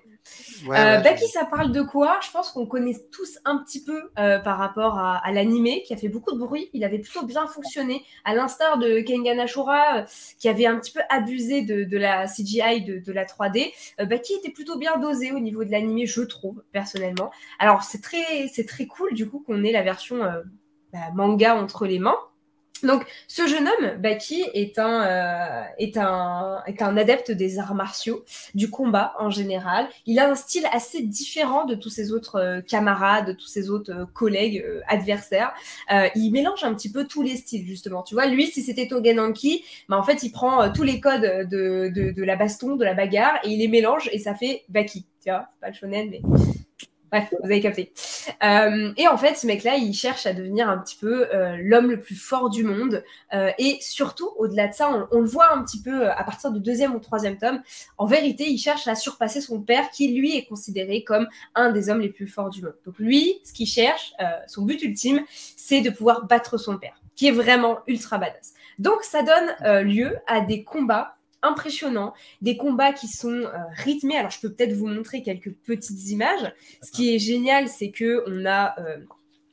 Ouais, 0.66 0.78
Euh, 0.80 1.00
ouais, 1.00 1.02
Baki, 1.02 1.28
ça 1.28 1.46
parle 1.46 1.72
de 1.72 1.82
quoi? 1.82 2.20
Je 2.26 2.32
pense 2.32 2.52
qu'on 2.52 2.66
connaît 2.66 2.96
tous 3.12 3.38
un 3.46 3.58
petit 3.58 3.84
peu 3.84 4.12
euh, 4.18 4.40
par 4.40 4.58
rapport 4.58 4.98
à, 4.98 5.18
à 5.18 5.32
l'animé 5.32 5.84
qui 5.86 5.94
a 5.94 5.98
fait 5.98 6.08
beaucoup 6.10 6.32
de 6.34 6.40
bruit. 6.40 6.70
Il 6.74 6.84
avait 6.84 7.00
plutôt 7.00 7.26
bien 7.26 7.46
fonctionné, 7.48 8.04
à 8.24 8.34
l'instar 8.34 8.78
de 8.78 9.00
Kengan 9.02 9.40
Ashura 9.40 10.00
euh, 10.00 10.04
qui 10.40 10.50
avait 10.50 10.66
un 10.66 10.80
petit 10.80 10.92
peu 10.92 11.02
abusé 11.10 11.62
de, 11.62 11.84
de 11.84 11.98
la 11.98 12.28
CGI, 12.28 12.84
de, 12.84 13.00
de 13.00 13.12
la 13.12 13.26
3D. 13.26 13.74
Euh, 14.00 14.06
Baki 14.06 14.34
était 14.36 14.52
plutôt 14.52 14.78
bien 14.78 14.98
dosé 14.98 15.32
au 15.32 15.40
niveau 15.40 15.64
de 15.66 15.72
l'animé, 15.72 16.06
je 16.06 16.22
trouve, 16.22 16.64
personnellement. 16.72 17.30
Alors, 17.60 17.84
c'est 17.84 18.02
très, 18.02 18.50
très 18.68 18.88
cool 18.88 19.14
du 19.14 19.30
coup 19.30 19.40
qu'on 19.46 19.64
ait 19.64 19.72
la 19.72 19.84
version 19.84 20.20
bah, 20.94 21.00
manga 21.14 21.56
entre 21.56 21.86
les 21.86 22.00
mains. 22.00 22.18
Donc, 22.84 23.06
ce 23.28 23.48
jeune 23.48 23.68
homme, 23.68 23.98
Baki, 24.00 24.44
est 24.54 24.78
un, 24.78 25.04
euh, 25.04 25.64
est, 25.78 25.98
un, 25.98 26.62
est 26.68 26.82
un 26.82 26.98
adepte 26.98 27.32
des 27.32 27.60
arts 27.60 27.76
martiaux, 27.76 28.26
du 28.54 28.70
combat 28.70 29.14
en 29.20 29.30
général. 29.30 29.88
Il 30.06 30.20
a 30.20 30.30
un 30.30 30.36
style 30.36 30.68
assez 30.72 31.02
différent 31.02 31.66
de 31.66 31.76
tous 31.76 31.90
ses 31.90 32.12
autres 32.12 32.36
euh, 32.36 32.62
camarades, 32.62 33.28
de 33.28 33.34
tous 33.34 33.48
ses 33.48 33.70
autres 33.70 33.92
euh, 33.92 34.06
collègues, 34.14 34.64
euh, 34.66 34.82
adversaires. 34.88 35.54
Il 36.16 36.32
mélange 36.32 36.64
un 36.64 36.74
petit 36.74 36.92
peu 36.92 37.06
tous 37.06 37.22
les 37.22 37.38
styles, 37.38 37.66
justement. 37.66 38.04
Tu 38.04 38.16
vois, 38.16 38.26
lui, 38.26 38.48
si 38.48 38.62
c'était 38.62 38.88
Togenanki, 38.88 39.64
bah, 39.88 39.98
en 39.98 40.04
fait, 40.04 40.24
il 40.24 40.32
prend 40.32 40.72
tous 40.72 40.84
les 40.84 41.00
codes 41.00 41.48
de, 41.50 41.90
de, 41.90 42.12
de 42.12 42.24
la 42.24 42.36
baston, 42.36 42.76
de 42.76 42.84
la 42.84 42.94
bagarre, 42.94 43.36
et 43.44 43.50
il 43.50 43.60
les 43.60 43.68
mélange, 43.68 44.10
et 44.12 44.20
ça 44.20 44.36
fait 44.36 44.64
Baki. 44.70 45.06
Tu 45.24 45.30
vois, 45.30 45.48
c'est 45.54 45.62
pas 45.62 45.68
le 45.70 45.74
shonen, 45.74 46.10
mais... 46.10 46.22
Bref, 47.14 47.32
vous 47.44 47.46
avez 47.46 47.62
capté. 47.62 47.94
Euh, 48.42 48.92
et 48.98 49.08
en 49.08 49.18
fait, 49.18 49.36
ce 49.36 49.46
mec-là, 49.46 49.76
il 49.76 49.94
cherche 49.94 50.26
à 50.26 50.34
devenir 50.34 50.68
un 50.68 50.80
petit 50.80 50.96
peu 50.96 51.28
euh, 51.32 51.58
l'homme 51.62 51.92
le 51.92 52.00
plus 52.00 52.16
fort 52.16 52.50
du 52.50 52.64
monde. 52.64 53.04
Euh, 53.36 53.52
et 53.60 53.78
surtout, 53.82 54.32
au-delà 54.38 54.68
de 54.68 54.74
ça, 54.74 54.90
on, 54.90 55.08
on 55.16 55.20
le 55.20 55.28
voit 55.28 55.54
un 55.54 55.64
petit 55.64 55.80
peu 55.80 56.08
euh, 56.08 56.12
à 56.12 56.24
partir 56.24 56.50
du 56.50 56.60
deuxième 56.60 56.96
ou 56.96 57.00
troisième 57.00 57.38
tome. 57.38 57.62
En 58.00 58.08
vérité, 58.08 58.46
il 58.50 58.58
cherche 58.58 58.88
à 58.88 58.96
surpasser 58.96 59.42
son 59.42 59.62
père, 59.62 59.92
qui 59.92 60.12
lui 60.12 60.36
est 60.36 60.46
considéré 60.46 61.04
comme 61.04 61.28
un 61.54 61.70
des 61.70 61.92
hommes 61.92 62.02
les 62.02 62.10
plus 62.10 62.26
forts 62.26 62.50
du 62.50 62.64
monde. 62.64 62.74
Donc 62.84 62.98
lui, 62.98 63.42
ce 63.44 63.54
qu'il 63.54 63.68
cherche, 63.68 64.14
euh, 64.20 64.26
son 64.48 64.64
but 64.64 64.82
ultime, 64.82 65.22
c'est 65.56 65.82
de 65.82 65.92
pouvoir 65.92 66.26
battre 66.26 66.58
son 66.58 66.80
père, 66.80 67.00
qui 67.16 67.28
est 67.28 67.32
vraiment 67.32 67.82
ultra 67.86 68.18
badass. 68.18 68.56
Donc 68.80 69.04
ça 69.04 69.22
donne 69.22 69.84
lieu 69.86 70.18
à 70.26 70.42
des 70.42 70.64
combats 70.64 71.16
impressionnants, 71.44 72.14
des 72.42 72.58
combats 72.58 72.94
qui 72.94 73.08
sont 73.08 73.30
euh, 73.30 73.52
rythmés. 73.76 74.18
Alors 74.18 74.32
je 74.32 74.40
peux 74.40 74.52
peut-être 74.52 74.74
vous 74.74 74.88
montrer 74.88 75.22
quelques 75.22 75.54
petites 75.54 76.10
images. 76.10 76.54
Ce 76.82 76.92
qui 76.92 77.14
est 77.14 77.20
génial, 77.20 77.68
c'est 77.68 77.92
que 77.92 78.24
on 78.28 78.46
a 78.46 78.80
euh, 78.80 78.98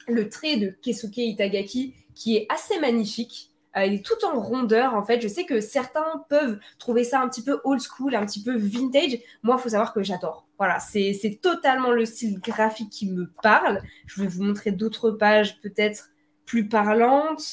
le 0.09 0.29
trait 0.29 0.57
de 0.57 0.75
Keisuke 0.83 1.19
Itagaki 1.19 1.95
qui 2.15 2.37
est 2.37 2.47
assez 2.49 2.79
magnifique. 2.81 3.51
Euh, 3.77 3.85
il 3.85 3.95
est 3.95 4.05
tout 4.05 4.25
en 4.25 4.41
rondeur 4.41 4.95
en 4.95 5.05
fait. 5.05 5.21
Je 5.21 5.29
sais 5.29 5.45
que 5.45 5.61
certains 5.61 6.25
peuvent 6.29 6.59
trouver 6.79 7.05
ça 7.05 7.21
un 7.21 7.29
petit 7.29 7.43
peu 7.43 7.61
old 7.65 7.81
school, 7.81 8.15
un 8.15 8.27
petit 8.27 8.43
peu 8.43 8.57
vintage. 8.57 9.19
Moi, 9.43 9.57
il 9.59 9.63
faut 9.63 9.69
savoir 9.69 9.93
que 9.93 10.03
j'adore. 10.03 10.47
Voilà, 10.59 10.79
c'est 10.81 11.39
totalement 11.41 11.91
le 11.91 12.05
style 12.05 12.39
graphique 12.41 12.91
qui 12.91 13.11
me 13.11 13.31
parle. 13.43 13.81
Je 14.07 14.21
vais 14.21 14.29
vous 14.29 14.43
montrer 14.43 14.73
d'autres 14.73 15.11
pages 15.11 15.61
peut-être 15.61 16.11
plus 16.45 16.69
parlantes. 16.69 17.45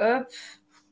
Hop, 0.00 0.26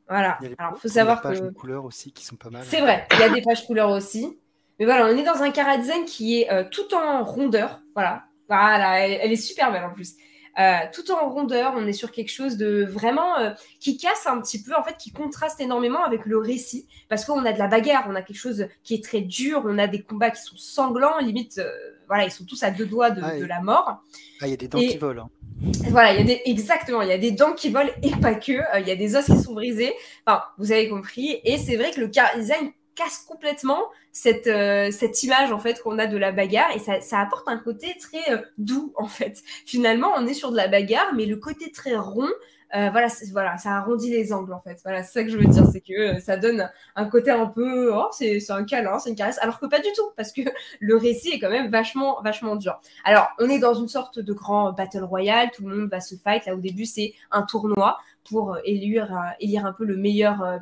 voilà. 0.08 0.38
Il 0.42 0.54
Alors, 0.58 0.78
faut 0.78 0.88
savoir 0.88 1.20
pages 1.20 1.40
que 1.40 1.48
couleurs 1.48 1.84
aussi 1.84 2.12
qui 2.12 2.24
sont 2.24 2.36
pas 2.36 2.50
mal. 2.50 2.64
c'est 2.64 2.80
vrai, 2.80 3.06
il 3.12 3.20
y 3.20 3.22
a 3.22 3.28
des 3.28 3.42
pages 3.42 3.66
couleurs 3.66 3.90
aussi. 3.90 4.38
Mais 4.78 4.84
voilà, 4.84 5.06
on 5.06 5.16
est 5.16 5.22
dans 5.22 5.42
un 5.42 5.50
Kara 5.50 5.78
Design 5.78 6.04
qui 6.04 6.42
est 6.42 6.52
euh, 6.52 6.64
tout 6.70 6.94
en 6.94 7.24
rondeur. 7.24 7.80
Voilà, 7.94 8.24
voilà, 8.48 9.00
elle, 9.00 9.18
elle 9.22 9.32
est 9.32 9.36
super 9.36 9.72
belle 9.72 9.84
en 9.84 9.92
plus. 9.92 10.16
Euh, 10.58 10.78
tout 10.92 11.10
en 11.10 11.28
rondeur, 11.28 11.74
on 11.76 11.86
est 11.86 11.92
sur 11.92 12.10
quelque 12.10 12.30
chose 12.30 12.56
de 12.56 12.84
vraiment 12.84 13.38
euh, 13.38 13.50
qui 13.78 13.98
casse 13.98 14.26
un 14.26 14.40
petit 14.40 14.62
peu, 14.62 14.74
en 14.74 14.82
fait, 14.82 14.96
qui 14.96 15.12
contraste 15.12 15.60
énormément 15.60 16.02
avec 16.02 16.24
le 16.24 16.38
récit, 16.38 16.88
parce 17.08 17.26
qu'on 17.26 17.44
a 17.44 17.52
de 17.52 17.58
la 17.58 17.68
bagarre, 17.68 18.06
on 18.08 18.14
a 18.14 18.22
quelque 18.22 18.38
chose 18.38 18.66
qui 18.82 18.94
est 18.94 19.04
très 19.04 19.20
dur, 19.20 19.62
on 19.66 19.76
a 19.76 19.86
des 19.86 20.02
combats 20.02 20.30
qui 20.30 20.40
sont 20.40 20.56
sanglants, 20.56 21.18
limite, 21.18 21.60
voilà, 22.08 22.24
ils 22.24 22.30
sont 22.30 22.44
tous 22.44 22.62
à 22.62 22.70
deux 22.70 22.86
doigts 22.86 23.10
de, 23.10 23.20
Ah, 23.24 23.36
de 23.38 23.44
la 23.44 23.60
mort. 23.60 24.02
Ah, 24.40 24.46
il 24.46 24.50
y 24.50 24.54
a 24.54 24.56
des 24.56 24.68
dents 24.68 24.78
Et- 24.78 24.88
qui 24.88 24.98
volent. 24.98 25.24
hein. 25.24 25.70
Voilà, 25.88 26.12
il 26.12 26.18
y 26.18 26.20
a 26.20 26.24
des 26.24 26.42
exactement, 26.44 27.00
il 27.00 27.08
y 27.08 27.12
a 27.12 27.18
des 27.18 27.30
dents 27.30 27.54
qui 27.54 27.70
volent 27.70 27.90
et 28.02 28.10
pas 28.20 28.34
que, 28.34 28.52
euh, 28.52 28.80
il 28.80 28.86
y 28.86 28.90
a 28.90 28.96
des 28.96 29.16
os 29.16 29.24
qui 29.24 29.38
sont 29.38 29.54
brisés. 29.54 29.94
Enfin, 30.26 30.42
vous 30.58 30.70
avez 30.70 30.88
compris. 30.90 31.40
Et 31.44 31.56
c'est 31.56 31.76
vrai 31.76 31.90
que 31.92 32.00
le 32.00 32.08
car 32.08 32.28
design 32.36 32.72
casse 32.94 33.24
complètement 33.26 33.82
cette, 34.12 34.46
euh, 34.46 34.90
cette 34.90 35.22
image 35.22 35.52
en 35.52 35.58
fait 35.58 35.82
qu'on 35.82 35.98
a 35.98 36.06
de 36.06 36.16
la 36.18 36.32
bagarre 36.32 36.70
et 36.74 36.78
ça, 36.78 37.00
ça 37.00 37.20
apporte 37.20 37.46
un 37.48 37.58
côté 37.58 37.94
très 38.00 38.32
euh, 38.34 38.38
doux 38.58 38.92
en 38.96 39.06
fait. 39.06 39.42
Finalement, 39.64 40.12
on 40.16 40.26
est 40.26 40.34
sur 40.34 40.50
de 40.50 40.56
la 40.56 40.68
bagarre, 40.68 41.12
mais 41.14 41.24
le 41.26 41.36
côté 41.36 41.70
très 41.72 41.96
rond, 41.96 42.28
euh, 42.74 42.90
voilà, 42.90 43.08
voilà, 43.32 43.58
ça 43.58 43.76
arrondit 43.76 44.10
les 44.10 44.32
angles 44.32 44.52
en 44.52 44.60
fait. 44.60 44.78
Voilà, 44.82 45.02
c'est 45.02 45.12
ça 45.20 45.24
que 45.24 45.30
je 45.30 45.38
veux 45.38 45.44
dire, 45.44 45.64
c'est 45.70 45.80
que 45.80 46.16
euh, 46.16 46.20
ça 46.20 46.36
donne 46.36 46.70
un 46.96 47.04
côté 47.06 47.30
un 47.30 47.46
peu, 47.46 47.94
oh, 47.94 48.08
c'est 48.12 48.40
un 48.50 48.64
câlin, 48.64 48.98
c'est 48.98 49.10
une 49.10 49.16
caresse, 49.16 49.38
alors 49.40 49.60
que 49.60 49.66
pas 49.66 49.78
du 49.78 49.88
tout, 49.94 50.10
parce 50.16 50.32
que 50.32 50.40
le 50.80 50.96
récit 50.96 51.30
est 51.30 51.38
quand 51.38 51.50
même 51.50 51.70
vachement, 51.70 52.20
vachement 52.22 52.56
dur. 52.56 52.80
Alors, 53.04 53.28
on 53.38 53.48
est 53.48 53.58
dans 53.58 53.74
une 53.74 53.88
sorte 53.88 54.18
de 54.18 54.32
grand 54.32 54.72
battle 54.72 55.04
royale, 55.04 55.50
tout 55.54 55.66
le 55.66 55.76
monde 55.76 55.88
va 55.90 56.00
se 56.00 56.14
fight. 56.16 56.44
Là, 56.46 56.54
au 56.54 56.60
début, 56.60 56.86
c'est 56.86 57.12
un 57.30 57.42
tournoi 57.42 57.98
pour 58.28 58.54
euh, 58.54 58.58
élire, 58.64 59.12
un- 59.12 59.32
élire 59.38 59.64
un 59.66 59.72
peu 59.72 59.84
le 59.84 59.96
meilleur, 59.96 60.42
euh, 60.42 60.58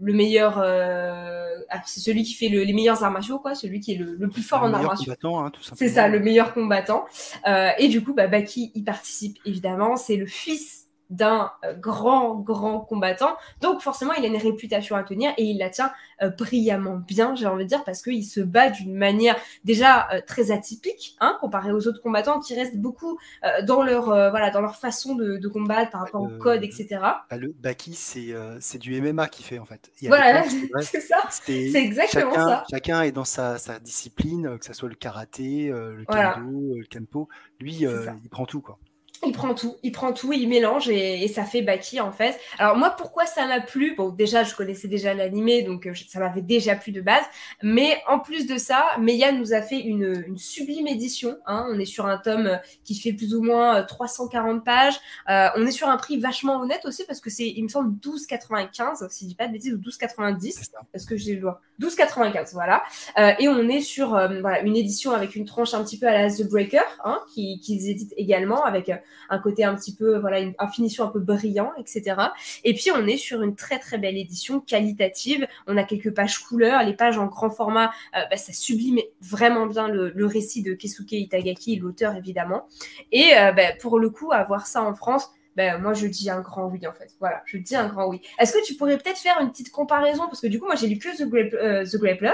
le 0.00 0.12
meilleur, 0.12 0.58
euh, 0.58 1.58
ah, 1.70 1.80
c'est 1.86 2.00
celui 2.00 2.22
qui 2.22 2.34
fait 2.34 2.48
le- 2.48 2.62
les 2.62 2.72
meilleurs 2.72 3.02
arts 3.02 3.10
martiaux, 3.10 3.38
quoi, 3.40 3.54
celui 3.54 3.80
qui 3.80 3.94
est 3.94 3.96
le, 3.96 4.14
le 4.14 4.28
plus 4.28 4.42
fort 4.42 4.62
Le 4.62 4.68
en 4.70 4.74
arts 4.74 4.82
martiaux. 4.84 5.12
hein. 5.36 5.50
C'est 5.74 5.88
ça, 5.88 6.06
le 6.08 6.20
meilleur 6.20 6.54
combattant. 6.54 7.04
Euh, 7.46 7.70
et 7.78 7.88
du 7.88 8.02
coup, 8.04 8.14
bah, 8.14 8.28
Baki 8.28 8.70
y 8.74 8.82
participe 8.82 9.38
évidemment. 9.44 9.96
C'est 9.96 10.16
le 10.16 10.26
fils 10.26 10.87
d'un 11.10 11.52
euh, 11.64 11.74
grand, 11.74 12.36
grand 12.36 12.80
combattant. 12.80 13.36
Donc 13.60 13.80
forcément, 13.80 14.12
il 14.14 14.24
a 14.24 14.28
une 14.28 14.36
réputation 14.36 14.96
à 14.96 15.02
tenir 15.02 15.32
et 15.36 15.44
il 15.44 15.58
la 15.58 15.70
tient 15.70 15.90
euh, 16.20 16.30
brillamment 16.30 16.96
bien, 16.96 17.36
j'ai 17.36 17.46
envie 17.46 17.62
de 17.62 17.68
dire, 17.68 17.84
parce 17.84 18.02
qu'il 18.02 18.24
se 18.24 18.40
bat 18.40 18.70
d'une 18.70 18.94
manière 18.94 19.36
déjà 19.62 20.08
euh, 20.12 20.20
très 20.26 20.50
atypique, 20.50 21.16
hein, 21.20 21.38
comparé 21.40 21.70
aux 21.70 21.86
autres 21.86 22.02
combattants 22.02 22.40
qui 22.40 22.56
restent 22.56 22.76
beaucoup 22.76 23.20
euh, 23.44 23.62
dans, 23.62 23.84
leur, 23.84 24.06
voilà, 24.06 24.50
dans 24.50 24.60
leur 24.60 24.74
façon 24.74 25.14
de, 25.14 25.36
de 25.36 25.48
combattre 25.48 25.92
par 25.92 26.00
rapport 26.00 26.22
au 26.22 26.28
code, 26.38 26.64
etc. 26.64 26.86
Bah, 27.00 27.36
le 27.36 27.54
Baki, 27.56 27.94
c'est 27.94 28.78
du 28.78 29.00
MMA 29.00 29.28
qui 29.28 29.44
fait 29.44 29.60
en 29.60 29.64
fait. 29.64 29.92
Voilà, 30.02 30.42
c'est 30.80 31.00
ça. 31.00 31.18
C'est 31.30 31.72
exactement 31.74 32.32
chacun, 32.32 32.46
ça. 32.46 32.64
Chacun 32.68 33.02
est 33.02 33.12
dans 33.12 33.24
sa, 33.24 33.58
sa 33.58 33.78
discipline, 33.78 34.58
que 34.58 34.64
ce 34.64 34.72
soit 34.72 34.88
le 34.88 34.96
karaté, 34.96 35.68
le 35.68 36.04
kendo, 36.04 36.74
le 36.76 36.84
kenpo. 36.84 37.28
Lui, 37.60 37.84
il 37.84 38.28
prend 38.28 38.46
tout 38.46 38.60
quoi. 38.60 38.78
Il 39.26 39.32
prend 39.32 39.52
tout, 39.54 39.76
il 39.82 39.90
prend 39.90 40.12
tout, 40.12 40.32
il 40.32 40.48
mélange 40.48 40.88
et, 40.88 41.24
et 41.24 41.28
ça 41.28 41.44
fait 41.44 41.60
Baki 41.62 42.00
en 42.00 42.12
fait. 42.12 42.38
Alors 42.58 42.76
moi 42.76 42.90
pourquoi 42.90 43.26
ça 43.26 43.46
m'a 43.46 43.60
plu? 43.60 43.94
Bon 43.96 44.10
déjà 44.10 44.44
je 44.44 44.54
connaissais 44.54 44.86
déjà 44.86 45.12
l'animé 45.12 45.62
donc 45.62 45.86
euh, 45.86 45.92
je- 45.92 46.04
ça 46.06 46.20
m'avait 46.20 46.40
déjà 46.42 46.76
plu 46.76 46.92
de 46.92 47.00
base. 47.00 47.24
Mais 47.62 48.00
en 48.06 48.20
plus 48.20 48.46
de 48.46 48.56
ça, 48.58 48.84
Meiya 49.00 49.32
nous 49.32 49.52
a 49.54 49.60
fait 49.60 49.80
une, 49.80 50.24
une 50.28 50.38
sublime 50.38 50.86
édition. 50.86 51.36
hein. 51.46 51.66
On 51.70 51.80
est 51.80 51.84
sur 51.84 52.06
un 52.06 52.18
tome 52.18 52.46
euh, 52.46 52.56
qui 52.84 52.94
fait 52.94 53.12
plus 53.12 53.34
ou 53.34 53.42
moins 53.42 53.78
euh, 53.78 53.84
340 53.84 54.64
pages. 54.64 54.98
Euh, 55.28 55.48
on 55.56 55.66
est 55.66 55.72
sur 55.72 55.88
un 55.88 55.96
prix 55.96 56.18
vachement 56.20 56.60
honnête 56.60 56.84
aussi 56.84 57.04
parce 57.06 57.20
que 57.20 57.28
c'est 57.30 57.48
il 57.48 57.62
me 57.64 57.68
semble 57.68 57.98
12,95 57.98 59.08
si 59.10 59.24
je 59.24 59.28
dis 59.30 59.34
pas 59.34 59.48
de 59.48 59.52
bêtises 59.52 59.74
ou 59.74 59.78
12,90 59.78 60.40
C'est 60.52 60.64
ça. 60.64 60.78
parce 60.92 61.04
que 61.04 61.16
j'ai 61.16 61.34
le 61.34 61.40
doigt. 61.40 61.60
12,95 61.80 62.52
voilà. 62.52 62.82
Euh, 63.18 63.32
et 63.38 63.48
on 63.48 63.68
est 63.68 63.80
sur 63.80 64.14
euh, 64.14 64.40
voilà, 64.40 64.60
une 64.60 64.76
édition 64.76 65.12
avec 65.12 65.34
une 65.36 65.44
tranche 65.44 65.74
un 65.74 65.82
petit 65.84 65.98
peu 65.98 66.06
à 66.06 66.12
la 66.12 66.28
The 66.30 66.48
Breaker 66.48 66.80
hein, 67.04 67.20
qui 67.34 67.60
qu'ils 67.60 67.88
éditent 67.88 68.14
également 68.16 68.64
avec 68.64 68.88
euh, 68.88 68.96
un 69.30 69.38
côté 69.38 69.64
un 69.64 69.74
petit 69.74 69.94
peu, 69.94 70.18
voilà, 70.18 70.40
une, 70.40 70.54
un 70.58 70.68
finition 70.68 71.04
un 71.04 71.08
peu 71.08 71.20
brillant, 71.20 71.72
etc. 71.78 72.16
Et 72.64 72.74
puis 72.74 72.90
on 72.94 73.06
est 73.06 73.16
sur 73.16 73.42
une 73.42 73.54
très 73.54 73.78
très 73.78 73.98
belle 73.98 74.16
édition 74.16 74.60
qualitative. 74.60 75.46
On 75.66 75.76
a 75.76 75.84
quelques 75.84 76.14
pages 76.14 76.38
couleurs, 76.38 76.82
les 76.82 76.94
pages 76.94 77.18
en 77.18 77.26
grand 77.26 77.50
format, 77.50 77.92
euh, 78.16 78.20
bah, 78.30 78.36
ça 78.36 78.52
sublime 78.52 79.00
vraiment 79.20 79.66
bien 79.66 79.88
le, 79.88 80.28
récit 80.28 80.62
de 80.62 80.74
Keisuke 80.74 81.12
Itagaki, 81.12 81.76
l'auteur 81.76 82.14
évidemment. 82.14 82.66
Et 83.12 83.36
euh, 83.36 83.52
bah, 83.52 83.72
pour 83.80 83.98
le 83.98 84.10
coup, 84.10 84.32
avoir 84.32 84.66
ça 84.66 84.82
en 84.82 84.94
France, 84.94 85.30
ben, 85.58 85.78
moi 85.78 85.92
je 85.92 86.06
dis 86.06 86.30
un 86.30 86.40
grand 86.40 86.68
oui 86.68 86.86
en 86.86 86.92
fait. 86.92 87.10
Voilà, 87.18 87.42
je 87.44 87.56
dis 87.56 87.74
un 87.74 87.88
grand 87.88 88.06
oui. 88.06 88.20
Est-ce 88.38 88.52
que 88.52 88.64
tu 88.64 88.74
pourrais 88.76 88.96
peut-être 88.96 89.18
faire 89.18 89.40
une 89.40 89.50
petite 89.50 89.72
comparaison? 89.72 90.28
Parce 90.28 90.40
que 90.40 90.46
du 90.46 90.60
coup, 90.60 90.66
moi 90.66 90.76
j'ai 90.76 90.86
lu 90.86 90.98
que 90.98 91.08
The, 91.08 91.28
Grappler, 91.28 91.58
euh, 91.60 91.84
The, 91.84 91.96
Grappler, 91.96 92.32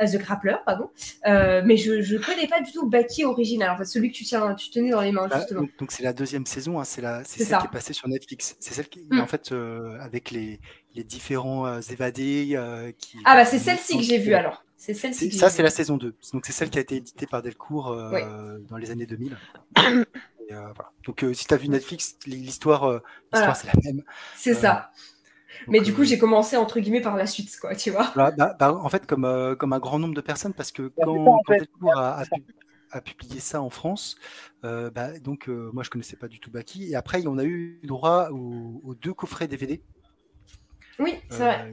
euh, 0.00 0.06
The 0.06 0.16
Grappler, 0.18 0.54
pardon. 0.64 0.88
Euh, 1.26 1.62
mais 1.64 1.76
je 1.76 1.94
ne 1.94 2.18
connais 2.24 2.46
pas 2.46 2.60
du 2.60 2.70
tout 2.70 2.88
Baki 2.88 3.24
original, 3.24 3.70
en 3.70 3.76
fait, 3.76 3.86
celui 3.86 4.12
que 4.12 4.16
tu, 4.16 4.22
tiens, 4.22 4.54
tu 4.54 4.70
tenais 4.70 4.90
dans 4.90 5.00
les 5.00 5.10
mains, 5.10 5.26
bah, 5.26 5.38
justement. 5.40 5.66
donc 5.80 5.90
c'est 5.90 6.04
la 6.04 6.12
deuxième 6.12 6.46
saison, 6.46 6.78
hein, 6.78 6.84
c'est 6.84 7.02
celle 7.24 7.58
qui 7.58 7.66
est 7.66 7.72
passée 7.72 7.92
sur 7.92 8.06
Netflix. 8.06 8.54
C'est 8.60 8.72
celle 8.72 8.88
qui, 8.88 9.04
mm. 9.10 9.18
en 9.18 9.26
fait, 9.26 9.52
avec 10.00 10.30
les, 10.30 10.60
les 10.94 11.02
différents 11.02 11.80
évadés. 11.80 12.56
qui, 12.98 13.18
ah 13.24 13.34
bah 13.34 13.44
c'est 13.44 13.58
celle-ci 13.58 13.96
que 13.96 14.04
j'ai 14.04 14.18
vue 14.18 14.34
alors. 14.34 14.64
C'est 14.76 14.94
celle-ci. 14.94 15.32
Ça, 15.32 15.50
c'est 15.50 15.64
la 15.64 15.70
saison 15.70 15.96
2. 15.96 16.14
Donc 16.32 16.46
c'est 16.46 16.52
celle 16.52 16.70
qui 16.70 16.78
a 16.78 16.82
été 16.82 16.94
éditée 16.94 17.26
par 17.26 17.42
Delcourt 17.42 17.96
dans 18.68 18.76
les 18.76 18.92
années 18.92 19.06
2000. 19.06 19.36
Euh, 20.50 20.72
Donc, 21.06 21.22
euh, 21.24 21.34
si 21.34 21.46
tu 21.46 21.54
as 21.54 21.56
vu 21.56 21.68
Netflix, 21.68 22.16
l'histoire, 22.26 22.84
euh, 22.84 23.00
c'est 23.32 23.66
la 23.66 23.72
même. 23.84 24.02
C'est 24.36 24.54
ça. 24.54 24.90
Mais 25.68 25.80
du 25.80 25.92
coup, 25.92 26.04
j'ai 26.04 26.18
commencé 26.18 26.56
entre 26.56 26.80
guillemets 26.80 27.02
par 27.02 27.16
la 27.16 27.26
suite, 27.26 27.56
quoi, 27.60 27.74
tu 27.74 27.90
vois. 27.90 28.12
Bah, 28.16 28.30
bah, 28.30 28.74
en 28.74 28.88
fait, 28.88 29.06
comme, 29.06 29.56
comme 29.58 29.72
un 29.72 29.78
grand 29.78 29.98
nombre 29.98 30.14
de 30.14 30.20
personnes, 30.20 30.54
parce 30.54 30.72
que 30.72 30.90
quand, 31.02 31.38
Delcourt 31.48 31.98
a, 31.98 33.00
publié 33.02 33.40
ça 33.40 33.60
en 33.60 33.70
France, 33.70 34.16
bah, 34.62 35.18
donc 35.18 35.48
moi 35.48 35.82
je 35.82 35.90
connaissais 35.90 36.16
pas 36.16 36.28
du 36.28 36.40
tout 36.40 36.50
Baki. 36.50 36.90
Et 36.90 36.94
après, 36.94 37.26
on 37.26 37.38
a 37.38 37.44
eu 37.44 37.80
droit 37.84 38.30
aux, 38.30 38.94
deux 39.00 39.12
coffrets 39.12 39.48
DVD. 39.48 39.82
Oui, 40.98 41.14
c'est 41.28 41.38
vrai. 41.38 41.72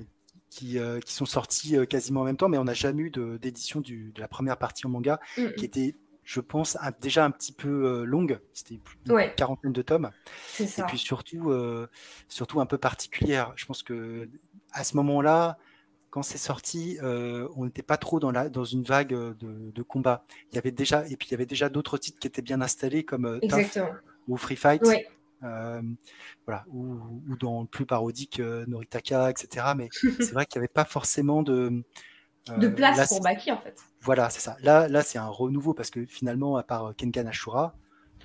Qui, 0.50 0.80
qui, 1.06 1.14
sont 1.14 1.26
sortis 1.26 1.78
quasiment 1.88 2.22
en 2.22 2.26
même 2.26 2.38
temps, 2.38 2.50
mais 2.50 2.58
on 2.58 2.66
n'a 2.66 2.74
jamais 2.74 3.04
eu 3.04 3.12
d'édition 3.40 3.80
de, 3.80 4.20
la 4.20 4.28
première 4.28 4.58
partie 4.58 4.86
en 4.86 4.90
manga, 4.90 5.20
mm, 5.38 5.44
mm. 5.44 5.54
qui 5.54 5.66
était 5.66 5.96
je 6.28 6.42
pense, 6.42 6.78
déjà 7.02 7.24
un 7.24 7.32
petit 7.32 7.54
peu 7.54 7.86
euh, 7.86 8.04
longue. 8.04 8.42
C'était 8.52 8.82
une 9.06 9.32
quarantaine 9.38 9.72
de 9.72 9.82
tomes. 9.82 10.12
Et 10.60 10.66
puis 10.86 10.98
surtout, 10.98 11.52
euh, 11.52 11.88
surtout 12.28 12.60
un 12.60 12.66
peu 12.66 12.78
particulière. 12.78 13.54
Je 13.56 13.66
pense 13.66 13.82
que 13.82 14.30
à 14.74 14.84
ce 14.84 14.98
moment-là, 14.98 15.58
quand 16.10 16.24
c'est 16.24 16.38
sorti, 16.38 16.98
euh, 17.02 17.48
on 17.56 17.64
n'était 17.64 17.82
pas 17.82 17.96
trop 17.96 18.20
dans, 18.20 18.32
la, 18.32 18.50
dans 18.50 18.66
une 18.66 18.84
vague 18.84 19.14
de, 19.14 19.82
combat. 19.84 20.26
Il 20.52 20.56
y 20.56 20.58
avait 20.58 20.72
déjà, 20.72 21.08
et 21.08 21.16
puis 21.16 21.30
il 21.30 21.32
y 21.32 21.34
avait 21.34 21.46
déjà 21.46 21.70
d'autres 21.70 21.98
titres 21.98 22.20
qui 22.20 22.28
étaient 22.28 22.42
bien 22.42 22.60
installés 22.60 23.06
comme 23.06 23.40
Tough 23.40 23.82
ou 24.28 24.36
Free 24.36 24.58
Fight. 24.58 24.84
voilà, 25.42 26.66
ou, 26.74 27.38
dans 27.40 27.62
le 27.62 27.68
plus 27.68 27.86
parodique 27.86 28.42
Noritaka, 28.42 29.32
etc. 29.32 29.68
Mais 29.78 29.88
c'est 30.20 30.34
vrai 30.34 30.46
qu'il 30.46 30.60
n'y 30.60 30.66
avait 30.66 30.74
pas 30.74 30.84
forcément 30.84 31.42
de, 31.42 31.86
de 32.58 32.68
place 32.68 33.10
pour 33.10 33.22
Baki 33.22 33.52
en 33.52 33.58
fait. 33.58 33.76
Voilà, 34.02 34.30
c'est 34.30 34.39
ça. 34.39 34.58
Là, 34.62 34.88
là 34.88 35.02
c'est 35.02 35.18
un 35.18 35.28
renouveau 35.28 35.74
parce 35.74 35.89
que 35.89 36.06
finalement, 36.06 36.58
à 36.58 36.64
part 36.64 36.93
Kengan 36.95 37.28
Ashura, 37.28 37.76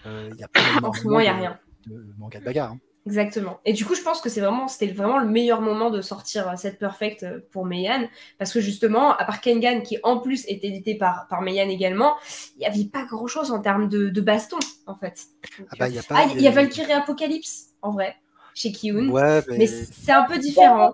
euh, 0.07 0.29
il 0.31 0.37
n'y 0.37 0.45
a 0.45 0.49
pas 0.49 0.61
en 0.83 0.93
ce 0.93 1.05
moment, 1.05 1.21
il 1.21 1.29
a 1.29 1.35
rien. 1.35 1.59
de 1.87 2.05
manga 2.19 2.39
de 2.41 2.45
bagarre. 2.45 2.73
Hein. 2.73 2.79
Exactement. 3.05 3.59
Et 3.65 3.73
du 3.73 3.85
coup, 3.85 3.97
je 3.97 4.03
pense 4.03 4.21
que 4.21 4.29
c'est 4.29 4.41
vraiment, 4.41 4.69
c'était 4.69 4.93
vraiment 4.93 5.19
le 5.19 5.27
meilleur 5.27 5.61
moment 5.61 5.91
de 5.91 6.01
sortir 6.01 6.49
euh, 6.49 6.53
cette 6.57 6.79
Perfect 6.79 7.25
euh, 7.25 7.41
pour 7.51 7.67
Meian, 7.67 8.09
parce 8.39 8.53
que 8.53 8.61
justement, 8.61 9.17
à 9.17 9.25
part 9.25 9.41
Kengan, 9.41 9.83
qui 9.83 9.99
en 10.05 10.19
plus 10.19 10.47
est 10.47 10.65
édité 10.65 10.95
par, 10.95 11.27
par 11.29 11.43
Meian 11.43 11.69
également, 11.69 12.15
il 12.55 12.61
n'y 12.61 12.67
avait 12.67 12.85
pas 12.85 13.05
grand-chose 13.05 13.51
en 13.51 13.61
termes 13.61 13.89
de, 13.89 14.09
de, 14.09 14.21
baston, 14.21 14.59
en 14.87 14.95
fait. 14.95 15.25
ah 15.71 15.75
bah, 15.79 15.89
il 15.89 15.97
y 15.97 15.99
a, 15.99 16.03
ah, 16.11 16.27
y 16.27 16.47
a 16.47 16.51
Valkyrie 16.53 16.93
Apocalypse, 16.93 17.71
en 17.83 17.91
vrai, 17.91 18.15
chez 18.55 18.71
Kiyun. 18.71 19.13
mais 19.49 19.67
c'est 19.67 20.13
un 20.13 20.25
peu 20.25 20.39
différent. 20.39 20.93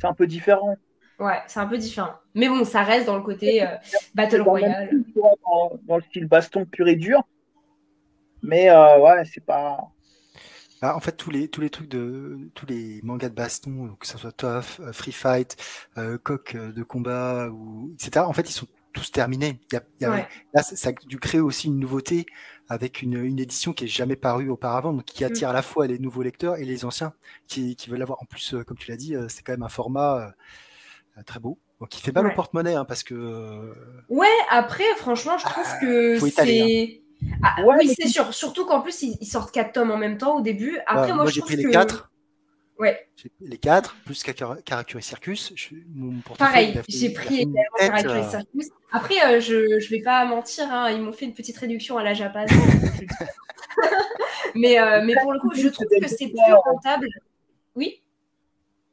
C'est 0.00 0.06
un 0.06 0.14
peu 0.14 0.26
différent. 0.26 0.74
Ouais, 1.20 1.42
c'est 1.46 1.60
un 1.60 1.66
peu 1.66 1.76
différent. 1.76 2.14
Mais 2.34 2.48
bon, 2.48 2.64
ça 2.64 2.82
reste 2.82 3.06
dans 3.06 3.16
le 3.16 3.22
côté 3.22 3.62
euh, 3.62 3.76
Battle 4.14 4.40
Royale. 4.40 4.90
Dans, 5.86 5.96
le 5.96 6.02
style 6.02 6.26
baston 6.26 6.64
pur 6.64 6.88
et 6.88 6.96
dur. 6.96 7.22
Mais 8.42 8.70
euh, 8.70 8.98
ouais, 9.00 9.22
c'est 9.26 9.44
pas. 9.44 9.78
Bah, 10.80 10.96
en 10.96 11.00
fait, 11.00 11.12
tous 11.12 11.30
les, 11.30 11.48
tous 11.48 11.60
les 11.60 11.68
trucs 11.68 11.88
de. 11.90 12.38
Tous 12.54 12.64
les 12.64 13.00
mangas 13.02 13.28
de 13.28 13.34
baston, 13.34 13.94
que 14.00 14.06
ce 14.06 14.16
soit 14.16 14.32
Tough, 14.32 14.80
euh, 14.80 14.92
Free 14.92 15.12
Fight, 15.12 15.56
Coq 16.22 16.56
de 16.56 16.82
combat, 16.82 17.48
ou, 17.50 17.92
etc., 17.94 18.24
en 18.26 18.32
fait, 18.32 18.48
ils 18.48 18.54
sont 18.54 18.66
tous 18.94 19.12
terminés. 19.12 19.60
Il 19.70 19.80
y 20.00 20.04
a, 20.06 20.26
Là, 20.54 20.62
ça, 20.62 20.88
a 20.88 20.92
dû 20.92 21.18
créer 21.18 21.40
aussi 21.40 21.66
une 21.66 21.78
nouveauté 21.78 22.24
avec 22.70 23.02
une, 23.02 23.22
une 23.22 23.38
édition 23.38 23.74
qui 23.74 23.84
n'est 23.84 23.90
jamais 23.90 24.16
parue 24.16 24.48
auparavant, 24.48 24.94
donc 24.94 25.04
qui 25.04 25.22
attire 25.22 25.48
mm. 25.48 25.50
à 25.50 25.54
la 25.54 25.62
fois 25.62 25.86
les 25.86 25.98
nouveaux 25.98 26.22
lecteurs 26.22 26.56
et 26.56 26.64
les 26.64 26.86
anciens 26.86 27.12
qui, 27.46 27.76
qui 27.76 27.90
veulent 27.90 28.00
avoir. 28.00 28.22
En 28.22 28.24
plus, 28.24 28.54
comme 28.66 28.78
tu 28.78 28.90
l'as 28.90 28.96
dit, 28.96 29.14
c'est 29.28 29.42
quand 29.42 29.52
même 29.52 29.64
un 29.64 29.68
format 29.68 30.18
euh, 30.18 30.30
très 31.26 31.40
beau. 31.40 31.58
Donc 31.80 31.96
il 31.96 32.02
fait 32.02 32.12
mal 32.12 32.26
au 32.26 32.34
porte-monnaie 32.34 32.74
hein, 32.74 32.84
parce 32.84 33.02
que. 33.02 33.14
Euh, 33.14 33.74
ouais, 34.08 34.28
après, 34.50 34.84
franchement, 34.96 35.38
je 35.38 35.44
trouve 35.44 35.66
ah, 35.66 35.78
que 35.80 36.18
c'est. 36.18 37.02
Hein. 37.22 37.26
Ah, 37.42 37.56
oui, 37.66 37.94
c'est 37.98 38.08
sûr. 38.08 38.32
Surtout 38.34 38.66
qu'en 38.66 38.80
plus, 38.80 39.02
ils, 39.02 39.26
sortent 39.26 39.52
4 39.52 39.72
tomes 39.72 39.90
en 39.90 39.96
même 39.96 40.18
temps 40.18 40.38
au 40.38 40.40
début. 40.42 40.78
Après, 40.86 41.12
moi, 41.12 41.26
j'ai 41.26 41.40
pris 41.40 41.56
les 41.56 41.70
4. 41.70 42.10
Ouais. 42.78 43.08
Les 43.40 43.58
4, 43.58 43.94
plus 44.06 44.24
Karakuri 44.64 45.02
Circus. 45.02 45.52
Pareil, 46.38 46.80
j'ai 46.88 47.12
pris 47.12 47.40
également 47.40 47.60
Karakuri 47.78 48.20
euh. 48.20 48.30
Circus. 48.30 48.68
Après, 48.90 49.40
je 49.40 49.54
ne 49.54 49.90
vais 49.90 50.02
pas 50.02 50.24
mentir, 50.24 50.72
hein, 50.72 50.90
ils 50.90 51.00
m'ont 51.00 51.12
fait 51.12 51.26
une 51.26 51.34
petite 51.34 51.58
réduction 51.58 51.98
à 51.98 52.02
la 52.02 52.14
Japan. 52.14 52.46
mais, 54.54 54.78
mais 55.04 55.14
pour 55.22 55.34
le 55.34 55.40
coup, 55.40 55.52
je 55.54 55.68
trouve 55.68 55.86
que 55.88 56.08
c'est 56.08 56.28
plus 56.28 56.54
rentable. 56.64 57.06
Oui? 57.74 58.02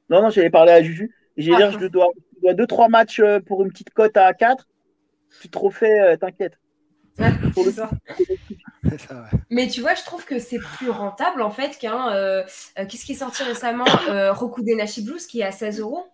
Non, 0.09 0.21
non, 0.21 0.29
j'allais 0.29 0.49
parler 0.49 0.73
à 0.73 0.83
Juju. 0.83 1.13
J'ai 1.37 1.53
ah, 1.53 1.71
je 1.71 1.85
dois, 1.85 2.09
2-3 2.43 2.89
matchs 2.89 3.19
euh, 3.19 3.39
pour 3.39 3.63
une 3.63 3.71
petite 3.71 3.91
cote 3.91 4.17
à 4.17 4.33
4. 4.33 4.67
Tu 5.41 5.49
te 5.49 5.57
refais, 5.57 5.99
euh, 5.99 6.17
t'inquiète. 6.17 6.59
Mais 9.49 9.67
tu 9.67 9.81
vois, 9.81 9.95
je 9.95 10.03
trouve 10.03 10.23
que 10.25 10.37
c'est 10.37 10.59
plus 10.59 10.91
rentable 10.91 11.41
en 11.41 11.49
fait 11.49 11.77
qu'un. 11.79 12.11
Euh, 12.13 12.43
qu'est-ce 12.75 13.05
qui 13.05 13.13
est 13.13 13.15
sorti 13.15 13.41
récemment 13.43 13.85
euh, 14.09 14.31
Nashi 14.75 15.03
Blues 15.03 15.25
qui 15.25 15.39
est 15.41 15.45
à 15.45 15.51
16 15.51 15.79
euros 15.79 16.05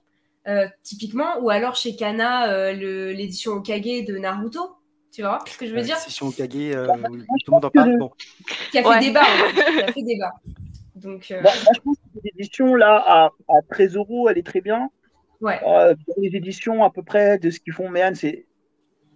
typiquement, 0.82 1.39
ou 1.39 1.49
alors 1.49 1.76
chez 1.76 1.95
Kana 1.95 2.74
l'édition 2.74 3.53
Okage 3.53 4.05
de 4.05 4.17
Naruto. 4.17 4.76
Tu 5.11 5.21
vois 5.21 5.39
ce 5.45 5.57
que 5.57 5.65
je 5.67 5.74
veux 5.74 5.82
dire 5.82 5.95
L'édition 5.97 6.28
Okage, 6.28 6.47
tout 6.47 6.55
le 6.57 7.51
monde 7.51 7.65
en 7.65 7.69
parle. 7.69 7.97
Bon. 7.97 8.11
Qui 8.71 8.78
a 8.80 8.84
fait 8.84 8.99
débat. 8.99 9.24
Qui 9.53 9.82
a 9.82 9.91
fait 9.93 10.03
débat. 10.03 10.34
Donc, 10.95 11.34
moi, 11.41 11.51
je 11.74 11.80
pense 11.82 11.97
que 11.97 12.19
l'édition 12.24 12.76
là 12.76 13.03
à, 13.05 13.26
à 13.49 13.61
13 13.69 13.95
euros, 13.95 14.30
elle 14.30 14.38
est 14.38 14.45
très 14.45 14.61
bien. 14.61 14.89
Ouais. 15.43 15.59
Euh, 15.67 15.93
les 16.17 16.37
éditions 16.37 16.85
à 16.85 16.89
peu 16.89 17.03
près 17.03 17.37
de 17.37 17.49
ce 17.49 17.59
qu'ils 17.59 17.73
font 17.73 17.89
Méan, 17.89 18.15
c'est 18.15 18.45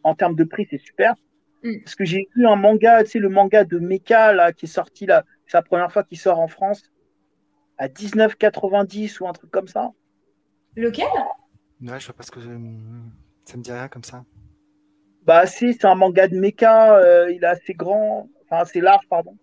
en 0.03 0.13
termes 0.13 0.35
de 0.35 0.43
prix, 0.43 0.67
c'est 0.69 0.77
super. 0.77 1.15
Mm. 1.63 1.79
Parce 1.85 1.95
que 1.95 2.03
j'ai 2.03 2.27
vu 2.35 2.45
un 2.45 2.57
manga, 2.57 3.01
tu 3.05 3.11
sais, 3.11 3.19
le 3.19 3.29
manga 3.29 3.63
de 3.63 3.79
Mecha 3.79 4.33
là, 4.33 4.51
qui 4.51 4.65
est 4.65 4.69
sorti 4.69 5.05
là, 5.05 5.23
c'est 5.45 5.57
la 5.57 5.61
première 5.61 5.89
fois 5.89 6.03
qu'il 6.03 6.17
sort 6.17 6.39
en 6.39 6.49
France, 6.49 6.83
à 7.77 7.87
19,90 7.87 9.21
ou 9.21 9.27
un 9.29 9.31
truc 9.31 9.49
comme 9.51 9.69
ça. 9.69 9.91
Lequel? 10.75 11.07
Ouais, 11.81 11.97
je 11.97 12.05
vois 12.05 12.15
pas 12.15 12.23
ce 12.23 12.31
que 12.31 12.41
ça 12.41 13.57
me 13.57 13.63
dit 13.63 13.71
rien 13.71 13.87
comme 13.87 14.03
ça. 14.03 14.25
Bah 15.23 15.45
si, 15.45 15.73
c'est 15.73 15.85
un 15.85 15.95
manga 15.95 16.27
de 16.27 16.37
Mecha, 16.37 16.97
euh, 16.97 17.31
il 17.31 17.41
est 17.41 17.47
assez 17.47 17.73
grand, 17.73 18.29
enfin 18.43 18.63
assez 18.63 18.81
large, 18.81 19.07
pardon. 19.09 19.37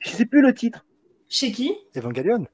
Je 0.00 0.10
sais 0.10 0.26
plus 0.26 0.42
le 0.42 0.54
titre. 0.54 0.84
Chez 1.28 1.52
qui? 1.52 1.72
Evangelion? 1.94 2.48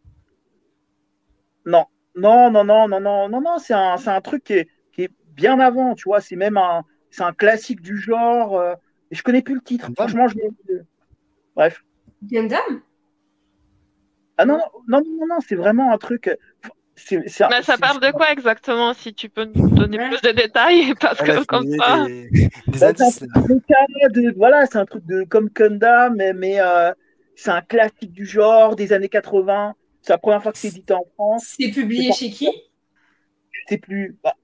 Non. 1.64 1.86
Non, 2.16 2.50
non, 2.50 2.64
non, 2.64 2.88
non, 2.88 3.00
non, 3.00 3.28
non, 3.28 3.40
non, 3.40 3.58
c'est 3.58 3.74
un, 3.74 3.96
un, 4.04 4.20
truc 4.20 4.44
qui 4.44 4.54
est, 4.54 4.68
qui 4.92 5.02
est, 5.04 5.10
bien 5.34 5.60
avant, 5.60 5.94
tu 5.94 6.04
vois, 6.04 6.20
c'est 6.20 6.36
même 6.36 6.56
un, 6.56 6.82
c'est 7.10 7.22
un 7.22 7.32
classique 7.32 7.82
du 7.82 7.98
genre. 7.98 8.58
Euh, 8.58 8.74
et 9.10 9.14
je 9.14 9.22
connais 9.22 9.42
plus 9.42 9.54
le 9.54 9.60
titre. 9.60 9.90
Franchement, 9.96 10.26
je 10.28 10.36
Bref. 11.54 11.84
Gundam 12.22 12.82
Ah 14.38 14.46
non, 14.46 14.58
non, 14.88 15.00
non, 15.00 15.26
non, 15.28 15.38
c'est 15.46 15.54
vraiment 15.54 15.92
un 15.92 15.98
truc. 15.98 16.30
Mais 17.10 17.28
ça 17.62 17.76
parle 17.78 18.00
de 18.00 18.10
quoi 18.10 18.32
exactement 18.32 18.94
Si 18.94 19.12
tu 19.12 19.28
peux 19.28 19.44
nous 19.44 19.68
donner 19.70 19.98
plus 19.98 20.22
de 20.22 20.30
détails, 20.30 20.94
parce 21.00 21.20
que 21.20 21.44
comme 21.44 21.70
ça. 21.76 22.06
voilà, 24.36 24.66
c'est 24.66 24.78
un 24.78 24.86
truc 24.86 25.04
de 25.06 25.24
comme 25.24 25.50
Gundam, 25.50 26.16
mais, 26.16 26.32
mais 26.32 26.60
euh, 26.60 26.92
c'est 27.34 27.50
un 27.50 27.60
classique 27.60 28.12
du 28.12 28.24
genre 28.24 28.76
des 28.76 28.92
années 28.92 29.10
80. 29.10 29.74
C'est 30.06 30.12
la 30.12 30.18
première 30.18 30.40
fois 30.40 30.52
que 30.52 30.58
c'est 30.58 30.68
édité 30.68 30.94
en 30.94 31.04
France. 31.14 31.56
C'est 31.58 31.72
publié 31.72 32.12
chez 32.12 32.30
qui? 32.30 32.48
Je 33.50 33.60
sais 33.68 33.78
plus. 33.78 34.16
Bah, 34.22 34.36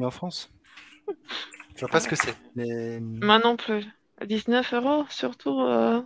en 0.00 0.10
France. 0.12 0.52
Je 1.74 1.80
vois 1.80 1.88
pas 1.88 1.98
ce 1.98 2.06
que 2.06 2.14
c'est. 2.14 2.36
Mais... 2.54 3.00
Moi 3.00 3.40
non 3.40 3.56
plus. 3.56 3.84
19 4.24 4.72
euros, 4.74 5.04
surtout. 5.08 5.60
Euh... 5.62 6.00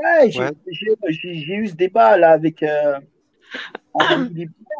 Ouais, 0.00 0.28
j'ai 0.28 1.54
eu 1.54 1.68
ce 1.68 1.74
débat 1.74 2.16
là 2.16 2.32
avec. 2.32 2.64
Euh, 2.64 2.98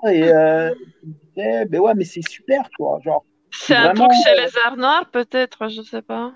et 0.09 0.25
euh, 0.33 0.75
ben 1.37 1.79
ouais, 1.79 1.95
mais 1.95 2.05
c'est 2.05 2.29
super, 2.29 2.65
tu 2.71 2.77
vois. 2.83 2.99
Genre, 3.05 3.25
c'est 3.53 3.77
un 3.77 3.95
truc 3.95 4.11
chez 4.25 4.35
les 4.35 4.51
arts 4.65 4.77
noirs, 4.77 5.09
peut-être, 5.13 5.69
je 5.69 5.83
sais 5.83 6.03
pas. 6.03 6.35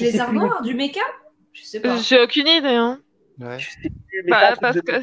les 0.00 0.18
arts 0.18 0.32
noirs, 0.32 0.62
du 0.62 0.74
méca 0.74 1.00
Je 1.52 1.64
sais 1.64 1.80
pas. 1.80 1.98
J'ai 1.98 2.18
aucune 2.22 2.46
idée, 2.46 2.68
hein. 2.68 2.98
Ouais. 3.38 3.58
Bah, 4.28 4.54
parce 4.58 4.80
que 4.80 5.02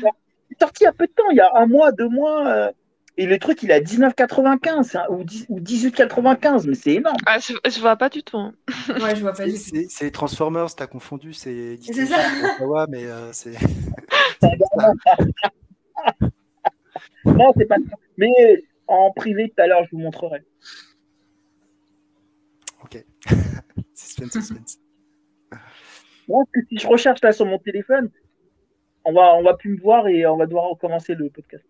sorti 0.60 0.84
il 0.84 0.86
y 0.86 0.88
a 0.88 0.94
peu 0.94 1.08
de 1.08 1.12
temps, 1.12 1.30
il 1.32 1.38
y 1.38 1.42
a 1.42 1.52
un 1.56 1.66
mois, 1.68 1.92
deux 1.92 2.10
mois. 2.10 2.48
Euh, 2.48 2.72
et 3.18 3.26
le 3.26 3.38
truc, 3.38 3.64
il 3.64 3.72
est 3.72 3.74
à 3.74 3.82
19,95 3.82 5.08
ou, 5.10 5.24
18,95, 5.60 6.68
mais 6.68 6.76
c'est 6.76 6.94
énorme. 6.94 7.18
Ah, 7.26 7.38
je, 7.38 7.54
je, 7.70 7.80
vois 7.82 7.98
pas 7.98 8.08
du 8.08 8.24
tout. 8.24 8.38
Hein. 8.38 8.54
ouais, 9.02 9.14
je 9.14 9.22
vois 9.22 9.34
pas 9.34 9.46
du 9.46 9.52
tout. 9.52 9.60
C'est 9.90 10.06
les 10.06 10.12
Transformers, 10.12 10.74
t'as 10.74 10.88
confondu. 10.88 11.34
C'est 11.34 11.78
ça. 11.82 12.16
Ouais, 12.66 12.86
mais 12.88 13.04
euh, 13.06 13.34
c'est. 13.34 13.52
non, 17.26 17.52
c'est 17.58 17.66
pas 17.66 17.76
ça. 17.76 17.98
Mais 18.18 18.30
en 18.88 19.12
privé, 19.12 19.50
tout 19.50 19.62
à 19.62 19.68
l'heure, 19.68 19.84
je 19.84 19.92
vous 19.92 20.02
montrerai. 20.02 20.44
Ok. 22.86 23.04
suspense, 23.94 24.32
suspense. 24.32 24.80
Moi, 26.30 26.44
que 26.54 26.62
si 26.70 26.78
je 26.78 26.88
recherche 26.88 27.22
là 27.22 27.34
sur 27.34 27.46
mon 27.46 27.60
téléphone, 27.60 28.10
on 29.10 29.14
va, 29.14 29.34
on 29.36 29.44
va 29.44 29.56
plus 29.56 29.72
me 29.76 29.80
voir 29.82 30.08
et 30.08 30.26
on 30.26 30.38
va 30.38 30.46
devoir 30.46 30.66
recommencer 30.70 31.16
le 31.16 31.30
podcast. 31.30 31.66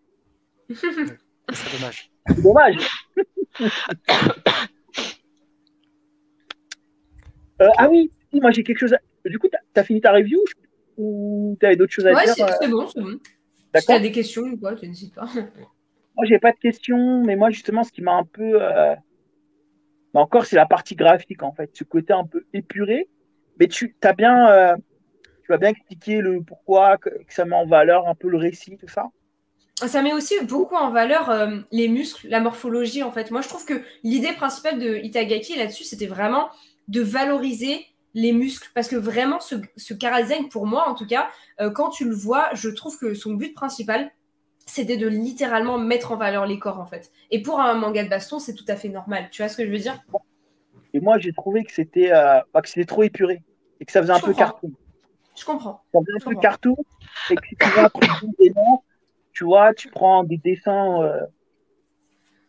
C'est 0.74 1.72
dommage. 1.80 2.12
C'est 2.28 2.42
dommage. 2.42 2.78
Euh, 7.62 7.68
ah 7.78 7.90
oui, 7.90 8.10
si, 8.32 8.40
moi 8.40 8.52
j'ai 8.52 8.64
quelque 8.64 8.78
chose. 8.80 8.94
À... 8.94 9.00
Du 9.30 9.38
coup, 9.38 9.48
t'as 9.50 9.82
as 9.82 9.84
fini 9.84 10.00
ta 10.00 10.14
review 10.14 10.40
ou 10.98 11.58
t'avais 11.60 11.76
d'autres 11.76 11.92
choses 11.92 12.08
à 12.08 12.14
Ouais, 12.14 12.24
dire 12.24 12.34
c'est 12.36 12.44
euh, 12.44 12.56
c'est 12.62 12.68
bon, 12.70 12.88
c'est 12.88 13.02
bon. 13.02 13.20
Si 13.76 13.86
t'as 13.86 14.00
des 14.00 14.12
questions 14.12 14.44
ou 14.44 14.58
quoi, 14.58 14.76
tu 14.76 14.88
n'hésites 14.88 15.14
pas. 15.14 15.26
Moi, 16.16 16.26
j'ai 16.26 16.40
pas 16.40 16.52
de 16.52 16.58
questions, 16.58 17.24
mais 17.24 17.36
moi, 17.36 17.50
justement, 17.50 17.84
ce 17.84 17.92
qui 17.92 18.02
m'a 18.02 18.14
un 18.14 18.24
peu. 18.24 18.62
euh, 18.62 18.96
bah, 20.14 20.22
encore, 20.22 20.46
c'est 20.46 20.56
la 20.56 20.66
partie 20.66 20.96
graphique, 20.96 21.44
en 21.44 21.52
fait. 21.54 21.70
Ce 21.74 21.84
côté 21.84 22.14
un 22.14 22.26
peu 22.26 22.46
épuré. 22.54 23.08
Mais 23.60 23.68
tu 23.68 23.96
as 24.04 24.14
bien. 24.14 24.50
euh, 24.52 24.76
Tu 25.50 25.54
vas 25.54 25.58
bien 25.58 25.70
expliquer 25.70 26.22
le 26.22 26.44
pourquoi, 26.44 27.00
que, 27.00 27.10
que 27.10 27.34
ça 27.34 27.44
met 27.44 27.56
en 27.56 27.66
valeur 27.66 28.08
un 28.08 28.14
peu 28.14 28.30
le 28.30 28.38
récit, 28.38 28.78
tout 28.78 28.88
ça? 28.88 29.08
Ça 29.78 30.04
met 30.04 30.14
aussi 30.14 30.36
beaucoup 30.44 30.76
en 30.76 30.92
valeur 30.92 31.32
euh, 31.32 31.58
les 31.72 31.88
muscles, 31.88 32.28
la 32.28 32.40
morphologie 32.40 33.02
en 33.02 33.12
fait. 33.12 33.32
Moi, 33.32 33.42
je 33.42 33.48
trouve 33.48 33.66
que 33.66 33.82
l'idée 34.04 34.34
principale 34.34 34.78
de 34.78 34.98
Itagaki 34.98 35.58
là-dessus, 35.58 35.86
c'était 35.86 36.06
vraiment 36.06 36.50
de 36.88 37.02
valoriser 37.02 37.84
les 38.14 38.32
muscles. 38.32 38.70
Parce 38.76 38.88
que 38.88 38.96
vraiment, 38.96 39.40
ce, 39.40 39.56
ce 39.76 39.96
pour 40.52 40.68
moi 40.68 40.88
en 40.88 40.94
tout 40.94 41.08
cas, 41.08 41.30
euh, 41.62 41.72
quand 41.72 41.90
tu 41.90 42.06
le 42.06 42.14
vois, 42.14 42.50
je 42.54 42.70
trouve 42.70 43.00
que 43.00 43.16
son 43.16 43.34
but 43.34 43.56
principal, 43.56 44.12
c'était 44.68 44.98
de 44.98 45.08
littéralement 45.08 45.80
mettre 45.80 46.12
en 46.12 46.18
valeur 46.18 46.46
les 46.46 46.60
corps 46.60 46.80
en 46.80 46.86
fait. 46.86 47.12
Et 47.32 47.42
pour 47.42 47.60
un 47.60 47.74
manga 47.74 48.04
de 48.04 48.10
baston, 48.10 48.38
c'est 48.38 48.54
tout 48.54 48.66
à 48.68 48.76
fait 48.76 48.90
normal. 48.90 49.30
Tu 49.32 49.42
vois 49.42 49.50
ce 49.50 49.58
que 49.58 49.66
je 49.66 49.72
veux 49.72 49.80
dire? 49.80 50.00
Et 50.94 51.00
moi, 51.00 51.18
j'ai 51.18 51.34
trouvé 51.34 51.64
que 51.64 51.72
c'était 51.72 52.12
euh, 52.12 52.40
bah, 52.54 52.62
que 52.62 52.70
c'était 52.70 52.86
trop 52.86 53.02
épuré. 53.02 53.42
Et 53.80 53.86
que 53.86 53.92
ça 53.92 54.02
faisait 54.04 54.14
un 54.14 54.20
peu 54.20 54.36
cartoon. 54.36 54.74
Je 55.40 55.46
comprends. 55.46 55.82
Ça 55.94 56.00
comprends. 56.26 56.40
cartoon. 56.42 56.76
Et 57.32 57.36
que 57.36 57.42
si 57.48 57.56
tu 57.56 57.68
veux 57.70 57.80
un 57.80 57.90
truc 57.90 58.10
élément, 58.40 58.84
tu 59.34 59.46
vois, 59.46 59.74
tu 59.74 59.90
prends 59.90 60.24
des 60.24 60.38
dessins. 60.38 61.02
Euh, 61.04 61.20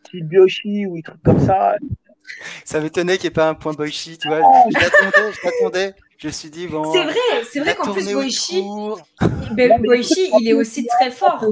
style 0.05 0.23
Byoshi 0.25 0.85
ou 0.87 0.95
des 0.97 1.03
trucs 1.03 1.21
comme 1.23 1.39
ça. 1.39 1.75
Ça 2.65 2.79
m'étonnait 2.79 3.17
qu'il 3.17 3.25
n'y 3.29 3.33
ait 3.33 3.33
pas 3.33 3.49
un 3.49 3.53
point 3.55 3.73
Boichi, 3.73 4.17
tu 4.17 4.27
vois. 4.27 4.39
Oh. 4.43 4.69
Je 4.69 4.79
l'attendais, 4.79 5.31
je 5.33 5.39
l'attendais. 5.45 5.93
Je 6.17 6.27
me 6.27 6.31
suis 6.31 6.49
dit, 6.49 6.67
bon. 6.67 6.91
C'est 6.91 7.03
vrai, 7.03 7.43
c'est 7.51 7.59
vrai 7.59 7.75
qu'en 7.75 7.93
plus 7.93 8.11
Boichi, 8.13 8.63
ben, 9.55 9.81
Boichi, 9.81 10.31
il 10.39 10.47
est 10.47 10.53
aussi 10.53 10.85
très 10.85 11.11
fort. 11.11 11.43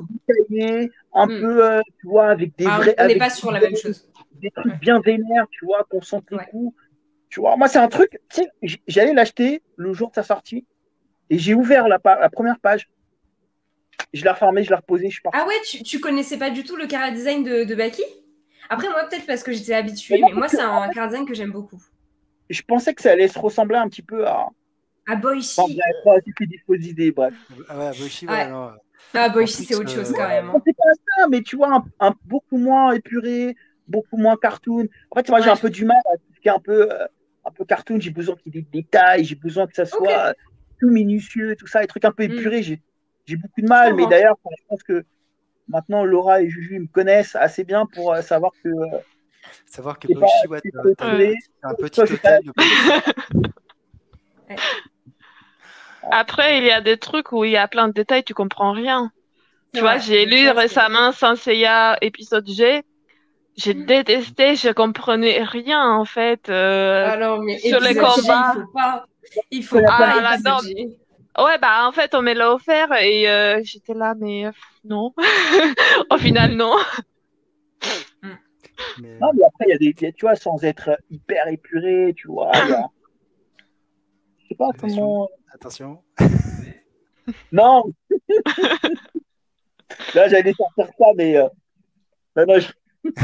un 1.14 1.26
Hmm. 1.26 1.40
peu, 1.40 1.66
euh, 1.66 1.82
tu 2.00 2.08
vois, 2.08 2.28
avec 2.30 2.56
des 2.58 2.66
Ah, 2.68 2.78
vrais. 2.78 2.96
on 3.00 3.08
n'est 3.08 3.18
pas 3.18 3.30
des 3.30 3.36
sur 3.36 3.52
la 3.52 3.60
même 3.60 3.76
chose. 3.76 4.08
Des 4.34 4.52
trucs 4.52 4.66
Ouais. 4.74 4.78
bien 4.80 5.00
vénères, 5.00 5.48
tu 5.52 5.66
vois, 5.66 5.84
qu'on 5.90 6.02
sente 6.02 6.26
les 6.32 6.38
Ouais. 6.38 6.48
coups. 6.52 6.76
Tu 7.30 7.40
vois, 7.40 7.56
moi, 7.58 7.68
c'est 7.68 7.80
un 7.80 7.88
truc, 7.88 8.20
tu 8.30 8.42
sais, 8.44 8.78
j'allais 8.88 9.14
l'acheter 9.14 9.62
le 9.76 9.94
jour 9.94 10.10
de 10.10 10.16
sa 10.16 10.24
sortie 10.24 10.66
et 11.30 11.38
j'ai 11.38 11.54
ouvert 11.54 11.88
la, 11.88 12.00
pa- 12.00 12.20
la 12.20 12.30
première 12.30 12.60
page. 12.60 12.90
Je 14.14 14.24
l'ai 14.24 14.30
refermé, 14.30 14.64
je 14.64 14.70
l'ai 14.70 14.76
reposé, 14.76 15.08
je 15.08 15.14
suis 15.14 15.22
parti. 15.22 15.40
Ah 15.40 15.48
ouais, 15.48 15.56
tu, 15.68 15.84
tu 15.84 16.00
connaissais 16.00 16.38
pas 16.38 16.50
du 16.50 16.64
tout 16.64 16.76
le 16.76 16.88
chara 16.90 17.12
design 17.12 17.44
de, 17.44 17.64
de 17.64 17.76
Baki? 17.76 18.04
Après, 18.70 18.90
moi, 18.90 19.06
peut-être 19.10 19.26
parce 19.26 19.44
que 19.44 19.52
j'étais 19.52 19.74
habituée, 19.74 20.16
Mais 20.16 20.22
non, 20.22 20.28
mais 20.30 20.40
moi, 20.40 20.50
c'est 20.50 20.62
un 20.62 20.92
chara 20.92 21.08
design 21.08 21.26
que 21.26 21.34
j'aime 21.34 21.52
beaucoup. 21.52 21.82
Je 22.50 22.62
pensais 22.64 22.94
que 22.94 23.02
ça 23.02 23.12
allait 23.12 23.28
se 23.28 23.38
ressembler 23.40 23.78
un 23.78 23.88
petit 23.90 24.02
peu 24.02 24.28
à. 24.28 24.48
Ah, 25.08 25.16
Boichi 25.16 25.58
Enfin, 25.58 25.74
j'avais 25.76 26.00
pas 26.04 26.14
assez 26.18 26.48
des 26.48 26.58
fausses 26.66 26.86
idées, 26.86 27.12
bref. 27.12 27.34
Ah 27.68 27.78
ouais, 27.78 27.94
Boichi, 27.96 28.28
Ouais. 28.28 28.34
ouais, 28.34 28.50
non. 28.50 28.72
Ah, 29.14 29.30
Boichi, 29.30 29.66
c'est 29.66 29.76
autre 29.76 29.90
chose 29.92 30.10
euh, 30.10 30.14
quand 30.16 30.28
même. 30.28 30.50
hein. 30.50 30.62
C'est 30.66 30.76
pas 30.76 30.94
ça, 31.18 31.28
mais 31.30 31.42
tu 31.42 31.56
vois, 31.56 31.76
un, 31.76 31.86
un- 32.08 32.16
beaucoup 32.26 32.58
moins 32.58 32.92
épuré, 32.94 33.56
beaucoup 33.88 34.18
moins 34.18 34.38
cartoon. 34.38 34.88
En 35.12 35.16
fait, 35.16 35.30
moi, 35.30 35.42
j'ai 35.42 35.50
un 35.50 35.58
peu 35.58 35.70
du 35.70 35.86
mal 35.86 35.98
à 36.14 36.18
tout 36.18 36.34
ce 36.36 36.40
qui 36.40 36.48
est 36.48 36.52
un 36.52 36.60
peu, 36.60 36.92
euh, 36.92 37.06
un 37.46 37.52
peu 37.52 37.66
cartoon. 37.66 38.00
J'ai 38.00 38.12
besoin 38.12 38.36
qu'il 38.36 38.56
y 38.56 38.60
ait 38.60 38.62
des 38.62 38.68
détails, 38.82 39.26
j'ai 39.26 39.36
besoin 39.36 39.68
que 39.68 39.74
ça 39.74 39.86
soit 39.86 40.34
tout 40.80 40.90
minutieux, 40.90 41.56
tout 41.58 41.68
ça, 41.68 41.82
les 41.82 41.88
trucs 41.88 42.06
un 42.06 42.12
peu 42.12 42.24
Mm. 42.28 42.32
épurés. 42.32 42.64
J'ai, 42.64 42.82
j'ai 43.26 43.36
beaucoup 43.36 43.62
de 43.62 43.68
mal, 43.68 43.94
mais 43.96 44.08
d'ailleurs, 44.08 44.36
je 44.46 44.64
pense 44.68 44.84
que 44.84 45.04
maintenant, 45.68 46.04
Laura 46.04 46.42
et 46.42 46.50
Juju 46.50 46.80
me 46.80 46.88
connaissent 46.88 47.36
assez 47.36 47.64
bien 47.64 47.86
pour 47.86 48.14
euh, 48.14 48.22
savoir 48.22 48.52
que 48.64 48.70
euh, 48.70 48.98
Savoir 49.66 49.98
que 50.00 50.08
ouais, 50.08 50.62
t'as- 50.98 51.08
un 51.64 51.74
petit 51.76 52.02
hôtel. 52.02 52.42
de- 52.44 52.52
Après, 56.12 56.58
il 56.60 56.64
y 56.66 56.72
a 56.72 56.82
des 56.82 56.98
trucs 56.98 57.32
où 57.32 57.44
il 57.44 57.52
y 57.52 57.58
a 57.58 57.68
plein 57.68 57.88
de 57.88 57.94
détails, 57.94 58.24
tu 58.24 58.34
comprends 58.34 58.72
rien. 58.72 59.12
Tu 59.74 59.82
vois, 59.82 59.98
j'ai 59.98 60.26
lu 60.26 60.50
récemment 60.50 61.12
Saint 61.12 61.36
Seiya 61.36 61.98
épisode 62.02 62.48
G. 62.50 62.84
J'ai 63.56 63.74
Mm. 63.74 63.86
détesté, 63.86 64.56
je 64.56 64.70
comprenais 64.70 65.44
rien 65.44 65.84
en 65.84 66.06
fait. 66.06 66.50
euh, 66.50 67.16
non, 67.18 67.40
mais 67.44 67.58
sur 67.60 67.80
les 67.80 67.94
combats. 67.96 68.54
il 68.56 68.62
faut 68.62 68.72
pas. 68.74 69.06
Il 69.52 69.64
faut 69.64 69.80
Ah, 69.88 69.98
pas 69.98 70.22
là, 70.22 70.34
épisode 70.36 70.52
non. 70.54 70.60
J. 70.60 70.98
Ouais, 71.38 71.58
bah 71.60 71.88
en 71.88 71.92
fait, 71.92 72.14
on 72.16 72.22
me 72.22 72.34
l'a 72.34 72.54
offert 72.54 72.92
et 72.94 73.30
euh, 73.30 73.62
j'étais 73.64 73.94
là, 73.94 74.14
mais 74.20 74.46
euh, 74.48 74.52
non. 74.84 75.14
Au 76.12 76.18
final, 76.18 76.54
non. 76.56 76.76
Mais, 79.02 79.18
Non, 79.20 79.32
mais 79.34 79.44
après, 79.46 79.66
il 79.68 79.70
y 79.70 79.74
a 79.74 79.78
des, 79.78 79.86
il 79.98 80.02
y 80.04 80.06
a- 80.08 80.12
tu 80.12 80.26
vois, 80.26 80.36
sans 80.36 80.64
être 80.64 80.98
hyper 81.10 81.48
épuré, 81.48 82.14
tu 82.16 82.28
vois. 82.28 82.52
a- 82.56 82.90
Je 84.40 84.48
sais 84.50 84.56
pas 84.56 84.70
Attention. 84.74 84.96
comment. 85.02 85.30
Attention. 85.54 86.04
Non 87.52 87.84
Là, 90.16 90.28
j'allais 90.28 90.54
sortir 90.54 90.88
ça, 90.98 91.06
mais. 91.16 91.38
euh, 91.38 91.48
Non, 92.36 92.46
non, 92.48 92.60
je- 92.60 92.72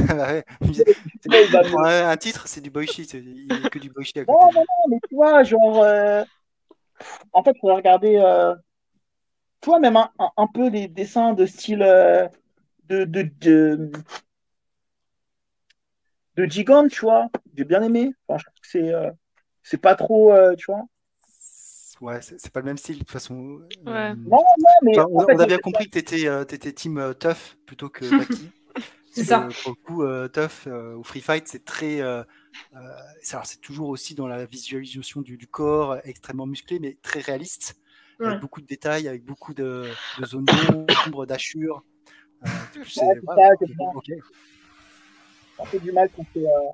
Bah 1.52 1.64
Pour 1.70 1.86
un, 1.86 2.10
un 2.10 2.18
titre, 2.18 2.48
c'est 2.48 2.62
du 2.62 2.70
Boichi. 2.70 3.06
c'est- 3.06 3.20
Il 3.20 3.58
n'y 3.58 3.64
a 3.64 3.68
que 3.68 3.80
du 3.80 3.90
à 3.90 4.26
côté. 4.26 4.28
Non, 4.28 4.52
non, 4.54 4.62
non, 4.62 4.90
mais 4.90 5.00
tu 5.08 5.16
vois, 5.16 5.44
genre. 5.44 5.82
euh, 5.84 6.24
En 7.34 7.44
fait, 7.44 7.52
il 7.56 7.60
faudrait 7.60 7.76
regarder. 7.78 8.16
euh, 8.18 8.56
Tu 9.62 9.70
vois, 9.70 9.80
même 9.80 9.98
un, 9.98 10.12
un- 10.20 10.32
un 10.38 10.48
peu 10.48 10.70
les 10.70 10.88
dessins 10.88 11.34
de 11.34 11.46
style. 11.46 11.82
euh, 11.82 12.28
De, 12.90 13.06
de, 13.06 13.24
de, 13.42 13.92
de 16.38 16.46
Gigant, 16.46 16.88
tu 16.88 17.02
vois. 17.02 17.30
J'ai 17.58 17.64
bien 17.66 17.82
aimé. 17.82 18.12
Enfin, 18.28 18.38
je 18.40 18.46
trouve 18.46 18.60
que 18.62 18.68
c'est. 18.68 18.94
euh, 18.94 19.12
C'est 19.64 19.78
pas 19.82 19.96
trop. 19.96 20.32
euh, 20.34 20.56
Tu 20.56 20.66
vois. 20.72 20.84
Ouais, 22.02 22.22
c'est 22.22 22.52
pas 22.52 22.60
le 22.60 22.66
même 22.66 22.78
style 22.78 22.96
de 22.96 23.00
toute 23.00 23.12
façon. 23.12 23.62
Ouais. 23.86 23.92
Euh, 23.92 24.16
Non, 24.26 24.38
non, 24.60 24.74
mais. 24.84 24.98
enfin, 24.98 25.08
on, 25.12 25.20
en 25.20 25.26
fait, 25.26 25.36
on 25.36 25.40
a 25.40 25.46
bien 25.46 25.60
compris 25.60 25.86
que 25.86 25.92
tu 25.92 25.98
étais, 26.00 26.74
team 26.74 26.98
euh, 26.98 27.14
tough 27.14 27.56
plutôt 27.66 27.90
que 27.90 28.12
Baki. 28.12 28.52
C'est 29.16 29.24
ça. 29.24 29.48
Pour 29.64 29.72
le 29.72 29.76
coup, 29.84 30.04
euh, 30.04 30.28
tough 30.28 30.68
euh, 30.68 30.94
ou 30.96 31.04
free 31.04 31.22
fight, 31.22 31.48
c'est 31.48 31.64
très. 31.64 32.02
euh, 32.02 32.24
euh, 32.76 32.80
c'est 33.22 33.62
toujours 33.62 33.90
aussi 33.90 34.14
dans 34.16 34.28
la 34.28 34.46
visualisation 34.46 35.22
du, 35.22 35.38
du 35.38 35.48
corps 35.48 35.98
extrêmement 36.04 36.46
musclé, 36.46 36.80
mais 36.80 36.98
très 37.02 37.22
réaliste, 37.22 37.78
Ouais. 38.20 38.28
avec 38.28 38.40
beaucoup 38.42 38.62
de 38.62 38.66
détails, 38.66 39.08
avec 39.08 39.24
beaucoup 39.26 39.54
de, 39.54 39.90
de 40.20 40.26
zones 40.26 40.46
d'ombre, 40.46 41.26
d'achures. 41.26 41.84
Euh, 42.46 42.48
c'est- 42.88 43.02
Ouais, 43.02 43.14
c'est 43.16 43.20
voilà, 43.24 43.50
ça, 43.50 43.56
c'est 43.60 43.74
ça. 43.74 43.84
ok. 43.94 44.12
un 45.60 45.66
peu 45.66 45.80
du 45.80 45.92
mal 45.92 46.10
quand 46.16 46.26
c'est 46.34 46.46
euh, 46.46 46.70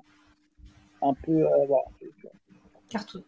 un 1.02 1.14
peu. 1.14 1.32
euh, 1.32 1.66
voilà. 1.66 1.84
Cartoon. 2.88 3.24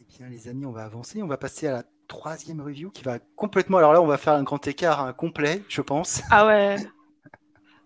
Eh 0.00 0.04
bien, 0.18 0.28
les 0.28 0.48
amis, 0.48 0.66
on 0.66 0.72
va 0.72 0.84
avancer. 0.84 1.22
On 1.22 1.26
va 1.26 1.36
passer 1.38 1.66
à 1.68 1.72
la 1.72 1.84
troisième 2.12 2.60
review 2.60 2.90
qui 2.90 3.02
va 3.02 3.18
complètement. 3.36 3.78
Alors 3.78 3.94
là, 3.94 4.02
on 4.02 4.06
va 4.06 4.18
faire 4.18 4.34
un 4.34 4.42
grand 4.42 4.66
écart 4.68 5.00
un 5.00 5.14
complet, 5.14 5.62
je 5.68 5.80
pense. 5.80 6.22
Ah 6.30 6.46
ouais. 6.46 6.76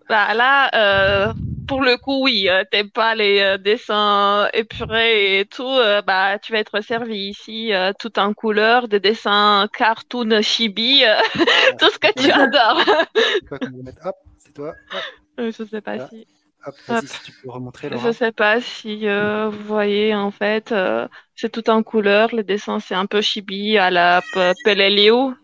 Bah 0.09 0.35
là, 0.35 0.71
euh, 0.73 1.33
pour 1.67 1.83
le 1.83 1.97
coup, 1.97 2.23
oui, 2.23 2.49
euh, 2.49 2.63
t'aimes 2.71 2.91
pas 2.93 3.17
les 3.17 3.41
euh, 3.41 3.59
dessins 3.59 4.49
épurés 4.53 5.41
et 5.41 5.47
tout, 5.47 5.65
euh, 5.65 6.01
bah 6.01 6.39
tu 6.39 6.53
vas 6.53 6.61
être 6.61 6.81
servi 6.81 7.31
ici, 7.31 7.73
tout 7.99 8.17
en 8.21 8.33
couleur, 8.33 8.87
des 8.87 9.01
dessins 9.01 9.69
cartoon 9.77 10.43
chibi, 10.43 11.03
tout 11.81 11.91
ce 11.91 11.99
que 11.99 12.13
tu 12.23 12.31
adores. 12.31 12.85
C'est 13.17 13.49
quoi 13.49 13.59
qu'on 13.59 13.77
va 13.79 13.83
mettre 13.83 14.07
Hop, 14.07 14.15
c'est 14.37 14.55
toi. 14.55 14.75
Hop, 14.93 15.03
Je 15.39 15.65
sais 15.65 15.81
pas 15.81 16.09
si, 16.09 16.25
hop, 16.67 16.77
vas-y, 16.87 17.09
si 17.09 17.23
tu 17.23 17.33
peux 17.33 17.51
remontrer, 17.51 17.89
je 17.93 18.11
Laura. 18.11 18.13
sais 18.13 18.33
pas 18.33 18.61
si 18.61 19.09
euh, 19.09 19.49
vous 19.51 19.65
voyez 19.65 20.15
en 20.15 20.31
fait, 20.31 20.73
euh, 20.73 21.09
c'est 21.35 21.51
tout 21.53 21.71
en 21.71 21.83
couleur, 21.83 22.35
les 22.35 22.45
dessins 22.45 22.81
c'est 22.81 22.95
un 22.95 23.07
peu 23.07 23.21
chibi 23.23 23.79
à 23.79 23.91
la 23.91 24.23
P- 24.33 24.55
Peleliu. 24.65 25.35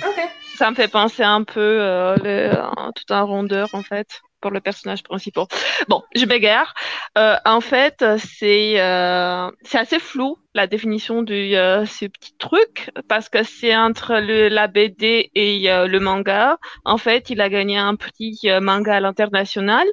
Ok. 0.00 0.18
Ça 0.54 0.70
me 0.70 0.76
fait 0.76 0.88
penser 0.88 1.22
un 1.24 1.42
peu 1.42 1.60
euh, 1.60 2.16
le- 2.16 2.60
en- 2.76 2.92
tout 2.92 3.10
en 3.12 3.26
rondeur 3.26 3.68
en 3.72 3.82
fait 3.82 4.20
pour 4.40 4.50
le 4.52 4.60
personnage 4.60 5.02
principal. 5.02 5.46
Bon, 5.88 6.02
je 6.14 6.26
m'égare. 6.26 6.74
Euh, 7.18 7.36
en 7.44 7.60
fait, 7.60 8.04
c'est 8.18 8.80
euh, 8.80 9.50
c'est 9.64 9.78
assez 9.78 9.98
flou 9.98 10.36
la 10.54 10.66
définition 10.68 11.22
de 11.22 11.34
euh, 11.56 11.86
ce 11.86 12.04
petit 12.06 12.34
truc 12.38 12.90
parce 13.08 13.28
que 13.28 13.42
c'est 13.42 13.74
entre 13.76 14.14
le, 14.20 14.48
la 14.48 14.68
BD 14.68 15.30
et 15.34 15.72
euh, 15.72 15.86
le 15.88 15.98
manga. 15.98 16.58
En 16.84 16.98
fait, 16.98 17.30
il 17.30 17.40
a 17.40 17.48
gagné 17.48 17.76
un 17.78 17.96
petit 17.96 18.38
euh, 18.46 18.60
manga 18.60 18.94
à 18.96 19.00
l'international. 19.00 19.86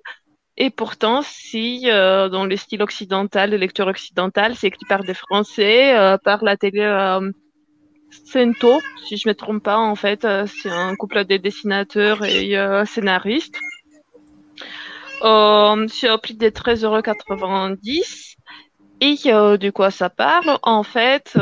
Et 0.58 0.70
pourtant, 0.70 1.22
si 1.22 1.89
euh, 1.89 2.30
dans 2.30 2.45
le 2.45 2.56
style 2.58 2.84
occidental, 2.84 3.52
le 3.52 3.58
lecteur 3.58 3.88
occidental, 3.88 4.56
c'est 4.56 4.68
écrit 4.68 4.86
par 4.88 5.04
des 5.04 5.14
Français, 5.14 5.97
euh, 5.97 6.18
par 6.18 6.43
la 6.43 6.58
télé 6.58 6.82
euh, 6.82 7.32
si 8.14 9.18
je 9.18 9.30
me 9.30 9.34
trompe 9.34 9.64
pas, 9.64 9.78
en 9.78 9.95
fait, 9.95 10.28
c'est 10.45 10.70
un 10.70 10.95
couple 10.97 11.24
de 11.24 11.38
dessinateurs 11.38 12.26
et 12.26 12.58
scénaristes. 12.86 13.58
c'est 15.22 16.10
au 16.10 16.18
prix 16.18 16.34
des 16.36 16.52
13,90€. 16.52 18.36
Et 18.99 19.16
de 19.16 19.70
quoi 19.70 19.91
ça 19.91 20.10
parle? 20.10 20.58
En 20.62 20.84
fait, 20.84 21.34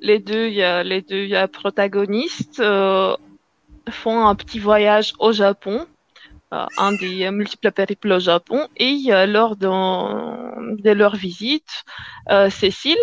les 0.00 0.20
deux, 0.20 0.46
les 0.82 1.02
deux 1.02 1.46
protagonistes 1.48 2.62
font 3.90 4.26
un 4.26 4.34
petit 4.36 4.60
voyage 4.60 5.14
au 5.18 5.32
Japon 5.32 5.84
euh, 5.84 5.93
un 6.76 6.92
des 6.92 7.30
multiples 7.30 7.72
périples 7.72 8.12
au 8.12 8.18
Japon. 8.18 8.68
Et 8.76 9.08
lors 9.26 9.56
de, 9.56 10.90
leur 10.90 11.16
visite, 11.16 11.84
euh, 12.30 12.50
Cécile, 12.50 12.98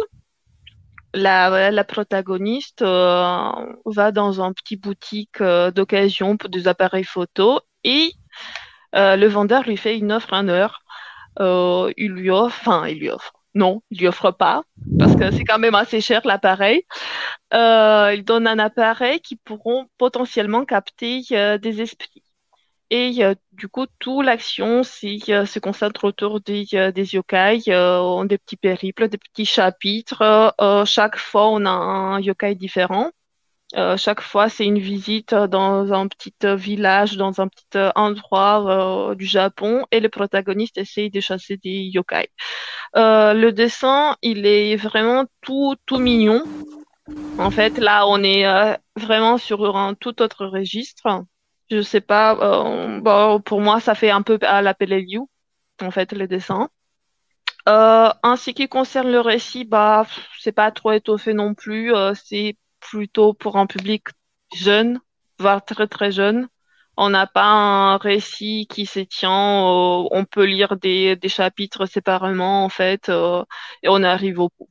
la, 1.14 1.84
protagoniste, 1.84 2.82
euh, 2.82 3.52
va 3.86 4.12
dans 4.12 4.41
un 4.41 4.54
petit 4.54 4.78
boutique 4.78 5.41
d'occasion 5.41 6.38
pour 6.38 6.49
des 6.49 6.68
appareils 6.68 7.04
photo 7.04 7.60
et 7.84 8.14
le 8.93 9.28
vendeur 9.28 9.64
lui 9.64 9.78
fait 9.78 9.97
une 9.97 10.12
offre 10.12 10.34
en 10.34 10.47
heure. 10.47 10.82
il 11.39 12.12
lui 12.12 12.30
offre, 12.30 12.58
enfin, 12.62 12.88
il 12.88 12.99
lui 12.99 13.10
offre. 13.10 13.34
Non, 13.54 13.82
il 13.91 13.99
lui 13.99 14.08
offre 14.08 14.32
pas 14.32 14.64
parce 14.97 15.14
que 15.18 15.30
c'est 15.32 15.43
quand 15.43 15.60
même 15.60 15.76
assez 15.76 15.99
cher 15.99 16.22
l'appareil. 16.24 16.86
il 17.52 18.24
donne 18.26 18.47
un 18.47 18.60
appareil 18.60 19.20
qui 19.20 19.36
pourront 19.36 19.88
potentiellement 19.97 20.64
capter 20.64 21.22
des 21.60 21.82
esprits. 21.82 22.24
Et 22.94 23.22
du 23.54 23.70
coup, 23.70 23.86
toute 24.00 24.26
l'action 24.26 24.84
se 24.84 25.60
concentre 25.60 26.04
autour 26.04 26.42
des, 26.42 26.66
des 26.94 27.16
yokai, 27.16 27.62
euh, 27.70 28.26
des 28.26 28.38
petits 28.38 28.58
périples, 28.58 29.08
des 29.08 29.18
petits 29.18 29.46
chapitres. 29.46 30.54
Euh, 30.60 30.84
chaque 30.84 31.16
fois, 31.18 31.48
on 31.48 31.66
a 31.66 31.70
un 31.70 32.20
yokai 32.20 32.54
différent. 32.56 33.10
Euh, 33.78 33.96
chaque 33.96 34.20
fois, 34.20 34.50
c'est 34.50 34.66
une 34.66 34.80
visite 34.80 35.34
dans 35.34 35.94
un 35.94 36.08
petit 36.10 36.34
village, 36.44 37.16
dans 37.16 37.39
un 37.39 37.48
petit 37.48 37.80
endroit 37.96 39.16
du 39.16 39.26
Japon, 39.26 39.86
et 39.92 40.02
le 40.02 40.10
protagoniste 40.10 40.78
essaye 40.78 41.10
de 41.10 41.22
chasser 41.22 41.56
des 41.64 41.89
yokai. 41.94 42.28
le 42.94 43.52
dessin, 43.52 44.18
il 44.22 44.46
est 44.46 44.76
vraiment 44.76 45.24
tout, 45.39 45.76
tout 45.86 46.00
mignon. 46.00 46.44
En 47.38 47.52
fait, 47.52 47.78
là, 47.78 48.06
on 48.06 48.22
est 48.22 48.44
vraiment 48.98 49.38
sur 49.38 49.78
un 49.78 49.94
tout 49.94 50.22
autre 50.22 50.46
registre. 50.46 51.24
Je 51.72 51.82
sais 51.82 52.01
pas. 52.01 52.36
Euh, 52.41 52.99
bon, 52.99 53.41
pour 53.41 53.61
moi, 53.61 53.80
ça 53.80 53.95
fait 53.95 54.11
un 54.11 54.22
peu 54.22 54.38
à 54.41 54.61
la 54.61 54.76
You, 54.82 55.30
en 55.82 55.91
fait, 55.91 56.11
les 56.11 56.28
dessins. 56.28 56.69
Euh, 57.69 58.09
en 58.24 58.36
ce 58.36 58.51
qui 58.51 58.67
concerne 58.67 59.11
le 59.11 59.22
récit, 59.22 59.65
bah, 59.65 60.05
c'est 60.39 60.51
pas 60.51 60.72
trop 60.72 60.91
étoffé 60.91 61.34
non 61.34 61.53
plus. 61.53 61.93
Euh, 61.95 62.13
c'est 62.15 62.57
plutôt 62.82 63.34
pour 63.34 63.57
un 63.57 63.67
public 63.67 64.07
jeune, 64.53 64.99
voire 65.39 65.63
très 65.65 65.88
très 65.88 66.11
jeune. 66.11 66.49
On 66.97 67.09
n'a 67.09 67.28
pas 67.28 67.45
un 67.45 67.97
récit 67.97 68.67
qui 68.69 68.86
s'étient. 68.86 69.32
on 69.32 70.26
peut 70.30 70.45
lire 70.45 70.78
des, 70.78 71.15
des, 71.15 71.30
chapitres 71.30 71.86
séparément, 71.86 72.65
en 72.65 72.69
fait, 72.69 73.09
et 73.09 73.89
on 73.89 74.03
arrive 74.03 74.39
au 74.39 74.49
bout. 74.59 74.70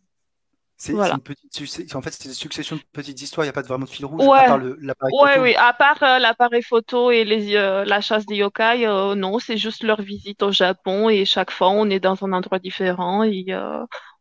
C'est 0.81 0.95
une 0.95 1.21
petite, 1.21 1.95
en 1.95 2.01
fait, 2.01 2.11
c'est 2.11 2.25
une 2.25 2.33
succession 2.33 2.75
de 2.75 2.81
petites 2.91 3.21
histoires. 3.21 3.45
Il 3.45 3.49
n'y 3.49 3.51
a 3.51 3.53
pas 3.53 3.61
vraiment 3.61 3.85
de 3.85 3.91
fil 3.91 4.07
rouge 4.07 4.25
ouais. 4.27 4.39
à 4.39 4.47
part 4.47 4.59
l'appareil 4.59 5.13
ouais, 5.21 5.29
photo. 5.29 5.43
Oui, 5.43 5.55
à 5.57 5.75
part 5.75 6.03
euh, 6.03 6.19
l'appareil 6.19 6.63
photo 6.63 7.11
et 7.11 7.25
les, 7.25 7.55
euh, 7.55 7.85
la 7.85 8.01
chasse 8.01 8.25
des 8.25 8.37
yokai, 8.37 8.87
euh, 8.87 9.15
non, 9.15 9.39
c'est 9.39 9.59
juste 9.59 9.83
leur 9.83 10.01
visite 10.01 10.43
au 10.43 10.53
Japon 10.53 11.11
et 11.11 11.27
chaque 11.27 11.51
fois 11.51 11.69
on 11.69 11.91
est 11.91 12.01
dans 12.01 12.25
un 12.25 12.33
endroit 12.33 12.59
différent 12.59 13.25
et 13.25 13.55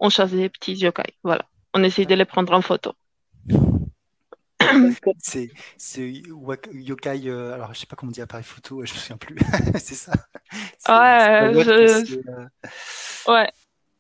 on 0.02 0.10
chasse 0.10 0.32
des 0.32 0.50
petits 0.50 0.74
yokai. 0.74 1.14
Voilà, 1.24 1.46
on 1.74 1.82
essaye 1.82 2.06
de 2.06 2.16
les 2.16 2.26
prendre 2.26 2.52
en 2.52 2.62
photo. 2.62 2.92
c'est 5.24 5.50
yokai. 6.74 7.32
alors, 7.32 7.74
je 7.74 7.80
sais 7.80 7.86
pas 7.86 7.96
comment 7.96 8.10
on 8.10 8.12
dit 8.12 8.22
appareil 8.22 8.44
photo. 8.44 8.84
Je 8.84 8.94
me 8.94 8.98
souviens 8.98 9.16
plus. 9.16 9.38
c'est 9.80 9.96
ça. 9.96 10.12
Ouais. 10.90 11.54
Je... 11.64 12.20
Ouais. 13.32 13.50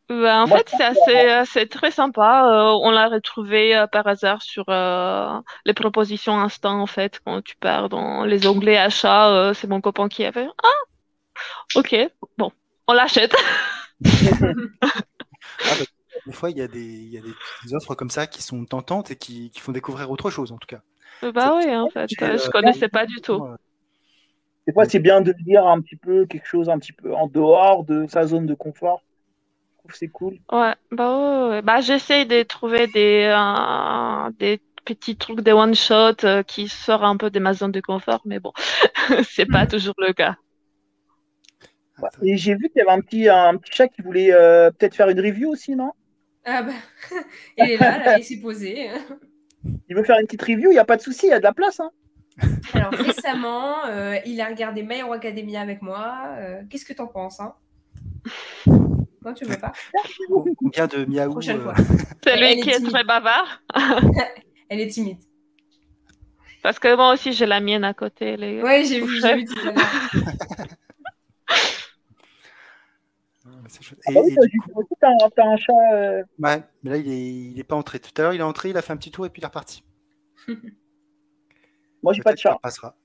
Bah, 0.09 0.41
en 0.41 0.47
fait, 0.47 0.67
c'est 0.75 1.29
assez, 1.29 1.67
très 1.67 1.91
sympa. 1.91 2.47
Euh, 2.47 2.79
on 2.81 2.89
l'a 2.89 3.09
retrouvé 3.09 3.75
euh, 3.75 3.85
par 3.85 4.07
hasard 4.07 4.41
sur 4.41 4.65
euh, 4.67 5.39
les 5.65 5.73
propositions 5.73 6.39
instant, 6.39 6.81
en 6.81 6.87
fait, 6.87 7.21
quand 7.23 7.43
tu 7.43 7.55
pars 7.55 7.89
dans 7.89 8.25
les 8.25 8.47
onglets 8.47 8.77
achats. 8.77 9.53
c'est 9.53 9.67
mon 9.67 9.81
copain 9.81 10.09
qui 10.09 10.25
a 10.25 10.31
fait 10.31 10.47
Ah, 10.63 11.77
ok, 11.79 11.95
bon, 12.37 12.51
on 12.87 12.93
l'achète. 12.93 13.35
Ah, 15.61 15.73
bah, 15.77 15.85
des 16.25 16.31
fois, 16.31 16.49
il 16.51 16.57
y, 16.57 16.61
a 16.61 16.67
des, 16.67 16.79
y 16.79 17.17
a 17.17 17.21
des 17.21 17.73
offres 17.73 17.93
comme 17.93 18.09
ça 18.09 18.27
qui 18.27 18.41
sont 18.41 18.63
tentantes 18.63 19.11
et 19.11 19.17
qui, 19.17 19.49
qui 19.49 19.59
font 19.59 19.73
découvrir 19.73 20.09
autre 20.09 20.29
chose, 20.29 20.53
en 20.53 20.57
tout 20.57 20.67
cas. 20.67 20.79
Bah 21.33 21.57
oui, 21.57 21.75
en 21.75 21.89
fait, 21.89 22.09
je 22.09 22.49
connaissais 22.49 22.87
pas 22.87 23.05
du 23.05 23.17
tout. 23.17 23.45
Des 24.65 24.71
fois, 24.71 24.85
c'est 24.85 24.99
bien 24.99 25.19
de 25.19 25.33
dire 25.33 25.67
un 25.67 25.81
petit 25.81 25.97
peu 25.97 26.25
quelque 26.25 26.47
chose 26.47 26.69
un 26.69 26.79
petit 26.79 26.93
peu 26.93 27.13
en 27.13 27.27
dehors 27.27 27.83
de 27.83 28.05
sa 28.07 28.25
zone 28.25 28.45
de 28.45 28.53
confort 28.53 29.01
c'est 29.93 30.07
cool. 30.07 30.39
Ouais, 30.51 30.73
bah, 30.91 31.61
bah 31.61 31.81
j'essaie 31.81 32.25
de 32.25 32.43
trouver 32.43 32.87
des, 32.87 33.31
euh, 33.33 34.29
des 34.39 34.61
petits 34.85 35.15
trucs, 35.15 35.41
des 35.41 35.51
one-shot 35.51 36.23
euh, 36.23 36.43
qui 36.43 36.67
sortent 36.67 37.03
un 37.03 37.17
peu 37.17 37.29
de 37.29 37.39
ma 37.39 37.53
zone 37.53 37.71
de 37.71 37.81
confort, 37.81 38.21
mais 38.25 38.39
bon, 38.39 38.51
c'est 39.29 39.45
pas 39.45 39.65
mm. 39.65 39.67
toujours 39.67 39.95
le 39.97 40.13
cas. 40.13 40.35
Et 42.21 42.37
j'ai 42.37 42.55
vu 42.55 42.69
qu'il 42.69 42.77
y 42.77 42.81
avait 42.81 42.97
un 42.97 43.01
petit, 43.01 43.27
un 43.27 43.57
petit 43.57 43.73
chat 43.73 43.87
qui 43.89 44.01
voulait 44.01 44.31
euh, 44.31 44.71
peut-être 44.71 44.95
faire 44.95 45.09
une 45.09 45.19
review 45.19 45.49
aussi, 45.49 45.75
non? 45.75 45.91
Ah 46.45 46.63
bah, 46.63 46.71
il 47.57 47.71
est 47.71 47.77
là, 47.77 47.97
là 48.03 48.17
il 48.17 48.23
s'est 48.23 48.39
posé. 48.39 48.89
Il 49.89 49.95
veut 49.95 50.03
faire 50.03 50.17
une 50.19 50.25
petite 50.25 50.41
review, 50.41 50.71
il 50.71 50.75
n'y 50.75 50.79
a 50.79 50.85
pas 50.85 50.95
de 50.95 51.01
souci, 51.01 51.27
il 51.27 51.29
y 51.29 51.33
a 51.33 51.39
de 51.39 51.43
la 51.43 51.53
place. 51.53 51.81
Hein. 51.81 51.91
Alors 52.73 52.91
récemment, 52.93 53.85
il 54.25 54.39
a 54.39 54.47
regardé 54.47 54.81
My 54.81 54.99
Hero 54.99 55.11
Academia 55.11 55.59
avec 55.59 55.81
moi. 55.81 56.37
Qu'est-ce 56.69 56.85
que 56.85 56.93
tu 56.93 57.01
en 57.01 57.07
penses 57.07 57.41
hein? 57.41 57.53
Non, 59.23 59.33
tu 59.33 59.45
veux 59.45 59.57
pas 59.57 59.73
Combien 60.57 60.87
de 60.87 61.05
miaou 61.05 61.31
Prochaine 61.31 61.61
fois. 61.61 61.73
C'est 62.23 62.37
lui 62.37 62.61
qui 62.61 62.69
est, 62.69 62.79
très 62.79 63.03
bavard. 63.03 63.61
Elle 64.69 64.81
est 64.81 64.87
timide. 64.87 65.17
Parce 66.61 66.79
que 66.79 66.95
moi 66.95 67.13
aussi, 67.13 67.33
j'ai 67.33 67.45
la 67.45 67.59
mienne 67.59 67.83
à 67.83 67.93
côté. 67.93 68.37
Les... 68.37 68.61
Oui, 68.61 68.85
j'ai 68.85 69.01
vu, 69.01 69.21
j'ai 69.21 69.35
vu 69.35 69.45
tout 69.45 69.59
à 69.59 69.71
l'heure. 69.71 69.85
Et, 74.07 74.17
ah 74.17 74.21
oui, 74.23 74.35
du 74.51 74.59
coup... 74.61 74.83
t'as 74.99 75.09
un, 75.45 75.57
chat. 75.57 75.73
Euh... 75.93 76.23
Ouais, 76.39 76.63
mais 76.81 76.89
là, 76.89 76.97
il 76.97 77.07
est, 77.07 77.51
il 77.51 77.59
est 77.59 77.63
pas 77.63 77.75
entré. 77.75 77.99
Tout 77.99 78.09
à 78.17 78.23
l'heure, 78.23 78.33
il 78.33 78.39
est 78.39 78.43
entré, 78.43 78.69
il 78.69 78.77
a 78.77 78.81
fait 78.81 78.93
un 78.93 78.97
petit 78.97 79.11
tour 79.11 79.25
et 79.27 79.29
puis 79.29 79.41
il 79.41 79.43
est 79.43 79.47
reparti. 79.47 79.83
Moi, 82.01 82.13
j'ai 82.13 82.23
pas 82.23 82.33
de 82.33 82.39
chat. 82.39 82.55
Il 82.57 82.61
passera. 82.61 82.95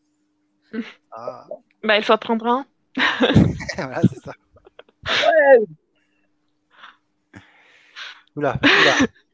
Ah. 1.12 1.46
Bah, 1.82 1.98
il 1.98 2.04
faut 2.04 2.16
prendre 2.16 2.46
un. 2.46 2.66
voilà, 3.76 4.00
c'est 4.02 4.20
ça. 4.20 4.32
Ouais. 5.06 5.64
Oula, 8.36 8.58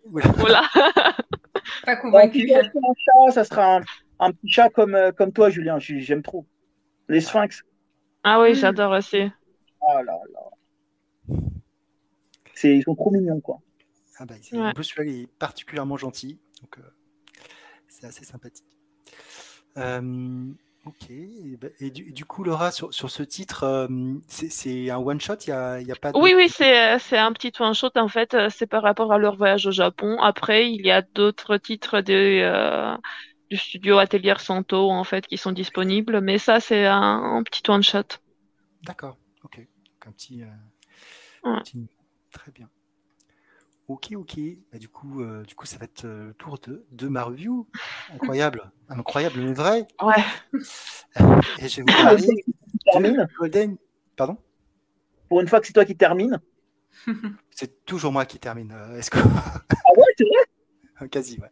oula. 0.04 0.32
oula. 0.44 0.62
Pas 1.84 1.96
convaincu. 1.96 2.52
un 2.52 2.62
chat, 2.62 3.32
ça 3.32 3.44
sera 3.44 3.80
un, 4.18 4.32
petit 4.32 4.48
chat 4.48 4.68
comme, 4.70 4.94
euh, 4.94 5.12
comme 5.12 5.32
toi, 5.32 5.50
Julien. 5.50 5.78
J'aime 5.78 6.22
trop. 6.22 6.46
Les 7.08 7.20
sphinx. 7.20 7.62
Ah 8.22 8.40
oui, 8.40 8.54
j'adore 8.54 8.92
aussi. 8.92 9.30
Oh 9.80 10.02
là 10.04 10.18
là. 10.32 11.36
Ils 12.62 12.82
sont 12.82 12.94
trop 12.94 13.10
mignons, 13.10 13.40
quoi. 13.40 13.60
Ah 14.18 14.26
bah, 14.26 14.34
En 14.52 14.72
plus, 14.72 14.84
celui-là, 14.84 15.10
il 15.10 15.22
est 15.22 15.26
particulièrement 15.38 15.96
gentil. 15.96 16.38
Donc, 16.60 16.78
euh, 16.78 16.82
c'est 17.88 18.06
assez 18.06 18.24
sympathique. 18.24 18.66
Euh, 19.78 20.52
Ok. 20.86 21.10
Bah, 21.60 21.68
et, 21.80 21.90
du, 21.90 22.24
coup, 22.24 22.42
Laura, 22.42 22.70
sur, 22.70 22.92
ce 22.92 23.22
titre, 23.22 23.64
euh, 23.64 23.88
c'est 24.26 24.90
un 24.90 24.96
one-shot 24.96 25.34
Il 25.46 25.50
n'y 25.50 25.52
a, 25.52 25.80
y 25.80 25.92
a, 25.92 25.96
pas 25.96 26.12
Oui, 26.14 26.32
oui, 26.34 26.48
c'est 26.48 27.18
un 27.18 27.32
petit 27.32 27.52
one-shot. 27.58 27.90
En 27.96 28.08
fait, 28.08 28.34
euh, 28.34 28.48
c'est 28.50 28.66
par 28.66 28.82
rapport 28.82 29.12
à 29.12 29.18
leur 29.18 29.36
voyage 29.36 29.66
au 29.66 29.72
Japon. 29.72 30.18
Après, 30.20 30.70
il 30.70 30.84
y 30.84 30.90
a 30.90 31.02
d'autres 31.02 31.58
titres 31.58 32.00
de, 32.00 32.40
euh, 32.42 32.96
du 33.50 33.58
studio 33.58 33.98
Atelier 33.98 34.34
Santo, 34.38 34.90
en 34.90 35.04
fait, 35.04 35.26
qui 35.26 35.36
sont 35.36 35.52
disponibles. 35.52 36.22
Mais 36.22 36.38
ça, 36.38 36.60
c'est 36.60 36.86
un, 36.86 37.42
petit 37.44 37.62
one-shot. 37.70 38.18
D'accord. 38.84 39.18
Ok. 39.44 39.58
Donc, 39.58 40.06
un 40.06 40.12
petit, 40.12 40.42
petit... 41.42 41.88
Très 42.32 42.52
bien. 42.52 42.68
Ok, 43.90 44.10
ok. 44.14 44.38
Bah, 44.72 44.78
du, 44.78 44.88
coup, 44.88 45.20
euh, 45.20 45.42
du 45.42 45.56
coup, 45.56 45.66
ça 45.66 45.76
va 45.76 45.84
être 45.84 46.04
euh, 46.04 46.28
le 46.28 46.34
tour 46.34 46.60
de, 46.64 46.86
de 46.92 47.08
ma 47.08 47.24
review. 47.24 47.66
Incroyable. 48.14 48.70
Incroyable, 48.88 49.40
mais 49.40 49.52
vrai. 49.52 49.88
Ouais. 50.00 51.24
Et 51.58 51.68
je 51.68 51.78
vais 51.78 51.82
vous 51.82 52.02
parler 52.04 52.28
de 52.94 53.36
Golden. 53.36 53.76
Pardon? 54.14 54.36
Pour 55.28 55.40
une 55.40 55.48
fois 55.48 55.58
que 55.60 55.66
c'est 55.66 55.72
toi 55.72 55.84
qui 55.84 55.96
termine. 55.96 56.38
C'est 57.50 57.84
toujours 57.84 58.12
moi 58.12 58.26
qui 58.26 58.38
termine. 58.38 58.72
Euh, 58.72 58.96
est-ce 58.96 59.10
que... 59.10 59.18
ah 59.18 59.90
ouais, 59.96 60.04
c'est 60.16 60.24
vrai? 60.24 61.08
Quasi, 61.08 61.38
ouais. 61.40 61.50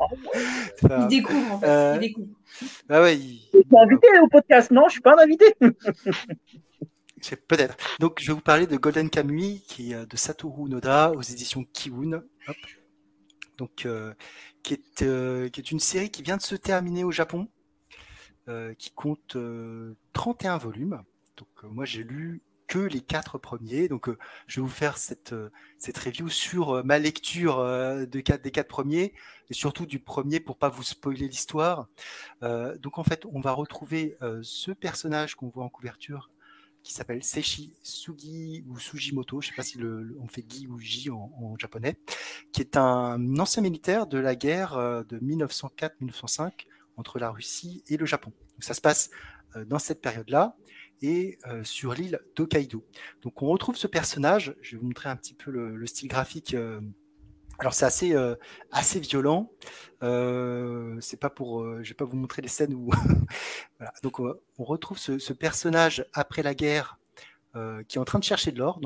Ah 0.00 0.06
bon? 0.16 1.00
Il 1.02 1.06
découvre 1.08 1.52
en 1.54 1.60
fait. 1.60 1.94
Il 1.96 2.00
découvre. 2.00 2.28
Bah 2.88 3.02
ouais, 3.02 3.18
il... 3.18 3.48
Je 3.52 3.58
suis 3.58 3.66
invité 3.78 4.06
au 4.20 4.28
podcast, 4.28 4.70
non? 4.70 4.84
Je 4.86 4.92
suis 4.92 5.00
pas 5.00 5.14
un 5.14 5.24
invité. 5.24 5.54
Peut-être. 7.48 7.76
Donc, 8.00 8.20
je 8.20 8.26
vais 8.28 8.32
vous 8.32 8.40
parler 8.40 8.66
de 8.66 8.76
Golden 8.76 9.10
Kamui, 9.10 9.62
qui 9.66 9.92
est 9.92 9.94
euh, 9.94 10.06
de 10.06 10.16
Satoru 10.16 10.68
Noda 10.68 11.12
aux 11.12 11.22
éditions 11.22 11.64
Kiwun. 11.72 12.22
donc 13.58 13.86
qui 14.62 14.74
est, 14.74 15.50
qui 15.52 15.60
est 15.60 15.70
une 15.70 15.80
série 15.80 16.10
qui 16.10 16.22
vient 16.22 16.36
de 16.36 16.42
se 16.42 16.54
terminer 16.54 17.04
au 17.04 17.10
Japon, 17.12 17.48
qui 18.78 18.90
compte 18.90 19.36
31 20.12 20.58
volumes. 20.58 21.02
Donc 21.36 21.48
moi 21.62 21.84
j'ai 21.84 22.02
lu 22.02 22.42
que 22.72 22.78
les 22.78 23.02
quatre 23.02 23.36
premiers. 23.36 23.86
Donc, 23.88 24.08
euh, 24.08 24.16
je 24.46 24.60
vais 24.60 24.66
vous 24.66 24.72
faire 24.72 24.96
cette, 24.96 25.34
euh, 25.34 25.50
cette 25.78 25.98
review 25.98 26.30
sur 26.30 26.70
euh, 26.70 26.82
ma 26.82 26.98
lecture 26.98 27.62
des 28.06 28.22
quatre 28.22 28.68
premiers 28.68 29.12
et 29.50 29.54
surtout 29.54 29.84
du 29.84 29.98
premier 29.98 30.40
pour 30.40 30.56
pas 30.56 30.70
vous 30.70 30.82
spoiler 30.82 31.28
l'histoire. 31.28 31.88
donc, 32.40 32.98
en 32.98 33.04
fait, 33.04 33.26
on 33.30 33.40
va 33.40 33.52
retrouver 33.52 34.16
ce 34.42 34.70
personnage 34.70 35.34
qu'on 35.34 35.48
voit 35.48 35.64
en 35.64 35.68
couverture 35.68 36.30
qui 36.82 36.92
s'appelle 36.92 37.22
Seishi 37.22 37.72
Sugi 37.82 38.64
ou 38.68 38.78
Sugimoto, 38.78 39.40
je 39.40 39.48
sais 39.48 39.54
pas 39.54 39.62
si 39.62 39.78
on 40.20 40.26
fait 40.26 40.44
Gi 40.48 40.66
ou 40.66 40.78
Ji 40.78 41.10
en, 41.10 41.56
japonais, 41.58 41.96
qui 42.52 42.60
est 42.60 42.76
un 42.76 43.38
ancien 43.38 43.62
militaire 43.62 44.06
de 44.06 44.18
la 44.18 44.34
guerre 44.34 44.76
de 45.08 45.18
1904-1905 45.18 46.66
entre 46.96 47.18
la 47.18 47.30
Russie 47.30 47.82
et 47.88 47.96
le 47.96 48.06
Japon. 48.06 48.32
Ça 48.58 48.74
se 48.74 48.80
passe 48.80 49.10
dans 49.66 49.78
cette 49.78 50.00
période-là 50.00 50.56
et 51.02 51.38
euh, 51.48 51.62
sur 51.64 51.92
l'île 51.94 52.20
d'Hokkaido. 52.36 52.84
Donc 53.22 53.42
on 53.42 53.48
retrouve 53.48 53.76
ce 53.76 53.86
personnage, 53.86 54.54
je 54.62 54.72
vais 54.72 54.80
vous 54.80 54.86
montrer 54.86 55.08
un 55.08 55.16
petit 55.16 55.34
peu 55.34 55.50
le, 55.50 55.84
style 55.86 56.08
graphique. 56.08 56.54
Euh. 56.54 56.80
Alors 57.62 57.74
c'est 57.74 57.84
assez, 57.84 58.12
euh, 58.14 58.34
assez 58.70 59.00
violent. 59.00 59.50
c'est 60.00 61.20
pas 61.20 61.30
pour, 61.30 61.64
je 61.82 61.88
vais 61.88 61.94
pas 61.94 62.04
vous 62.04 62.16
montrer 62.16 62.42
les 62.42 62.48
scènes 62.48 62.74
où. 62.74 62.90
voilà. 63.78 63.92
Donc 64.02 64.20
on, 64.20 64.64
retrouve 64.64 64.98
ce, 64.98 65.32
personnage 65.32 66.04
après 66.12 66.42
la 66.42 66.54
guerre 66.54 66.98
qui 67.88 67.98
est 67.98 68.00
en 68.00 68.04
train 68.04 68.18
de 68.18 68.24
chercher 68.24 68.50
de 68.50 68.58
l'or 68.58 68.80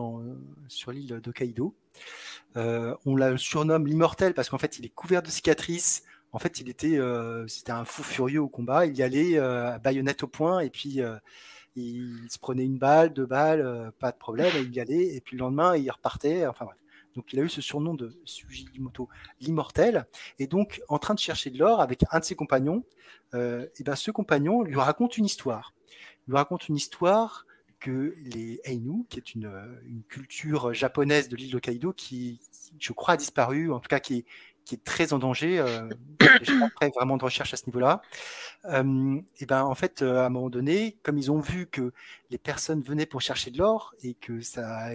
sur 0.68 0.92
l'île 0.92 1.20
d'Hokkaido. 1.20 1.74
on 2.54 3.16
la 3.16 3.36
surnomme 3.36 3.86
l'immortel 3.86 4.34
parce 4.34 4.48
qu'en 4.48 4.58
fait 4.58 4.78
il 4.78 4.84
est 4.84 4.94
couvert 4.94 5.22
de 5.22 5.28
cicatrices. 5.28 6.04
En 6.32 6.38
fait, 6.38 6.60
il 6.60 6.68
était, 6.68 6.98
c'était 7.46 7.72
un 7.72 7.86
fou 7.86 8.02
furieux 8.02 8.42
au 8.42 8.48
combat. 8.48 8.84
Il 8.84 8.94
y 8.94 9.02
allait 9.02 9.38
à 9.38 9.78
baïonnette 9.78 10.22
au 10.22 10.28
point 10.28 10.60
et 10.60 10.68
puis 10.68 11.00
il 11.76 12.30
se 12.30 12.38
prenait 12.38 12.64
une 12.64 12.78
balle, 12.78 13.12
deux 13.12 13.26
balles, 13.26 13.60
euh, 13.60 13.90
pas 13.98 14.10
de 14.10 14.16
problème, 14.16 14.52
il 14.56 14.74
y 14.74 14.80
allait, 14.80 15.14
et 15.14 15.20
puis 15.20 15.36
le 15.36 15.40
lendemain, 15.40 15.76
il 15.76 15.90
repartait, 15.90 16.46
enfin 16.46 16.64
bref. 16.64 16.78
Donc 17.16 17.32
il 17.32 17.40
a 17.40 17.42
eu 17.42 17.48
ce 17.48 17.60
surnom 17.60 17.94
de 17.94 18.16
Sugimoto, 18.24 19.08
l'immortel, 19.40 20.06
et 20.38 20.46
donc 20.46 20.80
en 20.88 20.98
train 20.98 21.14
de 21.14 21.18
chercher 21.18 21.50
de 21.50 21.58
l'or 21.58 21.80
avec 21.80 22.04
un 22.12 22.20
de 22.20 22.24
ses 22.24 22.36
compagnons, 22.36 22.84
euh, 23.34 23.66
et 23.78 23.82
ben 23.82 23.96
ce 23.96 24.10
compagnon 24.10 24.62
lui 24.62 24.76
raconte 24.76 25.18
une 25.18 25.24
histoire. 25.24 25.74
Il 26.26 26.30
lui 26.30 26.36
raconte 26.36 26.68
une 26.68 26.76
histoire 26.76 27.46
que 27.80 28.14
les 28.24 28.60
Ainu, 28.64 29.04
qui 29.08 29.18
est 29.18 29.34
une, 29.34 29.50
culture 30.08 30.72
japonaise 30.72 31.28
de 31.28 31.36
l'île 31.36 31.50
de 31.50 31.56
Hokkaido, 31.56 31.92
qui, 31.92 32.40
je 32.78 32.92
crois, 32.92 33.14
a 33.14 33.16
disparu, 33.16 33.72
en 33.72 33.80
tout 33.80 33.88
cas 33.88 34.00
qui, 34.00 34.24
est 34.72 34.84
très 34.84 35.12
en 35.12 35.18
danger. 35.18 35.60
Euh, 35.60 35.88
je 36.42 36.52
pas 36.80 36.88
vraiment 36.88 37.16
de 37.16 37.24
recherche 37.24 37.54
à 37.54 37.56
ce 37.56 37.66
niveau-là. 37.66 38.02
Euh, 38.64 39.20
et 39.38 39.46
ben 39.46 39.62
en 39.62 39.74
fait, 39.74 40.02
euh, 40.02 40.18
à 40.18 40.26
un 40.26 40.28
moment 40.28 40.50
donné, 40.50 40.96
comme 41.02 41.18
ils 41.18 41.30
ont 41.30 41.40
vu 41.40 41.66
que 41.66 41.92
les 42.30 42.38
personnes 42.38 42.82
venaient 42.82 43.06
pour 43.06 43.20
chercher 43.20 43.50
de 43.50 43.58
l'or 43.58 43.94
et 44.02 44.16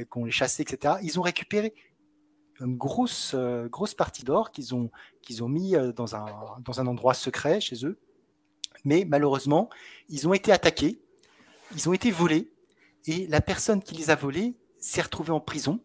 qu'on 0.10 0.26
les 0.26 0.32
chassait, 0.32 0.64
etc., 0.64 0.96
ils 1.02 1.20
ont 1.20 1.24
récupéré 1.24 1.74
une 2.62 2.78
grosse, 2.78 3.34
euh, 3.36 3.68
grosse 3.68 3.94
partie 3.94 4.24
d'or 4.24 4.52
qu'ils 4.52 4.74
ont, 4.76 4.92
qu'ils 5.22 5.44
ont 5.44 5.50
mis 5.50 5.76
dans 5.96 6.16
un, 6.16 6.26
dans 6.64 6.80
un 6.80 6.88
endroit 6.88 7.14
secret 7.14 7.60
chez 7.60 7.86
eux. 7.86 7.98
Mais 8.86 9.06
malheureusement, 9.08 9.70
ils 10.10 10.28
ont 10.28 10.34
été 10.34 10.52
attaqués, 10.52 11.02
ils 11.76 11.90
ont 11.90 11.94
été 11.94 12.12
volés, 12.12 12.52
et 13.06 13.28
la 13.28 13.42
personne 13.42 13.82
qui 13.82 13.96
les 13.96 14.10
a 14.10 14.16
volés 14.16 14.56
s'est 14.80 15.02
retrouvée 15.02 15.32
en 15.32 15.40
prison, 15.40 15.80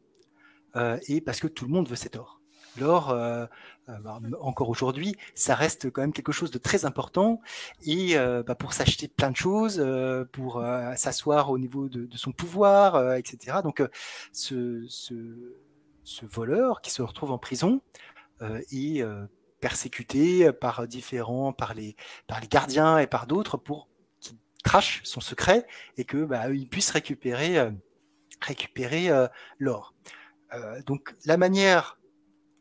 et 1.09 1.21
parce 1.23 1.41
que 1.41 1.47
tout 1.47 1.65
le 1.65 1.71
monde 1.71 1.89
veut 1.89 1.97
cet 1.97 2.17
or. 2.17 2.37
L'or, 2.79 3.11
euh, 3.11 3.47
euh, 3.89 3.99
bah, 4.01 4.21
encore 4.41 4.69
aujourd'hui, 4.69 5.17
ça 5.35 5.55
reste 5.55 5.91
quand 5.91 6.01
même 6.01 6.13
quelque 6.13 6.33
chose 6.33 6.51
de 6.51 6.59
très 6.59 6.85
important. 6.85 7.41
Et 7.85 8.17
euh, 8.17 8.43
bah, 8.43 8.55
pour 8.55 8.73
s'acheter 8.73 9.09
plein 9.09 9.31
de 9.31 9.37
choses, 9.37 9.85
pour 10.33 10.63
s'asseoir 10.97 11.51
au 11.51 11.59
niveau 11.59 11.89
de, 11.89 12.09
son 12.17 12.33
pouvoir, 12.33 13.15
etc. 13.15 13.59
Donc, 13.63 13.83
ce, 14.33 14.85
ce, 14.89 15.15
voleur 16.23 16.81
qui 16.81 16.91
se 16.91 17.03
retrouve 17.03 17.33
en 17.33 17.39
prison 17.39 17.81
est 18.41 19.05
persécuté 19.61 20.53
par 20.53 20.87
différents, 20.87 21.53
par 21.53 21.75
les, 21.75 21.97
gardiens 22.51 22.99
et 22.99 23.07
par 23.07 23.27
d'autres 23.27 23.57
pour 23.57 23.89
qu'il 24.21 24.37
crache 24.63 25.01
son 25.05 25.21
secret 25.21 25.67
et 25.97 26.05
que 26.05 26.25
bah, 26.25 26.45
récupérer, 26.93 27.71
récupérer 28.41 29.11
l'or. 29.59 29.95
donc, 30.87 31.15
la 31.25 31.37
manière 31.37 31.97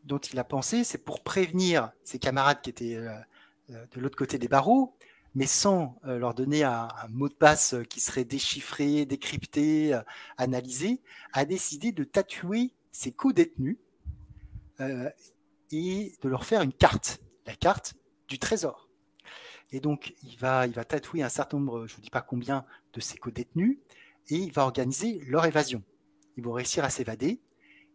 dont 0.06 0.20
il 0.20 0.40
a 0.40 0.44
pensé, 0.44 0.84
c'est 0.84 1.04
pour 1.04 1.24
prévenir 1.24 1.92
ses 2.04 2.20
camarades 2.20 2.62
qui 2.62 2.70
étaient 2.70 2.96
euh, 2.96 3.12
euh, 3.72 3.86
de 3.94 4.00
l'autre 4.00 4.18
côté 4.18 4.38
des 4.38 4.48
barreaux, 4.48 4.96
mais 5.34 5.48
sans 5.48 6.00
euh, 6.06 6.18
leur 6.18 6.34
donner 6.34 6.64
un, 6.64 6.88
mot 7.10 7.28
de 7.28 7.34
passe 7.34 7.76
qui 7.90 8.00
serait 8.00 8.24
déchiffré, 8.24 9.06
décrypté, 9.06 10.00
analysé, 10.38 11.02
a 11.34 11.46
décidé 11.46 11.92
de 11.92 12.04
tatouer 12.04 12.74
ses 12.96 13.12
co-détenus 13.12 13.78
et 15.72 16.14
de 16.22 16.30
leur 16.30 16.46
faire 16.46 16.62
une 16.62 16.74
carte, 16.74 17.20
la 17.46 17.56
carte 17.56 17.96
du 18.28 18.40
trésor. 18.40 18.90
Et 19.72 19.80
donc, 19.80 20.16
il 20.24 20.38
va, 20.38 20.68
il 20.68 20.74
va 20.74 20.86
tatouer 20.86 21.22
un 21.22 21.30
certain 21.30 21.58
nombre, 21.58 21.88
je 21.88 21.94
ne 21.94 21.96
vous 21.98 22.02
dis 22.02 22.10
pas 22.10 22.22
combien, 22.22 22.66
de 22.94 23.02
ses 23.02 23.18
co-détenus, 23.18 23.78
et 24.30 24.36
il 24.36 24.52
va 24.52 24.64
organiser 24.64 25.22
leur 25.28 25.46
évasion. 25.46 25.84
Ils 26.38 26.44
vont 26.44 26.54
réussir 26.54 26.86
à 26.86 26.90
s'évader, 26.90 27.42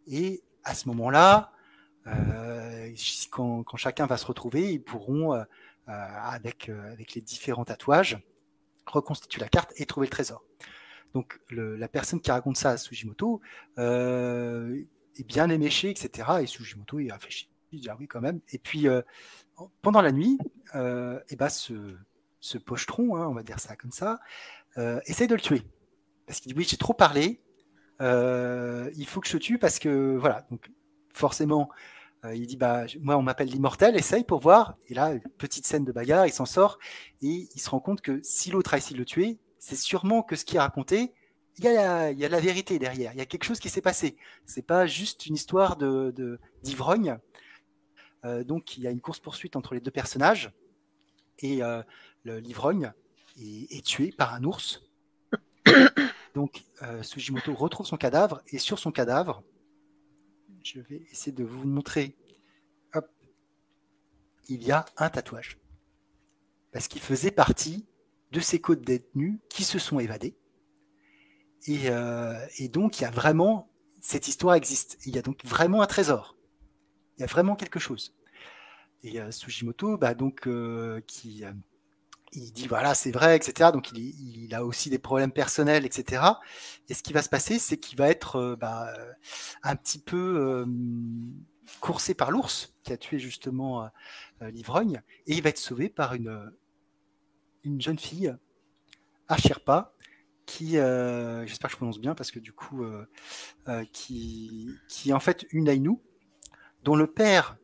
et 0.07 0.43
à 0.65 0.75
ce 0.75 0.89
moment-là, 0.89 1.53
euh, 2.07 2.95
quand, 3.31 3.65
chacun 3.77 4.07
va 4.07 4.17
se 4.17 4.27
retrouver, 4.27 4.73
ils 4.73 4.83
pourront, 4.83 5.35
euh, 5.35 5.43
euh, 5.89 5.93
avec, 5.93 6.69
avec 6.69 7.15
les 7.15 7.23
différents 7.23 7.65
tatouages, 7.65 8.19
reconstituer 8.87 9.41
la 9.41 9.49
carte 9.49 9.73
et 9.77 9.87
trouver 9.87 10.07
le 10.07 10.11
trésor. 10.11 10.45
Donc 11.15 11.41
la 11.51 11.89
personne 11.89 12.21
qui 12.21 12.31
raconte 12.31 12.57
ça 12.57 12.71
à 12.71 12.77
Sujimoto 12.77 13.41
est 13.79 15.27
bien 15.27 15.49
éméché, 15.51 15.91
etc. 15.91 16.29
Et 16.43 16.47
Sujimoto 16.47 16.99
il 17.01 17.11
réfléchit, 17.13 17.51
il 17.73 17.81
dit 17.81 17.89
ah 17.91 17.97
oui 17.99 18.07
quand 18.07 18.21
même. 18.21 18.41
Et 18.53 18.59
puis 18.59 18.87
pendant 19.83 20.03
la 20.03 20.13
nuit, 20.13 20.39
et 20.75 21.37
bah, 21.37 21.49
ce, 21.49 21.75
ce 22.41 22.59
pochetron, 22.59 23.17
hein, 23.17 23.27
on 23.27 23.35
va 23.35 23.43
dire 23.43 23.59
ça 23.59 23.77
comme 23.77 23.93
ça, 23.93 24.21
essaye 25.07 25.27
de 25.27 25.35
le 25.35 25.41
tuer. 25.41 25.63
Parce 26.27 26.41
qu'il 26.41 26.53
dit 26.53 26.59
oui, 26.59 26.67
j'ai 26.69 26.77
trop 26.77 26.95
parlé, 26.95 27.41
il 28.01 29.07
faut 29.07 29.21
que 29.21 29.29
je 29.29 29.33
te 29.33 29.37
tue 29.39 29.59
parce 29.59 29.79
que 29.79 30.17
voilà. 30.17 30.47
Donc 30.51 30.71
forcément, 31.13 31.69
euh, 32.25 32.35
il 32.35 32.47
dit 32.47 32.57
bah 32.57 32.85
moi 33.01 33.17
on 33.17 33.23
m'appelle 33.23 33.49
l'immortel, 33.49 33.97
essaye 33.97 34.25
pour 34.25 34.41
voir. 34.41 34.77
Et 34.89 34.95
là, 34.95 35.13
petite 35.39 35.67
scène 35.67 35.85
de 35.85 35.93
bagarre, 35.93 36.27
il 36.27 36.33
s'en 36.33 36.47
sort 36.47 36.79
et 37.23 37.49
il 37.55 37.61
se 37.61 37.71
rend 37.71 37.81
compte 37.81 38.01
que 38.01 38.21
si 38.23 38.51
l'autre 38.51 38.75
a 38.75 38.79
essayé 38.79 38.95
de 38.95 39.01
le 39.01 39.07
tuer, 39.07 39.39
c'est 39.61 39.77
sûrement 39.77 40.23
que 40.23 40.35
ce 40.35 40.45
qu'il 40.45 40.59
a 40.59 40.63
raconté, 40.63 41.13
il 41.59 41.65
y 41.65 41.69
a, 41.69 42.13
la, 42.13 42.41
vérité 42.41 42.79
derrière. 42.79 43.13
Il 43.13 43.19
y 43.19 43.21
a 43.21 43.27
quelque 43.27 43.45
chose 43.45 43.61
qui 43.61 43.69
s'est 43.69 43.83
passé. 43.83 44.17
C'est 44.47 44.67
pas 44.67 44.87
juste 44.87 45.27
une 45.27 45.35
histoire 45.35 45.77
de 45.77 46.41
d'ivrogne. 46.63 47.19
Euh, 48.25 48.43
donc 48.43 48.77
il 48.77 48.83
y 48.83 48.87
a 48.87 48.91
une 48.91 49.01
course 49.01 49.19
poursuite 49.19 49.57
entre 49.57 49.75
les 49.75 49.81
deux 49.81 49.91
personnages 49.91 50.53
et 51.39 51.63
euh, 51.63 51.83
l'ivrogne 52.25 52.93
est, 53.39 53.73
est, 53.73 53.85
tué 53.85 54.13
par 54.13 54.35
un 54.35 54.45
ours. 54.45 54.83
Donc 56.35 56.63
Sujimoto 57.03 57.55
retrouve 57.55 57.87
son 57.87 57.97
cadavre 57.97 58.41
et 58.49 58.59
sur 58.59 58.79
son 58.79 58.93
cadavre, 58.93 59.43
je 60.63 60.81
vais 60.81 61.03
essayer 61.11 61.33
de 61.33 61.45
vous 61.45 61.67
montrer. 61.67 62.17
Il 64.49 64.65
y 64.65 64.73
a 64.73 64.85
un 64.97 65.11
tatouage. 65.11 65.59
Parce 66.73 66.89
qu'il 66.89 67.01
faisait 67.01 67.31
partie 67.31 67.87
de 68.33 68.41
ces 68.41 68.61
codes 68.61 68.83
détenus 68.83 69.39
qui 69.49 69.65
se 69.65 69.79
sont 69.79 70.01
évadés. 70.01 70.37
Et, 71.67 71.91
euh, 71.91 72.35
donc, 72.73 72.99
il 72.99 73.03
y 73.03 73.07
a 73.07 73.11
vraiment, 73.11 73.71
cette 74.01 74.29
histoire 74.29 74.55
existe. 74.55 74.99
Il 75.05 75.15
y 75.15 75.19
a 75.19 75.23
donc 75.23 75.45
vraiment 75.45 75.83
un 75.83 75.87
trésor. 75.87 76.37
Il 77.17 77.21
y 77.21 77.25
a 77.25 77.27
vraiment 77.27 77.57
quelque 77.57 77.79
chose. 77.79 78.15
Et 79.03 79.21
euh, 79.21 79.31
Sujimoto, 79.31 79.99
bah, 79.99 80.15
donc, 80.15 80.47
euh, 80.47 81.01
qui, 81.07 81.45
il 82.33 82.53
dit 82.53 82.67
voilà, 82.67 82.95
c'est 82.95 83.11
vrai, 83.11 83.37
etc. 83.37 83.71
Donc 83.73 83.91
il, 83.93 84.55
a 84.55 84.65
aussi 84.65 84.91
des 84.91 84.99
problèmes 84.99 85.33
personnels, 85.33 85.85
etc. 85.85 86.23
Et 86.89 86.95
ce 86.95 87.03
qui 87.03 87.13
va 87.13 87.23
se 87.23 87.29
passer, 87.29 87.59
c'est 87.59 87.79
qu'il 87.79 87.99
va 87.99 88.09
être 88.09 88.37
euh, 88.37 88.57
bah, 88.57 88.93
un 89.63 89.77
petit 89.77 89.99
peu 89.99 90.39
euh, 90.39 90.67
coursé 91.81 92.15
par 92.15 92.31
l'ours 92.31 92.75
qui 92.83 92.93
a 92.93 92.97
tué 92.97 93.19
justement 93.19 93.85
euh, 94.43 94.51
l'ivrogne, 94.51 95.03
et 95.27 95.35
il 95.35 95.43
va 95.43 95.51
être 95.51 95.59
sauvé 95.59 95.89
par 95.89 96.15
une, 96.15 96.51
une 97.65 97.81
jeune 97.81 97.99
fille, 97.99 98.35
Archirpa, 99.29 99.95
qui, 100.47 100.71
j'espère 100.73 101.69
que 101.69 101.73
je 101.73 101.77
prononce 101.77 102.01
bien 102.01 102.15
parce 102.15 102.31
que 102.31 102.41
du 102.41 102.53
coup, 102.53 102.85
qui, 103.93 104.71
qui 104.89 105.11
est 105.11 105.13
en 105.13 105.21
fait 105.21 105.47
une 105.53 105.69
Ainu, 105.69 105.99
dont 106.83 106.97
le 106.97 107.07
père 107.07 107.57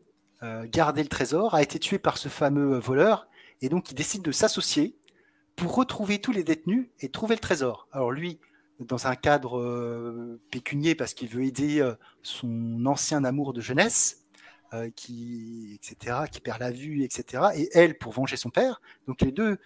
gardait 0.66 1.02
le 1.02 1.08
trésor, 1.08 1.54
a 1.54 1.62
été 1.62 1.80
tué 1.80 1.98
par 1.98 2.18
ce 2.18 2.28
fameux 2.28 2.78
voleur 2.78 3.26
et 3.60 3.68
donc 3.68 3.90
il 3.90 3.94
décide 3.94 4.22
de 4.22 4.32
s'associer 4.32 4.96
pour 5.56 5.74
retrouver 5.74 6.20
tous 6.20 6.32
les 6.32 6.44
détenus 6.44 6.88
et 7.00 7.08
trouver 7.08 7.34
le 7.34 7.40
trésor. 7.40 7.88
Alors 7.90 8.12
lui, 8.12 8.38
dans 8.78 9.06
un 9.06 9.16
cadre 9.16 9.58
euh, 9.58 10.40
pécunier, 10.50 10.94
parce 10.94 11.14
qu'il 11.14 11.28
veut 11.28 11.44
aider 11.44 11.80
euh, 11.80 11.94
son 12.22 12.84
ancien 12.84 13.24
amour 13.24 13.54
de 13.54 13.60
jeunesse, 13.60 14.22
qui, 14.94 15.74
etc., 15.74 16.16
qui 16.30 16.40
perd 16.40 16.60
la 16.60 16.70
vue, 16.70 17.02
etc. 17.02 17.44
Et 17.56 17.68
elle 17.72 17.96
pour 17.98 18.12
venger 18.12 18.36
son 18.36 18.50
père. 18.50 18.80
Donc 19.06 19.20
les 19.20 19.32
deux 19.32 19.58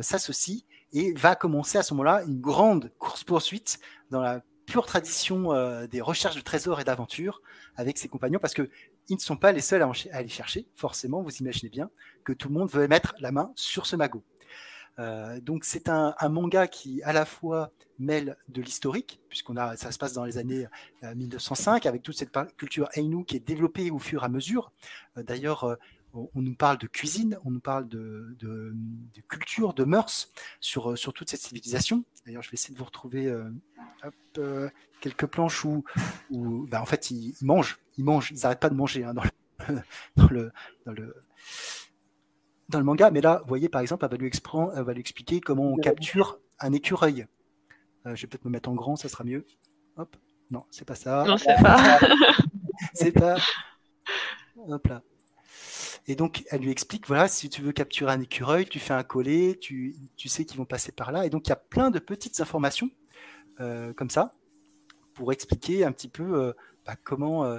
s'associent 0.00 0.62
et 0.92 1.12
va 1.12 1.36
commencer 1.36 1.78
à 1.78 1.82
ce 1.82 1.94
moment-là 1.94 2.22
une 2.24 2.40
grande 2.40 2.90
course-poursuite 2.98 3.78
dans 4.10 4.20
la 4.20 4.42
pure 4.66 4.86
tradition 4.86 5.52
des 5.86 6.00
recherches 6.00 6.36
de 6.36 6.40
trésors 6.40 6.80
et 6.80 6.84
d'aventures 6.84 7.40
avec 7.76 7.98
ses 7.98 8.08
compagnons 8.08 8.40
parce 8.40 8.54
que 8.54 8.68
ils 9.08 9.16
ne 9.16 9.20
sont 9.20 9.36
pas 9.36 9.52
les 9.52 9.60
seuls 9.60 9.82
à, 9.82 9.90
aller 10.12 10.28
chercher. 10.28 10.66
Forcément, 10.74 11.22
vous 11.22 11.36
imaginez 11.36 11.70
bien 11.70 11.90
que 12.24 12.32
tout 12.32 12.48
le 12.48 12.54
monde 12.54 12.70
veut 12.70 12.88
mettre 12.88 13.14
la 13.20 13.32
main 13.32 13.52
sur 13.54 13.86
ce 13.86 13.96
magot. 13.96 14.24
Euh, 14.98 15.40
donc 15.40 15.64
c'est 15.64 15.88
un, 15.88 16.14
manga 16.28 16.66
qui 16.66 17.02
à 17.02 17.12
la 17.12 17.24
fois 17.24 17.70
mêle 17.98 18.36
de 18.48 18.62
l'historique, 18.62 19.20
puisqu'on 19.28 19.56
a, 19.56 19.76
ça 19.76 19.92
se 19.92 19.98
passe 19.98 20.12
dans 20.12 20.24
les 20.24 20.38
années 20.38 20.66
1905, 21.02 21.84
euh, 21.84 21.88
avec 21.88 22.02
toute 22.02 22.16
cette 22.16 22.30
culture 22.56 22.88
Ainu 22.94 23.24
qui 23.24 23.36
est 23.36 23.46
développée 23.46 23.90
au 23.90 23.98
fur 23.98 24.22
et 24.22 24.26
à 24.26 24.28
mesure. 24.28 24.72
Euh, 25.16 25.22
d'ailleurs, 25.22 25.76
on, 26.14 26.40
nous 26.40 26.54
parle 26.54 26.78
de 26.78 26.86
cuisine, 26.86 27.38
on 27.44 27.50
nous 27.50 27.60
parle 27.60 27.88
de, 27.88 28.36
culture, 29.28 29.74
de 29.74 29.84
mœurs 29.84 30.32
sur, 30.60 30.96
sur 30.96 31.12
toute 31.12 31.28
cette 31.30 31.42
civilisation. 31.42 32.04
D'ailleurs, 32.24 32.42
je 32.42 32.50
vais 32.50 32.54
essayer 32.54 32.72
de 32.72 32.78
vous 32.78 32.86
retrouver 32.86 33.30
quelques 35.00 35.26
planches 35.26 35.64
où, 35.64 35.84
bah, 36.70 36.80
en 36.80 36.86
fait, 36.86 37.10
ils, 37.10 37.34
mangent, 37.42 37.78
ils 37.98 38.04
mangent, 38.04 38.30
ils 38.30 38.40
n'arrêtent 38.40 38.60
pas 38.60 38.70
de 38.70 38.74
manger 38.74 39.04
hein, 39.04 39.12
dans 39.14 40.28
le 40.30 40.52
dans 42.68 42.78
le 42.78 42.84
manga, 42.84 43.10
mais 43.10 43.20
là, 43.20 43.40
vous 43.42 43.48
voyez, 43.48 43.68
par 43.68 43.80
exemple, 43.80 44.04
elle 44.04 44.10
va 44.10 44.16
lui, 44.16 44.30
va 44.84 44.92
lui 44.92 45.00
expliquer 45.00 45.40
comment 45.40 45.72
on 45.72 45.76
capture 45.76 46.38
un 46.58 46.72
écureuil. 46.72 47.26
Euh, 48.06 48.14
je 48.14 48.22
vais 48.22 48.28
peut-être 48.28 48.44
me 48.44 48.50
mettre 48.50 48.68
en 48.68 48.74
grand, 48.74 48.96
ça 48.96 49.08
sera 49.08 49.24
mieux. 49.24 49.44
Hop, 49.96 50.16
non, 50.50 50.64
c'est 50.70 50.84
pas 50.84 50.94
ça. 50.94 51.24
Non, 51.26 51.38
c'est 51.38 51.60
pas. 51.62 51.98
c'est 52.94 53.12
pas. 53.12 53.36
Hop 54.68 54.86
là. 54.86 55.02
Et 56.08 56.14
donc, 56.14 56.44
elle 56.50 56.60
lui 56.60 56.70
explique, 56.70 57.06
voilà, 57.08 57.26
si 57.26 57.48
tu 57.50 57.62
veux 57.62 57.72
capturer 57.72 58.12
un 58.12 58.20
écureuil, 58.20 58.66
tu 58.66 58.78
fais 58.78 58.94
un 58.94 59.02
collet, 59.02 59.58
tu, 59.60 59.96
tu 60.16 60.28
sais 60.28 60.44
qu'ils 60.44 60.58
vont 60.58 60.64
passer 60.64 60.92
par 60.92 61.10
là. 61.10 61.26
Et 61.26 61.30
donc, 61.30 61.46
il 61.46 61.50
y 61.50 61.52
a 61.52 61.56
plein 61.56 61.90
de 61.90 61.98
petites 61.98 62.40
informations 62.40 62.90
euh, 63.60 63.92
comme 63.92 64.10
ça 64.10 64.32
pour 65.14 65.32
expliquer 65.32 65.84
un 65.84 65.90
petit 65.90 66.08
peu 66.08 66.22
euh, 66.22 66.52
bah, 66.84 66.94
comment, 67.02 67.58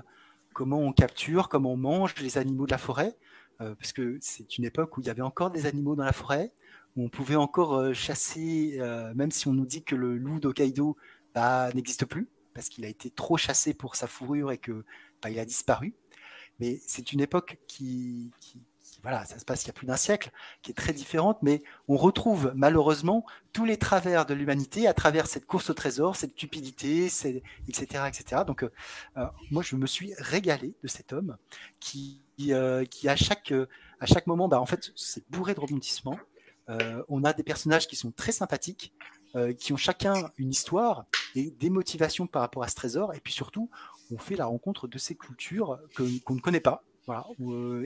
comment 0.54 0.80
on 0.80 0.94
capture, 0.94 1.50
comment 1.50 1.74
on 1.74 1.78
mange 1.78 2.16
les 2.22 2.38
animaux 2.38 2.68
de 2.68 2.72
la 2.72 2.78
forêt. 2.78 3.18
Euh, 3.62 3.74
parce 3.76 3.92
que 3.92 4.18
c'est 4.22 4.58
une 4.58 4.66
époque 4.66 4.98
où 4.98 5.02
il 5.02 5.08
y 5.08 5.10
avait 5.10 5.22
encore 5.22 5.50
des 5.50 5.66
animaux 5.66 5.96
dans 5.96 6.04
la 6.04 6.14
forêt, 6.14 6.54
où 6.96 7.04
on 7.04 7.10
pouvait 7.10 7.36
encore 7.36 7.76
euh, 7.76 7.94
chasser, 7.94 8.78
euh, 8.80 9.14
même 9.16 9.32
si 9.32 9.48
on 9.48 9.54
nous 9.54 9.66
dit 9.66 9.84
que 9.84 9.96
le 9.96 10.18
loup 10.18 10.40
d'Hokkaido 10.40 10.96
bah, 11.34 11.70
n'existe 11.74 12.06
plus, 12.06 12.30
parce 12.54 12.70
qu'il 12.70 12.86
a 12.86 12.88
été 12.88 13.10
trop 13.10 13.38
chassé 13.38 13.74
pour 13.74 13.96
sa 13.96 14.08
fourrure 14.08 14.52
et 14.52 14.58
que 14.58 14.86
bah, 15.22 15.30
il 15.30 15.40
a 15.40 15.46
disparu. 15.46 15.96
Mais 16.60 16.80
c'est 16.86 17.12
une 17.14 17.22
époque 17.22 17.58
qui, 17.68 18.32
voilà, 19.04 19.26
ça 19.26 19.40
se 19.40 19.46
passe 19.46 19.64
il 19.64 19.68
y 19.68 19.70
a 19.70 19.74
plus 19.74 19.88
d'un 19.88 19.98
siècle, 19.98 20.32
qui 20.62 20.72
est 20.72 20.74
très 20.74 20.94
différente, 20.94 21.38
mais 21.42 21.62
on 21.88 21.98
retrouve 21.98 22.52
malheureusement 22.56 23.26
tous 23.54 23.66
les 23.66 23.78
travers 23.78 24.26
de 24.26 24.34
l'humanité 24.34 24.88
à 24.88 24.94
travers 24.94 25.28
cette 25.28 25.46
course 25.46 25.70
au 25.70 25.74
trésor, 25.74 26.16
cette 26.16 26.36
cupidité, 26.36 27.06
etc., 27.06 28.04
etc. 28.08 28.42
Donc, 28.46 28.66
moi, 29.52 29.64
je 29.64 29.76
me 29.76 29.88
suis 29.88 30.14
régalé 30.18 30.74
de 30.84 30.88
cet 30.88 31.14
homme 31.14 31.38
qui, 31.80 32.22
euh, 32.52 32.84
à 33.06 33.16
chaque, 33.16 33.52
euh, 33.52 33.68
moment, 34.26 34.48
bah, 34.48 34.60
en 34.60 34.66
fait, 34.66 34.92
c'est 34.96 35.24
bourré 35.30 35.54
de 35.54 35.60
rebondissements. 35.60 36.20
Euh, 36.70 37.04
on 37.08 37.24
a 37.24 37.34
des 37.34 37.44
personnages 37.44 37.88
qui 37.88 37.96
sont 37.96 38.12
très 38.12 38.32
sympathiques, 38.32 38.94
qui 39.60 39.72
ont 39.72 39.78
chacun 39.78 40.32
une 40.38 40.50
histoire 40.50 41.06
et 41.36 41.52
des 41.52 41.70
motivations 41.70 42.26
par 42.26 42.42
rapport 42.42 42.64
à 42.64 42.70
ce 42.70 42.76
trésor. 42.76 43.14
Et 43.14 43.20
puis 43.20 43.34
surtout, 43.34 43.70
on 44.10 44.18
fait 44.18 44.36
la 44.36 44.48
rencontre 44.48 44.88
de 44.88 44.98
ces 44.98 45.14
cultures 45.14 45.78
qu'on 45.96 46.34
ne 46.34 46.40
connaît 46.40 46.60
pas. 46.60 46.84
Voilà. 47.08 47.26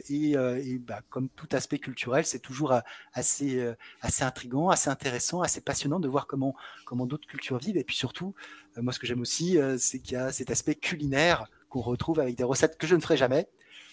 et, 0.10 0.32
et 0.32 0.80
bah, 0.80 1.02
comme 1.10 1.30
tout 1.30 1.48
aspect 1.52 1.78
culturel, 1.78 2.26
c'est 2.26 2.40
toujours 2.40 2.74
assez, 3.14 3.64
assez 4.02 4.24
intrigant, 4.24 4.70
assez 4.70 4.90
intéressant, 4.90 5.42
assez 5.42 5.62
passionnant 5.62 6.00
de 6.00 6.08
voir 6.08 6.26
comment, 6.26 6.56
comment 6.86 7.06
d'autres 7.06 7.28
cultures 7.28 7.60
vivent. 7.60 7.78
Et 7.78 7.84
puis 7.84 7.96
surtout, 7.96 8.34
moi, 8.78 8.92
ce 8.92 8.98
que 8.98 9.06
j'aime 9.06 9.22
aussi, 9.22 9.60
c'est 9.78 10.00
qu'il 10.00 10.14
y 10.14 10.16
a 10.16 10.32
cet 10.32 10.50
aspect 10.50 10.74
culinaire 10.74 11.46
qu'on 11.70 11.82
retrouve 11.82 12.20
avec 12.20 12.36
des 12.36 12.44
recettes 12.44 12.78
que 12.80 12.88
je 12.88 12.96
ne 12.96 13.02
ferai 13.02 13.16
jamais, 13.16 13.48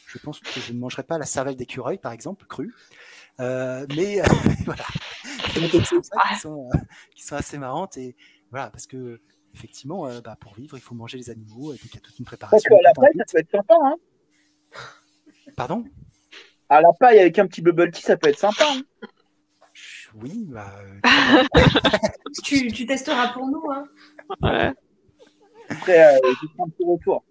je 0.08 0.18
pense 0.18 0.40
que 0.40 0.60
je 0.60 0.72
ne 0.72 0.78
mangerai 0.78 1.02
pas 1.02 1.18
la 1.18 1.26
cervelle 1.26 1.56
d'écureuil, 1.56 1.98
par 1.98 2.12
exemple, 2.12 2.46
crue. 2.46 2.74
Euh, 3.40 3.86
mais 3.94 4.20
voilà, 4.64 4.84
des 5.54 5.84
choses 5.84 6.10
qui 6.10 6.38
sont, 6.40 6.68
euh, 6.74 6.78
qui 7.14 7.22
sont 7.22 7.36
assez 7.36 7.58
marrantes 7.58 7.96
et 7.98 8.16
voilà, 8.50 8.70
parce 8.70 8.86
que 8.86 9.20
effectivement, 9.54 10.06
euh, 10.06 10.20
bah, 10.20 10.36
pour 10.40 10.54
vivre, 10.54 10.76
il 10.76 10.80
faut 10.80 10.94
manger 10.94 11.18
les 11.18 11.30
animaux 11.30 11.72
et 11.72 11.76
donc 11.76 11.86
il 11.86 11.94
y 11.94 11.98
a 11.98 12.00
toute 12.00 12.18
une 12.18 12.24
préparation. 12.24 12.56
Parce 12.56 12.82
qu'à 12.82 12.88
la 12.88 12.94
paille, 12.94 13.18
ça 13.18 13.24
peut 13.30 13.38
être 13.38 13.50
sympa. 13.50 13.74
Hein 13.84 13.96
Pardon? 15.56 15.84
À 16.68 16.80
la 16.80 16.92
paille 16.98 17.18
avec 17.18 17.38
un 17.38 17.46
petit 17.46 17.62
bubble 17.62 17.90
tea, 17.90 18.02
ça 18.02 18.16
peut 18.16 18.28
être 18.28 18.38
sympa. 18.38 18.64
Hein 18.70 18.82
oui, 20.14 20.46
bah, 20.48 20.72
tu, 22.42 22.72
tu, 22.72 22.86
testeras 22.86 23.28
pour 23.28 23.46
nous. 23.46 23.62
Hein. 23.70 23.84
Ouais. 24.42 24.72
Après, 25.68 26.16
euh, 26.16 26.18
je 26.42 26.46
prends 26.54 26.66
un 26.66 26.70
petit 26.70 26.84
retour. 26.84 27.24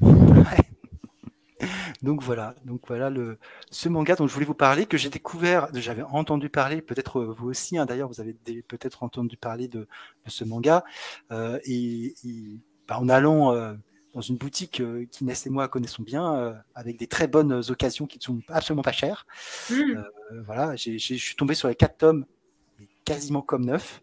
Ouais. 0.00 1.68
donc 2.02 2.22
voilà, 2.22 2.54
donc 2.64 2.82
voilà 2.86 3.10
le, 3.10 3.38
ce 3.70 3.88
manga 3.88 4.14
dont 4.16 4.26
je 4.26 4.34
voulais 4.34 4.46
vous 4.46 4.54
parler, 4.54 4.86
que 4.86 4.98
j'ai 4.98 5.08
découvert, 5.08 5.68
j'avais 5.72 6.02
entendu 6.02 6.48
parler, 6.48 6.82
peut-être 6.82 7.20
euh, 7.20 7.34
vous 7.36 7.48
aussi, 7.48 7.78
hein, 7.78 7.86
d'ailleurs, 7.86 8.08
vous 8.08 8.20
avez 8.20 8.34
peut-être 8.34 9.02
entendu 9.02 9.36
parler 9.36 9.68
de, 9.68 9.80
de 9.80 10.30
ce 10.30 10.44
manga, 10.44 10.84
euh, 11.30 11.58
et, 11.64 12.14
et 12.24 12.60
bah, 12.88 12.98
en 13.00 13.08
allant 13.08 13.52
euh, 13.52 13.74
dans 14.16 14.22
une 14.22 14.38
boutique 14.38 14.80
euh, 14.80 15.04
qu'Inès 15.12 15.46
et 15.46 15.50
moi 15.50 15.68
connaissons 15.68 16.02
bien, 16.02 16.34
euh, 16.36 16.54
avec 16.74 16.98
des 16.98 17.06
très 17.06 17.28
bonnes 17.28 17.62
occasions 17.68 18.06
qui 18.06 18.16
ne 18.16 18.22
sont 18.22 18.40
absolument 18.48 18.82
pas 18.82 18.92
chères. 18.92 19.26
Mmh. 19.70 20.02
voilà, 20.46 20.74
je 20.74 20.96
suis 20.96 21.36
tombé 21.36 21.54
sur 21.54 21.68
les 21.68 21.74
quatre 21.74 21.98
tomes, 21.98 22.24
quasiment 23.04 23.42
comme 23.42 23.66
neuf, 23.66 24.02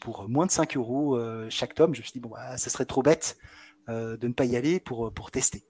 pour 0.00 0.28
moins 0.28 0.46
de 0.46 0.50
5 0.50 0.76
euros 0.76 1.16
chaque 1.48 1.76
tome. 1.76 1.94
Je 1.94 2.00
me 2.00 2.02
suis 2.02 2.12
dit, 2.14 2.20
bon, 2.20 2.30
bah, 2.30 2.58
ce 2.58 2.70
serait 2.70 2.86
trop 2.86 3.04
bête 3.04 3.38
de 3.86 4.18
ne 4.20 4.32
pas 4.32 4.46
y 4.46 4.56
aller 4.56 4.80
pour, 4.80 5.12
pour 5.12 5.30
tester. 5.30 5.64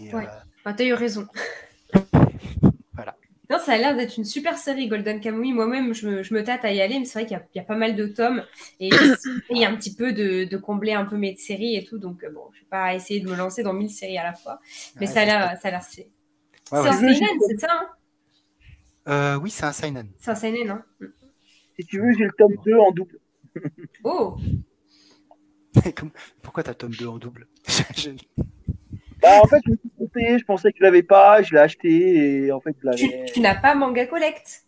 Et, 0.00 0.12
ouais. 0.12 0.26
Bah, 0.64 0.74
tu 0.74 0.82
as 0.82 0.86
eu 0.86 0.94
raison. 0.94 1.28
Ça 3.66 3.72
a 3.72 3.78
l'air 3.78 3.96
d'être 3.96 4.16
une 4.16 4.24
super 4.24 4.56
série, 4.56 4.86
Golden 4.88 5.20
Kamuy. 5.20 5.52
Moi-même, 5.52 5.92
je 5.92 6.08
me, 6.08 6.22
je 6.22 6.32
me, 6.32 6.44
tâte 6.44 6.64
à 6.64 6.72
y 6.72 6.80
aller, 6.80 6.98
mais 7.00 7.04
c'est 7.04 7.18
vrai 7.18 7.26
qu'il 7.26 7.36
y, 7.36 7.58
y, 7.58 7.60
a 7.60 7.64
pas 7.64 7.76
mal 7.76 7.96
de 7.96 8.06
tomes 8.06 8.44
et 8.78 8.90
il 9.50 9.58
y 9.58 9.64
a 9.64 9.68
un 9.68 9.76
petit 9.76 9.94
peu 9.94 10.12
de, 10.12 10.44
de, 10.44 10.56
combler 10.56 10.92
un 10.92 11.04
peu 11.04 11.16
mes 11.16 11.36
séries 11.36 11.74
et 11.74 11.84
tout. 11.84 11.98
Donc, 11.98 12.24
bon, 12.32 12.48
je 12.54 12.60
vais 12.60 12.66
pas 12.70 12.94
essayer 12.94 13.20
de 13.20 13.28
me 13.28 13.34
lancer 13.34 13.64
dans 13.64 13.72
mille 13.72 13.90
séries 13.90 14.18
à 14.18 14.22
la 14.22 14.34
fois. 14.34 14.60
Mais 14.96 15.08
ouais, 15.08 15.12
ça 15.12 15.22
a 15.22 15.24
l'air, 15.24 15.58
ça 15.60 15.68
a 15.68 15.70
l'air. 15.72 15.82
C'est 15.82 16.08
ouais, 16.70 16.78
un 16.78 16.92
seinen, 16.92 17.38
c'est 17.48 17.60
ça 17.60 17.68
hein? 17.70 17.88
Euh, 19.08 19.38
Oui, 19.40 19.50
c'est 19.50 19.64
un 19.64 19.72
seinen. 19.72 20.10
C'est 20.18 20.30
un 20.30 20.34
seinen, 20.36 20.70
hein 20.70 20.84
Si 21.76 21.86
tu 21.86 22.00
veux, 22.00 22.12
j'ai 22.12 22.24
le 22.24 22.32
tome 22.38 22.54
2 22.64 22.74
en 22.76 22.92
double. 22.92 23.18
oh 24.04 24.36
Pourquoi 26.42 26.62
tu 26.62 26.70
as 26.70 26.72
le 26.72 26.78
tome 26.78 26.94
2 26.94 27.06
en 27.06 27.18
double? 27.18 27.48
Bah, 29.26 29.40
en 29.42 29.46
fait, 29.48 29.60
je 29.66 29.72
me 29.72 29.76
suis 29.76 29.90
trompé, 29.90 30.38
je 30.38 30.44
pensais 30.44 30.70
que 30.70 30.78
je 30.78 30.84
l'avais 30.84 31.02
pas, 31.02 31.42
je 31.42 31.52
l'ai 31.52 31.58
acheté 31.58 32.44
et 32.44 32.52
en 32.52 32.60
fait, 32.60 32.76
je 32.80 32.86
l'avais. 32.86 33.24
Tu, 33.26 33.32
tu 33.32 33.40
n'as 33.40 33.56
pas 33.56 33.74
Manga 33.74 34.06
Collect? 34.06 34.64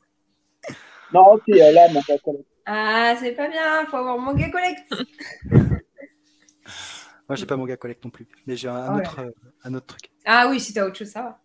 Non, 1.14 1.38
c'est 1.46 1.62
euh, 1.62 1.70
là, 1.70 1.86
Manga 1.92 2.18
Collect. 2.18 2.48
Ah, 2.66 3.14
c'est 3.20 3.32
pas 3.32 3.46
bien, 3.46 3.86
faut 3.86 3.98
avoir 3.98 4.18
Manga 4.18 4.50
Collect. 4.50 4.92
Moi, 7.28 7.36
j'ai 7.36 7.46
pas 7.46 7.56
Manga 7.56 7.76
Collect 7.76 8.04
non 8.04 8.10
plus, 8.10 8.26
mais 8.48 8.56
j'ai 8.56 8.66
un, 8.66 8.96
oh 8.96 8.98
autre, 8.98 9.20
euh, 9.20 9.30
un 9.62 9.74
autre 9.74 9.86
truc. 9.86 10.10
Ah 10.24 10.48
oui, 10.50 10.58
si 10.58 10.74
t'as 10.74 10.86
autre 10.86 10.96
chose, 10.96 11.06
ça 11.06 11.22
va. 11.22 11.40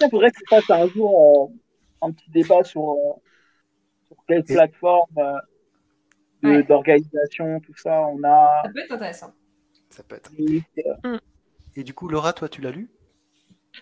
Il 0.00 0.08
faudrait 0.10 0.30
que 0.30 0.38
tu 0.38 0.44
fasses 0.48 0.70
un 0.70 0.88
jour 0.88 1.50
euh, 1.50 2.06
un 2.06 2.12
petit 2.12 2.30
débat 2.30 2.64
sur, 2.64 2.92
euh, 2.92 3.12
sur 4.06 4.16
quelle 4.26 4.42
plateforme 4.44 5.04
d'organisation, 6.42 7.56
ouais. 7.56 7.60
tout 7.60 7.76
ça, 7.76 8.06
on 8.06 8.24
a. 8.24 8.62
Ça 8.64 8.70
peut 8.72 8.80
être 8.80 8.92
intéressant. 8.92 9.34
Ça 10.00 10.04
peut 10.08 10.16
être. 10.16 10.30
Mm. 11.04 11.18
Et 11.76 11.84
du 11.84 11.92
coup, 11.92 12.08
Laura, 12.08 12.32
toi, 12.32 12.48
tu 12.48 12.62
l'as 12.62 12.70
lu? 12.70 12.88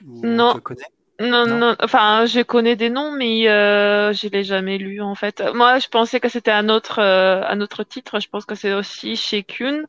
Ou 0.05 0.27
Non. 0.27 0.55
Tu 0.55 0.61
connais? 0.61 0.83
Non, 1.21 1.47
non, 1.47 1.59
non, 1.59 1.77
enfin, 1.81 2.27
je 2.27 2.41
connais 2.43 2.77
des 2.77 2.91
noms, 2.91 3.11
mais 3.11 3.49
euh, 3.49 4.13
je 4.13 4.29
l'ai 4.29 4.45
jamais 4.45 4.79
lu 4.79 5.01
en 5.01 5.17
fait. 5.17 5.43
Moi, 5.53 5.81
je 5.81 5.89
pensais 5.89 6.21
que 6.21 6.29
c'était 6.29 6.53
un 6.53 6.69
autre, 6.69 7.01
euh, 7.01 7.43
un 7.45 7.61
autre 7.61 7.83
titre. 7.83 8.21
Je 8.21 8.29
pense 8.29 8.45
que 8.45 8.55
c'est 8.55 8.73
aussi 8.73 9.17
chez 9.17 9.43
Kuhn. 9.43 9.85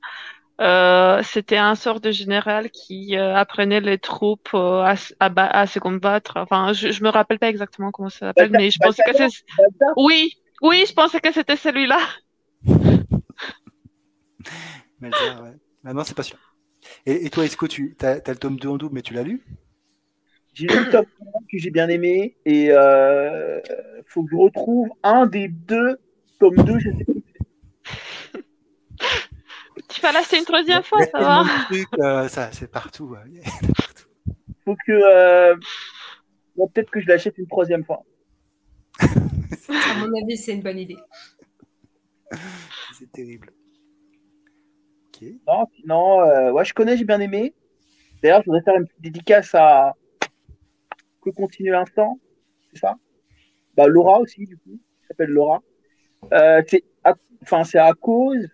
Euh, 0.59 1.21
c'était 1.23 1.57
un 1.57 1.75
sort 1.75 2.01
de 2.01 2.09
général 2.11 2.71
qui 2.71 3.15
euh, 3.15 3.35
apprenait 3.35 3.79
les 3.79 3.99
troupes 3.99 4.49
euh, 4.55 4.81
à, 4.81 4.95
à, 5.19 5.59
à, 5.59 5.67
se 5.67 5.77
combattre. 5.79 6.33
Enfin, 6.37 6.73
je, 6.73 6.91
je 6.91 7.03
me 7.03 7.09
rappelle 7.09 7.37
pas 7.39 7.49
exactement 7.49 7.91
comment 7.91 8.09
ça 8.09 8.27
s'appelle, 8.27 8.49
mais 8.51 8.71
je 8.71 8.79
pensais 8.79 9.03
que 9.03 9.15
c'est. 9.15 9.27
Oui, 9.97 10.33
oui, 10.61 10.83
je 10.87 10.93
pensais 10.93 11.21
que 11.21 11.31
c'était 11.31 11.55
celui-là. 11.55 11.99
ouais. 15.01 15.09
Ah 15.85 15.93
non, 15.93 16.03
c'est 16.03 16.15
pas 16.15 16.23
sûr. 16.23 16.37
Et, 17.05 17.25
et 17.25 17.29
toi, 17.29 17.45
Esco, 17.45 17.67
tu 17.67 17.95
as, 18.01 18.21
as, 18.25 18.29
le 18.29 18.35
tome 18.35 18.57
2 18.57 18.69
en 18.69 18.77
double, 18.77 18.95
mais 18.95 19.01
tu 19.01 19.13
l'as 19.13 19.23
lu? 19.23 19.43
J'ai 20.53 20.67
lu 20.67 20.85
le 20.85 20.89
tome 20.89 21.05
1 21.21 21.39
que 21.51 21.57
j'ai 21.57 21.71
bien 21.71 21.87
aimé, 21.89 22.37
et 22.45 22.65
il 22.65 22.71
euh, 22.71 23.59
faut 24.07 24.23
que 24.23 24.31
je 24.31 24.35
retrouve 24.35 24.89
un 25.03 25.25
des 25.25 25.47
deux 25.47 25.99
tomes 26.39 26.55
2, 26.55 26.79
je 26.79 26.89
sais 26.89 27.05
plus. 27.05 27.23
Tu 29.87 30.01
vas 30.01 30.11
l'acheter 30.11 30.37
une 30.37 30.45
troisième 30.45 30.83
fois, 30.83 30.99
ça 31.05 31.19
va 31.19 31.43
truc, 31.65 31.87
euh, 31.99 32.27
ça, 32.27 32.51
c'est 32.51 32.69
partout. 32.69 33.15
Il 33.27 33.41
faut 34.63 34.75
que. 34.85 34.91
euh, 34.91 35.55
bon, 36.55 36.67
Peut-être 36.67 36.91
que 36.91 36.99
je 36.99 37.07
l'achète 37.07 37.37
une 37.37 37.47
troisième 37.47 37.83
fois. 37.83 38.03
À 39.69 39.93
mon 39.99 40.11
avis, 40.23 40.35
c'est 40.37 40.53
une 40.53 40.61
bonne 40.61 40.79
idée. 40.79 40.97
C'est 42.97 43.11
terrible. 43.11 43.51
Ok. 45.21 45.27
Non, 45.47 45.65
sinon, 45.75 46.21
euh, 46.21 46.51
ouais, 46.51 46.63
je 46.65 46.73
connais, 46.73 46.95
j'ai 46.97 47.05
bien 47.05 47.19
aimé. 47.19 47.53
D'ailleurs, 48.21 48.41
je 48.41 48.45
voudrais 48.45 48.61
faire 48.63 48.75
une 48.75 48.85
petite 48.85 49.01
dédicace 49.01 49.53
à 49.55 49.95
Que 51.21 51.29
continue 51.31 51.71
l'instant, 51.71 52.19
c'est 52.71 52.79
ça? 52.79 52.95
Bah, 53.75 53.87
Laura 53.87 54.19
aussi, 54.19 54.45
du 54.45 54.57
coup, 54.57 54.79
qui 55.01 55.07
s'appelle 55.07 55.29
Laura. 55.29 55.61
Euh, 56.33 56.61
c'est 56.67 56.83
à, 57.03 57.15
enfin, 57.41 57.63
c'est 57.63 57.77
à 57.77 57.93
cause 57.93 58.47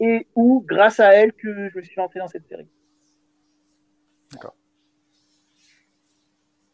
et 0.00 0.26
ou 0.34 0.64
grâce 0.66 1.00
à 1.00 1.12
elle 1.12 1.32
que 1.32 1.68
je 1.68 1.76
me 1.78 1.82
suis 1.82 1.96
lancé 1.96 2.18
dans 2.18 2.28
cette 2.28 2.46
série. 2.48 2.68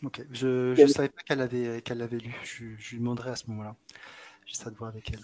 Ok. 0.04 0.22
Je 0.30 0.80
ne 0.80 0.86
savais 0.86 1.08
pas 1.08 1.22
qu'elle 1.22 1.40
avait, 1.40 1.82
qu'elle 1.82 1.98
l'avait 1.98 2.18
lu. 2.18 2.32
Je, 2.44 2.66
je 2.78 2.90
lui 2.92 2.98
demanderai 2.98 3.30
à 3.30 3.36
ce 3.36 3.50
moment-là. 3.50 3.74
J'essaie 4.44 4.70
de 4.70 4.76
voir 4.76 4.90
avec 4.90 5.10
elle. 5.10 5.20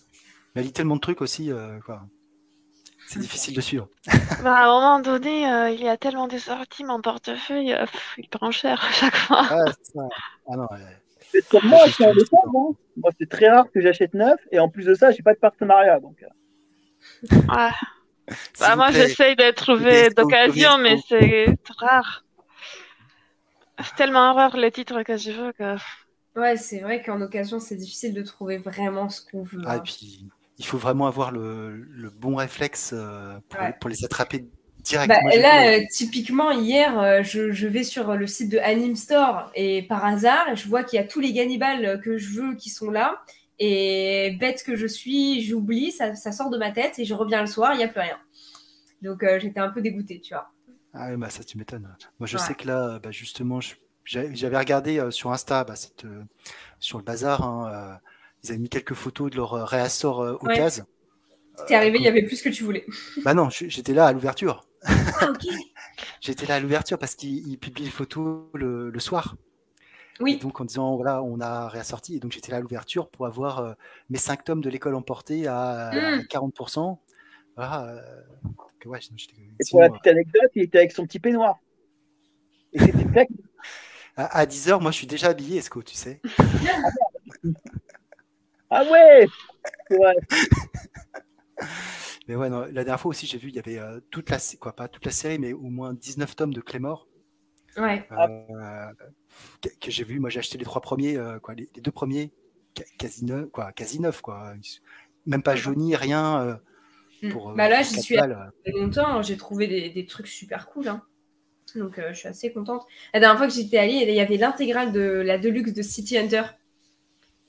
Mais 0.55 0.61
elle 0.61 0.67
lit 0.67 0.73
tellement 0.73 0.97
de 0.97 1.01
trucs 1.01 1.21
aussi. 1.21 1.53
euh, 1.53 1.79
quoi. 1.81 2.09
C'est 3.13 3.19
difficile 3.19 3.55
de 3.55 3.61
suivre. 3.61 3.89
Bah, 4.43 4.57
à 4.57 4.65
un 4.65 4.69
moment 4.69 5.01
donné, 5.01 5.47
euh, 5.47 5.69
il 5.69 5.83
y 5.83 5.89
a 5.89 5.99
tellement 5.99 6.29
de 6.29 6.39
sorties, 6.39 6.83
mon 6.83 7.03
portefeuille, 7.03 7.75
euh, 7.75 7.85
pff, 7.85 8.15
il 8.17 8.27
prend 8.27 8.51
cher 8.51 8.83
à 8.83 8.91
chaque 8.91 9.15
fois. 9.15 9.43
Ah, 9.51 9.65
c'est 9.67 9.93
ça. 9.93 10.09
Ah 10.49 10.57
non, 10.57 10.63
ouais. 10.63 10.79
C'est 11.31 11.47
comme 11.47 11.67
moi, 11.67 11.81
je 11.89 11.93
suis 11.93 12.05
en 12.07 12.11
hein. 12.11 12.75
Moi, 12.97 13.11
c'est 13.21 13.29
très 13.29 13.51
rare 13.51 13.67
que 13.71 13.83
j'achète 13.83 14.15
neuf 14.15 14.41
et 14.51 14.59
en 14.59 14.71
plus 14.71 14.87
de 14.87 14.95
ça, 14.95 15.11
j'ai 15.11 15.23
pas 15.23 15.35
de 15.35 15.39
partenariat. 15.39 16.01
Donc, 16.01 16.23
euh, 16.23 17.37
Ouais. 17.55 17.71
Bah, 18.59 18.77
moi, 18.77 18.91
j'essaye 18.93 19.37
de 19.37 19.51
trouver 19.51 20.09
d'occasion, 20.09 20.79
mais 20.79 20.97
c'est 21.07 21.55
rare. 21.77 22.25
C'est 23.83 23.97
tellement 23.97 24.33
rare 24.33 24.57
les 24.57 24.71
titres 24.71 25.03
que 25.03 25.19
je 25.19 25.33
veux 25.33 25.53
que. 25.53 25.77
Ouais, 26.35 26.57
c'est 26.57 26.79
vrai 26.79 27.03
qu'en 27.03 27.21
occasion, 27.21 27.61
c'est 27.61 27.77
difficile 27.77 28.15
de 28.15 28.23
trouver 28.23 28.57
vraiment 28.57 29.11
ce 29.11 29.21
qu'on 29.21 29.43
veut. 29.43 29.61
Ah, 29.67 29.75
et 29.75 29.79
hein. 29.79 29.83
puis, 29.85 30.31
il 30.63 30.67
faut 30.67 30.79
vraiment 30.79 31.07
avoir 31.07 31.31
le, 31.33 31.71
le 31.77 32.11
bon 32.11 32.37
réflexe 32.37 32.93
euh, 32.95 33.39
pour, 33.49 33.61
Ouais. 33.61 33.75
pour 33.81 33.91
les 33.91 34.05
attraper 34.05 34.47
directement. 34.81 35.31
Bah, 35.31 35.37
là, 35.37 35.77
euh, 35.79 35.81
typiquement, 35.91 36.51
hier, 36.51 36.99
euh, 36.99 37.23
je, 37.23 37.53
je 37.53 37.67
vais 37.69 37.85
sur 37.85 38.15
le 38.17 38.27
site 38.27 38.51
de 38.51 38.59
Anime 38.59 38.97
Store 38.97 39.51
et 39.55 39.83
par 39.83 40.05
hasard, 40.05 40.55
je 40.55 40.69
vois 40.69 40.85
qu'il 40.85 40.97
y 40.99 41.01
a 41.03 41.07
tous 41.07 41.21
les 41.21 41.33
Gannibal 41.33 42.01
que 42.01 42.19
je 42.19 42.41
veux 42.41 42.55
qui 42.57 42.71
sont 42.71 42.91
là. 42.91 43.21
Et 43.59 44.37
bête 44.41 44.65
que 44.65 44.75
je 44.77 44.87
suis, 44.87 45.43
j'oublie, 45.43 45.93
ça, 45.93 46.15
ça 46.15 46.33
sort 46.33 46.51
de 46.51 46.59
ma 46.59 46.73
tête 46.73 46.99
et 46.99 47.05
je 47.05 47.15
reviens 47.15 47.41
le 47.43 47.47
soir, 47.47 47.75
il 47.75 47.79
n'y 47.79 47.85
a 47.85 47.89
plus 47.89 48.01
rien. 48.01 48.19
Donc 49.03 49.23
euh, 49.23 49.39
j'étais 49.41 49.61
un 49.61 49.71
peu 49.71 49.83
dégoûtée, 49.83 50.21
tu 50.21 50.35
vois. 50.35 50.49
Ah 50.95 51.17
bah 51.17 51.31
ça 51.31 51.43
tu 51.45 51.59
m'étonnes. 51.59 51.97
Moi 52.19 52.27
je 52.27 52.37
Ouais. 52.37 52.39
sais 52.39 52.55
que 52.55 52.67
là, 52.67 52.99
bah, 52.99 53.11
justement, 53.11 53.61
j'avais 54.05 54.59
regardé 54.59 54.99
euh, 54.99 55.11
sur 55.11 55.33
Insta, 55.33 55.65
bah, 55.65 55.77
cette, 55.77 56.05
sur 56.81 56.99
le 56.99 57.05
bazar, 57.05 57.43
hein, 57.43 57.99
ils 58.45 58.51
avaient 58.51 58.59
mis 58.59 58.69
quelques 58.69 58.95
photos 58.95 59.31
de 59.31 59.37
leur 59.37 59.55
euh, 59.55 59.65
réassort 59.65 60.21
euh, 60.21 60.33
Ouais. 60.43 60.55
occasion. 60.55 60.85
T'es 61.67 61.75
arrivé, 61.75 61.99
il 61.99 62.05
y 62.05 62.09
avait 62.09 62.23
plus 62.23 62.41
que 62.43 62.49
tu 62.49 62.65
voulais. 62.65 62.85
Bah 63.25 63.35
non, 63.35 63.49
j'étais 63.51 63.95
là 63.95 64.07
à 64.07 64.13
l'ouverture. 64.13 64.67
Ah, 64.85 65.29
ok. 65.31 65.47
J'étais 66.21 66.47
là 66.47 66.57
à 66.57 66.61
l'ouverture 66.61 66.99
parce 66.99 67.15
qu'ils 67.15 67.47
ils 67.47 67.59
publient 67.59 67.85
les 67.85 67.91
photos 67.91 68.47
le, 68.55 68.91
le 68.91 69.01
soir. 69.01 69.37
Et 70.19 70.23
Oui, 70.23 70.37
donc 70.39 70.61
en 70.61 70.65
disant 70.65 70.97
voilà, 70.97 71.23
on 71.23 71.41
a 71.41 71.69
réassorti. 71.69 72.17
Et 72.17 72.21
donc 72.21 72.33
j'étais 72.33 72.51
là 72.51 72.59
à 72.59 72.61
l'ouverture 72.61 73.09
pour 73.11 73.27
avoir 73.27 73.59
euh, 73.61 73.73
mes 74.09 74.19
cinq 74.19 74.43
tomes 74.45 74.61
de 74.61 74.71
l'école 74.71 74.95
emportée 74.95 75.47
à, 75.47 75.91
à 75.91 76.17
Mm. 76.17 76.21
40%. 76.31 76.99
Voilà. 77.57 77.87
euh, 77.87 78.01
donc, 78.43 78.57
ouais, 78.87 79.01
sinon, 79.01 79.17
j'étais- 79.19 79.35
et 79.37 79.47
pour 79.59 79.67
sinon, 79.67 79.81
la 79.83 79.91
petite 79.91 80.07
anecdote, 80.07 80.51
il 80.55 80.63
était 80.63 80.79
avec 80.79 80.93
son 80.93 81.07
petit 81.07 81.21
peignoir. 81.21 81.59
Et 82.73 82.79
c'était 82.81 83.05
clair. 83.13 83.27
euh, 84.19 84.27
à, 84.31 84.47
10h, 84.47 84.81
moi 84.81 84.91
je 84.91 84.97
suis 84.97 85.07
déjà 85.07 85.29
habillé, 85.29 85.59
Esco, 85.59 85.83
tu 85.83 85.95
sais. 85.95 86.21
Ah 88.75 88.85
ouais. 88.91 89.27
Mais 92.29 92.37
ouais, 92.37 92.49
non, 92.49 92.61
la 92.61 92.73
dernière 92.85 93.01
fois 93.01 93.11
aussi, 93.11 93.27
j'ai 93.27 93.39
vu, 93.39 93.49
il 93.49 93.55
y 93.55 93.59
avait 93.59 93.79
euh, 93.79 94.01
toute 94.11 94.31
la, 94.31 94.39
quoi, 94.61 94.75
pas 94.75 94.89
toute 94.89 95.05
la 95.05 95.11
série, 95.11 95.39
mais 95.39 95.53
au 95.53 95.63
moins 95.69 95.93
19 95.95 96.37
tomes 96.37 96.55
de 96.55 96.61
Clémore 96.61 97.09
ouais. 97.77 98.07
euh, 98.13 98.93
que, 99.61 99.69
que 99.81 99.91
j'ai 99.91 100.05
vu. 100.05 100.21
Moi, 100.21 100.31
j'ai 100.31 100.39
acheté 100.39 100.59
les 100.59 100.65
trois 100.65 100.81
premiers, 100.81 101.17
euh, 101.17 101.39
quoi, 101.41 101.55
les, 101.55 101.69
les 101.75 101.81
deux 101.83 101.91
premiers, 101.91 102.33
quasi 102.99 103.25
neufs, 103.25 103.51
quoi, 103.51 103.73
quasi 103.73 104.01
neufs, 104.01 104.21
quoi. 104.21 104.55
Même 105.27 105.43
pas 105.43 105.57
jaunis, 105.57 105.97
rien. 105.97 106.43
euh, 106.43 106.55
Mm. 107.23 107.29
pour, 107.31 107.53
bah 107.53 107.69
là, 107.69 107.83
j'y 107.83 108.01
suis 108.01 108.17
longtemps, 108.67 109.23
j'ai 109.23 109.37
trouvé 109.37 109.69
des, 109.69 109.91
des 109.91 110.07
trucs 110.07 110.27
super 110.27 110.67
cool. 110.67 110.89
hein. 110.89 111.03
Donc 111.77 111.99
euh, 112.01 112.13
je 112.13 112.19
suis 112.19 112.29
assez 112.29 112.53
contente. 112.53 112.85
La 113.15 113.21
dernière 113.21 113.39
fois 113.39 113.47
que 113.47 113.55
j'étais 113.55 113.79
allée, 113.79 114.05
il 114.09 114.15
y 114.15 114.21
avait 114.21 114.37
l'intégrale 114.39 114.93
de 114.93 115.01
la 115.25 115.39
Deluxe 115.39 115.73
de 115.73 115.83
City 115.83 116.19
Hunter. 116.19 116.43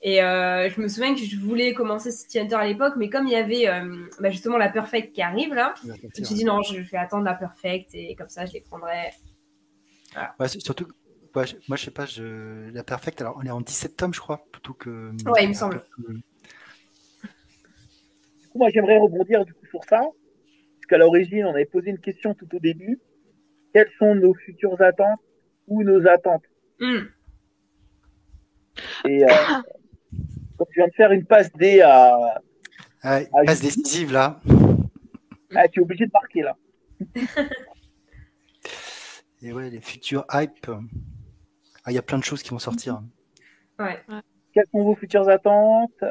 Et 0.06 0.22
euh, 0.22 0.68
je 0.68 0.78
me 0.82 0.86
souviens 0.86 1.14
que 1.14 1.20
je 1.20 1.36
voulais 1.38 1.72
commencer 1.72 2.12
City 2.12 2.38
Hunter 2.38 2.56
à 2.56 2.66
l'époque, 2.66 2.92
mais 2.98 3.08
comme 3.08 3.26
il 3.26 3.32
y 3.32 3.36
avait 3.36 3.66
euh, 3.68 4.06
bah, 4.20 4.28
justement 4.28 4.58
la 4.58 4.68
Perfect 4.68 5.14
qui 5.14 5.22
arrive 5.22 5.54
là, 5.54 5.74
je 5.82 6.20
me 6.20 6.24
suis 6.26 6.34
dit 6.34 6.44
non, 6.44 6.60
je 6.62 6.78
vais 6.78 6.98
attendre 6.98 7.24
la 7.24 7.32
Perfect 7.32 7.88
et 7.94 8.14
comme 8.14 8.28
ça 8.28 8.44
je 8.44 8.52
les 8.52 8.60
prendrai. 8.60 9.12
Ouais, 10.38 10.46
surtout, 10.48 10.86
ouais, 11.34 11.46
je- 11.46 11.56
moi, 11.68 11.78
je 11.78 11.84
sais 11.86 11.90
pas, 11.90 12.04
je, 12.04 12.68
la 12.70 12.84
Perfect, 12.84 13.20
alors, 13.22 13.38
on 13.42 13.46
est 13.46 13.50
en 13.50 13.62
17 13.62 13.96
tomes, 13.96 14.12
je 14.12 14.20
crois, 14.20 14.44
plutôt 14.52 14.74
que. 14.74 15.10
Ouais, 15.28 15.44
il 15.44 15.48
me 15.48 15.54
semble. 15.54 15.82
Du 15.98 16.14
coup, 18.48 18.58
moi, 18.58 18.68
j'aimerais 18.70 18.98
rebondir 18.98 19.44
du 19.44 19.54
coup 19.54 19.66
sur 19.66 19.82
ça. 19.84 20.00
Parce 20.00 20.86
qu'à 20.88 20.98
l'origine, 20.98 21.46
on 21.46 21.54
avait 21.54 21.64
posé 21.64 21.90
une 21.90 21.98
question 21.98 22.34
tout 22.34 22.46
au 22.54 22.58
début. 22.60 23.00
Quelles 23.72 23.90
sont 23.98 24.14
nos 24.14 24.34
futures 24.34 24.80
attentes 24.82 25.18
ou 25.66 25.82
nos 25.82 26.06
attentes? 26.06 26.44
Hmm. 26.78 27.06
Et 29.06 29.24
euh, 29.24 29.28
tu 30.74 30.80
viens 30.80 30.88
de 30.88 30.94
faire 30.94 31.12
une 31.12 31.24
passe 31.24 31.52
D 31.52 31.80
à. 31.82 32.16
Ouais, 33.04 33.28
Ah, 33.32 33.44
passe 33.46 33.60
décisive, 33.60 34.12
là. 34.12 34.40
Ah, 35.54 35.68
tu 35.68 35.78
es 35.78 35.82
obligé 35.82 36.06
de 36.06 36.10
marquer 36.12 36.42
là. 36.42 36.56
Et 39.42 39.52
ouais, 39.52 39.70
les 39.70 39.80
futurs 39.80 40.24
hype. 40.32 40.66
ah, 41.84 41.92
Il 41.92 41.94
y 41.94 41.98
a 41.98 42.02
plein 42.02 42.18
de 42.18 42.24
choses 42.24 42.42
qui 42.42 42.50
vont 42.50 42.58
sortir. 42.58 43.02
Ouais. 43.78 44.00
Quelles 44.52 44.66
sont 44.72 44.82
vos 44.82 44.96
futures 44.96 45.28
attentes? 45.28 46.04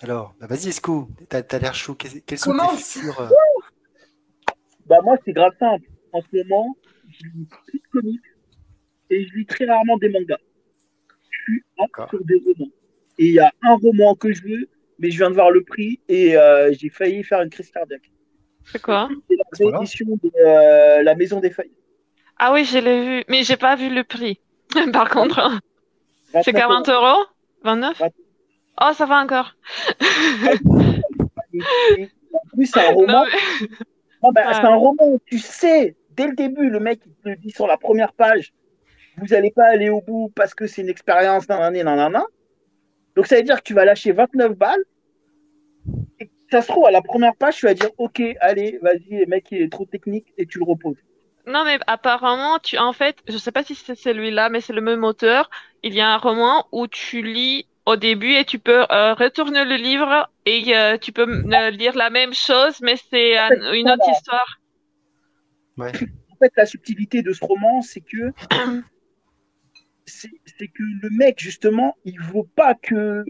Alors, 0.00 0.34
bah, 0.40 0.46
vas-y, 0.48 0.68
Esco, 0.68 1.08
t'as 1.28 1.42
as, 1.48 1.58
l'air 1.58 1.74
chaud. 1.74 1.94
Quels 1.94 2.38
sont 2.38 2.50
Commence. 2.50 2.94
tes 2.94 3.00
futurs. 3.00 3.20
euh, 3.20 3.28
Bah, 4.86 5.00
moi, 5.04 5.16
c'est 5.24 5.32
grave 5.32 5.52
simple. 5.60 5.86
En 6.12 6.20
ce 6.20 6.36
moment, 6.36 6.76
je 7.08 7.26
lis 7.34 7.46
plus 7.66 7.78
de 7.78 7.86
comics 7.92 8.20
et 9.10 9.26
je 9.26 9.34
lis 9.36 9.46
très 9.46 9.66
rarement 9.66 9.96
des 9.98 10.08
mangas. 10.08 10.38
Sur 12.10 12.24
des 12.24 12.40
romans. 12.44 12.70
Et 13.18 13.26
il 13.26 13.32
y 13.32 13.38
a 13.38 13.50
un 13.62 13.74
roman 13.76 14.14
que 14.14 14.32
je 14.32 14.42
veux, 14.42 14.68
mais 14.98 15.10
je 15.10 15.18
viens 15.18 15.30
de 15.30 15.34
voir 15.34 15.50
le 15.50 15.62
prix 15.62 16.00
et 16.08 16.36
euh, 16.36 16.72
j'ai 16.72 16.88
failli 16.90 17.22
faire 17.24 17.40
une 17.42 17.50
crise 17.50 17.70
cardiaque. 17.70 18.10
C'est 18.64 18.82
quoi? 18.82 19.08
C'est 19.28 19.64
la 19.64 19.70
réédition 19.72 20.06
de 20.22 20.30
euh, 20.44 21.02
La 21.02 21.14
Maison 21.14 21.40
des 21.40 21.50
Feuilles. 21.50 21.72
Ah 22.38 22.52
oui, 22.52 22.64
je 22.64 22.78
l'ai 22.78 23.04
vu, 23.18 23.24
mais 23.28 23.42
j'ai 23.44 23.56
pas 23.56 23.76
vu 23.76 23.88
le 23.94 24.04
prix. 24.04 24.40
Par 24.92 25.08
contre, 25.08 25.60
c'est 26.32 26.52
29 26.52 26.54
40 26.54 26.88
euros? 26.90 27.24
29 27.62 28.00
Ouais. 28.00 28.10
Oh, 28.82 28.90
ça 28.94 29.06
va 29.06 29.20
encore. 29.22 29.54
En 32.32 32.48
plus, 32.54 32.66
c'est 32.66 32.80
un 32.86 32.92
roman. 32.94 33.06
Non, 33.12 33.22
mais- 33.24 33.68
Non, 34.22 34.30
Ouais. 34.34 34.42
C'est 34.54 34.64
un 34.64 34.74
roman 34.74 35.04
où 35.06 35.20
tu 35.26 35.38
sais, 35.38 35.94
dès 36.16 36.26
le 36.26 36.34
début, 36.34 36.68
le 36.68 36.80
mec 36.80 37.00
il 37.06 37.12
te 37.22 37.28
le 37.28 37.36
dit 37.36 37.50
sur 37.50 37.66
la 37.66 37.76
première 37.76 38.12
page, 38.12 38.52
vous 39.16 39.26
n'allez 39.26 39.50
pas 39.50 39.66
aller 39.66 39.88
au 39.88 40.00
bout 40.00 40.32
parce 40.34 40.54
que 40.54 40.66
c'est 40.66 40.82
une 40.82 40.88
expérience, 40.88 41.48
nanana, 41.48 41.82
nanana. 41.82 42.24
Donc 43.14 43.26
ça 43.26 43.36
veut 43.36 43.42
dire 43.42 43.56
que 43.58 43.62
tu 43.62 43.74
vas 43.74 43.84
lâcher 43.84 44.12
29 44.12 44.52
balles. 44.56 44.82
Et 46.20 46.30
ça 46.50 46.62
se 46.62 46.68
trouve, 46.68 46.86
à 46.86 46.90
la 46.90 47.02
première 47.02 47.34
page, 47.36 47.56
tu 47.56 47.66
vas 47.66 47.74
dire, 47.74 47.90
ok, 47.98 48.22
allez, 48.40 48.78
vas-y, 48.82 49.18
le 49.20 49.26
mec 49.26 49.46
il 49.50 49.62
est 49.62 49.72
trop 49.72 49.86
technique 49.86 50.32
et 50.36 50.46
tu 50.46 50.58
le 50.58 50.64
reposes. 50.64 50.98
Non, 51.46 51.64
mais 51.64 51.78
apparemment, 51.86 52.58
tu, 52.58 52.76
en 52.76 52.92
fait, 52.92 53.16
je 53.28 53.38
sais 53.38 53.52
pas 53.52 53.62
si 53.62 53.74
c'est 53.74 53.94
celui-là, 53.94 54.48
mais 54.48 54.60
c'est 54.60 54.72
le 54.72 54.80
même 54.80 55.04
auteur. 55.04 55.48
Il 55.82 55.94
y 55.94 56.00
a 56.00 56.08
un 56.08 56.16
roman 56.18 56.66
où 56.72 56.88
tu 56.88 57.22
lis 57.22 57.66
au 57.86 57.94
début 57.94 58.32
et 58.32 58.44
tu 58.44 58.58
peux 58.58 58.84
euh, 58.90 59.14
retourner 59.14 59.64
le 59.64 59.76
livre 59.76 60.28
et 60.44 60.76
euh, 60.76 60.98
tu 60.98 61.12
peux 61.12 61.22
euh, 61.28 61.70
lire 61.70 61.96
la 61.96 62.10
même 62.10 62.34
chose, 62.34 62.80
mais 62.80 62.96
c'est 63.10 63.38
un- 63.38 63.72
une 63.72 63.88
autre 63.88 64.10
histoire. 64.10 64.58
Ouais. 65.76 65.92
En 66.32 66.36
fait, 66.36 66.52
la 66.56 66.66
subtilité 66.66 67.22
de 67.22 67.32
ce 67.32 67.44
roman, 67.44 67.80
c'est 67.80 68.00
que 68.00 68.32
c'est 70.06 70.68
que 70.68 70.82
le 71.02 71.10
mec, 71.10 71.40
justement, 71.40 71.96
il 72.04 72.20
veut 72.20 72.46
pas 72.54 72.74
que 72.74 73.24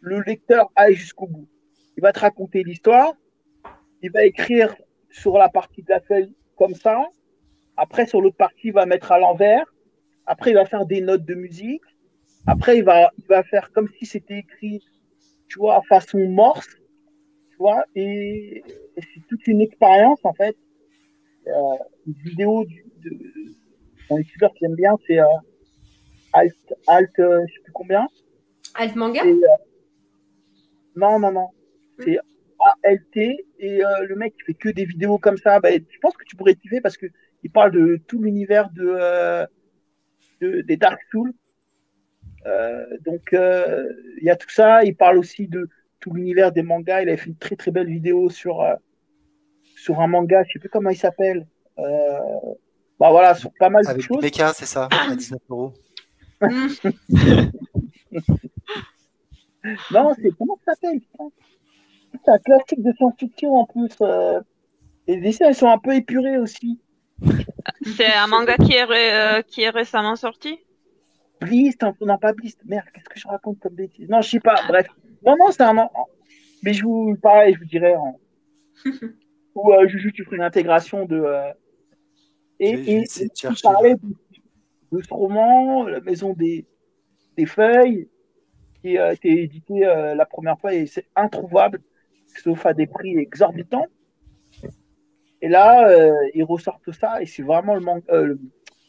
le 0.00 0.20
lecteur 0.22 0.70
aille 0.76 0.94
jusqu'au 0.94 1.26
bout. 1.26 1.48
Il 1.96 2.02
va 2.02 2.12
te 2.12 2.20
raconter 2.20 2.62
l'histoire, 2.62 3.12
il 4.02 4.10
va 4.12 4.24
écrire 4.24 4.76
sur 5.10 5.38
la 5.38 5.48
partie 5.48 5.82
de 5.82 5.90
la 5.90 6.00
feuille 6.00 6.32
comme 6.56 6.74
ça, 6.74 7.04
après 7.76 8.06
sur 8.06 8.20
l'autre 8.20 8.36
partie, 8.36 8.68
il 8.68 8.72
va 8.72 8.86
mettre 8.86 9.12
à 9.12 9.18
l'envers, 9.18 9.64
après 10.26 10.50
il 10.50 10.54
va 10.54 10.66
faire 10.66 10.86
des 10.86 11.00
notes 11.00 11.24
de 11.24 11.34
musique, 11.34 11.82
après 12.46 12.78
il 12.78 12.84
va, 12.84 13.10
il 13.18 13.26
va 13.26 13.42
faire 13.42 13.72
comme 13.72 13.88
si 13.98 14.06
c'était 14.06 14.38
écrit, 14.38 14.82
tu 15.48 15.58
vois, 15.58 15.80
façon 15.88 16.18
morse, 16.28 16.68
tu 17.50 17.56
vois, 17.58 17.84
et, 17.94 18.62
c'est 18.96 19.26
toute 19.28 19.46
une 19.46 19.60
expérience 19.60 20.20
en 20.24 20.34
fait. 20.34 20.56
une 21.46 22.14
vidéo 22.24 22.64
du, 22.64 22.84
de, 23.02 23.10
d'un 24.10 24.18
youtubeur 24.18 24.52
que 24.52 24.58
j'aime 24.60 24.74
bien, 24.74 24.96
c'est 25.06 25.18
Alt, 26.32 26.54
Alt 26.86 27.10
je 27.16 27.52
sais 27.54 27.60
plus 27.64 27.72
combien. 27.72 28.06
Alt 28.74 28.96
manga 28.96 29.22
Non, 30.96 31.18
non, 31.18 31.32
non. 31.32 31.48
C'est 31.98 32.18
ALT 32.84 33.16
et 33.58 33.80
le 34.08 34.14
mec 34.14 34.34
qui 34.36 34.42
fait 34.42 34.54
que 34.54 34.68
des 34.68 34.84
vidéos 34.84 35.18
comme 35.18 35.36
ça. 35.36 35.60
Bah, 35.60 35.70
je 35.72 35.98
pense 36.00 36.16
que 36.16 36.24
tu 36.24 36.36
pourrais 36.36 36.54
kiffer 36.54 36.80
parce 36.80 36.96
que 36.96 37.06
il 37.42 37.50
parle 37.50 37.70
de 37.70 38.00
tout 38.06 38.20
l'univers 38.20 38.70
de, 38.70 39.46
de, 40.40 40.60
des 40.62 40.76
Dark 40.76 41.00
Souls. 41.10 41.32
donc 43.04 43.30
il 43.32 44.22
y 44.22 44.30
a 44.30 44.36
tout 44.36 44.50
ça. 44.50 44.84
Il 44.84 44.96
parle 44.96 45.18
aussi 45.18 45.48
de 45.48 45.68
tout 46.00 46.12
l'univers 46.12 46.52
des 46.52 46.62
mangas. 46.62 47.02
Il 47.02 47.08
a 47.08 47.16
fait 47.16 47.30
une 47.30 47.36
très 47.36 47.56
très 47.56 47.70
belle 47.70 47.88
vidéo 47.88 48.28
sur 48.28 48.64
sur 49.76 50.00
un 50.00 50.06
manga. 50.06 50.42
Je 50.44 50.52
sais 50.52 50.58
plus 50.58 50.68
comment 50.68 50.90
il 50.90 50.96
s'appelle. 50.96 51.46
bah 51.76 53.10
voilà, 53.10 53.34
sur 53.34 53.52
pas 53.58 53.70
mal 53.70 53.84
Avec 53.86 53.98
de 53.98 54.02
choses. 54.02 54.22
BK, 54.22 54.54
c'est 54.54 54.66
ça, 54.66 54.88
à 54.90 55.14
19 55.14 55.40
euros. 55.50 55.72
non, 59.90 60.14
c'est 60.14 60.30
comment 60.38 60.58
ça 60.64 60.74
s'appelle? 60.74 61.00
C'est 62.24 62.30
un 62.30 62.38
classique 62.38 62.82
de 62.82 62.92
science-fiction 62.92 63.54
en 63.54 63.66
plus. 63.66 63.90
euh, 64.00 64.40
Et 65.06 65.16
les 65.16 65.20
dessins, 65.20 65.48
ils 65.48 65.54
sont 65.54 65.68
un 65.68 65.78
peu 65.78 65.94
épurés 65.94 66.38
aussi. 66.38 66.80
C'est 67.96 68.12
un 68.12 68.26
manga 68.26 68.56
qui 68.56 68.74
est, 68.74 68.84
ré- 68.84 69.12
euh, 69.12 69.42
qui 69.42 69.62
est 69.62 69.70
récemment 69.70 70.16
sorti? 70.16 70.58
Blist, 71.40 71.82
hein, 71.82 71.94
non 72.00 72.18
pas 72.18 72.32
Blist. 72.32 72.60
Merde, 72.64 72.86
qu'est-ce 72.92 73.08
que 73.08 73.18
je 73.18 73.28
raconte 73.28 73.60
comme 73.60 73.74
bêtise? 73.74 74.08
Non, 74.08 74.20
je 74.20 74.30
sais 74.30 74.40
pas. 74.40 74.62
Bref. 74.66 74.86
Non, 75.24 75.36
non, 75.38 75.50
c'est 75.50 75.62
un. 75.62 75.88
Mais 76.62 76.72
je 76.72 76.84
vous, 76.84 77.16
pareil, 77.20 77.54
je 77.54 77.60
vous 77.60 77.66
dirais. 77.66 77.94
en- 77.96 78.18
Ou 79.54 79.72
euh, 79.72 79.88
Juju, 79.88 80.12
tu 80.12 80.24
ferais 80.24 80.36
une 80.36 80.42
intégration 80.42 81.04
de. 81.04 81.16
euh, 81.16 81.52
Et, 82.60 82.72
et, 82.72 83.02
et 83.02 83.28
tu 83.30 83.46
parlais 83.62 83.94
de, 83.94 84.00
de 84.92 85.02
ce 85.02 85.12
roman, 85.12 85.84
La 85.86 86.00
Maison 86.00 86.32
des, 86.32 86.66
des 87.36 87.46
Feuilles, 87.46 88.08
qui 88.80 88.96
a 88.98 89.12
été 89.12 89.42
édité 89.42 89.86
euh, 89.86 90.14
la 90.14 90.24
première 90.26 90.58
fois 90.58 90.72
et 90.74 90.86
c'est 90.86 91.06
introuvable, 91.16 91.80
sauf 92.42 92.64
à 92.66 92.74
des 92.74 92.86
prix 92.86 93.18
exorbitants. 93.18 93.86
Et 95.40 95.48
là, 95.48 95.88
euh, 95.88 96.12
ils 96.34 96.44
ressortent 96.44 96.92
ça 96.92 97.22
et 97.22 97.26
c'est 97.26 97.42
vraiment 97.42 97.74
le, 97.74 97.80
man- 97.80 98.02
euh, 98.10 98.24
le, 98.26 98.40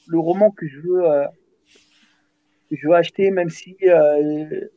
le 0.08 0.20
roman 0.20 0.52
que 0.52 0.68
je 0.68 0.80
veux, 0.80 1.10
euh, 1.10 1.26
que 2.70 2.76
je 2.76 2.88
veux 2.88 2.96
acheter, 2.96 3.30
même 3.32 3.50
si 3.50 3.76
j'ai 3.80 4.70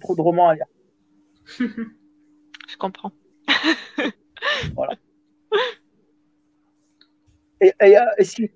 trop 0.00 0.14
de 0.16 0.20
romans 0.20 0.48
à 0.48 0.54
lire. 0.54 0.66
Je 2.68 2.76
comprends. 2.78 3.12
Et, 7.60 7.72
et, 7.80 7.96
et 8.18 8.24
si 8.24 8.50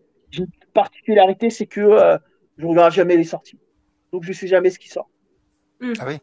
particularité, 0.83 1.51
c'est 1.51 1.67
que 1.67 1.81
euh, 1.81 2.19
je 2.57 2.67
regarde 2.67 2.93
jamais 2.93 3.17
les 3.17 3.25
sorties. 3.25 3.59
Donc 4.13 4.23
je 4.23 4.33
sais 4.33 4.47
jamais 4.47 4.71
ce 4.71 4.79
qui 4.79 4.89
sort. 4.89 5.11
Ah 5.99 6.05
oui 6.07 6.19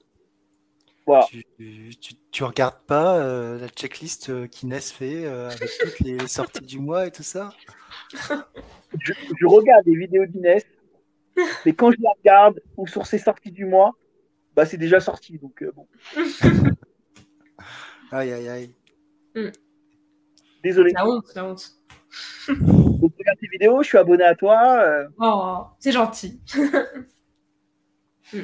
Voilà. 1.05 1.25
Tu, 1.29 1.43
tu, 1.99 2.13
tu 2.31 2.43
regardes 2.43 2.79
pas 2.87 3.17
euh, 3.19 3.59
la 3.59 3.67
checklist 3.67 4.29
euh, 4.29 4.47
qu'Inès 4.47 4.91
fait 4.91 5.25
euh, 5.25 5.49
avec 5.49 5.69
toutes 5.81 5.99
les 5.99 6.27
sorties 6.27 6.65
du 6.65 6.79
mois 6.79 7.05
et 7.07 7.11
tout 7.11 7.23
ça? 7.23 7.53
Je, 8.13 9.13
je 9.39 9.45
regarde 9.45 9.83
des 9.85 9.95
vidéos 9.95 10.25
d'Inès, 10.25 10.63
mais 11.65 11.73
quand 11.73 11.91
je 11.91 11.97
les 11.97 12.07
regarde 12.19 12.61
ou 12.77 12.87
sur 12.87 13.05
ses 13.05 13.19
sorties 13.19 13.51
du 13.51 13.65
mois, 13.65 13.91
bah 14.55 14.65
c'est 14.65 14.77
déjà 14.77 15.01
sorti. 15.01 15.37
Donc 15.37 15.61
euh, 15.63 15.71
bon, 15.75 15.85
Aïe, 18.11 18.31
aïe, 18.31 18.47
aïe. 18.47 18.73
désolé. 20.63 20.91
La 20.93 21.05
honte, 21.05 21.25
la 21.35 21.45
honte. 21.45 21.71
Regarde 23.25 23.39
tes 23.39 23.47
vidéos, 23.47 23.81
je 23.81 23.87
suis 23.87 23.97
abonné 23.97 24.23
à 24.23 24.35
toi. 24.35 24.79
euh, 24.81 25.07
Oh, 25.19 25.63
c'est 25.79 25.91
gentil. 25.91 26.39
Hmm. 28.33 28.41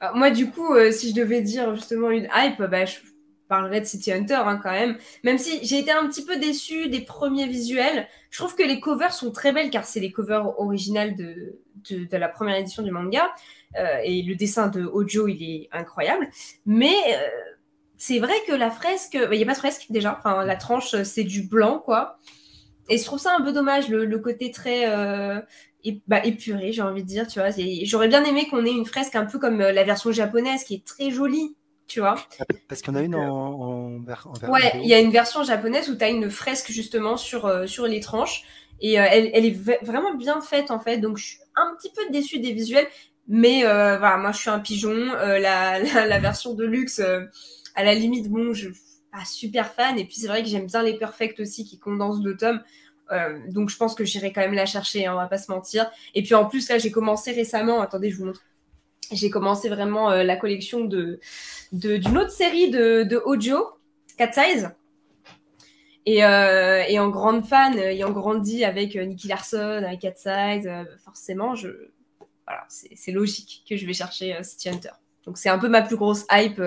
Alors, 0.00 0.16
moi, 0.16 0.30
du 0.30 0.50
coup, 0.50 0.74
euh, 0.74 0.92
si 0.92 1.08
je 1.08 1.14
devais 1.14 1.40
dire 1.40 1.74
justement 1.74 2.10
une 2.10 2.28
hype, 2.34 2.62
bah, 2.62 2.84
je 2.84 2.98
parlerais 3.48 3.80
de 3.80 3.86
City 3.86 4.12
Hunter 4.12 4.34
hein, 4.34 4.60
quand 4.62 4.70
même. 4.70 4.98
Même 5.24 5.38
si 5.38 5.64
j'ai 5.64 5.78
été 5.78 5.90
un 5.90 6.06
petit 6.06 6.24
peu 6.24 6.36
déçue 6.38 6.88
des 6.90 7.00
premiers 7.00 7.46
visuels, 7.46 8.06
je 8.30 8.38
trouve 8.38 8.54
que 8.54 8.62
les 8.62 8.80
covers 8.80 9.14
sont 9.14 9.32
très 9.32 9.52
belles 9.52 9.70
car 9.70 9.86
c'est 9.86 10.00
les 10.00 10.12
covers 10.12 10.60
originales 10.60 11.16
de, 11.16 11.58
de, 11.90 12.16
la 12.16 12.28
première 12.28 12.56
édition 12.56 12.82
du 12.82 12.90
manga. 12.90 13.30
Euh, 13.78 13.98
et 14.04 14.22
le 14.22 14.34
dessin 14.34 14.68
de 14.68 14.84
Ojo, 14.84 15.28
il 15.28 15.42
est 15.42 15.68
incroyable. 15.72 16.28
Mais 16.66 16.94
euh, 17.08 17.28
c'est 17.96 18.18
vrai 18.18 18.34
que 18.46 18.52
la 18.52 18.70
fresque, 18.70 19.16
bah, 19.18 19.34
il 19.34 19.38
n'y 19.38 19.42
a 19.42 19.46
pas 19.46 19.54
de 19.54 19.58
fresque 19.58 19.86
déjà. 19.90 20.16
Enfin, 20.18 20.44
la 20.44 20.56
tranche, 20.56 20.94
euh, 20.94 21.04
c'est 21.04 21.24
du 21.24 21.42
blanc, 21.42 21.78
quoi. 21.84 22.18
Et 22.88 22.98
je 22.98 23.04
trouve 23.04 23.18
ça 23.18 23.34
un 23.38 23.42
peu 23.42 23.52
dommage, 23.52 23.88
le, 23.88 24.04
le 24.04 24.18
côté 24.18 24.50
très 24.50 24.88
euh, 24.90 25.40
ép- 25.84 26.02
bah, 26.06 26.24
épuré, 26.24 26.72
j'ai 26.72 26.82
envie 26.82 27.02
de 27.02 27.08
dire, 27.08 27.26
tu 27.26 27.38
vois. 27.40 27.50
J'aurais 27.84 28.08
bien 28.08 28.24
aimé 28.24 28.48
qu'on 28.48 28.64
ait 28.64 28.70
une 28.72 28.86
fresque 28.86 29.14
un 29.16 29.26
peu 29.26 29.38
comme 29.38 29.60
euh, 29.60 29.72
la 29.72 29.84
version 29.84 30.12
japonaise, 30.12 30.64
qui 30.64 30.74
est 30.76 30.84
très 30.86 31.10
jolie, 31.10 31.56
tu 31.86 32.00
vois. 32.00 32.16
Parce 32.68 32.82
qu'il 32.82 32.92
y 32.92 32.96
en 32.96 33.00
a 33.00 33.02
une 33.02 33.14
en, 33.14 33.20
en, 33.20 33.96
en 33.96 34.38
Ouais, 34.46 34.72
il 34.82 34.88
y 34.88 34.94
a 34.94 35.00
une 35.00 35.10
version 35.10 35.42
japonaise 35.42 35.88
où 35.90 35.96
tu 35.96 36.04
as 36.04 36.08
une 36.08 36.30
fresque 36.30 36.70
justement 36.70 37.16
sur, 37.16 37.46
euh, 37.46 37.66
sur 37.66 37.86
les 37.86 38.00
tranches. 38.00 38.44
Et 38.80 38.98
euh, 39.00 39.04
elle, 39.10 39.30
elle 39.34 39.44
est 39.44 39.84
vraiment 39.84 40.14
bien 40.14 40.40
faite 40.40 40.70
en 40.70 40.80
fait. 40.80 40.98
Donc 40.98 41.18
je 41.18 41.24
suis 41.26 41.38
un 41.56 41.74
petit 41.76 41.90
peu 41.94 42.02
déçue 42.10 42.38
des 42.38 42.52
visuels. 42.52 42.86
Mais 43.26 43.62
voilà, 43.62 44.16
moi 44.16 44.32
je 44.32 44.38
suis 44.38 44.50
un 44.50 44.60
pigeon. 44.60 44.94
La, 45.14 45.78
la, 45.82 46.06
la 46.06 46.18
version 46.18 46.54
de 46.54 46.64
luxe, 46.64 47.00
à 47.74 47.84
la 47.84 47.94
limite, 47.94 48.28
bon, 48.28 48.54
je 48.54 48.70
super 49.24 49.72
fan. 49.72 49.98
Et 49.98 50.04
puis 50.04 50.16
c'est 50.16 50.26
vrai 50.28 50.42
que 50.42 50.48
j'aime 50.48 50.66
bien 50.66 50.82
les 50.82 50.94
perfects 50.94 51.40
aussi 51.40 51.64
qui 51.64 51.78
condensent 51.78 52.20
deux 52.20 52.36
tomes. 52.36 52.62
Euh, 53.10 53.38
donc 53.50 53.70
je 53.70 53.76
pense 53.76 53.94
que 53.94 54.04
j'irai 54.04 54.32
quand 54.32 54.40
même 54.40 54.54
la 54.54 54.66
chercher, 54.66 55.06
hein, 55.06 55.14
on 55.14 55.16
va 55.16 55.26
pas 55.26 55.38
se 55.38 55.50
mentir. 55.50 55.90
Et 56.14 56.22
puis 56.22 56.34
en 56.34 56.46
plus, 56.46 56.68
là 56.68 56.78
j'ai 56.78 56.90
commencé 56.90 57.32
récemment, 57.32 57.80
attendez, 57.80 58.10
je 58.10 58.16
vous 58.18 58.26
montre. 58.26 58.42
J'ai 59.10 59.30
commencé 59.30 59.70
vraiment 59.70 60.10
euh, 60.10 60.22
la 60.22 60.36
collection 60.36 60.84
de 60.84 61.18
d'une 61.72 62.18
autre 62.18 62.30
série 62.30 62.70
de, 62.70 63.04
de 63.04 63.20
Ojo, 63.24 63.68
Cat 64.16 64.32
Size. 64.32 64.70
Et, 66.06 66.24
euh, 66.24 66.84
en 66.98 67.08
grande 67.08 67.44
fan, 67.44 67.78
ayant 67.78 68.10
grandi 68.10 68.64
avec 68.64 68.96
Nicky 68.96 69.28
Larson, 69.28 69.82
avec 69.84 70.00
Cat 70.00 70.14
Size, 70.16 70.70
forcément, 71.04 71.54
je, 71.54 71.68
voilà, 72.46 72.64
c'est 72.68 73.12
logique 73.12 73.64
que 73.68 73.76
je 73.76 73.86
vais 73.86 73.92
chercher 73.92 74.42
City 74.42 74.70
Hunter. 74.70 74.92
Donc 75.26 75.36
c'est 75.36 75.50
un 75.50 75.58
peu 75.58 75.68
ma 75.68 75.82
plus 75.82 75.96
grosse 75.96 76.24
hype, 76.30 76.62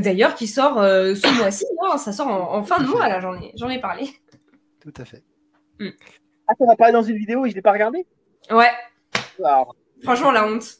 d'ailleurs, 0.00 0.34
qui 0.34 0.46
sort 0.46 0.78
euh, 0.80 1.14
ce 1.14 1.28
mois-ci. 1.38 1.64
hein, 1.82 1.98
ça 1.98 2.12
sort 2.12 2.28
en, 2.28 2.54
en 2.58 2.62
fin 2.64 2.82
de 2.82 2.88
mois, 2.88 3.08
là, 3.08 3.20
j'en 3.20 3.34
ai, 3.40 3.52
j'en 3.56 3.68
ai 3.68 3.80
parlé. 3.80 4.08
Tout 4.80 4.92
à 4.96 5.04
fait. 5.04 5.22
Ah, 6.46 6.54
t'en 6.58 6.68
as 6.68 6.76
parlé 6.76 6.92
dans 6.92 7.02
une 7.02 7.16
vidéo 7.16 7.46
et 7.46 7.50
je 7.50 7.54
l'ai 7.54 7.62
pas 7.62 7.72
regardé? 7.72 8.06
Ouais, 8.50 8.70
Alors, 9.38 9.74
franchement, 10.02 10.30
la 10.30 10.46
honte. 10.46 10.78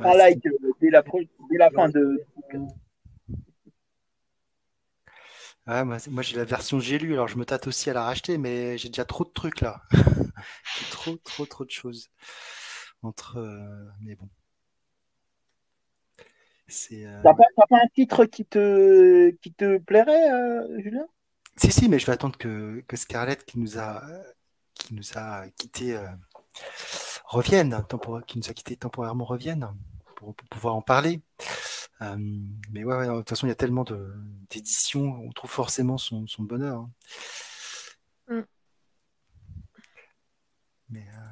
un 0.00 0.14
like 0.14 0.44
euh, 0.46 0.50
dès 0.80 0.90
la, 0.90 1.02
dès 1.50 1.58
la 1.58 1.70
fin 1.70 1.88
de. 1.88 2.22
Ouais, 5.66 5.84
moi, 5.84 6.22
j'ai 6.22 6.36
la 6.36 6.44
version 6.44 6.80
j'ai 6.80 6.98
lu, 6.98 7.12
alors 7.12 7.28
je 7.28 7.36
me 7.36 7.44
tâte 7.44 7.66
aussi 7.66 7.90
à 7.90 7.92
la 7.92 8.02
racheter, 8.04 8.38
mais 8.38 8.76
j'ai 8.78 8.88
déjà 8.88 9.04
trop 9.04 9.24
de 9.24 9.30
trucs 9.30 9.60
là. 9.60 9.82
J'ai 10.78 10.86
trop, 10.90 11.16
trop, 11.16 11.44
trop 11.44 11.64
de 11.66 11.70
choses. 11.70 12.08
Entre. 13.02 13.36
euh, 13.38 13.88
mais 14.00 14.14
bon. 14.14 14.28
Euh, 16.92 17.20
T'as 17.22 17.34
pas, 17.34 17.44
pas 17.68 17.76
un 17.76 17.88
titre 17.88 18.24
qui 18.24 18.44
te, 18.44 19.30
qui 19.42 19.52
te 19.52 19.78
plairait, 19.78 20.32
euh, 20.32 20.80
Julien? 20.80 21.06
Si, 21.56 21.70
si, 21.72 21.88
mais 21.88 21.98
je 21.98 22.06
vais 22.06 22.12
attendre 22.12 22.38
que, 22.38 22.82
que 22.86 22.96
Scarlett, 22.96 23.44
qui 23.44 23.58
nous 23.58 23.78
a, 23.78 24.02
qui 24.74 24.94
nous 24.94 25.16
a 25.16 25.48
quitté, 25.58 25.96
euh, 25.96 26.06
revienne, 27.24 27.84
qui 28.26 28.38
nous 28.38 28.48
a 28.48 28.54
quitté 28.54 28.76
temporairement, 28.76 29.24
revienne 29.24 29.68
pour, 30.16 30.34
pour 30.34 30.48
pouvoir 30.48 30.76
en 30.76 30.82
parler. 30.82 31.20
Euh, 32.02 32.16
mais 32.70 32.84
ouais, 32.84 32.96
ouais, 32.96 33.08
de 33.08 33.18
toute 33.18 33.28
façon, 33.28 33.46
il 33.46 33.50
y 33.50 33.52
a 33.52 33.56
tellement 33.56 33.84
d'éditions, 34.48 35.20
on 35.22 35.32
trouve 35.32 35.50
forcément 35.50 35.98
son, 35.98 36.26
son 36.26 36.44
bonheur. 36.44 36.78
hein. 36.78 36.90
Mm. 38.28 38.46
Mais 40.88 41.06
euh, 41.08 41.26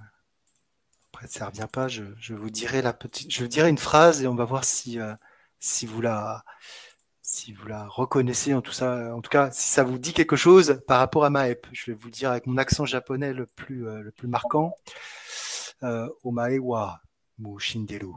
après, 1.12 1.27
ça 1.27 1.47
revient 1.47 1.69
pas. 1.73 1.89
Je, 1.89 2.05
je 2.19 2.35
vous 2.35 2.51
dirai 2.51 2.82
la 2.82 2.93
petite, 2.93 3.32
je 3.32 3.44
dirai 3.47 3.70
une 3.70 3.78
phrase 3.78 4.23
et 4.23 4.27
on 4.27 4.35
va 4.35 4.44
voir 4.44 4.65
si, 4.65 5.01
euh, 5.01 5.15
si 5.59 5.86
vous 5.86 6.01
la, 6.01 6.44
si 7.22 7.52
vous 7.52 7.66
la 7.66 7.86
reconnaissez 7.86 8.55
en 8.55 8.62
tout 8.62 8.72
ça, 8.72 9.14
en 9.14 9.20
tout 9.20 9.30
cas, 9.30 9.51
si 9.51 9.70
ça 9.70 9.82
vous 9.85 9.98
dit 9.98 10.12
quelque 10.12 10.36
chose 10.36 10.82
par 10.86 10.98
rapport 10.98 11.24
à 11.24 11.30
ma 11.30 11.48
hype. 11.48 11.66
Je 11.72 11.90
vais 11.90 11.97
vous 11.97 12.06
le 12.06 12.12
dire 12.12 12.30
avec 12.30 12.47
mon 12.47 12.56
accent 12.56 12.86
japonais 12.86 13.32
le 13.32 13.47
plus, 13.47 13.86
euh, 13.86 14.01
le 14.01 14.10
plus 14.10 14.28
marquant. 14.28 14.74
Euh, 15.82 16.09
Omae 16.24 16.59
wa 16.59 17.01
mu 17.39 17.59
shinderu. 17.59 18.14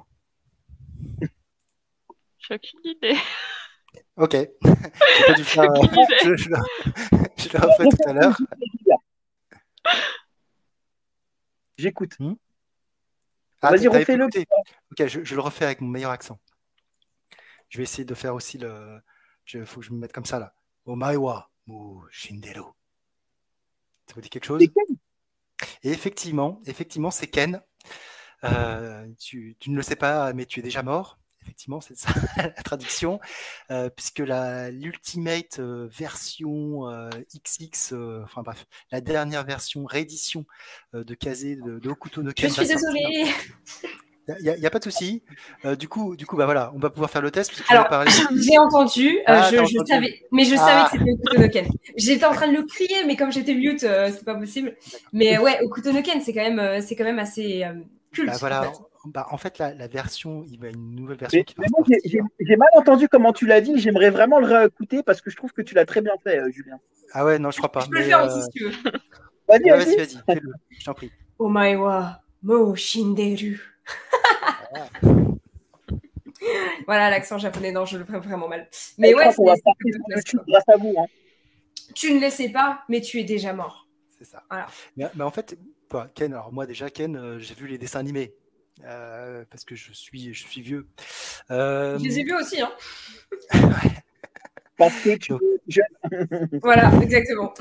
J'ai 2.39 2.55
aucune 2.55 2.79
idée. 2.85 3.17
Ok. 4.15 4.35
Pas 4.61 5.33
dû 5.33 5.43
faire, 5.43 5.71
euh, 5.71 5.81
je, 6.23 6.35
je, 6.35 6.49
je 7.37 7.49
l'ai 7.49 7.59
refait 7.59 7.83
tout 7.89 8.09
à 8.09 8.13
l'heure. 8.13 8.37
J'écoute. 11.77 12.13
Ah, 13.61 13.71
Vas-y, 13.71 13.87
pas 13.87 13.99
refais-le. 13.99 14.25
Ok, 14.25 15.07
je, 15.07 15.23
je 15.23 15.35
le 15.35 15.41
refais 15.41 15.65
avec 15.65 15.81
mon 15.81 15.87
meilleur 15.87 16.11
accent. 16.11 16.39
Je 17.71 17.77
vais 17.77 17.83
essayer 17.83 18.05
de 18.05 18.13
faire 18.13 18.35
aussi 18.35 18.57
le. 18.57 19.01
Il 19.53 19.65
faut 19.65 19.79
que 19.79 19.85
je 19.85 19.91
me 19.91 19.97
mette 19.97 20.11
comme 20.13 20.25
ça 20.25 20.39
là. 20.39 20.53
Omae 20.85 21.15
wa 21.15 21.49
Mu 21.67 22.01
Shinderu. 22.11 22.71
Ça 24.07 24.13
vous 24.13 24.21
dit 24.21 24.29
quelque 24.29 24.45
chose? 24.45 24.61
Et 25.83 25.89
effectivement, 25.89 26.61
effectivement, 26.65 27.11
c'est 27.11 27.27
Ken. 27.27 27.61
Euh, 28.43 29.07
tu, 29.19 29.55
tu, 29.59 29.69
ne 29.69 29.77
le 29.77 29.83
sais 29.83 29.95
pas, 29.95 30.33
mais 30.33 30.45
tu 30.45 30.59
es 30.59 30.63
déjà 30.63 30.83
mort. 30.83 31.17
Effectivement, 31.43 31.79
c'est 31.79 31.97
ça 31.97 32.09
la 32.37 32.49
traduction, 32.49 33.19
euh, 33.71 33.89
puisque 33.89 34.19
l'ultimate 34.19 35.59
euh, 35.59 35.87
version 35.91 37.09
XX, 37.33 37.93
enfin 38.23 38.41
bref, 38.41 38.65
la 38.91 38.99
dernière 38.99 39.45
version, 39.45 39.85
réédition 39.85 40.45
de 40.93 41.13
Kazé 41.15 41.55
de, 41.55 41.79
de 41.79 41.89
Okuto 41.89 42.21
no 42.21 42.33
Ken. 42.33 42.49
Je 42.49 42.55
suis 42.55 42.67
désolée. 42.67 43.31
Il 44.39 44.55
n'y 44.59 44.65
a, 44.65 44.69
pas 44.69 44.79
de 44.79 44.83
souci. 44.83 45.21
Euh, 45.65 45.75
du 45.75 45.87
coup, 45.87 46.15
du 46.15 46.25
coup, 46.25 46.37
bah 46.37 46.45
voilà, 46.45 46.71
on 46.75 46.79
va 46.79 46.89
pouvoir 46.89 47.09
faire 47.09 47.21
le 47.21 47.31
test. 47.31 47.51
Alors, 47.69 47.87
j'ai 48.35 48.57
entendu, 48.57 49.17
euh, 49.19 49.21
ah, 49.27 49.49
je, 49.51 49.57
je 49.57 49.85
savais, 49.85 50.21
mais 50.31 50.43
je 50.45 50.55
savais 50.55 50.83
que 50.85 50.97
c'était 50.97 51.11
Okutonoken. 51.11 51.67
J'étais 51.97 52.25
en 52.25 52.33
train 52.33 52.47
de 52.47 52.57
le 52.57 52.63
crier, 52.63 53.05
mais 53.05 53.15
comme 53.15 53.31
j'étais 53.31 53.53
mute, 53.53 53.83
euh, 53.83 54.09
c'est 54.11 54.25
pas 54.25 54.35
possible. 54.35 54.75
Mais 55.13 55.37
ouais, 55.37 55.61
Okutonoken, 55.63 56.21
c'est 56.21 56.33
quand 56.33 56.43
même, 56.43 56.59
euh, 56.59 56.81
c'est 56.81 56.95
quand 56.95 57.03
même 57.03 57.19
assez 57.19 57.63
culte. 58.11 58.29
Bah, 58.29 58.37
voilà. 58.39 58.61
En 58.61 58.63
fait. 58.63 58.79
Bah, 59.05 59.27
en 59.31 59.37
fait, 59.37 59.57
la, 59.57 59.73
la, 59.73 59.87
version, 59.87 60.43
il 60.47 60.59
va 60.59 60.67
une 60.67 60.93
nouvelle 60.95 61.17
version. 61.17 61.43
J'ai 62.39 62.55
mal 62.55 62.69
entendu 62.75 63.07
comment 63.07 63.33
tu 63.33 63.47
l'as 63.47 63.59
dit. 63.59 63.79
J'aimerais 63.79 64.11
vraiment 64.11 64.39
le 64.39 64.45
réécouter 64.45 65.01
parce 65.01 65.21
que 65.21 65.31
je 65.31 65.35
trouve 65.35 65.51
que 65.53 65.63
tu 65.63 65.73
l'as 65.73 65.85
très 65.85 66.01
bien 66.01 66.13
fait, 66.23 66.39
Julien. 66.51 66.77
Ah 67.13 67.25
ouais, 67.25 67.39
non, 67.39 67.49
je 67.51 67.57
crois 67.57 67.71
pas. 67.71 67.81
Je 67.81 67.87
peux 67.87 67.95
mais, 67.95 68.01
le 68.01 68.07
faire 68.07 68.25
aussi 68.25 68.43
si 68.43 68.49
tu 68.51 68.63
veux. 68.65 68.71
Vas-y, 69.47 69.69
vas-y, 69.69 69.97
vas-y, 69.97 70.17
fais-le. 70.25 70.53
Je 70.69 70.85
t'en 70.85 70.93
prie. 70.93 71.11
Omaewa 71.39 72.21
mo 72.43 72.75
shinderu. 72.75 73.59
Voilà 76.85 77.09
l'accent 77.09 77.37
japonais, 77.37 77.71
non, 77.71 77.85
je 77.85 77.97
le 77.97 78.05
fais 78.05 78.19
vraiment 78.19 78.47
mal. 78.47 78.67
Mais 78.97 79.13
ouais, 79.13 79.25
à 79.25 79.31
vous. 79.31 79.49
Hein. 79.49 81.05
Tu 81.93 82.13
ne 82.13 82.19
le 82.19 82.29
sais 82.29 82.49
pas, 82.49 82.83
mais 82.89 83.01
tu 83.01 83.19
es 83.19 83.23
déjà 83.23 83.53
mort. 83.53 83.87
C'est 84.17 84.25
ça. 84.25 84.43
Voilà. 84.49 84.67
Mais, 84.97 85.05
mais, 85.15 85.23
en 85.23 85.31
fait, 85.31 85.57
Ken, 86.15 86.33
alors 86.33 86.51
moi 86.51 86.65
déjà, 86.65 86.89
Ken, 86.89 87.15
euh, 87.15 87.39
j'ai 87.39 87.53
vu 87.53 87.67
les 87.67 87.77
dessins 87.77 87.99
animés. 87.99 88.33
Euh, 88.85 89.45
parce 89.49 89.63
que 89.63 89.75
je 89.75 89.93
suis, 89.93 90.33
je 90.33 90.47
suis 90.47 90.61
vieux. 90.61 90.87
Euh... 91.51 91.99
Je 91.99 92.03
les 92.03 92.19
ai 92.19 92.23
vus 92.23 92.33
aussi. 92.33 92.61
Hein. 92.61 92.71
voilà, 96.61 96.91
exactement. 97.01 97.53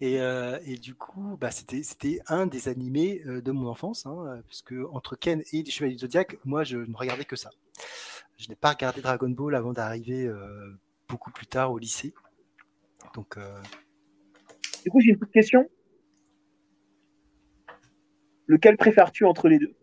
Et, 0.00 0.20
euh, 0.20 0.58
et, 0.66 0.76
du 0.76 0.94
coup, 0.94 1.36
bah, 1.40 1.50
c'était 1.50 2.20
un 2.26 2.46
des 2.46 2.68
animés 2.68 3.22
euh, 3.26 3.40
de 3.40 3.52
mon 3.52 3.68
enfance, 3.68 4.06
hein, 4.06 4.42
puisque 4.48 4.74
entre 4.92 5.16
Ken 5.16 5.42
et 5.52 5.62
les 5.62 5.70
Chevaliers 5.70 5.94
du 5.94 6.00
Zodiac, 6.00 6.36
moi, 6.44 6.64
je 6.64 6.78
ne 6.78 6.96
regardais 6.96 7.24
que 7.24 7.36
ça. 7.36 7.50
Je 8.36 8.48
n'ai 8.48 8.56
pas 8.56 8.70
regardé 8.70 9.00
Dragon 9.00 9.28
Ball 9.30 9.54
avant 9.54 9.72
d'arriver 9.72 10.26
euh, 10.26 10.78
beaucoup 11.08 11.30
plus 11.30 11.46
tard 11.46 11.72
au 11.72 11.78
lycée. 11.78 12.14
Donc. 13.14 13.36
Euh, 13.36 13.60
du 14.84 14.90
coup, 14.90 15.00
j'ai 15.00 15.10
une 15.10 15.18
petite 15.18 15.32
question. 15.32 15.68
Lequel 18.46 18.76
préfères-tu 18.76 19.24
entre 19.24 19.48
les 19.48 19.58
deux? 19.58 19.74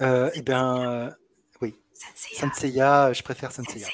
Eh 0.00 0.42
bien, 0.42 1.14
oui. 1.60 1.76
Senseiya. 1.92 3.12
je 3.12 3.22
préfère 3.22 3.52
Senseiya. 3.52 3.86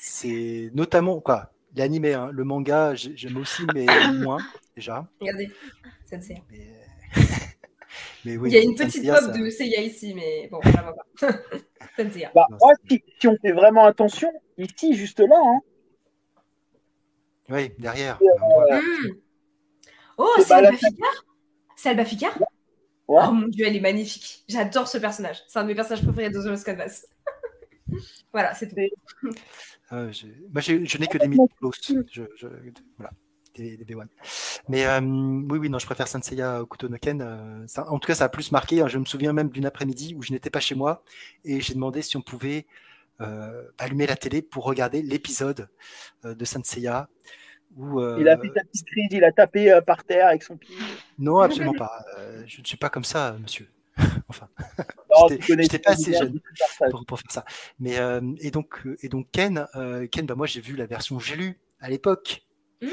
C'est 0.00 0.70
notamment 0.74 1.20
quoi 1.20 1.52
l'animé, 1.76 2.14
hein, 2.14 2.30
le 2.32 2.44
manga, 2.44 2.94
j'aime 2.94 3.36
aussi, 3.36 3.62
mais 3.74 3.86
moins 4.20 4.40
déjà. 4.74 5.06
Regardez. 5.20 5.50
Mais... 8.24 8.36
oui, 8.36 8.50
Il 8.50 8.54
y 8.54 8.58
a 8.58 8.62
une 8.62 8.74
petite 8.74 9.06
pop 9.06 9.32
de 9.36 9.48
Seiya 9.50 9.82
ici, 9.82 10.12
mais 10.12 10.48
bon, 10.50 10.60
ça 10.60 10.82
va 10.82 10.92
pas. 10.92 11.06
Senseiya. 11.96 12.32
Bah, 12.34 12.46
si, 12.88 13.02
si, 13.20 13.28
on 13.28 13.36
fait 13.40 13.52
vraiment 13.52 13.86
attention, 13.86 14.32
ici, 14.58 14.94
juste 14.94 15.20
là. 15.20 15.40
Hein. 15.40 15.60
Oui, 17.48 17.70
derrière. 17.78 18.18
Euh, 18.20 18.80
mmh. 18.80 19.16
Oh, 20.18 20.34
c'est 20.38 20.54
Alba 20.54 20.72
Ficard 20.72 21.24
C'est 21.76 21.90
Alba 21.90 22.04
Ficard 22.04 22.36
ouais. 23.08 23.22
Oh 23.28 23.32
mon 23.32 23.46
dieu, 23.48 23.66
elle 23.66 23.76
est 23.76 23.80
magnifique. 23.80 24.44
J'adore 24.48 24.88
ce 24.88 24.98
personnage. 24.98 25.42
C'est 25.46 25.60
un 25.60 25.62
de 25.62 25.68
mes 25.68 25.74
personnages 25.74 26.02
préférés 26.04 26.30
de 26.30 26.40
The 26.40 26.64
Canvas. 26.64 27.06
Voilà, 28.32 28.54
c'est 28.54 28.68
tout. 28.68 28.76
Euh, 29.92 30.10
je... 30.12 30.26
Moi, 30.52 30.60
je 30.60 30.98
n'ai 30.98 31.06
que 31.06 31.18
des 31.18 31.28
mythos. 31.28 31.72
Je, 32.10 32.22
je... 32.36 32.46
Voilà, 32.98 33.12
des, 33.54 33.76
des 33.76 33.84
B1. 33.84 34.06
Mais 34.68 34.86
euh, 34.86 35.00
oui, 35.00 35.58
oui, 35.58 35.70
non, 35.70 35.78
je 35.78 35.86
préfère 35.86 36.08
Senseiya 36.08 36.62
au 36.62 36.66
couteau 36.66 36.88
Noken. 36.88 37.22
Euh, 37.22 37.64
ça, 37.66 37.88
en 37.90 37.98
tout 37.98 38.08
cas, 38.08 38.16
ça 38.16 38.24
a 38.24 38.28
plus 38.28 38.52
marqué. 38.52 38.80
Hein. 38.80 38.88
Je 38.88 38.98
me 38.98 39.04
souviens 39.04 39.32
même 39.32 39.50
d'une 39.50 39.66
après-midi 39.66 40.14
où 40.16 40.22
je 40.22 40.32
n'étais 40.32 40.50
pas 40.50 40.60
chez 40.60 40.74
moi 40.74 41.04
et 41.44 41.60
j'ai 41.60 41.74
demandé 41.74 42.02
si 42.02 42.16
on 42.16 42.22
pouvait 42.22 42.66
euh, 43.22 43.62
allumer 43.78 44.06
la 44.06 44.16
télé 44.16 44.42
pour 44.42 44.64
regarder 44.64 45.00
l'épisode 45.00 45.68
euh, 46.24 46.34
de 46.34 46.44
Senseiya. 46.44 47.08
Où, 47.76 48.00
euh, 48.00 48.18
il 48.20 48.28
a 48.28 48.36
fait 48.36 48.48
sa 48.54 48.62
petite 48.62 48.86
crise, 48.86 49.08
il 49.10 49.24
a 49.24 49.32
tapé 49.32 49.78
par 49.86 50.04
terre 50.04 50.28
avec 50.28 50.42
son 50.42 50.56
pied. 50.56 50.76
Non, 51.18 51.40
absolument 51.40 51.74
pas. 51.74 52.04
je 52.46 52.60
ne 52.60 52.66
suis 52.66 52.76
pas 52.76 52.90
comme 52.90 53.04
ça, 53.04 53.36
monsieur. 53.40 53.68
Enfin, 54.28 54.48
j'étais 55.48 55.78
pas 55.78 55.92
assez 55.92 56.12
jeune 56.12 56.40
pour, 56.90 57.04
pour, 57.04 57.18
faire 57.18 57.30
ça. 57.30 57.44
Mais 57.78 57.98
euh, 57.98 58.20
et 58.40 58.50
donc 58.50 58.86
euh, 58.86 58.96
et 59.02 59.08
donc 59.08 59.28
Ken, 59.32 59.66
euh, 59.74 60.06
Ken, 60.06 60.26
bah 60.26 60.34
moi 60.34 60.46
j'ai 60.46 60.60
vu 60.60 60.76
la 60.76 60.86
version 60.86 61.18
j'ai 61.18 61.36
lu 61.36 61.58
à 61.80 61.88
l'époque, 61.88 62.44
mmh. 62.82 62.86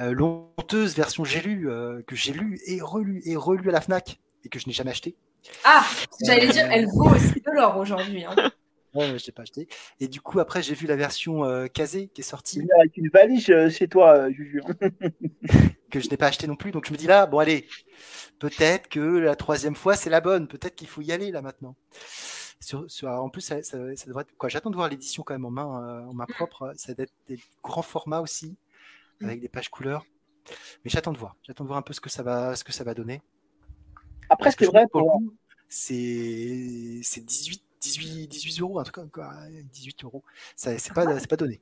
euh, 0.00 0.12
l'honteuse 0.12 0.94
version 0.94 1.24
j'ai 1.24 1.40
lu 1.40 1.68
que 2.06 2.16
j'ai 2.16 2.32
lu 2.32 2.60
et 2.66 2.80
relu 2.80 3.22
et 3.24 3.36
relu 3.36 3.68
à 3.68 3.72
la 3.72 3.80
Fnac 3.80 4.18
et 4.44 4.48
que 4.48 4.58
je 4.58 4.66
n'ai 4.66 4.72
jamais 4.72 4.90
acheté. 4.90 5.16
Ah, 5.64 5.84
j'allais 6.24 6.48
dire, 6.48 6.66
elle 6.70 6.86
vaut 6.86 7.10
aussi 7.10 7.40
de 7.40 7.50
l'or 7.54 7.76
aujourd'hui. 7.76 8.24
Hein. 8.24 8.34
Ouais, 8.94 9.18
je 9.18 9.26
l'ai 9.26 9.32
pas 9.32 9.42
acheté. 9.42 9.66
Et 9.98 10.06
du 10.06 10.20
coup, 10.20 10.38
après, 10.38 10.62
j'ai 10.62 10.74
vu 10.74 10.86
la 10.86 10.94
version 10.94 11.44
euh, 11.44 11.66
casée 11.66 12.10
qui 12.14 12.20
est 12.20 12.24
sortie. 12.24 12.62
Avec 12.78 12.96
une 12.96 13.08
valise 13.08 13.52
chez 13.70 13.88
toi, 13.88 14.30
Juju. 14.30 14.62
que 15.94 16.00
je 16.00 16.10
n'ai 16.10 16.16
pas 16.16 16.26
acheté 16.26 16.46
non 16.46 16.56
plus. 16.56 16.72
Donc 16.72 16.86
je 16.86 16.92
me 16.92 16.98
dis 16.98 17.06
là, 17.06 17.26
bon 17.26 17.38
allez, 17.38 17.68
peut-être 18.40 18.88
que 18.88 19.00
la 19.00 19.36
troisième 19.36 19.76
fois 19.76 19.94
c'est 19.94 20.10
la 20.10 20.20
bonne. 20.20 20.48
Peut-être 20.48 20.74
qu'il 20.74 20.88
faut 20.88 21.02
y 21.02 21.12
aller 21.12 21.30
là 21.30 21.40
maintenant. 21.40 21.76
Sur, 22.60 22.90
sur, 22.90 23.08
en 23.08 23.28
plus, 23.28 23.42
ça, 23.42 23.62
ça, 23.62 23.78
ça 23.94 24.06
devrait 24.06 24.22
être 24.22 24.34
quoi 24.38 24.48
J'attends 24.48 24.70
de 24.70 24.76
voir 24.76 24.88
l'édition 24.88 25.22
quand 25.22 25.34
même 25.34 25.44
en 25.44 25.50
main, 25.50 25.82
euh, 25.82 26.06
en 26.06 26.14
main 26.14 26.24
propre. 26.26 26.72
Ça 26.76 26.94
doit 26.94 27.04
être 27.04 27.12
des 27.26 27.38
grands 27.62 27.82
formats 27.82 28.20
aussi, 28.20 28.56
avec 29.22 29.40
des 29.40 29.48
pages 29.48 29.68
couleurs. 29.68 30.06
Mais 30.84 30.90
j'attends 30.90 31.12
de 31.12 31.18
voir. 31.18 31.36
J'attends 31.42 31.64
de 31.64 31.68
voir 31.68 31.78
un 31.78 31.82
peu 31.82 31.92
ce 31.92 32.00
que 32.00 32.08
ça 32.08 32.22
va, 32.22 32.56
ce 32.56 32.64
que 32.64 32.72
ça 32.72 32.82
va 32.82 32.94
donner. 32.94 33.20
Après, 34.30 34.50
c'est 34.50 34.64
vrai 34.64 34.86
pour 34.90 35.20
c'est 35.68 35.92
18, 37.20 37.62
18, 37.80 38.28
18 38.28 38.60
euros, 38.60 38.80
en 38.80 38.84
tout 38.84 38.92
cas, 38.92 39.10
18 39.50 40.04
euros. 40.04 40.22
C'est 40.56 40.94
pas, 40.94 41.18
c'est 41.18 41.28
pas 41.28 41.36
donné. 41.36 41.60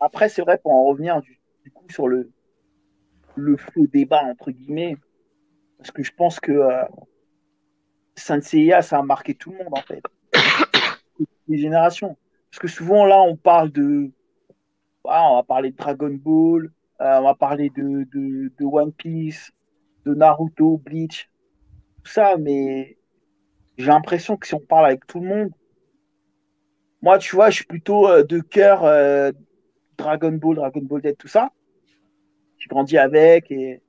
Après, 0.00 0.30
c'est 0.30 0.40
vrai 0.40 0.56
pour 0.56 0.72
en 0.72 0.84
revenir 0.84 1.20
du, 1.20 1.38
du 1.64 1.70
coup 1.70 1.84
sur 1.90 2.08
le, 2.08 2.30
le 3.36 3.56
faux 3.56 3.86
débat, 3.86 4.22
entre 4.24 4.50
guillemets, 4.50 4.96
parce 5.78 5.90
que 5.90 6.02
je 6.02 6.12
pense 6.12 6.40
que 6.40 6.52
euh, 6.52 6.84
Saint 8.16 8.40
Seiya, 8.40 8.82
ça 8.82 8.98
a 8.98 9.02
marqué 9.02 9.34
tout 9.34 9.50
le 9.50 9.58
monde, 9.58 9.72
en 9.72 9.82
fait. 9.82 10.02
Les 11.48 11.58
générations. 11.58 12.16
Parce 12.50 12.60
que 12.60 12.68
souvent, 12.68 13.04
là, 13.04 13.20
on 13.20 13.36
parle 13.36 13.70
de. 13.70 14.10
Ah, 15.06 15.30
on 15.30 15.36
va 15.36 15.42
parler 15.42 15.70
de 15.70 15.76
Dragon 15.76 16.10
Ball, 16.10 16.70
euh, 17.00 17.18
on 17.18 17.24
va 17.24 17.34
parler 17.34 17.70
de, 17.70 18.64
One 18.64 18.92
Piece, 18.92 19.50
de 20.06 20.14
Naruto, 20.14 20.78
Bleach, 20.78 21.28
tout 22.02 22.10
ça, 22.10 22.36
mais 22.38 22.96
j'ai 23.76 23.86
l'impression 23.86 24.36
que 24.36 24.46
si 24.46 24.54
on 24.54 24.60
parle 24.60 24.86
avec 24.86 25.06
tout 25.06 25.20
le 25.20 25.28
monde, 25.28 25.50
moi, 27.02 27.18
tu 27.18 27.36
vois, 27.36 27.50
je 27.50 27.56
suis 27.56 27.66
plutôt 27.66 28.08
euh, 28.08 28.22
de 28.22 28.40
cœur 28.40 28.84
euh, 28.84 29.30
Dragon 29.98 30.32
Ball, 30.32 30.56
Dragon 30.56 30.80
Ball 30.80 31.02
Z, 31.02 31.16
tout 31.18 31.28
ça 31.28 31.50
j'ai 32.64 32.68
grandi 32.68 32.96
avec 32.96 33.50
et 33.50 33.82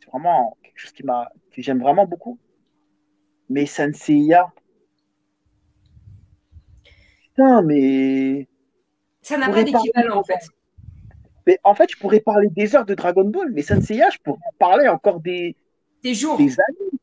c'est 0.00 0.10
vraiment 0.10 0.56
quelque 0.62 0.78
chose 0.78 0.92
qui 0.92 1.04
m'a 1.04 1.30
que 1.52 1.62
j'aime 1.62 1.80
vraiment 1.80 2.06
beaucoup. 2.06 2.38
Mais 3.48 3.66
Senseiya, 3.66 4.52
putain, 7.22 7.62
mais 7.62 8.48
ça 9.22 9.38
n'a 9.38 9.48
pas 9.48 9.62
d'équivalent 9.62 10.18
en 10.18 10.24
fait. 10.24 10.48
Mais 11.46 11.60
en 11.62 11.74
fait, 11.76 11.88
je 11.92 11.96
pourrais 11.96 12.18
parler 12.18 12.48
des 12.48 12.74
heures 12.74 12.84
de 12.84 12.94
Dragon 12.94 13.24
Ball, 13.24 13.52
mais 13.52 13.62
Senseiya, 13.62 14.10
je 14.10 14.18
pourrais 14.18 14.40
en 14.44 14.54
parler 14.58 14.88
encore 14.88 15.20
des 15.20 15.54
des 16.02 16.14
jours, 16.14 16.36
des 16.36 16.58
années. 16.58 16.98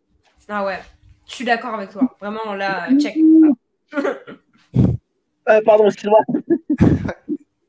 Ah 0.50 0.66
ouais, 0.66 0.80
je 1.26 1.36
suis 1.36 1.46
d'accord 1.46 1.76
avec 1.76 1.92
toi. 1.92 2.18
Vraiment 2.20 2.54
là, 2.54 2.90
check. 3.00 3.16
euh, 5.48 5.62
pardon, 5.64 5.86
excuse-moi. 5.86 6.20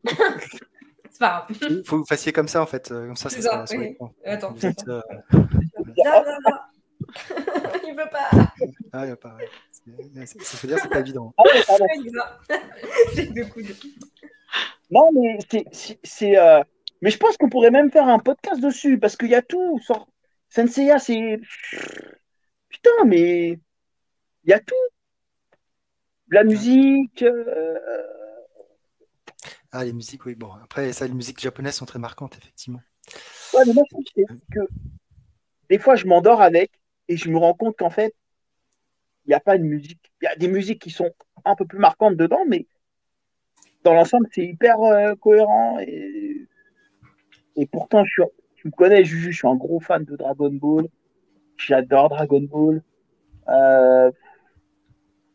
C'est 1.14 1.20
pas 1.20 1.46
grave. 1.48 1.70
Il 1.70 1.84
faut 1.84 1.94
que 1.94 2.00
vous 2.00 2.06
fassiez 2.06 2.32
comme 2.32 2.48
ça 2.48 2.60
en 2.60 2.66
fait. 2.66 2.90
Euh, 2.90 3.06
comme 3.06 3.14
ça, 3.14 3.30
ça, 3.30 3.40
ça, 3.40 3.66
ça 3.66 3.76
oui. 3.76 3.96
Attends. 4.24 4.52
Vous 4.52 4.66
êtes, 4.66 4.88
euh... 4.88 5.00
non, 5.32 5.44
non, 6.04 6.38
non. 6.44 6.56
il 7.86 7.94
veut 7.96 8.10
pas. 8.10 8.30
Ah, 8.92 9.04
il 9.04 9.10
veut 9.10 9.16
pas. 9.16 9.36
Ouais. 9.36 10.26
Ça 10.26 10.56
veut 10.56 10.68
dire 10.68 10.78
c'est 10.82 10.88
pas 10.88 10.98
évident. 10.98 11.32
Ah, 11.38 11.42
ouais, 11.44 11.62
pardon. 11.68 11.86
J'ai 13.14 13.26
deux 13.26 13.44
coups 13.44 13.68
de... 13.68 13.74
Non, 14.90 15.12
mais 15.12 15.38
c'est. 16.02 16.36
Euh... 16.36 16.64
Mais 17.00 17.10
je 17.10 17.18
pense 17.18 17.36
qu'on 17.36 17.48
pourrait 17.48 17.70
même 17.70 17.92
faire 17.92 18.08
un 18.08 18.18
podcast 18.18 18.60
dessus 18.60 18.98
parce 18.98 19.16
qu'il 19.16 19.28
y 19.28 19.36
a 19.36 19.42
tout. 19.42 19.78
Sort... 19.84 20.08
Senseiya, 20.48 20.98
c'est. 20.98 21.40
Putain, 22.68 23.04
mais. 23.06 23.60
Il 24.42 24.50
y 24.50 24.52
a 24.52 24.58
tout. 24.58 24.74
La 26.28 26.42
musique. 26.42 27.22
Euh 27.22 27.78
Ah, 29.76 29.84
les 29.84 29.92
musiques, 29.92 30.24
oui. 30.24 30.36
Bon, 30.36 30.52
après, 30.62 30.92
ça, 30.92 31.04
les 31.04 31.12
musiques 31.12 31.40
japonaises 31.40 31.74
sont 31.74 31.84
très 31.84 31.98
marquantes, 31.98 32.36
effectivement. 32.38 32.80
Ouais, 33.52 33.62
mais 33.66 33.72
moi, 33.72 33.82
que 34.52 34.60
des 35.68 35.78
fois, 35.78 35.96
je 35.96 36.06
m'endors 36.06 36.40
avec 36.40 36.70
et 37.08 37.16
je 37.16 37.28
me 37.28 37.38
rends 37.38 37.54
compte 37.54 37.76
qu'en 37.76 37.90
fait, 37.90 38.14
il 39.26 39.30
n'y 39.30 39.34
a 39.34 39.40
pas 39.40 39.58
de 39.58 39.64
musique. 39.64 40.12
Il 40.22 40.26
y 40.26 40.28
a 40.28 40.36
des 40.36 40.46
musiques 40.46 40.80
qui 40.80 40.90
sont 40.90 41.10
un 41.44 41.56
peu 41.56 41.66
plus 41.66 41.80
marquantes 41.80 42.16
dedans, 42.16 42.44
mais 42.46 42.68
dans 43.82 43.94
l'ensemble, 43.94 44.28
c'est 44.32 44.44
hyper 44.44 44.80
euh, 44.80 45.16
cohérent. 45.16 45.80
Et, 45.80 46.46
et 47.56 47.66
pourtant, 47.66 48.04
je 48.04 48.10
suis, 48.12 48.22
tu 48.54 48.68
me 48.68 48.72
connais, 48.72 49.04
Juju, 49.04 49.32
je 49.32 49.38
suis 49.38 49.48
un 49.48 49.56
gros 49.56 49.80
fan 49.80 50.04
de 50.04 50.14
Dragon 50.14 50.52
Ball. 50.52 50.86
J'adore 51.56 52.10
Dragon 52.10 52.42
Ball. 52.42 52.80
Euh, 53.48 54.12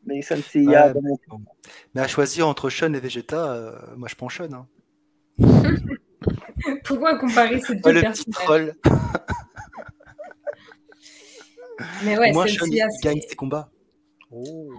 mais 0.09 0.21
ça 0.23 0.35
ne 0.35 0.41
sait 0.41 0.65
Ouais, 0.65 0.93
mais, 1.01 1.11
bon. 1.27 1.41
Mais 1.93 2.01
à 2.01 2.07
choisir 2.07 2.47
entre 2.47 2.69
Sean 2.69 2.93
et 2.93 2.99
Vegeta, 2.99 3.51
euh, 3.51 3.79
moi 3.95 4.09
je 4.09 4.15
prends 4.15 4.29
Sean. 4.29 4.51
Hein. 4.51 4.67
Pourquoi 6.83 7.19
comparer 7.19 7.61
ces 7.61 7.73
Oh, 7.73 7.75
deux 7.83 7.91
le 7.93 8.01
petit 8.01 8.25
personnages 8.25 8.33
troll. 8.33 8.75
Mais 12.03 12.17
ouais, 12.17 12.33
moi, 12.33 12.45
Sean, 12.47 12.65
gagne 13.01 13.21
ses 13.21 13.35
combats. 13.35 13.71
Oh. 14.31 14.73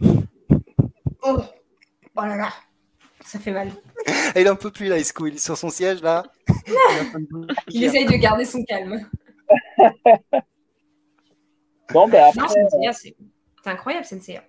Oh. 0.00 0.22
oh 1.24 1.42
là 2.16 2.36
là, 2.36 2.48
ça 3.22 3.38
fait 3.38 3.50
mal. 3.50 3.68
Il 4.36 4.48
en 4.48 4.56
peut 4.56 4.70
plus 4.70 4.88
là. 4.88 4.96
Il 4.96 5.02
est 5.02 5.38
sur 5.38 5.58
son 5.58 5.68
siège 5.68 6.00
là. 6.02 6.22
Il 7.68 7.84
essaye 7.84 8.06
de 8.06 8.14
garder 8.14 8.46
son 8.46 8.64
calme. 8.64 9.06
Bon, 11.92 12.08
ben 12.08 12.32
Non, 12.34 12.44
après, 12.44 12.62
Senseiya, 12.62 12.94
c'est 12.94 13.14
c'est 13.62 13.70
incroyable, 13.70 14.04
Senseiya. 14.04 14.42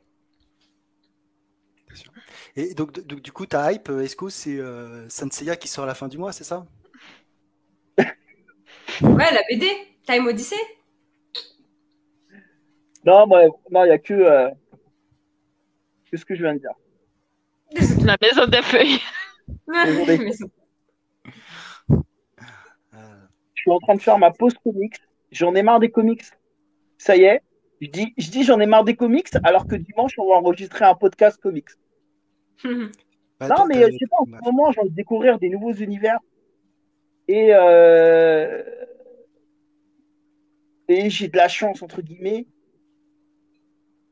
Et 2.55 2.73
donc, 2.73 2.99
donc, 3.05 3.21
du 3.21 3.31
coup, 3.31 3.45
ta 3.45 3.71
hype, 3.71 3.89
euh, 3.89 4.03
Isco, 4.03 4.29
c'est 4.29 4.57
euh, 4.57 5.07
Senseiya 5.09 5.55
qui 5.55 5.67
sort 5.67 5.83
à 5.85 5.87
la 5.87 5.95
fin 5.95 6.07
du 6.07 6.17
mois, 6.17 6.31
c'est 6.31 6.43
ça? 6.43 6.65
Ouais, 9.01 9.31
la 9.33 9.41
BD, 9.49 9.67
Time 10.05 10.27
Odyssey. 10.27 10.55
non, 13.05 13.25
moi, 13.25 13.45
non, 13.71 13.85
il 13.85 13.87
n'y 13.87 13.91
a 13.91 13.97
que, 13.97 14.13
euh, 14.13 14.49
que 16.11 16.17
ce 16.17 16.25
que 16.25 16.35
je 16.35 16.43
viens 16.43 16.53
de 16.53 16.59
dire. 16.59 16.73
La 18.05 18.17
maison 18.21 18.45
des 18.45 18.61
feuilles. 18.61 18.99
Je 23.55 23.61
suis 23.61 23.71
en 23.71 23.79
train 23.79 23.95
de 23.95 24.01
faire 24.01 24.19
ma 24.19 24.29
pause 24.31 24.53
comics. 24.63 24.97
J'en 25.31 25.55
ai 25.55 25.63
marre 25.63 25.79
des 25.79 25.89
comics. 25.89 26.23
Ça 26.97 27.15
y 27.15 27.23
est. 27.23 27.41
Je 27.81 27.87
dis, 27.87 28.13
je 28.17 28.29
dis 28.29 28.43
j'en 28.43 28.59
ai 28.59 28.65
marre 28.65 28.83
des 28.83 28.95
comics, 28.95 29.29
alors 29.43 29.67
que 29.67 29.75
dimanche, 29.75 30.13
on 30.17 30.29
va 30.29 30.35
enregistrer 30.35 30.85
un 30.85 30.95
podcast 30.95 31.37
comics. 31.41 31.69
Non, 32.63 33.65
mais 33.67 33.91
je 33.91 33.97
sais 33.97 34.07
pas, 34.09 34.17
en 34.19 34.25
ce 34.25 34.43
moment, 34.43 34.71
j'ai 34.71 34.79
envie 34.79 34.89
de 34.89 34.95
découvrir 34.95 35.39
des 35.39 35.49
nouveaux 35.49 35.73
univers. 35.73 36.19
Et, 37.27 37.49
euh, 37.53 38.63
et 40.87 41.09
j'ai 41.09 41.27
de 41.27 41.37
la 41.37 41.47
chance, 41.47 41.81
entre 41.81 42.01
guillemets. 42.01 42.47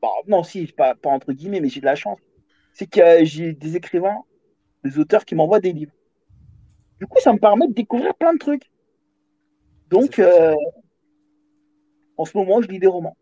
Bon, 0.00 0.10
non, 0.26 0.42
si, 0.42 0.66
pas, 0.66 0.94
pas 0.94 1.10
entre 1.10 1.32
guillemets, 1.32 1.60
mais 1.60 1.68
j'ai 1.68 1.80
de 1.80 1.86
la 1.86 1.94
chance. 1.94 2.18
C'est 2.72 2.86
que 2.86 3.00
euh, 3.00 3.24
j'ai 3.24 3.52
des 3.52 3.76
écrivains, 3.76 4.22
des 4.84 4.98
auteurs 4.98 5.24
qui 5.24 5.34
m'envoient 5.34 5.60
des 5.60 5.72
livres. 5.72 5.92
Du 6.98 7.06
coup, 7.06 7.20
ça 7.20 7.32
me 7.32 7.38
permet 7.38 7.68
de 7.68 7.74
découvrir 7.74 8.14
plein 8.14 8.32
de 8.32 8.38
trucs. 8.38 8.70
Donc, 9.88 10.18
euh, 10.18 10.54
en 12.16 12.24
ce 12.24 12.36
moment, 12.36 12.62
je 12.62 12.68
lis 12.68 12.78
des 12.78 12.86
romans. 12.86 13.16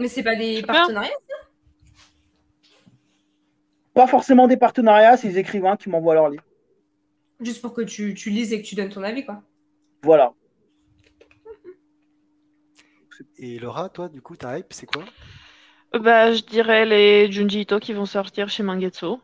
Mais 0.00 0.08
c'est 0.08 0.22
pas 0.22 0.36
des 0.36 0.62
partenariats 0.62 1.10
Pas 3.98 4.06
forcément 4.06 4.46
des 4.46 4.56
partenariats, 4.56 5.16
c'est 5.16 5.26
des 5.26 5.38
écrivains 5.38 5.76
qui 5.76 5.88
m'envoient 5.88 6.14
leurs 6.14 6.28
livres. 6.28 6.44
Juste 7.40 7.60
pour 7.60 7.74
que 7.74 7.80
tu, 7.82 8.14
tu 8.14 8.30
lises 8.30 8.52
et 8.52 8.62
que 8.62 8.64
tu 8.64 8.76
donnes 8.76 8.90
ton 8.90 9.02
avis, 9.02 9.24
quoi. 9.24 9.42
Voilà. 10.04 10.34
Et 13.38 13.58
Laura, 13.58 13.88
toi, 13.88 14.08
du 14.08 14.22
coup, 14.22 14.36
ta 14.36 14.56
hype, 14.56 14.72
c'est 14.72 14.86
quoi? 14.86 15.02
Bah, 15.92 16.32
je 16.32 16.42
dirais 16.42 16.86
les 16.86 17.32
Junji 17.32 17.62
Ito 17.62 17.80
qui 17.80 17.92
vont 17.92 18.06
sortir 18.06 18.48
chez 18.48 18.62
Mangetsu. 18.62 19.16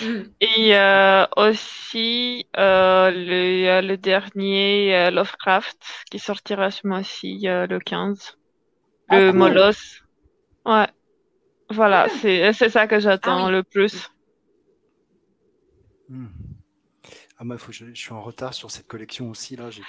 Mm. 0.00 0.22
Et 0.40 0.74
euh, 0.78 1.26
aussi 1.36 2.46
euh, 2.56 3.10
le, 3.10 3.86
le 3.86 3.96
dernier 3.98 4.96
euh, 4.96 5.10
Lovecraft 5.10 5.76
qui 6.10 6.18
sortira 6.18 6.70
ce 6.70 6.86
mois-ci, 6.86 7.46
euh, 7.48 7.66
le 7.66 7.80
15. 7.80 8.38
Ah, 9.08 9.20
Le 9.20 9.30
cool. 9.30 9.38
Moloss. 9.40 10.00
Ouais. 10.64 10.86
Voilà, 11.70 12.08
c'est 12.08 12.52
c'est 12.52 12.68
ça 12.70 12.86
que 12.86 12.98
j'attends 13.00 13.46
Ah 13.46 13.46
oui. 13.46 13.52
le 13.52 13.62
plus. 13.62 14.10
Hmm. 16.08 16.26
Ah, 17.38 17.44
moi, 17.44 17.58
faut 17.58 17.70
je, 17.72 17.86
je 17.92 18.00
suis 18.00 18.12
en 18.12 18.22
retard 18.22 18.54
sur 18.54 18.70
cette 18.70 18.86
collection 18.86 19.28
aussi, 19.30 19.56
là, 19.56 19.70
j'ai 19.70 19.82
de... 19.82 19.86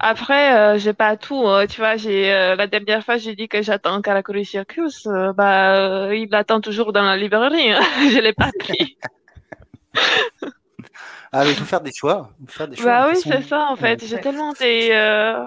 Après, 0.00 0.56
euh, 0.56 0.78
j'ai 0.78 0.92
pas 0.94 1.16
tout. 1.16 1.46
hein. 1.46 1.66
Tu 1.66 1.76
vois, 1.80 1.96
j'ai 1.96 2.32
euh, 2.32 2.56
la 2.56 2.66
dernière 2.66 3.04
fois, 3.04 3.16
j'ai 3.18 3.36
dit 3.36 3.48
que 3.48 3.62
j'attends 3.62 4.02
Karakuri 4.02 4.44
Circus. 4.44 5.06
euh, 5.06 5.32
bah, 5.32 5.76
euh, 6.08 6.16
il 6.16 6.28
l'attend 6.30 6.60
toujours 6.60 6.92
dans 6.92 7.02
la 7.04 7.16
librairie. 7.16 7.72
hein. 7.72 7.80
Je 8.12 8.18
l'ai 8.18 8.32
pas 8.32 8.50
pris. 8.58 8.98
Ah, 11.32 11.44
mais 11.44 11.50
il 11.50 11.56
faut 11.56 11.64
faire 11.64 11.80
des 11.82 11.92
choix. 11.92 12.30
faut 12.46 12.52
faire 12.52 12.68
des 12.68 12.76
choix. 12.76 12.86
Bah 12.86 13.06
oui, 13.08 13.14
façon, 13.16 13.30
c'est 13.30 13.42
ça 13.42 13.66
en 13.70 13.76
fait. 13.76 14.00
Ouais. 14.00 14.08
J'ai 14.08 14.20
tellement 14.20 14.52
des, 14.54 14.88
euh, 14.92 15.44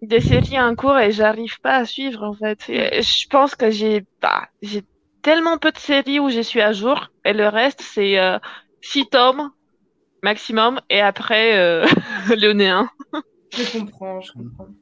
des 0.00 0.20
séries 0.20 0.58
en 0.60 0.74
cours 0.74 0.98
et 0.98 1.12
j'arrive 1.12 1.60
pas 1.60 1.76
à 1.76 1.84
suivre 1.84 2.22
en 2.22 2.32
fait. 2.34 2.68
Et 2.68 3.02
je 3.02 3.28
pense 3.28 3.54
que 3.54 3.70
j'ai 3.70 4.04
bah, 4.22 4.48
j'ai 4.62 4.82
tellement 5.22 5.58
peu 5.58 5.70
de 5.72 5.78
séries 5.78 6.20
où 6.20 6.30
je 6.30 6.40
suis 6.40 6.60
à 6.60 6.72
jour 6.72 7.10
et 7.24 7.32
le 7.32 7.48
reste 7.48 7.80
c'est 7.80 8.18
euh, 8.18 8.38
six 8.80 9.06
tomes 9.08 9.50
maximum 10.22 10.80
et 10.90 11.00
après 11.00 11.56
euh, 11.58 11.86
le 12.30 12.52
néant. 12.52 12.88
Je 13.52 13.78
comprends, 13.78 14.20
je 14.20 14.32
comprends. 14.32 14.66
Moi, 14.66 14.74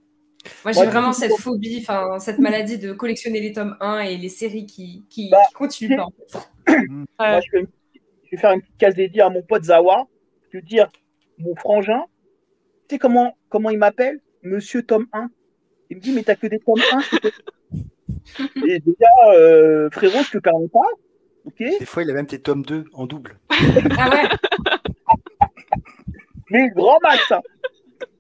Ouais, 0.64 0.72
j'ai 0.74 0.86
vraiment 0.86 1.12
cette 1.12 1.32
phobie, 1.32 1.78
enfin, 1.80 2.18
cette 2.20 2.38
maladie 2.38 2.78
de 2.78 2.92
collectionner 2.92 3.40
les 3.40 3.52
tomes 3.52 3.76
1 3.80 4.00
et 4.00 4.16
les 4.16 4.28
séries 4.28 4.66
qui, 4.66 5.04
qui, 5.10 5.28
Bah, 5.28 5.38
qui 5.48 5.54
continuent 5.54 5.96
pas. 5.96 6.04
en 6.04 6.10
fait. 6.10 6.38
Moi, 7.18 7.40
je, 7.40 7.58
vais 8.30 8.36
faire 8.36 8.52
une 8.52 8.60
petite 8.60 8.76
case 8.78 8.94
dédiée 8.94 9.22
à 9.22 9.28
mon 9.28 9.42
pote 9.42 9.64
Zawa. 9.64 10.06
Je 10.52 10.58
vais 10.58 10.62
dire, 10.62 10.88
mon 11.38 11.56
frangin, 11.56 12.04
tu 12.88 12.94
sais 12.94 12.98
comment, 12.98 13.36
comment 13.48 13.70
il 13.70 13.78
m'appelle? 13.78 14.20
Monsieur 14.42 14.84
Tome 14.84 15.06
1. 15.12 15.28
Il 15.90 15.96
me 15.96 16.02
dit, 16.02 16.12
mais 16.12 16.22
t'as 16.22 16.36
que 16.36 16.46
des 16.46 16.60
tomes 16.60 16.80
1 16.92 17.00
s'il 17.00 17.18
te 17.20 17.28
plaît 17.28 17.55
Et 18.66 18.80
déjà, 18.80 19.08
euh, 19.34 19.88
frérot, 19.90 20.22
je 20.22 20.32
te 20.32 20.38
permets 20.38 20.68
pas. 20.68 20.88
Ok? 21.44 21.58
Des 21.58 21.86
fois, 21.86 22.02
il 22.02 22.10
a 22.10 22.14
même 22.14 22.26
tes 22.26 22.40
tomes 22.40 22.64
2 22.64 22.84
en 22.92 23.06
double. 23.06 23.38
Ah 23.98 24.10
ouais 24.10 24.28
Mais 26.50 26.68
grand 26.70 26.98
max 27.02 27.32
hein. 27.32 27.40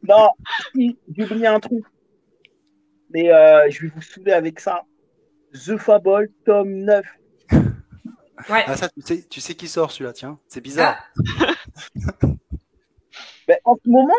Non, 0.08 0.30
si, 0.74 0.98
j'ai 1.14 1.24
oublié 1.24 1.46
un 1.46 1.60
truc. 1.60 1.84
Mais 3.10 3.32
euh, 3.32 3.68
je 3.70 3.82
vais 3.82 3.92
vous 3.94 4.02
saouler 4.02 4.32
avec 4.32 4.60
ça. 4.60 4.82
The 5.52 5.76
Fable, 5.76 6.28
tome 6.44 6.84
9. 6.84 7.04
Ouais. 8.50 8.64
Ah, 8.66 8.76
ça, 8.76 8.90
tu 8.90 9.00
sais, 9.02 9.24
tu 9.30 9.40
sais 9.40 9.54
qui 9.54 9.66
sort 9.66 9.90
celui-là, 9.90 10.12
tiens. 10.12 10.38
C'est 10.46 10.60
bizarre. 10.60 10.98
Ben, 13.48 13.56
en 13.64 13.76
ce 13.82 13.88
moment, 13.88 14.12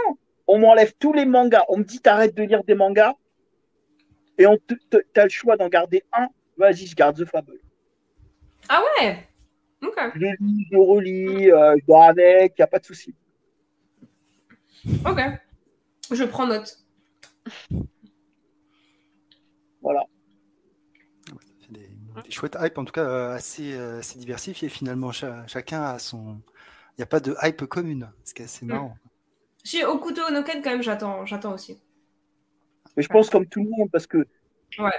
on 0.48 0.58
m'enlève 0.58 0.94
tous 1.00 1.14
les 1.14 1.26
mangas. 1.26 1.64
On 1.70 1.78
me 1.78 1.84
dit 1.84 2.00
t'arrêtes 2.00 2.36
de 2.36 2.44
lire 2.44 2.64
des 2.64 2.74
mangas 2.74 3.14
et 4.38 4.46
on 4.48 4.58
te- 4.58 4.74
te- 4.90 5.04
t'as 5.14 5.24
le 5.24 5.30
choix 5.30 5.58
d'en 5.58 5.70
garder 5.70 6.04
un. 6.14 6.28
Vas-y, 6.58 6.88
je 6.88 6.96
garde 6.96 7.18
The 7.18 7.26
Fable. 7.26 7.60
Ah 8.70 8.82
ouais? 9.00 9.28
Ok. 9.84 9.96
Je 10.16 10.20
le 10.20 10.32
lis, 10.40 10.68
je 10.72 10.76
le 10.76 10.82
relis, 10.82 11.52
euh, 11.52 11.76
je 11.80 11.86
dors 11.86 12.04
avec, 12.04 12.54
il 12.58 12.62
n'y 12.62 12.64
a 12.64 12.68
pas 12.68 12.80
de 12.80 12.86
souci. 12.86 13.14
Ok. 15.06 15.20
Je 16.12 16.24
prends 16.24 16.48
note. 16.48 16.78
Voilà. 19.82 20.04
C'est 21.62 21.72
des, 21.72 21.90
des 22.24 22.32
chouettes 22.32 22.58
hype, 22.60 22.78
en 22.78 22.86
tout 22.86 22.92
cas, 22.94 23.04
euh, 23.06 23.34
assez, 23.36 23.74
euh, 23.74 24.00
assez 24.00 24.18
diversifiées. 24.20 24.70
Finalement, 24.70 25.12
Cha- 25.12 25.46
chacun 25.48 25.82
a 25.84 26.00
son. 26.00 26.42
Il 26.94 27.02
n'y 27.02 27.04
a 27.04 27.08
pas 27.08 27.20
de 27.20 27.36
hype 27.44 27.66
commune, 27.66 28.10
ce 28.24 28.34
qui 28.34 28.42
est 28.42 28.46
assez 28.46 28.66
Mm. 28.66 28.70
marrant. 28.70 28.98
Chez 29.64 29.86
Okuto 29.86 30.22
Onoken, 30.24 30.62
quand 30.64 30.72
même, 30.72 30.82
j'attends, 30.82 31.26
j'attends 31.26 31.54
aussi. 31.54 31.78
Mais 32.98 33.04
je 33.04 33.10
pense 33.10 33.30
comme 33.30 33.46
tout 33.48 33.64
le 33.64 33.70
monde 33.70 33.90
parce 33.92 34.08
que. 34.08 34.18
Ouais. 34.80 34.90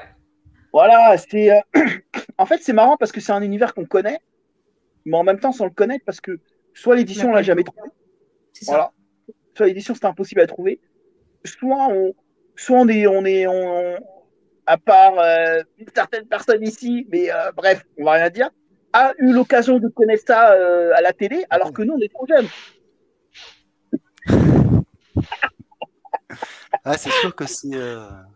Voilà, 0.72 1.16
c'est. 1.18 1.50
euh, 1.50 1.60
en 2.38 2.46
fait, 2.46 2.58
c'est 2.62 2.72
marrant 2.72 2.96
parce 2.96 3.12
que 3.12 3.20
c'est 3.20 3.32
un 3.32 3.42
univers 3.42 3.74
qu'on 3.74 3.84
connaît, 3.84 4.18
mais 5.04 5.16
en 5.16 5.24
même 5.24 5.40
temps 5.40 5.52
sans 5.52 5.64
le 5.64 5.70
connaître 5.70 6.04
parce 6.06 6.20
que 6.20 6.38
soit 6.74 6.96
l'édition 6.96 7.30
on 7.30 7.32
l'a 7.32 7.42
jamais 7.42 7.64
trouvé, 7.64 7.90
C'est 8.52 8.64
ça. 8.64 8.72
voilà. 8.72 8.92
Soit 9.56 9.66
l'édition 9.66 9.94
c'était 9.94 10.06
impossible 10.06 10.40
à 10.40 10.46
trouver, 10.46 10.80
soit 11.44 11.88
on, 11.90 12.14
soit 12.54 12.78
on 12.78 12.88
est, 12.88 13.06
on 13.08 13.24
est, 13.24 13.46
on, 13.48 13.96
à 14.66 14.78
part 14.78 15.18
euh, 15.18 15.62
une 15.78 15.88
certaine 15.92 16.26
personne 16.26 16.62
ici, 16.62 17.06
mais 17.10 17.32
euh, 17.32 17.50
bref, 17.56 17.84
on 17.98 18.04
va 18.04 18.12
rien 18.12 18.30
dire, 18.30 18.50
a 18.92 19.12
eu 19.18 19.32
l'occasion 19.32 19.80
de 19.80 19.88
connaître 19.88 20.22
ça 20.26 20.52
euh, 20.52 20.92
à 20.94 21.00
la 21.00 21.12
télé, 21.12 21.44
alors 21.50 21.72
que 21.72 21.82
nous 21.82 21.94
on 21.94 22.00
est 22.00 22.12
trop 22.12 22.26
jeunes. 22.28 22.46
Ah, 26.85 26.97
c'est 26.97 27.11
sûr 27.11 27.35
que 27.35 27.47
c'est. 27.47 27.74
euh, 27.74 28.09
hein. 28.11 28.27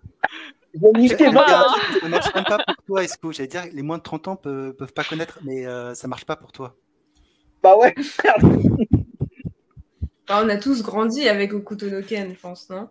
Ça 2.00 2.06
ne 2.06 2.08
marche 2.08 2.34
même 2.34 2.44
pas 2.44 2.58
pour 2.58 2.74
toi, 2.86 3.04
Esco. 3.04 3.32
J'allais 3.32 3.48
dire, 3.48 3.64
les 3.72 3.82
moins 3.82 3.98
de 3.98 4.02
30 4.02 4.28
ans 4.28 4.36
peuvent, 4.36 4.72
peuvent 4.74 4.92
pas 4.92 5.04
connaître, 5.04 5.38
mais 5.44 5.66
euh, 5.66 5.94
ça 5.94 6.08
marche 6.08 6.24
pas 6.24 6.36
pour 6.36 6.52
toi. 6.52 6.76
Bah 7.62 7.76
ouais. 7.76 7.94
Bah, 10.26 10.42
on 10.44 10.48
a 10.48 10.56
tous 10.56 10.82
grandi 10.82 11.28
avec 11.28 11.52
Okuto 11.52 11.90
no 11.90 12.02
Ken, 12.02 12.32
je 12.34 12.40
pense, 12.40 12.68
non? 12.70 12.88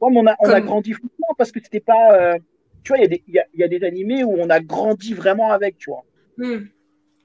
Ouais, 0.00 0.10
mais 0.12 0.20
on 0.20 0.26
a, 0.26 0.34
on 0.40 0.50
a 0.50 0.60
grandi 0.60 0.92
foutement 0.92 1.34
parce 1.38 1.52
que 1.52 1.60
c'était 1.62 1.80
pas. 1.80 2.14
euh, 2.18 2.38
Tu 2.82 2.90
vois, 2.92 2.98
il 2.98 3.02
y, 3.02 3.04
a 3.04 3.08
des- 3.08 3.24
il 3.28 3.34
y 3.34 3.38
a, 3.38 3.44
il 3.54 3.60
y 3.60 3.64
a 3.64 3.68
des 3.68 3.84
animés 3.84 4.24
où 4.24 4.34
on 4.38 4.50
a 4.50 4.60
grandi 4.60 5.14
vraiment 5.14 5.50
avec, 5.52 5.78
tu 5.78 5.90
vois. 5.90 6.04
Hmm. 6.36 6.66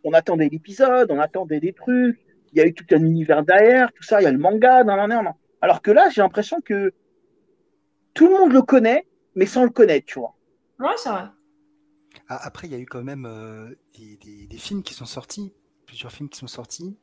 On 0.04 0.14
attendait 0.14 0.50
l'épisode, 0.50 1.12
on 1.12 1.20
attendait 1.20 1.60
des 1.60 1.74
trucs. 1.74 2.18
Il 2.54 2.58
y 2.58 2.62
a 2.62 2.66
eu 2.66 2.74
tout 2.74 2.86
un 2.92 3.04
univers 3.04 3.44
derrière, 3.44 3.92
tout 3.94 4.04
ça. 4.04 4.22
Il 4.22 4.24
y 4.24 4.28
a 4.28 4.32
le 4.32 4.38
manga, 4.38 4.84
nan, 4.84 4.98
nan, 4.98 5.10
nan, 5.10 5.24
nan. 5.26 5.34
Alors 5.62 5.82
que 5.82 5.92
là, 5.92 6.10
j'ai 6.10 6.22
l'impression 6.22 6.62
que 6.62 6.94
tout 8.14 8.28
le 8.28 8.34
monde 8.38 8.54
le 8.54 8.62
connaît, 8.62 9.08
mais 9.34 9.48
sans 9.48 9.64
le 9.64 9.72
connaître, 9.72 10.06
tu 10.06 10.20
vois. 10.20 10.36
Ouais, 10.80 10.96
c'est 10.98 11.10
vrai. 11.10 11.30
Ah, 12.28 12.38
Après, 12.46 12.68
il 12.68 12.72
y 12.72 12.76
a 12.76 12.80
eu 12.80 12.86
quand 12.86 13.04
même 13.04 13.26
euh, 13.26 13.76
des, 13.98 14.18
des- 14.18 14.48
des 14.48 14.58
films 14.58 14.84
qui 14.84 14.94
sont 14.94 15.06
sortis, 15.06 15.54
plusieurs 15.86 16.12
films 16.12 16.30
qui 16.30 16.40
sont 16.40 16.48
sortis, 16.48 16.98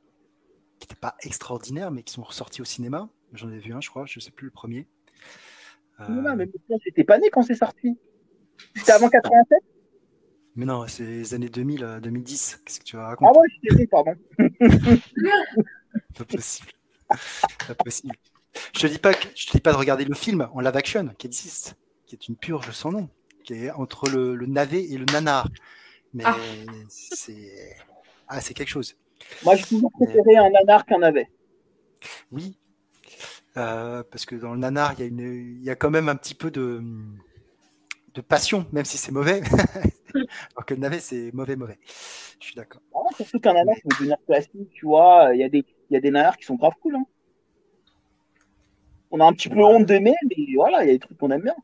qui 0.81 0.85
n'étaient 0.89 1.01
pas 1.01 1.17
extraordinaires, 1.23 1.91
mais 1.93 2.03
qui 2.05 2.15
sont 2.15 2.23
ressortis 2.25 2.63
au 2.63 2.67
cinéma. 2.67 3.11
J'en 3.35 3.51
ai 3.53 3.59
vu 3.59 3.75
un, 3.75 3.81
je 3.83 3.91
crois, 3.91 4.07
je 4.07 4.21
sais 4.21 4.33
plus 4.33 4.47
le 4.47 4.53
premier. 4.53 4.89
Euh, 6.01 6.05
Non, 6.23 6.37
mais 6.37 6.47
moi, 6.69 6.79
j'étais 6.85 7.05
pas 7.05 7.19
né 7.19 7.31
quand 7.31 7.43
c'est 7.43 7.55
sorti. 7.55 7.99
C'était 8.77 8.93
avant 8.93 9.09
87 9.09 9.63
mais 10.57 10.65
non, 10.65 10.87
c'est 10.89 11.05
les 11.05 11.35
années 11.35 11.49
2000, 11.51 11.85
euh, 11.85 12.01
2010. 12.01 12.61
Qu'est-ce 12.65 12.81
que 12.81 12.85
tu 12.85 12.97
vas 12.97 13.07
raconter 13.09 13.33
Ah 13.35 13.39
ouais, 13.41 13.49
j'étais 13.63 13.75
né, 13.77 13.87
pardon. 13.87 14.15
Pas 16.15 16.25
possible. 16.25 16.73
Pas 17.67 17.75
possible. 17.77 18.17
Je 18.75 18.81
te 18.81 18.87
dis 18.87 18.99
pas 18.99 19.15
que, 19.15 19.27
je 19.35 19.47
te 19.47 19.53
dis 19.53 19.61
pas 19.61 19.73
de 19.73 19.77
regarder 19.77 20.05
le 20.05 20.15
film 20.15 20.49
en 20.53 20.61
live 20.61 20.77
action 20.77 21.09
qui 21.19 21.27
existe, 21.27 21.77
qui 22.07 22.15
est 22.15 22.29
une 22.29 22.37
purge 22.37 22.71
sans 22.71 22.91
nom, 22.93 23.09
qui 23.45 23.55
est 23.55 23.71
entre 23.71 24.09
le, 24.09 24.35
le 24.35 24.47
navet 24.47 24.85
et 24.85 24.99
le 24.99 25.05
nanar. 25.13 25.49
Mais 26.15 26.25
Ah. 26.27 26.37
c'est 26.89 27.77
ah 28.29 28.41
c'est 28.41 28.55
quelque 28.55 28.69
chose. 28.69 28.97
Moi, 29.45 29.57
j'ai 29.57 29.65
toujours 29.65 29.91
préféré 29.93 30.37
un 30.37 30.51
nanar 30.51 30.85
qu'un 30.87 30.99
navet. 30.99 31.29
Oui, 32.31 32.59
Euh, 33.57 34.03
parce 34.11 34.27
que 34.27 34.37
dans 34.37 34.53
le 34.53 34.59
nanar, 34.59 34.93
il 34.95 35.01
y 35.01 35.03
a 35.03 35.07
une, 35.07 35.21
il 35.59 35.65
y 35.65 35.71
a 35.71 35.77
quand 35.77 35.91
même 35.91 36.09
un 36.11 36.17
petit 36.17 36.35
peu 36.35 36.51
de 36.51 36.83
de 38.15 38.21
passion, 38.21 38.67
même 38.73 38.85
si 38.85 38.97
c'est 38.97 39.13
mauvais. 39.13 39.43
Alors 40.55 40.65
que 40.67 40.75
le 40.75 40.81
navet, 40.81 41.01
c'est 41.01 41.31
mauvais, 41.33 41.57
mauvais. 41.57 41.79
Je 42.41 42.47
suis 42.47 42.55
d'accord. 42.55 42.81
Ah, 42.95 42.99
surtout 43.17 43.39
qu'un 43.41 43.55
nanar, 43.55 43.75
veut 43.85 43.91
devenir 43.99 44.17
classique, 44.27 44.71
tu 44.73 44.87
vois. 44.87 45.31
Il 45.35 45.41
y 45.41 45.45
a 45.45 45.49
des, 45.49 45.65
il 45.91 45.95
y 45.95 45.97
a 45.97 46.01
des 46.01 46.11
nanars 46.11 46.37
qui 46.37 46.45
sont 46.45 46.55
grave 46.57 46.73
cool. 46.81 46.97
Hein. 46.97 47.05
On 49.11 49.21
a 49.21 49.25
un 49.27 49.33
petit 49.33 49.49
peu 49.49 49.65
honte 49.65 49.87
d'aimer, 49.87 50.15
mais 50.25 50.47
voilà, 50.55 50.85
il 50.85 50.87
y 50.87 50.91
a 50.91 50.93
des 50.95 50.99
trucs 51.01 51.19
qu'on 51.19 51.31
aime 51.33 51.43
bien. 51.43 51.55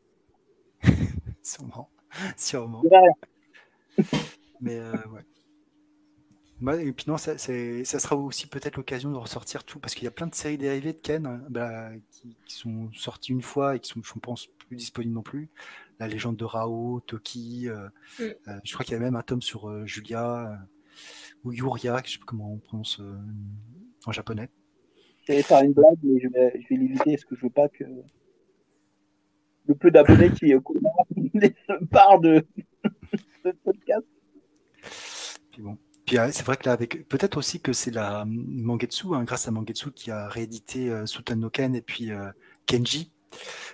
Sûrement, 1.43 1.89
sûrement. 2.37 2.87
Mais 4.59 4.77
euh, 4.79 4.93
ouais. 5.09 5.25
Moi, 6.59 6.81
et 6.81 6.93
puis 6.93 7.05
non, 7.07 7.17
ça, 7.17 7.37
ça 7.37 7.99
sera 7.99 8.15
aussi 8.15 8.47
peut-être 8.47 8.77
l'occasion 8.77 9.11
de 9.11 9.17
ressortir 9.17 9.63
tout, 9.65 9.79
parce 9.79 9.95
qu'il 9.95 10.05
y 10.05 10.07
a 10.07 10.11
plein 10.11 10.27
de 10.27 10.35
séries 10.35 10.57
dérivées 10.57 10.93
de 10.93 11.01
Ken 11.01 11.25
hein, 11.25 11.41
bah, 11.49 11.89
qui, 12.11 12.37
qui 12.45 12.55
sont 12.55 12.89
sorties 12.93 13.31
une 13.33 13.41
fois 13.41 13.75
et 13.75 13.79
qui 13.79 13.89
sont, 13.89 14.01
je 14.03 14.13
pense, 14.19 14.47
plus 14.67 14.77
disponibles 14.77 15.13
non 15.13 15.23
plus. 15.23 15.49
La 15.99 16.07
légende 16.07 16.37
de 16.37 16.45
Rao, 16.45 17.01
Toki, 17.05 17.67
euh, 17.69 17.89
Mm. 18.19 18.23
euh, 18.47 18.59
je 18.63 18.73
crois 18.73 18.85
qu'il 18.85 18.93
y 18.93 18.97
a 18.97 18.99
même 18.99 19.15
un 19.15 19.23
tome 19.23 19.41
sur 19.41 19.69
euh, 19.69 19.85
Julia, 19.85 20.51
euh, 20.51 20.55
ou 21.43 21.51
Yuria, 21.51 22.01
je 22.05 22.13
sais 22.13 22.19
pas 22.19 22.25
comment 22.25 22.53
on 22.53 22.59
prononce 22.59 22.99
euh, 23.01 23.17
en 24.05 24.11
japonais. 24.11 24.49
J'allais 25.25 25.43
faire 25.43 25.63
une 25.63 25.73
blague, 25.73 25.97
mais 26.03 26.19
je 26.19 26.27
vais, 26.27 26.53
je 26.61 26.67
vais 26.69 26.81
l'éviter 26.81 27.11
parce 27.11 27.25
que 27.25 27.35
je 27.35 27.41
veux 27.41 27.49
pas 27.49 27.69
que 27.69 27.83
le 29.65 29.75
peu 29.75 29.91
d'abonnés 29.91 30.31
qui 30.31 30.53
parlent 31.91 32.21
de 32.21 32.45
ce 33.43 33.49
podcast. 33.63 34.05
Puis 35.51 35.61
bon. 35.61 35.77
Puis 36.05 36.17
euh, 36.17 36.29
c'est 36.33 36.45
vrai 36.45 36.57
que 36.57 36.65
là, 36.65 36.73
avec 36.73 37.07
peut-être 37.07 37.37
aussi 37.37 37.61
que 37.61 37.71
c'est 37.71 37.91
la 37.91 38.25
Mangetsu, 38.27 39.13
hein, 39.13 39.23
grâce 39.23 39.47
à 39.47 39.51
Mangetsu 39.51 39.91
qui 39.91 40.11
a 40.11 40.27
réédité 40.27 40.89
euh, 40.89 41.05
Sutan 41.05 41.37
no 41.37 41.49
Ken 41.49 41.75
et 41.75 41.81
puis 41.81 42.11
euh, 42.11 42.29
Kenji, 42.65 43.09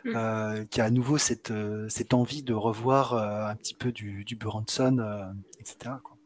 Mm. 0.05 0.15
euh, 0.15 0.65
qui 0.65 0.79
a 0.79 0.85
à 0.85 0.89
nouveau 0.89 1.17
cette, 1.17 1.51
euh, 1.51 1.89
cette 1.89 2.13
envie 2.13 2.43
de 2.43 2.53
revoir 2.53 3.13
euh, 3.13 3.51
un 3.51 3.55
petit 3.55 3.73
peu 3.73 3.91
du, 3.91 4.23
du 4.23 4.35
Buranson, 4.35 4.97
euh, 4.99 5.25
etc. 5.59 5.95
quoi. 6.03 6.17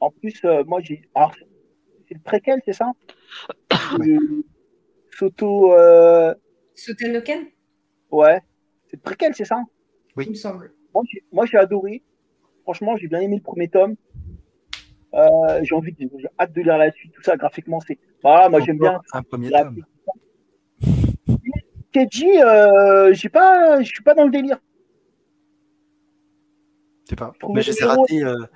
En 0.00 0.10
plus, 0.10 0.40
euh, 0.44 0.64
moi, 0.64 0.80
j'ai. 0.82 1.02
C'est 2.12 2.18
le 2.18 2.24
préquel, 2.24 2.60
c'est 2.66 2.74
ça? 2.74 2.92
Soto. 5.18 5.72
euh, 5.72 6.34
Ouais. 8.10 8.40
C'est 8.88 8.96
le 8.96 9.02
préquel, 9.02 9.34
c'est 9.34 9.46
ça? 9.46 9.62
Oui. 10.16 10.24
il 10.26 10.30
me 10.30 10.34
semble. 10.34 10.74
Moi, 10.94 11.04
j'ai- 11.10 11.24
Moi, 11.32 11.46
j'ai 11.46 11.56
adoré. 11.56 12.02
Franchement, 12.64 12.96
j'ai 12.98 13.08
bien 13.08 13.20
aimé 13.20 13.36
le 13.36 13.42
premier 13.42 13.68
tome. 13.68 13.94
Euh, 15.14 15.60
j'ai 15.62 15.74
envie 15.74 15.92
de, 15.92 16.08
j'ai 16.18 16.28
hâte 16.38 16.52
de 16.52 16.60
lire 16.60 16.76
la 16.76 16.90
suite, 16.92 17.12
tout 17.12 17.22
ça 17.22 17.36
graphiquement, 17.36 17.80
c'est. 17.80 17.98
Voilà, 18.22 18.48
moi 18.50 18.60
j'aime 18.60 18.78
bien. 18.78 19.00
Un 19.14 19.22
premier 19.22 19.48
la- 19.50 19.64
tome. 19.64 19.82
Keiji, 21.92 22.40
euh, 22.42 23.12
j'ai 23.14 23.28
pas, 23.30 23.80
je 23.82 23.88
suis 23.88 24.02
pas 24.02 24.14
dans 24.14 24.24
le 24.24 24.30
délire. 24.30 24.58
Je 27.04 27.10
sais 27.10 27.16
pas. 27.16 27.32
Mais 27.48 27.54
le 27.56 27.60
je 27.62 27.70
les 27.72 27.78
ai 27.78 27.80
numéro- 27.82 28.00
ratés. 28.02 28.22
euh, 28.24 28.46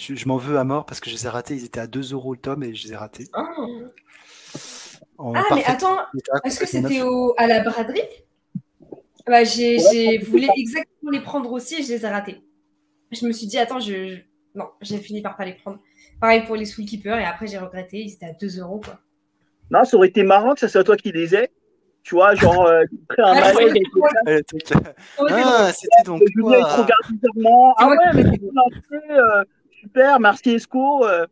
je 0.00 0.14
je 0.14 0.26
m'en 0.28 0.36
veux 0.36 0.58
à 0.58 0.64
mort 0.64 0.86
parce 0.86 1.00
que 1.00 1.10
je 1.10 1.14
les 1.14 1.26
ai 1.26 1.28
ratés. 1.28 1.54
Ils 1.54 1.64
étaient 1.64 1.80
à 1.80 1.86
2 1.86 2.12
euros 2.12 2.32
le 2.32 2.40
tome 2.40 2.62
et 2.62 2.74
je 2.74 2.86
les 2.86 2.92
ai 2.94 2.96
ratés. 2.96 3.28
Ah, 3.32 3.44
Ah, 5.18 5.42
mais 5.54 5.64
attends, 5.66 5.98
est-ce 6.44 6.58
que 6.58 6.66
c'était 6.66 7.00
à 7.36 7.46
la 7.46 7.60
braderie? 7.60 8.00
Bah, 9.26 9.44
j'ai, 9.44 9.76
Ouais, 9.78 10.18
voulu 10.18 10.46
exactement 10.56 11.10
les 11.12 11.20
prendre 11.20 11.52
aussi 11.52 11.76
et 11.76 11.82
je 11.82 11.88
les 11.92 12.04
ai 12.04 12.08
ratés. 12.08 12.40
Je 13.12 13.26
me 13.26 13.32
suis 13.32 13.46
dit, 13.46 13.58
attends, 13.58 13.78
je... 13.80 14.08
je- 14.08 14.20
Non, 14.54 14.70
j'ai 14.80 14.98
fini 14.98 15.20
par 15.22 15.36
pas 15.36 15.44
les 15.44 15.52
prendre. 15.54 15.78
Pareil 16.20 16.44
pour 16.46 16.56
les 16.56 16.64
Soul 16.64 16.84
Keepers 16.86 17.18
et 17.18 17.24
après 17.24 17.46
j'ai 17.46 17.58
regretté, 17.58 17.98
ils 17.98 18.12
étaient 18.14 18.26
à 18.26 18.32
2 18.32 18.58
euros 18.60 18.80
quoi. 18.80 18.98
Non, 19.70 19.84
ça 19.84 19.96
aurait 19.96 20.08
été 20.08 20.22
marrant 20.24 20.54
que 20.54 20.60
ça 20.60 20.68
soit 20.68 20.82
toi 20.84 20.96
qui 20.96 21.12
les 21.12 21.34
aies. 21.34 21.50
Tu 22.02 22.14
vois, 22.14 22.34
genre, 22.34 22.66
euh, 22.66 22.82
un 23.18 23.34
Ouais, 23.34 23.40
malaise 23.54 23.74
ouais. 23.74 23.82
Ah. 24.14 24.32
Oh, 25.18 25.26
c'est 25.28 25.34
Ah, 25.34 25.72
c'était 25.72 26.02
donc. 26.04 26.22
C'est 26.26 26.32
Ah 26.64 27.88
ouais, 27.88 27.96
mais 28.14 28.22
c'est 28.22 28.40
lancé, 28.52 29.10
euh, 29.10 29.44
super, 29.80 30.20
merci 30.20 30.50
Esco. 30.50 31.04
euh. 31.06 31.26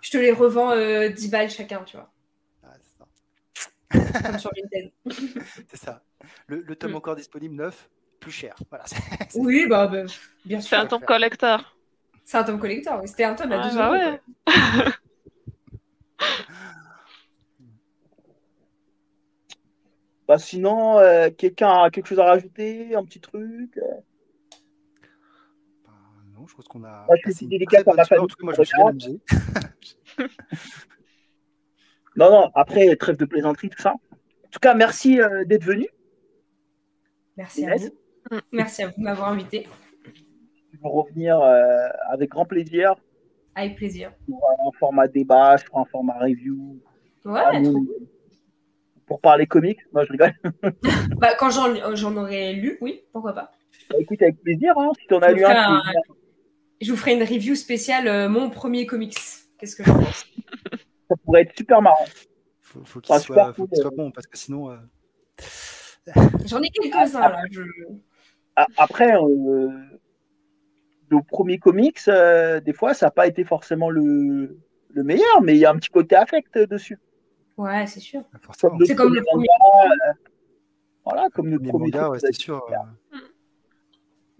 Je 0.00 0.10
te 0.10 0.16
les 0.18 0.32
revends 0.32 0.70
euh, 0.72 1.08
10 1.08 1.30
balles 1.30 1.50
chacun, 1.50 1.82
tu 1.84 1.96
vois, 1.96 2.12
Ah, 2.62 2.72
c'est 2.80 2.98
ça. 4.12 4.22
comme 4.30 4.38
sur 4.38 4.50
Vinted. 4.54 4.92
C'est 5.68 5.76
ça. 5.76 6.02
Le, 6.46 6.62
le 6.62 6.76
tome 6.76 6.92
Mm. 6.92 6.96
encore 6.96 7.16
disponible 7.16 7.54
neuf, 7.56 7.88
plus 8.20 8.30
cher. 8.30 8.54
Voilà. 8.70 8.86
c'est- 8.86 8.96
c'est- 9.30 9.38
Oui, 9.40 9.66
bah, 9.68 9.86
bah, 9.88 10.02
bien 10.44 10.60
C'est 10.60 10.68
sûr. 10.68 10.78
un 10.78 10.86
tome 10.86 11.02
collector. 11.02 11.76
C'est 12.24 12.38
un 12.38 12.44
tome 12.44 12.58
collector, 12.60 13.00
oui. 13.02 13.08
C'était 13.08 13.24
un 13.24 13.34
tome 13.34 13.52
à 13.52 13.60
Ah, 13.62 13.68
2 13.70 13.76
bah 13.76 13.86
euros. 13.88 13.96
ouais. 13.96 14.20
Bah, 20.26 20.38
sinon, 20.38 20.98
euh, 20.98 21.28
quelqu'un 21.30 21.82
a 21.82 21.90
quelque 21.90 22.06
chose 22.06 22.18
à 22.20 22.24
rajouter, 22.24 22.94
un 22.94 23.04
petit 23.04 23.20
truc. 23.20 23.76
euh? 23.76 23.82
Bah, 26.44 26.46
non, 26.46 26.46
je 26.48 26.54
pense 26.54 26.68
qu'on 26.68 26.84
a. 26.84 27.04
Moi, 27.06 27.16
je 27.16 27.22
passé 27.22 27.36
suis 27.36 27.44
une 27.46 27.50
délicat 27.50 27.78
très 27.78 27.84
par 27.84 27.92
bonne 27.94 27.98
la 27.98 28.04
soirée. 28.04 28.18
famille. 28.20 28.24
En 28.24 28.28
tout 28.28 28.36
cas, 28.36 28.44
moi, 28.44 28.54
je 28.54 28.60
me 28.60 28.64
suis 28.64 28.76
bien 28.76 28.86
amusé. 28.86 29.20
Non, 32.16 32.30
non, 32.30 32.50
après, 32.54 32.94
trêve 32.96 33.16
de 33.16 33.24
plaisanterie, 33.24 33.70
tout 33.70 33.82
ça. 33.82 33.90
En 33.92 34.48
tout 34.52 34.60
cas, 34.60 34.74
merci 34.74 35.20
euh, 35.20 35.44
d'être 35.44 35.64
venu. 35.64 35.88
Merci 37.36 37.66
à 37.66 37.74
vous. 37.74 37.90
Merci 38.52 38.82
à 38.84 38.86
vous 38.86 38.94
de 38.96 39.02
m'avoir 39.02 39.30
invité. 39.30 39.66
Je 40.72 40.78
vais 40.78 40.88
revenir 40.88 41.40
euh, 41.40 41.88
avec 42.10 42.30
grand 42.30 42.44
plaisir 42.44 42.94
Avec 43.56 43.74
plaisir. 43.76 44.12
pour 44.26 44.48
un 44.64 44.70
format 44.78 45.08
débat, 45.08 45.58
sur 45.58 45.76
un 45.76 45.84
format 45.86 46.16
review. 46.20 46.80
Ouais, 47.24 47.58
nous, 47.60 47.88
pour 49.06 49.20
parler 49.20 49.46
comics. 49.48 49.80
Non, 49.92 50.04
je 50.04 50.12
rigole. 50.12 50.34
bah, 51.18 51.34
quand 51.36 51.50
j'en, 51.50 51.96
j'en 51.96 52.16
aurais 52.16 52.52
lu, 52.52 52.78
oui, 52.80 53.02
pourquoi 53.12 53.32
pas. 53.34 53.50
Bah, 53.90 53.96
écoute, 53.98 54.22
avec 54.22 54.40
plaisir. 54.40 54.72
Hein, 54.78 54.92
si 55.00 55.08
t'en 55.08 55.18
as 55.18 55.32
lu 55.32 55.44
un, 55.44 55.50
un- 55.50 55.82
bien, 55.82 56.00
Je 56.84 56.90
vous 56.90 56.96
ferai 56.98 57.14
une 57.14 57.22
review 57.22 57.54
spéciale, 57.54 58.08
euh, 58.08 58.28
mon 58.28 58.50
premier 58.50 58.84
comics. 58.86 59.16
Qu'est-ce 59.58 59.74
que 59.76 59.84
j'en 59.84 59.94
pense 59.98 60.26
ça 61.08 61.16
pourrait 61.24 61.42
être 61.42 61.56
super 61.56 61.80
marrant. 61.80 62.04
Faut, 62.60 62.84
faut 62.84 63.00
qu'il 63.00 63.14
Ah, 63.14 63.18
soit, 63.20 63.34
super 63.36 63.56
faut 63.56 63.62
cool, 63.62 63.68
qu'il 63.70 63.82
soit 63.82 63.90
bon 63.96 64.10
parce 64.10 64.26
que 64.26 64.36
sinon. 64.36 64.70
euh, 64.70 64.76
J'en 66.46 66.60
ai 66.62 66.68
quelques-uns 66.68 67.28
là. 67.28 67.42
Je... 67.50 67.62
Après, 68.76 69.16
euh, 69.16 69.68
nos 71.10 71.22
premiers 71.22 71.58
comics, 71.58 71.98
euh, 72.08 72.60
des 72.60 72.72
fois, 72.72 72.92
ça 72.94 73.06
n'a 73.06 73.10
pas 73.10 73.26
été 73.26 73.44
forcément 73.44 73.90
le, 73.90 74.58
le 74.90 75.02
meilleur, 75.02 75.42
mais 75.42 75.54
il 75.54 75.58
y 75.58 75.64
a 75.64 75.70
un 75.70 75.76
petit 75.76 75.90
côté 75.90 76.16
affect 76.16 76.56
dessus. 76.58 76.98
Ouais, 77.56 77.86
c'est 77.86 78.00
sûr. 78.00 78.22
forcément. 78.42 78.74
notre 78.74 78.86
C'est 78.86 78.94
comme 78.94 79.14
le 79.14 79.22
premier 79.22 79.46
manga, 79.60 79.90
euh, 80.08 80.12
voilà, 81.04 81.28
comme 81.30 81.48
Les 81.48 81.58
premier 81.68 81.90
ouais, 82.08 82.18
c'est 82.18 82.32
sûr. 82.32 82.64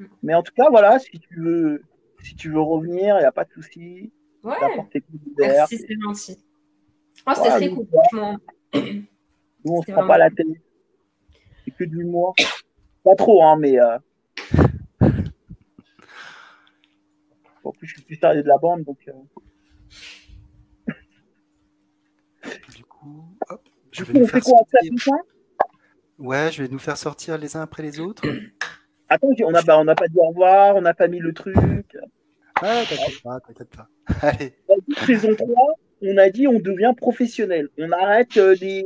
euh, 0.01 0.05
Mais 0.23 0.35
en 0.35 0.43
tout 0.43 0.53
cas, 0.55 0.69
voilà, 0.71 0.99
si 0.99 1.19
tu 1.19 1.35
veux, 1.41 1.83
si 2.24 2.34
tu 2.36 2.51
veux 2.51 2.60
revenir, 2.60 3.16
il 3.16 3.20
n'y 3.20 3.24
a 3.26 3.32
pas 3.32 3.44
de 3.44 3.51
souci. 3.52 4.12
Ouais, 4.42 4.55
merci, 5.38 5.78
c'est 5.78 6.01
gentil. 6.01 6.44
Oh, 7.26 7.32
c'était 7.34 7.48
Ouais, 7.48 7.55
très 7.56 7.68
nous, 7.68 7.76
cool, 7.76 7.86
franchement. 7.86 8.38
Nous, 8.74 9.72
on 9.72 9.78
ne 9.80 9.84
se 9.86 9.92
prend 9.92 10.06
pas 10.06 10.18
la 10.18 10.30
tête. 10.30 10.46
C'est 11.64 11.70
que 11.70 11.84
de 11.84 11.90
l'humour. 11.94 12.34
Pas 13.02 13.14
trop, 13.14 13.42
hein, 13.44 13.56
mais 13.59 13.78
euh, 13.80 13.98
plus, 17.78 17.86
je 17.86 17.94
suis 17.94 18.02
plus 18.02 18.16
sérieux 18.16 18.42
de 18.42 18.48
la 18.48 18.59
bande, 18.59 18.84
donc. 18.84 18.98
euh, 19.09 19.12
Du 22.76 22.84
coup, 22.84 23.24
hop, 23.48 23.62
je 23.90 24.05
Du 24.05 24.12
vais 24.12 24.12
coup, 24.12 24.18
nous 24.18 24.24
on 24.24 24.28
fait 24.28 24.32
faire 24.40 24.42
quoi 24.44 24.59
fait 24.70 24.76
sortir- 24.78 24.90
petit 24.94 25.05
point 25.10 25.18
Ouais, 26.18 26.52
je 26.52 26.62
vais 26.62 26.68
nous 26.68 26.78
faire 26.78 26.96
sortir 26.96 27.38
les 27.38 27.56
uns 27.56 27.62
après 27.62 27.82
les 27.82 27.98
autres. 28.01 28.22
Attends, 29.15 29.28
on 29.45 29.51
n'a 29.53 29.62
bah, 29.62 29.78
on 29.78 29.85
n'a 29.85 29.95
pas 29.95 30.09
dit 30.09 30.16
au 30.19 30.27
revoir, 30.27 30.74
on 30.74 30.81
n'a 30.81 30.93
pas 30.93 31.07
mis 31.07 31.20
le 31.20 31.32
truc. 31.32 31.57
Ah, 32.57 32.82
t'inquiète 32.89 33.23
pas, 33.23 33.39
t'inquiète 33.39 33.69
pas. 33.77 33.89
Allez, 34.23 34.57
On 34.69 34.74
a 34.74 34.81
dit 34.89 34.95
saison 35.07 35.36
3, 35.36 35.73
on 36.03 36.19
a 36.19 36.31
dit 36.31 36.49
on 36.49 36.59
devient 36.59 36.93
professionnel. 36.97 37.69
On 37.78 37.93
arrête 37.93 38.36
euh, 38.39 38.57
des 38.57 38.85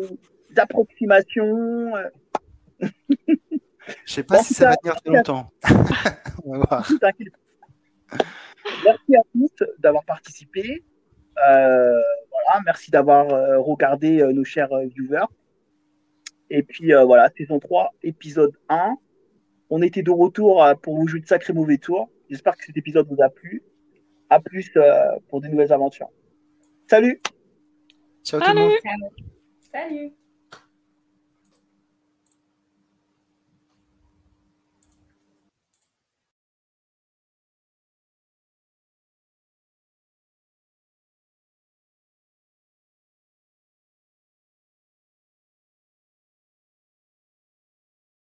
approximations. 0.54 1.96
euh, 1.96 2.08
je 4.04 4.12
sais 4.12 4.22
pas 4.22 4.42
si 4.42 4.52
ça 4.52 4.68
va 4.68 4.76
tenir 4.76 5.00
très 5.00 5.10
longtemps. 5.10 5.50
On 6.44 6.58
va 6.58 6.66
voir. 6.68 6.88
T'inquiète. 7.00 7.32
Merci 8.84 9.16
à 9.16 9.22
tous 9.32 9.64
d'avoir 9.78 10.04
participé. 10.04 10.84
Euh, 11.48 12.00
voilà, 12.30 12.62
merci 12.66 12.90
d'avoir 12.90 13.30
euh, 13.30 13.58
regardé 13.58 14.22
nos 14.34 14.44
chers 14.44 14.76
viewers. 14.94 15.26
Et 16.50 16.62
puis 16.62 16.92
voilà, 16.92 17.30
saison 17.34 17.58
3, 17.58 17.94
épisode 18.02 18.52
1. 18.68 18.98
On 19.70 19.82
était 19.82 20.02
de 20.02 20.10
retour 20.10 20.64
pour 20.82 20.96
vous 20.96 21.06
jouer 21.06 21.20
de 21.20 21.26
sacrés 21.26 21.52
mauvais 21.52 21.78
tours. 21.78 22.08
J'espère 22.30 22.56
que 22.56 22.64
cet 22.64 22.76
épisode 22.76 23.06
vous 23.08 23.22
a 23.22 23.28
plu. 23.28 23.62
À 24.30 24.40
plus 24.40 24.70
euh, 24.76 25.18
pour 25.28 25.40
de 25.40 25.48
nouvelles 25.48 25.72
aventures. 25.72 26.10
Salut 26.86 27.20
Ciao 28.24 28.40
tout 28.40 28.52
le 28.52 28.60
monde. 28.60 28.72
Salut 28.82 29.04
Salut 29.72 30.12